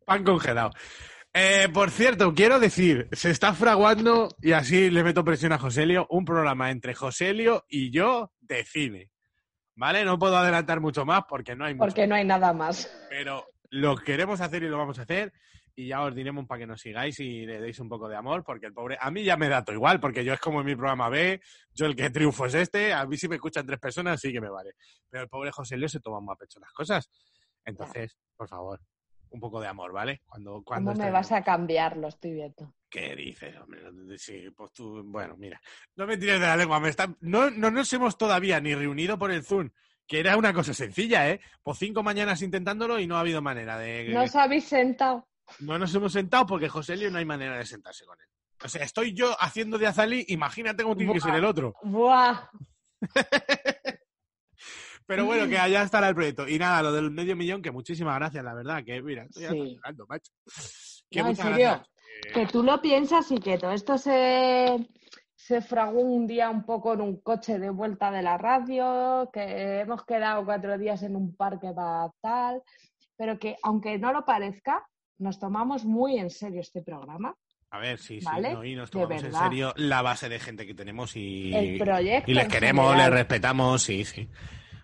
Pan 0.05 0.23
congelado. 0.23 0.71
Eh, 1.39 1.69
por 1.71 1.91
cierto, 1.91 2.33
quiero 2.33 2.59
decir, 2.59 3.09
se 3.11 3.29
está 3.29 3.53
fraguando, 3.53 4.27
y 4.41 4.53
así 4.53 4.89
le 4.89 5.03
meto 5.03 5.23
presión 5.23 5.51
a 5.51 5.59
Joselio, 5.59 6.07
un 6.09 6.25
programa 6.25 6.71
entre 6.71 6.95
Joselio 6.95 7.63
y 7.69 7.91
yo 7.91 8.31
de 8.39 8.63
cine. 8.63 9.11
¿Vale? 9.75 10.03
No 10.03 10.17
puedo 10.17 10.35
adelantar 10.35 10.81
mucho 10.81 11.05
más 11.05 11.25
porque 11.29 11.55
no 11.55 11.65
hay 11.65 11.75
mucho. 11.75 11.89
Porque 11.89 12.07
no 12.07 12.15
hay 12.15 12.25
nada 12.25 12.53
más. 12.53 12.91
Pero 13.11 13.45
lo 13.69 13.95
queremos 13.97 14.41
hacer 14.41 14.63
y 14.63 14.67
lo 14.67 14.79
vamos 14.79 14.97
a 14.97 15.03
hacer. 15.03 15.31
Y 15.75 15.89
ya 15.89 16.01
os 16.01 16.15
diremos 16.15 16.47
para 16.47 16.61
que 16.61 16.65
nos 16.65 16.81
sigáis 16.81 17.19
y 17.19 17.45
le 17.45 17.61
deis 17.61 17.79
un 17.79 17.87
poco 17.87 18.09
de 18.09 18.15
amor, 18.15 18.43
porque 18.43 18.65
el 18.65 18.73
pobre, 18.73 18.97
a 18.99 19.11
mí 19.11 19.23
ya 19.23 19.37
me 19.37 19.47
da 19.47 19.63
todo 19.63 19.75
igual, 19.75 19.99
porque 19.99 20.25
yo 20.25 20.33
es 20.33 20.39
como 20.39 20.61
en 20.61 20.65
mi 20.65 20.75
programa 20.75 21.07
B, 21.07 21.39
yo 21.71 21.85
el 21.85 21.95
que 21.95 22.09
triunfo 22.09 22.47
es 22.47 22.55
este, 22.55 22.95
a 22.95 23.05
mí 23.05 23.15
si 23.15 23.27
me 23.27 23.35
escuchan 23.35 23.63
tres 23.63 23.79
personas 23.79 24.19
sí 24.19 24.33
que 24.33 24.41
me 24.41 24.49
vale. 24.49 24.71
Pero 25.07 25.21
el 25.21 25.29
pobre 25.29 25.51
José 25.51 25.77
Leo 25.77 25.87
se 25.87 25.99
toma 25.99 26.19
más 26.19 26.35
pecho 26.35 26.59
las 26.59 26.73
cosas. 26.73 27.07
Entonces, 27.63 28.17
por 28.35 28.49
favor, 28.49 28.79
un 29.29 29.39
poco 29.39 29.59
de 29.61 29.67
amor, 29.67 29.91
¿vale? 29.91 30.21
Cuando, 30.25 30.63
cuando 30.63 30.91
¿Cómo 30.91 31.03
me 31.03 31.11
vas 31.11 31.31
a 31.31 31.43
cambiar? 31.43 31.97
Lo 31.97 32.07
estoy 32.07 32.33
viendo. 32.33 32.73
¿Qué 32.89 33.15
dices, 33.15 33.55
hombre? 33.57 33.81
Sí, 34.17 34.49
pues 34.55 34.71
tú, 34.73 35.03
bueno, 35.05 35.35
mira, 35.37 35.61
no 35.95 36.07
me 36.07 36.17
tires 36.17 36.39
de 36.39 36.47
la 36.47 36.55
lengua, 36.55 36.79
me 36.79 36.89
están, 36.89 37.17
no, 37.21 37.49
no 37.49 37.69
nos 37.69 37.91
hemos 37.93 38.17
todavía 38.17 38.59
ni 38.61 38.73
reunido 38.73 39.17
por 39.17 39.31
el 39.31 39.43
Zoom, 39.43 39.69
que 40.07 40.19
era 40.19 40.37
una 40.37 40.53
cosa 40.53 40.73
sencilla, 40.73 41.29
¿eh? 41.29 41.41
Por 41.61 41.75
cinco 41.75 42.01
mañanas 42.01 42.41
intentándolo 42.41 42.99
y 42.99 43.07
no 43.07 43.17
ha 43.17 43.21
habido 43.21 43.41
manera 43.41 43.77
de... 43.77 44.09
¿No 44.09 44.23
os 44.23 44.35
habéis 44.35 44.65
sentado? 44.65 45.27
No 45.59 45.77
nos 45.77 45.93
hemos 45.95 46.13
sentado 46.13 46.45
porque 46.45 46.69
José 46.69 46.95
Leo 46.95 47.11
no 47.11 47.17
hay 47.17 47.25
manera 47.25 47.57
de 47.57 47.65
sentarse 47.65 48.05
con 48.05 48.17
él. 48.19 48.27
O 48.63 48.69
sea, 48.69 48.83
estoy 48.83 49.13
yo 49.13 49.35
haciendo 49.39 49.77
de 49.77 49.87
Azalí, 49.87 50.25
imagínate 50.29 50.83
cómo 50.83 50.95
tiene 50.95 51.13
que 51.13 51.21
ser 51.21 51.35
el 51.35 51.45
otro. 51.45 51.75
¡Buah! 51.83 52.49
Pero 55.07 55.25
bueno, 55.25 55.47
que 55.47 55.57
allá 55.57 55.81
estará 55.83 56.09
el 56.09 56.15
proyecto. 56.15 56.47
Y 56.47 56.59
nada, 56.59 56.83
lo 56.83 56.91
del 56.91 57.09
medio 57.11 57.35
millón, 57.35 57.61
que 57.61 57.71
muchísimas 57.71 58.15
gracias, 58.19 58.43
la 58.43 58.53
verdad, 58.53 58.83
que 58.85 59.01
mira, 59.01 59.23
estoy 59.23 59.45
Sí. 59.45 59.75
llorando, 59.75 60.05
macho. 60.07 60.31
Que 61.09 61.21
No, 61.23 61.29
en 61.29 61.35
serio, 61.37 61.51
gracias. 61.57 61.87
Que 62.33 62.45
tú 62.47 62.61
lo 62.63 62.81
piensas 62.81 63.31
y 63.31 63.37
que 63.39 63.57
todo 63.57 63.71
esto 63.71 63.97
se, 63.97 64.75
se 65.35 65.61
fraguó 65.61 66.01
un 66.01 66.27
día 66.27 66.49
un 66.49 66.65
poco 66.65 66.93
en 66.93 67.01
un 67.01 67.21
coche 67.21 67.57
de 67.57 67.69
vuelta 67.69 68.11
de 68.11 68.21
la 68.21 68.37
radio, 68.37 69.29
que 69.31 69.79
hemos 69.79 70.03
quedado 70.05 70.43
cuatro 70.43 70.77
días 70.77 71.01
en 71.03 71.15
un 71.15 71.35
parque 71.35 71.71
para 71.73 72.09
tal, 72.21 72.61
pero 73.15 73.39
que 73.39 73.55
aunque 73.63 73.97
no 73.97 74.11
lo 74.11 74.25
parezca, 74.25 74.85
nos 75.19 75.39
tomamos 75.39 75.85
muy 75.85 76.17
en 76.17 76.29
serio 76.29 76.59
este 76.61 76.81
programa, 76.81 77.33
A 77.69 77.79
ver, 77.79 77.97
sí, 77.99 78.19
sí, 78.19 78.25
¿Vale? 78.25 78.53
no, 78.53 78.63
y 78.63 78.75
nos 78.75 78.89
tomamos 78.91 79.23
en 79.23 79.33
serio 79.33 79.73
la 79.77 80.01
base 80.01 80.27
de 80.29 80.39
gente 80.39 80.65
que 80.65 80.73
tenemos 80.73 81.15
y, 81.15 81.53
el 81.53 81.77
proyecto. 81.79 82.29
y 82.31 82.33
les 82.33 82.47
queremos, 82.47 82.85
general. 82.91 83.09
les 83.11 83.19
respetamos, 83.19 83.81
sí, 83.83 84.03
sí. 84.05 84.29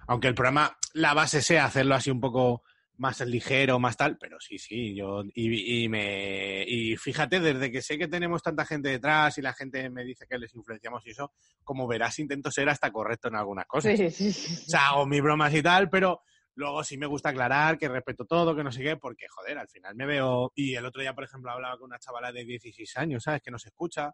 Aunque 0.07 0.27
el 0.27 0.35
programa, 0.35 0.77
la 0.93 1.13
base 1.13 1.41
sea 1.41 1.65
hacerlo 1.65 1.95
así 1.95 2.11
un 2.11 2.19
poco 2.19 2.63
más 2.97 3.19
ligero, 3.21 3.79
más 3.79 3.97
tal, 3.97 4.17
pero 4.19 4.39
sí, 4.39 4.59
sí, 4.59 4.93
yo, 4.95 5.23
y, 5.33 5.83
y 5.83 5.89
me, 5.89 6.63
y 6.67 6.95
fíjate, 6.95 7.39
desde 7.39 7.71
que 7.71 7.81
sé 7.81 7.97
que 7.97 8.07
tenemos 8.07 8.43
tanta 8.43 8.65
gente 8.65 8.89
detrás 8.89 9.35
y 9.37 9.41
la 9.41 9.53
gente 9.53 9.89
me 9.89 10.03
dice 10.03 10.27
que 10.29 10.37
les 10.37 10.53
influenciamos 10.53 11.03
y 11.07 11.09
eso, 11.09 11.33
como 11.63 11.87
verás, 11.87 12.19
intento 12.19 12.51
ser 12.51 12.69
hasta 12.69 12.91
correcto 12.91 13.29
en 13.29 13.35
algunas 13.35 13.65
cosas. 13.65 13.97
Sí, 13.97 14.11
sí, 14.11 14.31
sí, 14.31 14.55
sí. 14.57 14.63
O 14.67 14.69
sea, 14.69 14.89
hago 14.89 15.07
mis 15.07 15.21
bromas 15.23 15.53
y 15.55 15.63
tal, 15.63 15.89
pero 15.89 16.21
luego 16.55 16.83
sí 16.83 16.97
me 16.97 17.07
gusta 17.07 17.29
aclarar 17.29 17.79
que 17.79 17.89
respeto 17.89 18.25
todo, 18.25 18.55
que 18.55 18.63
no 18.63 18.71
sé 18.71 18.83
qué, 18.83 18.95
porque, 18.97 19.25
joder, 19.27 19.57
al 19.57 19.67
final 19.67 19.95
me 19.95 20.05
veo... 20.05 20.51
Y 20.53 20.75
el 20.75 20.85
otro 20.85 21.01
día, 21.01 21.15
por 21.15 21.23
ejemplo, 21.23 21.49
hablaba 21.51 21.77
con 21.79 21.85
una 21.89 21.97
chavala 21.99 22.31
de 22.31 22.45
16 22.45 22.95
años, 22.97 23.23
¿sabes? 23.23 23.41
Que 23.41 23.49
nos 23.49 23.65
escucha, 23.65 24.13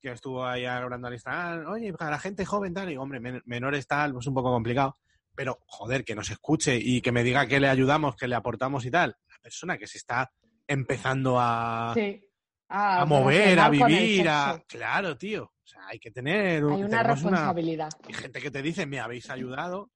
que 0.00 0.10
estuvo 0.10 0.44
ahí 0.44 0.64
hablando 0.64 1.06
al 1.06 1.14
Instagram, 1.14 1.66
oye, 1.70 1.92
para 1.92 2.10
la 2.10 2.18
gente 2.18 2.44
joven 2.44 2.74
tal, 2.74 2.90
y 2.90 2.96
hombre, 2.96 3.20
men- 3.20 3.42
menores 3.46 3.86
tal, 3.86 4.12
pues 4.12 4.26
un 4.26 4.34
poco 4.34 4.50
complicado, 4.50 4.98
pero, 5.38 5.60
joder, 5.66 6.04
que 6.04 6.16
nos 6.16 6.28
escuche 6.32 6.76
y 6.76 7.00
que 7.00 7.12
me 7.12 7.22
diga 7.22 7.46
que 7.46 7.60
le 7.60 7.68
ayudamos, 7.68 8.16
que 8.16 8.26
le 8.26 8.34
aportamos 8.34 8.84
y 8.84 8.90
tal. 8.90 9.16
La 9.28 9.38
persona 9.40 9.78
que 9.78 9.86
se 9.86 9.98
está 9.98 10.32
empezando 10.66 11.38
a, 11.38 11.92
Sí. 11.94 12.20
Ah, 12.68 13.02
a 13.02 13.04
mover, 13.04 13.60
a 13.60 13.68
vivir, 13.70 14.28
a... 14.28 14.60
Claro, 14.66 15.16
tío. 15.16 15.44
O 15.44 15.64
sea, 15.64 15.86
hay 15.86 16.00
que 16.00 16.10
tener... 16.10 16.64
Hay 16.64 16.82
una 16.82 17.04
responsabilidad. 17.04 17.88
Y 18.08 18.14
gente 18.14 18.40
que 18.40 18.50
te 18.50 18.62
dice, 18.62 18.84
me 18.84 18.98
habéis 18.98 19.30
ayudado, 19.30 19.92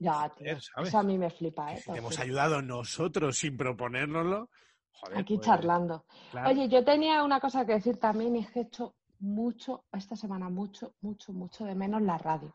Ya, 0.00 0.28
tío. 0.36 0.56
Eso 0.56 0.98
a 0.98 1.02
mí 1.04 1.16
me 1.16 1.30
flipa, 1.30 1.74
¿eh? 1.74 1.76
si 1.80 1.92
Te 1.92 1.98
hemos 1.98 2.18
ayudado 2.18 2.60
nosotros 2.60 3.38
sin 3.38 3.56
proponérnoslo, 3.56 4.50
joder, 4.90 5.18
Aquí 5.18 5.36
pues, 5.36 5.46
charlando. 5.46 6.06
claro. 6.32 6.50
Oye, 6.50 6.68
yo 6.68 6.84
tenía 6.84 7.22
una 7.22 7.38
cosa 7.38 7.64
que 7.64 7.74
decir 7.74 7.98
también 7.98 8.34
y 8.34 8.40
es 8.40 8.50
que 8.50 8.58
he 8.58 8.62
hecho 8.62 8.96
mucho, 9.20 9.84
esta 9.92 10.16
semana 10.16 10.48
mucho, 10.48 10.96
mucho, 11.02 11.32
mucho 11.32 11.64
de 11.64 11.76
menos 11.76 12.02
la 12.02 12.18
radio. 12.18 12.52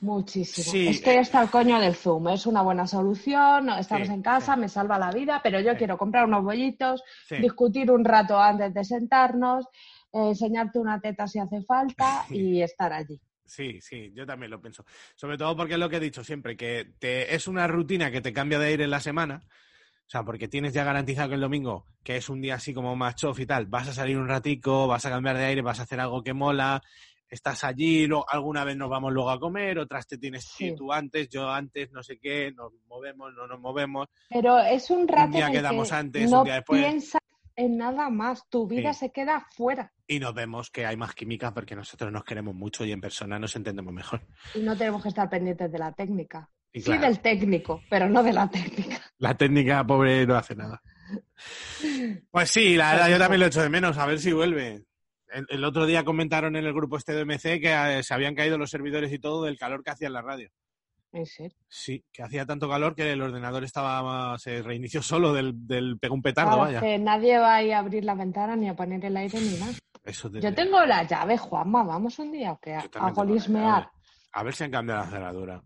Muchísimo. 0.00 0.70
Sí. 0.70 0.88
Estoy 0.88 1.16
hasta 1.16 1.42
el 1.42 1.50
coño 1.50 1.80
del 1.80 1.94
Zoom. 1.94 2.28
Es 2.28 2.46
una 2.46 2.62
buena 2.62 2.86
solución, 2.86 3.70
estamos 3.70 4.08
Sí, 4.08 4.12
en 4.14 4.22
casa, 4.22 4.54
sí. 4.54 4.60
me 4.60 4.68
salva 4.68 4.98
la 4.98 5.10
vida, 5.10 5.40
pero 5.42 5.60
yo 5.60 5.76
quiero 5.76 5.96
comprar 5.96 6.26
unos 6.26 6.44
bollitos, 6.44 7.02
discutir 7.30 7.90
un 7.90 8.04
rato 8.04 8.38
antes 8.38 8.74
de 8.74 8.84
sentarnos, 8.84 9.64
eh, 10.12 10.28
enseñarte 10.28 10.78
una 10.78 11.00
teta 11.00 11.26
si 11.26 11.38
hace 11.38 11.62
falta 11.62 12.24
y 12.30 12.60
estar 12.62 12.92
allí. 12.92 13.18
Sí, 13.44 13.80
sí, 13.80 14.10
yo 14.12 14.26
también 14.26 14.50
lo 14.50 14.60
pienso. 14.60 14.84
Sobre 15.14 15.38
todo 15.38 15.56
porque 15.56 15.74
es 15.74 15.78
lo 15.78 15.88
que 15.88 15.96
he 15.96 16.00
dicho 16.00 16.22
siempre, 16.24 16.56
que 16.56 16.92
te, 16.98 17.34
es 17.34 17.46
una 17.46 17.66
rutina 17.66 18.10
que 18.10 18.20
te 18.20 18.32
cambia 18.32 18.58
de 18.58 18.66
aire 18.66 18.84
en 18.84 18.90
la 18.90 19.00
semana. 19.00 19.44
O 19.46 20.08
sea, 20.08 20.22
porque 20.24 20.46
tienes 20.46 20.72
ya 20.72 20.84
garantizado 20.84 21.30
que 21.30 21.34
el 21.36 21.40
domingo, 21.40 21.86
que 22.04 22.16
es 22.16 22.28
un 22.28 22.40
día 22.40 22.56
así 22.56 22.72
como 22.72 22.94
más 22.94 23.16
chof 23.16 23.40
y 23.40 23.46
tal, 23.46 23.66
vas 23.66 23.88
a 23.88 23.92
salir 23.92 24.18
un 24.18 24.28
ratico, 24.28 24.86
vas 24.86 25.04
a 25.06 25.10
cambiar 25.10 25.36
de 25.36 25.44
aire, 25.46 25.62
vas 25.62 25.80
a 25.80 25.82
hacer 25.82 25.98
algo 25.98 26.22
que 26.22 26.32
mola, 26.32 26.80
estás 27.28 27.64
allí, 27.64 28.06
luego, 28.06 28.24
alguna 28.28 28.64
vez 28.64 28.76
nos 28.76 28.88
vamos 28.88 29.12
luego 29.12 29.30
a 29.30 29.38
comer, 29.40 29.78
otras 29.78 30.06
te 30.06 30.18
tienes 30.18 30.44
Sí. 30.44 30.74
tú 30.76 30.92
antes, 30.92 31.28
yo 31.28 31.48
antes, 31.48 31.90
no 31.92 32.02
sé 32.02 32.18
qué, 32.18 32.52
nos 32.52 32.72
movemos, 32.88 33.32
no 33.34 33.46
nos 33.46 33.60
movemos. 33.60 34.06
Pero 34.28 34.58
es 34.58 34.90
un 34.90 35.06
rato 35.08 35.32
día 35.32 35.46
en 35.46 35.52
el 35.52 35.58
quedamos 35.58 35.88
que 35.88 35.94
antes, 35.94 36.30
no 36.30 36.38
un 36.40 36.44
día 36.44 36.54
después. 36.54 36.82
piensas 36.84 37.20
en 37.56 37.76
nada 37.78 38.10
más, 38.10 38.46
tu 38.50 38.66
vida 38.66 38.92
Sí. 38.92 39.00
se 39.00 39.12
queda 39.12 39.46
fuera 39.56 39.90
Y 40.06 40.18
nos 40.20 40.34
vemos 40.34 40.70
que 40.70 40.84
hay 40.86 40.96
más 40.96 41.14
química 41.14 41.52
porque 41.54 41.74
nosotros 41.74 42.12
nos 42.12 42.22
queremos 42.22 42.54
mucho 42.54 42.84
y 42.84 42.92
en 42.92 43.00
persona 43.00 43.38
nos 43.38 43.56
entendemos 43.56 43.92
mejor. 43.94 44.20
y 44.54 44.60
no 44.60 44.76
tenemos 44.76 45.02
que 45.02 45.08
estar 45.08 45.28
pendientes 45.30 45.72
de 45.72 45.78
la 45.78 45.92
técnica. 45.92 46.48
Y 46.72 46.80
Sí, 46.80 46.86
claro, 46.86 47.02
del 47.02 47.20
técnico, 47.20 47.80
pero 47.88 48.06
no 48.08 48.22
de 48.22 48.34
la 48.34 48.50
técnica. 48.50 49.00
la 49.18 49.34
técnica 49.34 49.84
pobre 49.86 50.26
no 50.26 50.36
hace 50.36 50.54
nada. 50.54 50.82
Pues 52.30 52.50
sí, 52.50 52.76
la 52.76 52.92
verdad 52.92 53.08
yo 53.10 53.18
también 53.18 53.40
lo 53.40 53.46
echo 53.46 53.62
de 53.62 53.68
menos, 53.68 53.96
a 53.98 54.06
ver 54.06 54.18
si 54.18 54.32
vuelve. 54.32 54.84
El, 55.32 55.46
el 55.48 55.64
otro 55.64 55.86
día 55.86 56.04
comentaron 56.04 56.56
en 56.56 56.64
el 56.66 56.72
grupo 56.72 56.96
este 56.96 57.12
de 57.14 57.24
MC 57.24 57.60
que 57.60 57.98
eh, 57.98 58.02
se 58.02 58.14
habían 58.14 58.34
caído 58.34 58.58
los 58.58 58.70
servidores 58.70 59.12
y 59.12 59.18
todo 59.18 59.44
del 59.44 59.58
calor 59.58 59.82
que 59.82 59.90
hacía 59.90 60.06
en 60.06 60.12
la 60.14 60.22
radio. 60.22 60.48
En 61.12 61.24
serio. 61.26 61.56
Sí, 61.68 62.04
que 62.12 62.22
hacía 62.22 62.44
tanto 62.44 62.68
calor 62.68 62.94
que 62.94 63.10
el 63.12 63.22
ordenador 63.22 63.64
estaba 63.64 64.36
se 64.38 64.62
reinició 64.62 65.02
solo 65.02 65.32
del, 65.32 65.66
del 65.66 65.98
pegó 65.98 66.14
un 66.14 66.22
petardo, 66.22 66.50
Claro, 66.56 66.62
vaya. 66.64 66.80
que 66.80 66.98
nadie 66.98 67.38
va 67.38 67.54
a 67.56 67.62
ir 67.62 67.72
a 67.74 67.78
abrir 67.78 68.04
la 68.04 68.14
ventana 68.14 68.54
ni 68.56 68.68
a 68.68 68.74
poner 68.76 69.04
el 69.04 69.16
aire 69.16 69.40
ni 69.40 69.58
nada. 69.58 69.72
Eso 70.04 70.30
Yo 70.30 70.54
tengo 70.54 70.84
la 70.84 71.02
llave, 71.04 71.36
Juanma, 71.38 71.82
vamos 71.84 72.18
un 72.18 72.30
día 72.32 72.56
A 73.00 73.10
golismear. 73.10 73.90
A 74.32 74.42
ver 74.42 74.54
si 74.54 74.64
han 74.64 74.70
cambiado 74.70 75.04
la 75.04 75.10
cerradura. 75.10 75.62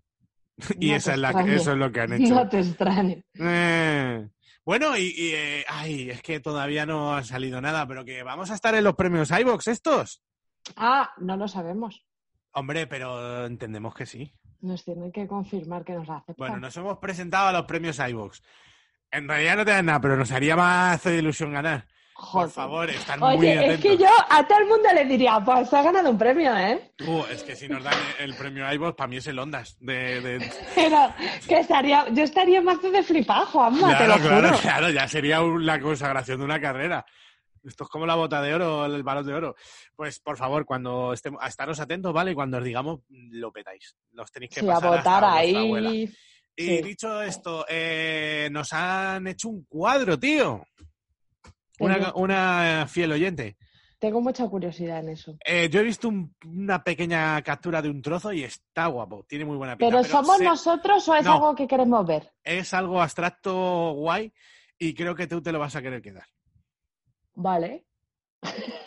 y 0.79 0.87
No 0.89 0.93
te 0.93 0.97
esa 0.97 1.13
es 1.15 1.19
la 1.19 1.29
que- 1.33 1.39
extrañe. 1.41 1.57
eso 1.61 1.73
es 1.73 1.79
lo 1.79 1.93
que 1.93 2.01
han 2.01 2.13
hecho. 2.15 2.35
No 2.35 2.49
te 2.49 2.59
extrañes. 2.61 3.25
Eh, 3.39 4.29
Bueno, 4.65 4.97
y, 4.97 5.15
y, 5.17 5.35
eh, 5.35 5.65
ay, 5.69 6.11
es 6.11 6.23
que 6.23 6.41
todavía 6.41 6.87
no 6.87 7.15
ha 7.15 7.25
salido 7.25 7.61
nada, 7.61 7.87
pero 7.87 8.05
que 8.05 8.23
vamos 8.23 8.51
a 8.51 8.55
estar 8.55 8.75
en 8.75 8.85
los 8.85 8.95
premios 8.95 9.31
iVox 9.31 9.69
estos. 9.69 10.23
Ah, 10.77 11.13
no 11.19 11.37
lo 11.37 11.49
sabemos. 11.49 12.05
Hombre, 12.53 12.87
pero 12.87 13.47
entendemos 13.47 13.95
que 13.95 14.07
sí. 14.07 14.35
Nos 14.61 14.85
tienen 14.85 15.11
que 15.13 15.27
confirmar 15.27 15.85
que 15.85 15.95
nos 15.95 16.09
aceptan. 16.11 16.35
Bueno, 16.37 16.57
nos 16.59 16.77
hemos 16.77 16.99
presentado 16.99 17.49
a 17.49 17.53
los 17.53 17.65
premios 17.65 17.99
iVox. 17.99 18.43
En 19.11 19.27
realidad 19.27 19.57
no 19.57 19.65
te 19.65 19.71
dan 19.71 19.87
nada, 19.87 20.01
pero 20.01 20.17
nos 20.17 20.31
haría 20.31 20.55
más 20.57 21.05
ilusión 21.07 21.53
ganar. 21.53 21.89
Por 22.33 22.51
favor, 22.51 22.89
están 22.91 23.21
muy 23.21 23.37
Oye, 23.37 23.57
atentos. 23.59 23.75
es 23.77 23.81
que 23.83 23.97
yo 23.97 24.09
a 24.29 24.47
todo 24.47 24.59
el 24.59 24.67
mundo 24.67 24.89
le 24.95 25.05
diría, 25.05 25.41
pues 25.45 25.73
ha 25.73 25.83
ganado 25.83 26.11
un 26.11 26.19
premio, 26.19 26.57
¿eh? 26.57 26.93
Uh, 27.07 27.25
es 27.33 27.43
que 27.43 27.57
si 27.57 27.69
nos 27.69 27.83
dan 27.83 27.95
el 28.19 28.35
premio 28.35 28.71
iVox, 28.73 28.95
para 28.97 29.09
mí 29.09 29.17
es 29.17 29.27
el 29.27 29.39
Ondas. 29.39 29.77
De, 29.81 30.21
de- 30.21 30.53
Pero 30.75 31.13
que 31.49 31.59
estaría, 31.61 32.07
yo 32.11 32.23
estaría 32.23 32.61
más 32.63 32.81
de 32.83 33.03
flipar, 33.03 33.45
Juanma, 33.47 33.97
te 33.99 34.07
lo 34.07 34.15
Claro, 34.17 34.23
claro, 34.23 34.49
juro. 34.49 34.61
claro, 34.61 34.91
ya 34.91 35.09
sería 35.09 35.41
la 35.41 35.81
consagración 35.81 36.39
de 36.39 36.45
una 36.45 36.61
carrera. 36.61 37.05
Esto 37.63 37.85
es 37.85 37.91
como 37.91 38.07
la 38.07 38.15
bota 38.15 38.41
de 38.41 38.55
oro, 38.55 38.87
el 38.87 39.03
balón 39.03 39.27
de 39.27 39.35
oro. 39.35 39.55
Pues 39.95 40.19
por 40.21 40.37
favor, 40.39 40.65
cuando 40.65 41.13
estemos, 41.13 41.43
a 41.43 41.49
estaros 41.49 41.79
atentos, 41.79 42.13
¿vale? 42.13 42.31
Y 42.31 42.35
cuando 42.35 42.57
os 42.59 42.65
digamos, 42.65 43.01
lo 43.09 43.53
petáis. 43.53 43.95
Los 44.13 44.33
tenéis 44.33 44.55
que 44.55 44.61
Sí, 44.61 44.69
a 44.69 44.73
pasar 44.75 44.95
hasta 44.99 45.11
votar 45.15 45.25
abuela. 45.57 45.91
ahí. 45.91 46.11
Y 46.57 46.67
sí. 46.67 46.83
dicho 46.83 47.21
esto, 47.23 47.65
eh, 47.69 48.49
nos 48.51 48.73
han 48.73 49.27
hecho 49.27 49.49
un 49.51 49.65
cuadro, 49.69 50.19
tío. 50.19 50.65
Una, 52.15 52.87
fiel 52.89 53.13
oyente. 53.13 53.57
Tengo 53.99 54.21
mucha 54.23 54.49
curiosidad 54.49 55.01
en 55.01 55.11
eso. 55.11 55.37
Eh, 55.45 55.69
yo 55.71 55.81
he 55.81 55.83
visto 55.83 56.09
un- 56.09 56.35
una 56.47 56.83
pequeña 56.83 57.41
captura 57.43 57.83
de 57.83 57.91
un 57.91 58.01
trozo 58.01 58.33
y 58.33 58.43
está 58.45 58.87
guapo. 58.87 59.25
Tiene 59.29 59.45
muy 59.45 59.57
buena 59.59 59.77
pinta. 59.77 59.95
¿Pero, 60.01 60.05
somos 60.09 60.41
nosotros 60.41 61.07
o 61.09 61.15
es 61.17 61.25
No. 61.25 61.35
algo 61.35 61.55
que 61.55 61.67
queremos 61.67 62.07
ver? 62.07 62.33
Es 62.43 62.73
algo 62.73 63.03
abstracto, 63.03 63.93
guay, 63.93 64.33
y 64.79 64.95
creo 64.95 65.15
que 65.15 65.27
tú 65.27 65.43
te 65.43 65.53
lo 65.53 65.59
vas 65.59 65.77
a 65.77 65.83
querer 65.83 66.01
quedar. 66.01 66.25
Vale. 67.35 67.85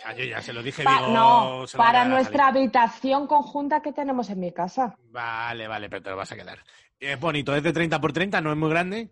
Sea, 0.02 0.16
yo 0.18 0.24
ya 0.26 0.42
se 0.42 0.52
lo 0.52 0.64
dije, 0.64 0.84
Pa- 0.84 0.94
digo, 0.98 1.08
no, 1.14 1.68
se 1.68 1.78
lo 1.78 1.84
para 1.84 2.06
nuestra 2.06 2.48
habitación 2.48 3.28
conjunta 3.28 3.84
que 3.84 3.94
tenemos 3.94 4.30
en 4.32 4.40
mi 4.40 4.52
casa. 4.52 4.98
Vale, 5.12 5.68
vale, 5.68 5.90
pero 5.90 6.02
te 6.02 6.10
lo 6.10 6.18
vas 6.18 6.32
a 6.32 6.36
quedar. 6.36 6.58
Es 7.00 7.20
bonito, 7.20 7.56
es 7.56 7.62
de 7.62 7.72
30 7.72 8.02
por 8.02 8.14
30, 8.14 8.42
no 8.42 8.52
es 8.52 8.58
muy 8.58 8.70
grande. 8.72 9.12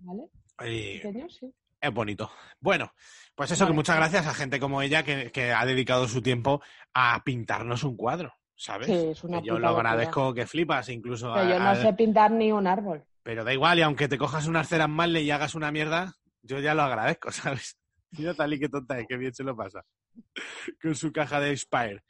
¿Vale? 0.00 0.28
y 0.64 1.00
Pequeño, 1.00 1.28
sí. 1.28 1.52
Es 1.82 1.92
bonito. 1.92 2.30
Bueno, 2.60 2.94
pues 3.34 3.50
eso, 3.50 3.66
que 3.66 3.72
muchas 3.72 3.96
gracias 3.96 4.26
a 4.26 4.34
gente 4.34 4.60
como 4.60 4.80
ella 4.82 5.02
que, 5.02 5.30
que 5.32 5.52
ha 5.52 5.66
dedicado 5.66 6.06
su 6.08 6.22
tiempo 6.22 6.62
a 6.94 7.22
pintarnos 7.24 7.82
un 7.84 7.96
cuadro, 7.96 8.32
¿sabes? 8.54 8.86
Sí, 8.86 9.08
es 9.10 9.24
una 9.24 9.40
Que 9.40 9.48
yo 9.48 9.58
lo 9.58 9.68
agradezco 9.68 10.32
que 10.32 10.46
flipas, 10.46 10.88
incluso 10.88 11.32
Pero 11.34 11.46
a- 11.46 11.50
yo 11.50 11.58
no 11.58 11.70
a- 11.70 11.76
sé 11.76 11.92
pintar 11.92 12.30
ni 12.30 12.52
un 12.52 12.66
árbol. 12.66 13.04
Pero 13.24 13.44
da 13.44 13.52
igual, 13.52 13.78
y 13.78 13.82
aunque 13.82 14.08
te 14.08 14.16
cojas 14.18 14.46
unas 14.46 14.68
ceras 14.68 14.88
mal 14.88 15.16
y 15.16 15.30
hagas 15.30 15.54
una 15.54 15.70
mierda, 15.72 16.14
yo 16.42 16.58
ya 16.60 16.74
lo 16.74 16.82
agradezco, 16.82 17.30
¿sabes? 17.32 17.76
Mira 18.12 18.34
tal 18.34 18.52
y 18.54 18.60
qué 18.60 18.68
tonta 18.68 18.98
es, 18.98 19.06
qué 19.08 19.16
bien 19.16 19.34
se 19.34 19.42
lo 19.42 19.56
pasa. 19.56 19.84
Con 20.82 20.94
su 20.94 21.10
caja 21.12 21.40
de 21.40 21.56
Spire. 21.56 22.04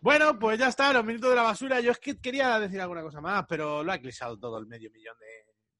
Bueno, 0.00 0.38
pues 0.38 0.58
ya 0.60 0.68
está, 0.68 0.92
los 0.92 1.04
minutos 1.04 1.30
de 1.30 1.36
la 1.36 1.42
basura. 1.42 1.80
Yo 1.80 1.90
es 1.90 1.98
que 1.98 2.20
quería 2.20 2.58
decir 2.60 2.80
alguna 2.80 3.02
cosa 3.02 3.20
más, 3.20 3.44
pero 3.48 3.82
lo 3.82 3.90
ha 3.90 3.96
eclipsado 3.96 4.38
todo 4.38 4.58
el 4.58 4.66
medio 4.66 4.90
millón 4.92 5.16
de, 5.18 5.26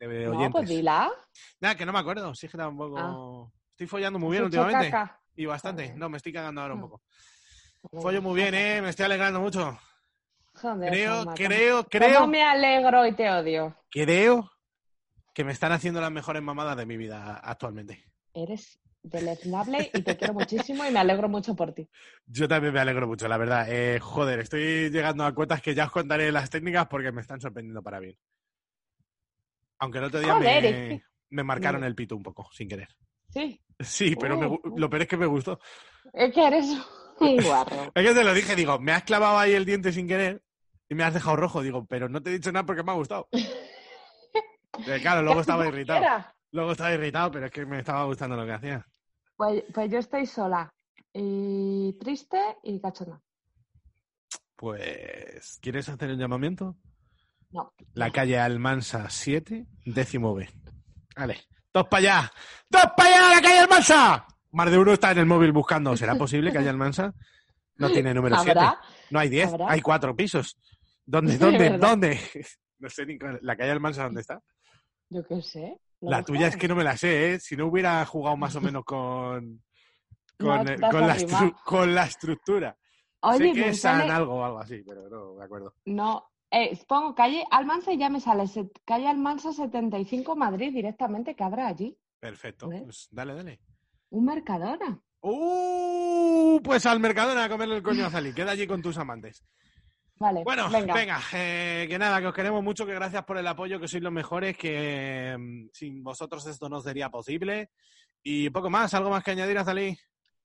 de 0.07 0.25
No, 0.27 0.31
oyentes. 0.33 0.53
pues 0.53 0.69
dila. 0.69 1.11
Nada, 1.61 1.75
que 1.77 1.87
no 1.87 1.93
me 1.93 1.99
acuerdo. 1.99 2.35
Sí, 2.35 2.49
que 2.49 2.57
tampoco. 2.57 2.97
Ah. 2.99 3.51
Estoy 3.71 3.87
follando 3.87 4.19
muy 4.19 4.33
bien 4.33 4.45
últimamente. 4.45 4.91
caca. 4.91 5.21
Y 5.35 5.47
bastante. 5.47 5.95
No, 5.95 6.09
me 6.09 6.17
estoy 6.17 6.33
cagando 6.33 6.61
ahora 6.61 6.75
un 6.75 6.81
Mm. 6.81 6.83
poco. 6.83 7.03
Follo 8.01 8.21
muy 8.23 8.35
bien, 8.35 8.55
¿eh? 8.55 8.83
Me 8.83 8.91
estoy 8.91 9.05
alegrando 9.07 9.41
mucho. 9.41 9.79
Joder, 10.55 10.91
Creo, 10.91 11.25
creo, 11.35 11.77
¿cómo- 11.77 11.89
creo, 11.89 12.15
¿Cómo 12.21 12.27
me 12.27 12.43
alegro 12.43 13.07
y 13.07 13.13
te 13.15 13.31
odio? 13.31 13.77
creo 13.91 14.51
que 15.33 15.45
me 15.45 15.53
están 15.53 15.71
haciendo 15.71 16.01
las 16.01 16.11
mejores 16.11 16.43
mamadas 16.43 16.77
de 16.77 16.85
mi 16.87 16.97
vida 16.97 17.37
actualmente. 17.37 18.05
Eres 18.35 18.81
deleznable 19.01 19.89
y 19.95 20.03
te 20.03 20.17
quiero 20.17 20.35
muchísimo 20.35 20.85
y 20.85 20.91
me 20.91 20.99
alegro 20.99 21.29
mucho 21.29 21.55
por 21.55 21.73
ti. 21.73 21.89
Yo 22.27 22.49
también 22.49 22.75
me 22.75 22.81
alegro 22.81 23.07
mucho, 23.07 23.29
la 23.29 23.37
verdad. 23.39 23.67
Eh, 23.71 24.01
joder, 24.01 24.41
estoy 24.41 24.91
llegando 24.91 25.25
a 25.25 25.33
cuotas 25.33 25.63
que 25.63 25.77
ya 25.77 25.85
os 25.85 25.93
contaré 25.93 26.33
las 26.33 26.51
técnicas 26.51 26.89
porque 26.89 27.13
me 27.13 27.21
están 27.21 27.41
sorprendiendo 27.41 27.81
para 27.81 28.01
bien. 28.01 28.17
Aunque 29.79 29.99
el 29.99 30.05
otro 30.05 30.21
día 30.21 30.35
me, 30.37 31.03
me 31.31 31.43
marcaron 31.45 31.85
el 31.85 31.95
pito 31.95 32.17
un 32.17 32.23
poco, 32.23 32.49
sin 32.53 32.69
querer. 32.69 32.89
Sí, 33.31 33.61
Sí, 33.81 34.17
pero 34.17 34.37
me 34.37 34.47
Uh, 34.47 34.55
uh. 34.65 34.79
lo 34.79 34.91
peor 34.91 35.03
es 35.03 35.09
que 35.09 35.17
me 35.17 35.27
gustó. 35.27 35.61
es 36.13 36.33
que 36.35 36.47
eres 36.47 36.67
un 37.21 37.37
guarro. 37.43 37.91
Es 37.95 38.07
que 38.07 38.15
te 38.15 38.25
lo 38.25 38.35
dije, 38.35 38.57
digo, 38.57 38.79
me 38.79 38.93
has 38.93 39.05
clavado 39.05 39.39
ahí 39.39 39.53
el 39.55 39.65
diente 39.65 39.93
sin 39.93 40.09
querer 40.09 40.43
y 40.89 40.95
me 40.95 41.05
has 41.05 41.15
dejado 41.15 41.37
rojo. 41.37 41.63
Digo, 41.63 41.87
pero 41.87 42.09
no 42.09 42.23
te 42.23 42.31
he 42.31 42.33
dicho 42.35 42.51
nada 42.53 42.67
porque 42.67 42.83
me 42.83 42.93
ha 42.93 42.95
gustado. 42.97 43.29
Eh, 44.87 45.01
claro, 45.01 45.23
luego 45.23 45.41
estaba 45.41 45.67
irritado. 45.67 45.99
Era. 45.99 46.37
Luego 46.53 46.71
estaba 46.73 46.93
irritado, 46.93 47.33
pero 47.33 47.47
es 47.47 47.51
que 47.53 47.67
me 47.67 47.81
estaba 47.81 48.05
gustando 48.05 48.37
lo 48.37 48.47
que 48.47 48.53
hacía. 48.53 48.87
Pues, 49.37 49.65
pues 49.75 49.91
yo 49.91 49.99
estoy 49.99 50.25
sola 50.25 50.73
y 51.13 51.97
triste 51.99 52.39
y 52.63 52.81
cachona. 52.81 53.21
Pues, 54.55 55.59
¿quieres 55.61 55.89
hacer 55.89 56.11
el 56.11 56.19
llamamiento? 56.19 56.77
No. 57.51 57.73
La 57.95 58.11
calle 58.11 58.39
Almansa 58.39 59.09
7, 59.11 59.67
décimo 59.87 60.35
B. 60.35 60.49
Vale. 61.17 61.39
¡Dos 61.73 61.87
para 61.89 61.99
allá! 62.21 62.33
¡Dos 62.69 62.83
para 62.97 63.09
allá, 63.09 63.35
la 63.37 63.43
calle 63.43 63.59
Almansa! 63.61 64.27
Más 64.53 64.71
de 64.71 64.79
uno 64.79 64.93
está 64.93 65.11
en 65.13 65.19
el 65.19 65.27
móvil 65.27 65.53
buscando. 65.53 65.97
¿Será 65.97 66.15
posible 66.15 66.53
calle 66.53 66.69
Almansa? 66.69 67.13
No 67.77 67.91
tiene 67.91 68.13
número 68.15 68.37
7. 68.37 68.51
¿Habrá? 68.59 68.81
No 69.11 69.19
hay 69.19 69.29
10, 69.29 69.49
¿Habrá? 69.53 69.71
hay 69.71 69.81
cuatro 69.81 70.17
pisos. 70.17 70.57
¿Dónde, 71.05 71.33
De 71.39 71.39
dónde, 71.39 71.79
dónde? 71.79 72.21
No 72.79 72.89
sé 72.89 73.07
ni 73.07 73.19
cuál- 73.19 73.39
la 73.43 73.57
calle 73.57 73.71
Almansa 73.73 74.05
dónde 74.05 74.21
está. 74.23 74.41
Yo 75.11 75.25
qué 75.27 75.41
sé. 75.43 75.79
¿Lo 76.01 76.11
La 76.11 76.23
tuya 76.25 76.47
es 76.49 76.57
que 76.57 76.69
no 76.69 76.77
me 76.77 76.85
la 76.85 76.97
sé, 76.97 77.35
¿eh? 77.35 77.41
Si 77.41 77.57
no 77.57 77.67
hubiera 77.67 78.05
jugado 78.07 78.37
más 78.37 78.55
o 78.57 78.61
menos 78.61 78.85
con, 78.85 79.63
con, 80.39 80.47
No, 80.65 80.71
eh, 80.71 80.77
das 80.79 80.91
con, 80.93 81.07
la, 81.07 81.17
estru- 81.17 81.57
con 81.65 81.95
la 81.95 82.05
estructura. 82.05 82.77
Oye, 83.21 83.39
sé 83.49 83.53
que 83.53 83.69
es 83.71 83.81
sale- 83.81 84.11
algo 84.13 84.35
o 84.37 84.45
algo 84.45 84.61
así, 84.61 84.83
pero 84.87 85.09
no 85.09 85.35
me 85.35 85.45
acuerdo. 85.45 85.75
No, 85.87 86.25
eh, 86.51 86.79
pongo 86.87 87.15
calle 87.15 87.45
Almansa 87.51 87.93
y 87.93 87.99
ya 87.99 88.09
me 88.09 88.21
sale 88.21 88.47
set- 88.47 88.81
calle 88.85 89.07
Almansa 89.09 89.53
75 89.53 90.37
Madrid 90.37 90.73
directamente, 90.73 91.35
que 91.35 91.45
habrá 91.45 91.69
allí? 91.69 91.97
Perfecto. 92.21 92.69
Pues 92.69 93.09
dale, 93.11 93.35
dale. 93.35 93.61
Un 94.11 94.25
Mercadona. 94.25 95.01
¡Uh! 95.21 96.61
Pues 96.63 96.87
al 96.87 97.01
Mercadona 97.01 97.45
a 97.45 97.49
comerle 97.49 97.77
el 97.77 97.83
coño 97.83 98.07
a 98.07 98.11
Zali. 98.11 98.33
Queda 98.33 98.53
allí 98.53 98.67
con 98.67 98.83
tus 98.83 98.99
amantes. 98.99 99.45
Vale, 100.21 100.43
Bueno, 100.43 100.69
venga, 100.69 100.95
venga. 100.95 101.21
eh, 101.33 101.87
que 101.89 101.97
nada, 101.97 102.21
que 102.21 102.27
os 102.27 102.35
queremos 102.35 102.61
mucho, 102.63 102.85
que 102.85 102.93
gracias 102.95 103.25
por 103.25 103.39
el 103.39 103.47
apoyo, 103.47 103.79
que 103.79 103.87
sois 103.87 104.03
los 104.03 104.13
mejores, 104.13 104.57
que 104.57 105.37
mm, 105.39 105.69
sin 105.73 106.03
vosotros 106.03 106.45
esto 106.49 106.69
no 106.69 106.81
sería 106.81 107.09
posible. 107.09 107.71
Y 108.23 108.51
poco 108.51 108.69
más, 108.69 108.93
algo 108.95 109.11
más 109.11 109.23
que 109.23 109.31
añadir 109.31 109.59
a 109.59 109.65
Zali. 109.65 109.97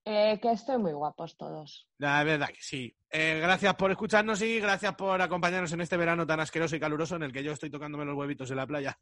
Eh, 0.05 0.37
que 0.41 0.51
estoy 0.51 0.77
muy 0.77 0.91
guapos 0.91 1.37
todos. 1.37 1.87
La 1.97 2.23
verdad 2.23 2.49
que 2.49 2.61
sí. 2.61 2.93
Eh, 3.09 3.39
gracias 3.41 3.73
por 3.75 3.89
escucharnos 3.91 4.41
y 4.41 4.59
gracias 4.59 4.95
por 4.95 5.21
acompañarnos 5.21 5.71
en 5.71 5.81
este 5.81 5.95
verano 5.95 6.27
tan 6.27 6.41
asqueroso 6.41 6.75
y 6.75 6.79
caluroso 6.79 7.15
en 7.15 7.23
el 7.23 7.31
que 7.31 7.43
yo 7.43 7.53
estoy 7.53 7.69
tocándome 7.69 8.03
los 8.03 8.17
huevitos 8.17 8.51
en 8.51 8.57
la 8.57 8.67
playa. 8.67 8.97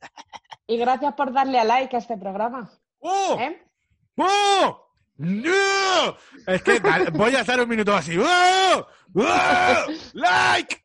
Y 0.68 0.78
gracias 0.78 1.14
por 1.16 1.34
darle 1.34 1.60
a 1.60 1.64
like 1.64 1.96
a 1.96 2.00
este 2.00 2.18
programa. 2.18 2.72
¡Oh! 3.00 3.38
¿eh? 3.40 3.62
¡Oh! 4.16 4.88
¡No! 5.18 6.18
Es 6.48 6.62
que 6.62 6.80
voy 7.14 7.36
a 7.36 7.42
estar 7.42 7.60
un 7.60 7.68
minuto 7.68 7.96
así. 7.96 8.18
¡Oh! 8.18 8.88
¡Oh! 9.16 9.86
¡Like! 10.14 10.82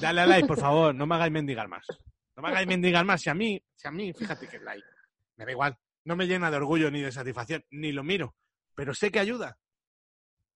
Dale 0.00 0.20
a 0.20 0.26
like, 0.26 0.46
por 0.46 0.58
favor. 0.58 0.94
No 0.94 1.06
me 1.06 1.16
hagáis 1.16 1.32
mendigar 1.32 1.68
más. 1.68 1.86
No 2.36 2.42
me 2.42 2.48
hagáis 2.50 2.68
mendigar 2.68 3.04
más. 3.04 3.20
Si 3.20 3.30
a 3.30 3.34
mí, 3.34 3.60
si 3.74 3.88
a 3.88 3.90
mí, 3.90 4.12
fíjate 4.12 4.46
que 4.46 4.60
like. 4.60 4.86
Me 5.36 5.44
da 5.44 5.50
igual. 5.50 5.76
No 6.04 6.16
me 6.16 6.26
llena 6.26 6.50
de 6.50 6.56
orgullo 6.56 6.90
ni 6.90 7.00
de 7.02 7.12
satisfacción, 7.12 7.64
ni 7.70 7.92
lo 7.92 8.04
miro. 8.04 8.34
Pero 8.74 8.94
sé 8.94 9.10
que 9.10 9.20
ayuda. 9.20 9.58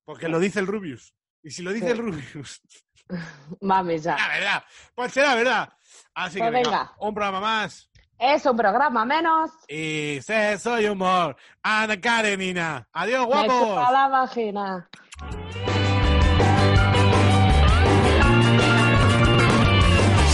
Porque 0.05 0.29
lo 0.29 0.39
dice 0.39 0.61
el 0.61 0.67
Rubius. 0.67 1.15
Y 1.43 1.51
si 1.51 1.63
lo 1.63 1.73
dice 1.73 1.87
Sí. 1.87 1.93
el 1.93 1.99
Rubius, 1.99 2.61
Mami, 3.61 3.99
ya. 3.99 4.17
la 4.17 4.29
verdad. 4.29 4.65
Pues 4.95 5.13
será 5.13 5.35
verdad. 5.35 5.69
Así 6.15 6.37
que 6.37 6.41
Pues 6.43 6.53
venga, 6.53 6.71
venga. 6.71 6.93
un 7.01 7.15
programa 7.15 7.41
más. 7.41 7.91
Es 8.19 8.47
un 8.47 8.57
programa 8.57 9.05
menos. 9.05 9.51
Y 9.69 10.21
sexo 10.23 10.81
y 10.81 10.87
humor. 10.87 11.37
Ana 11.63 12.01
Karenina. 12.01 12.89
Adiós, 12.93 13.27
Me 13.29 13.47
guapos. 13.47 13.93
la 13.93 14.09
vagina. 14.09 14.89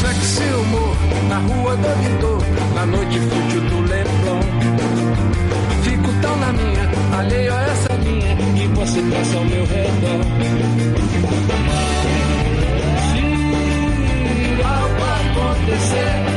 Sexy 0.00 0.48
humor 0.54 0.96
na 1.28 1.38
rua 1.40 1.76
do 1.76 1.90
Vitor, 2.00 2.38
na 2.74 2.86
noite 2.86 3.18
que 9.10 9.16
passa 9.16 9.36
ao 9.36 9.44
meu 9.44 9.64
redor. 9.64 10.24
Se 13.12 13.22
algo 14.62 15.02
acontecer, 15.30 16.29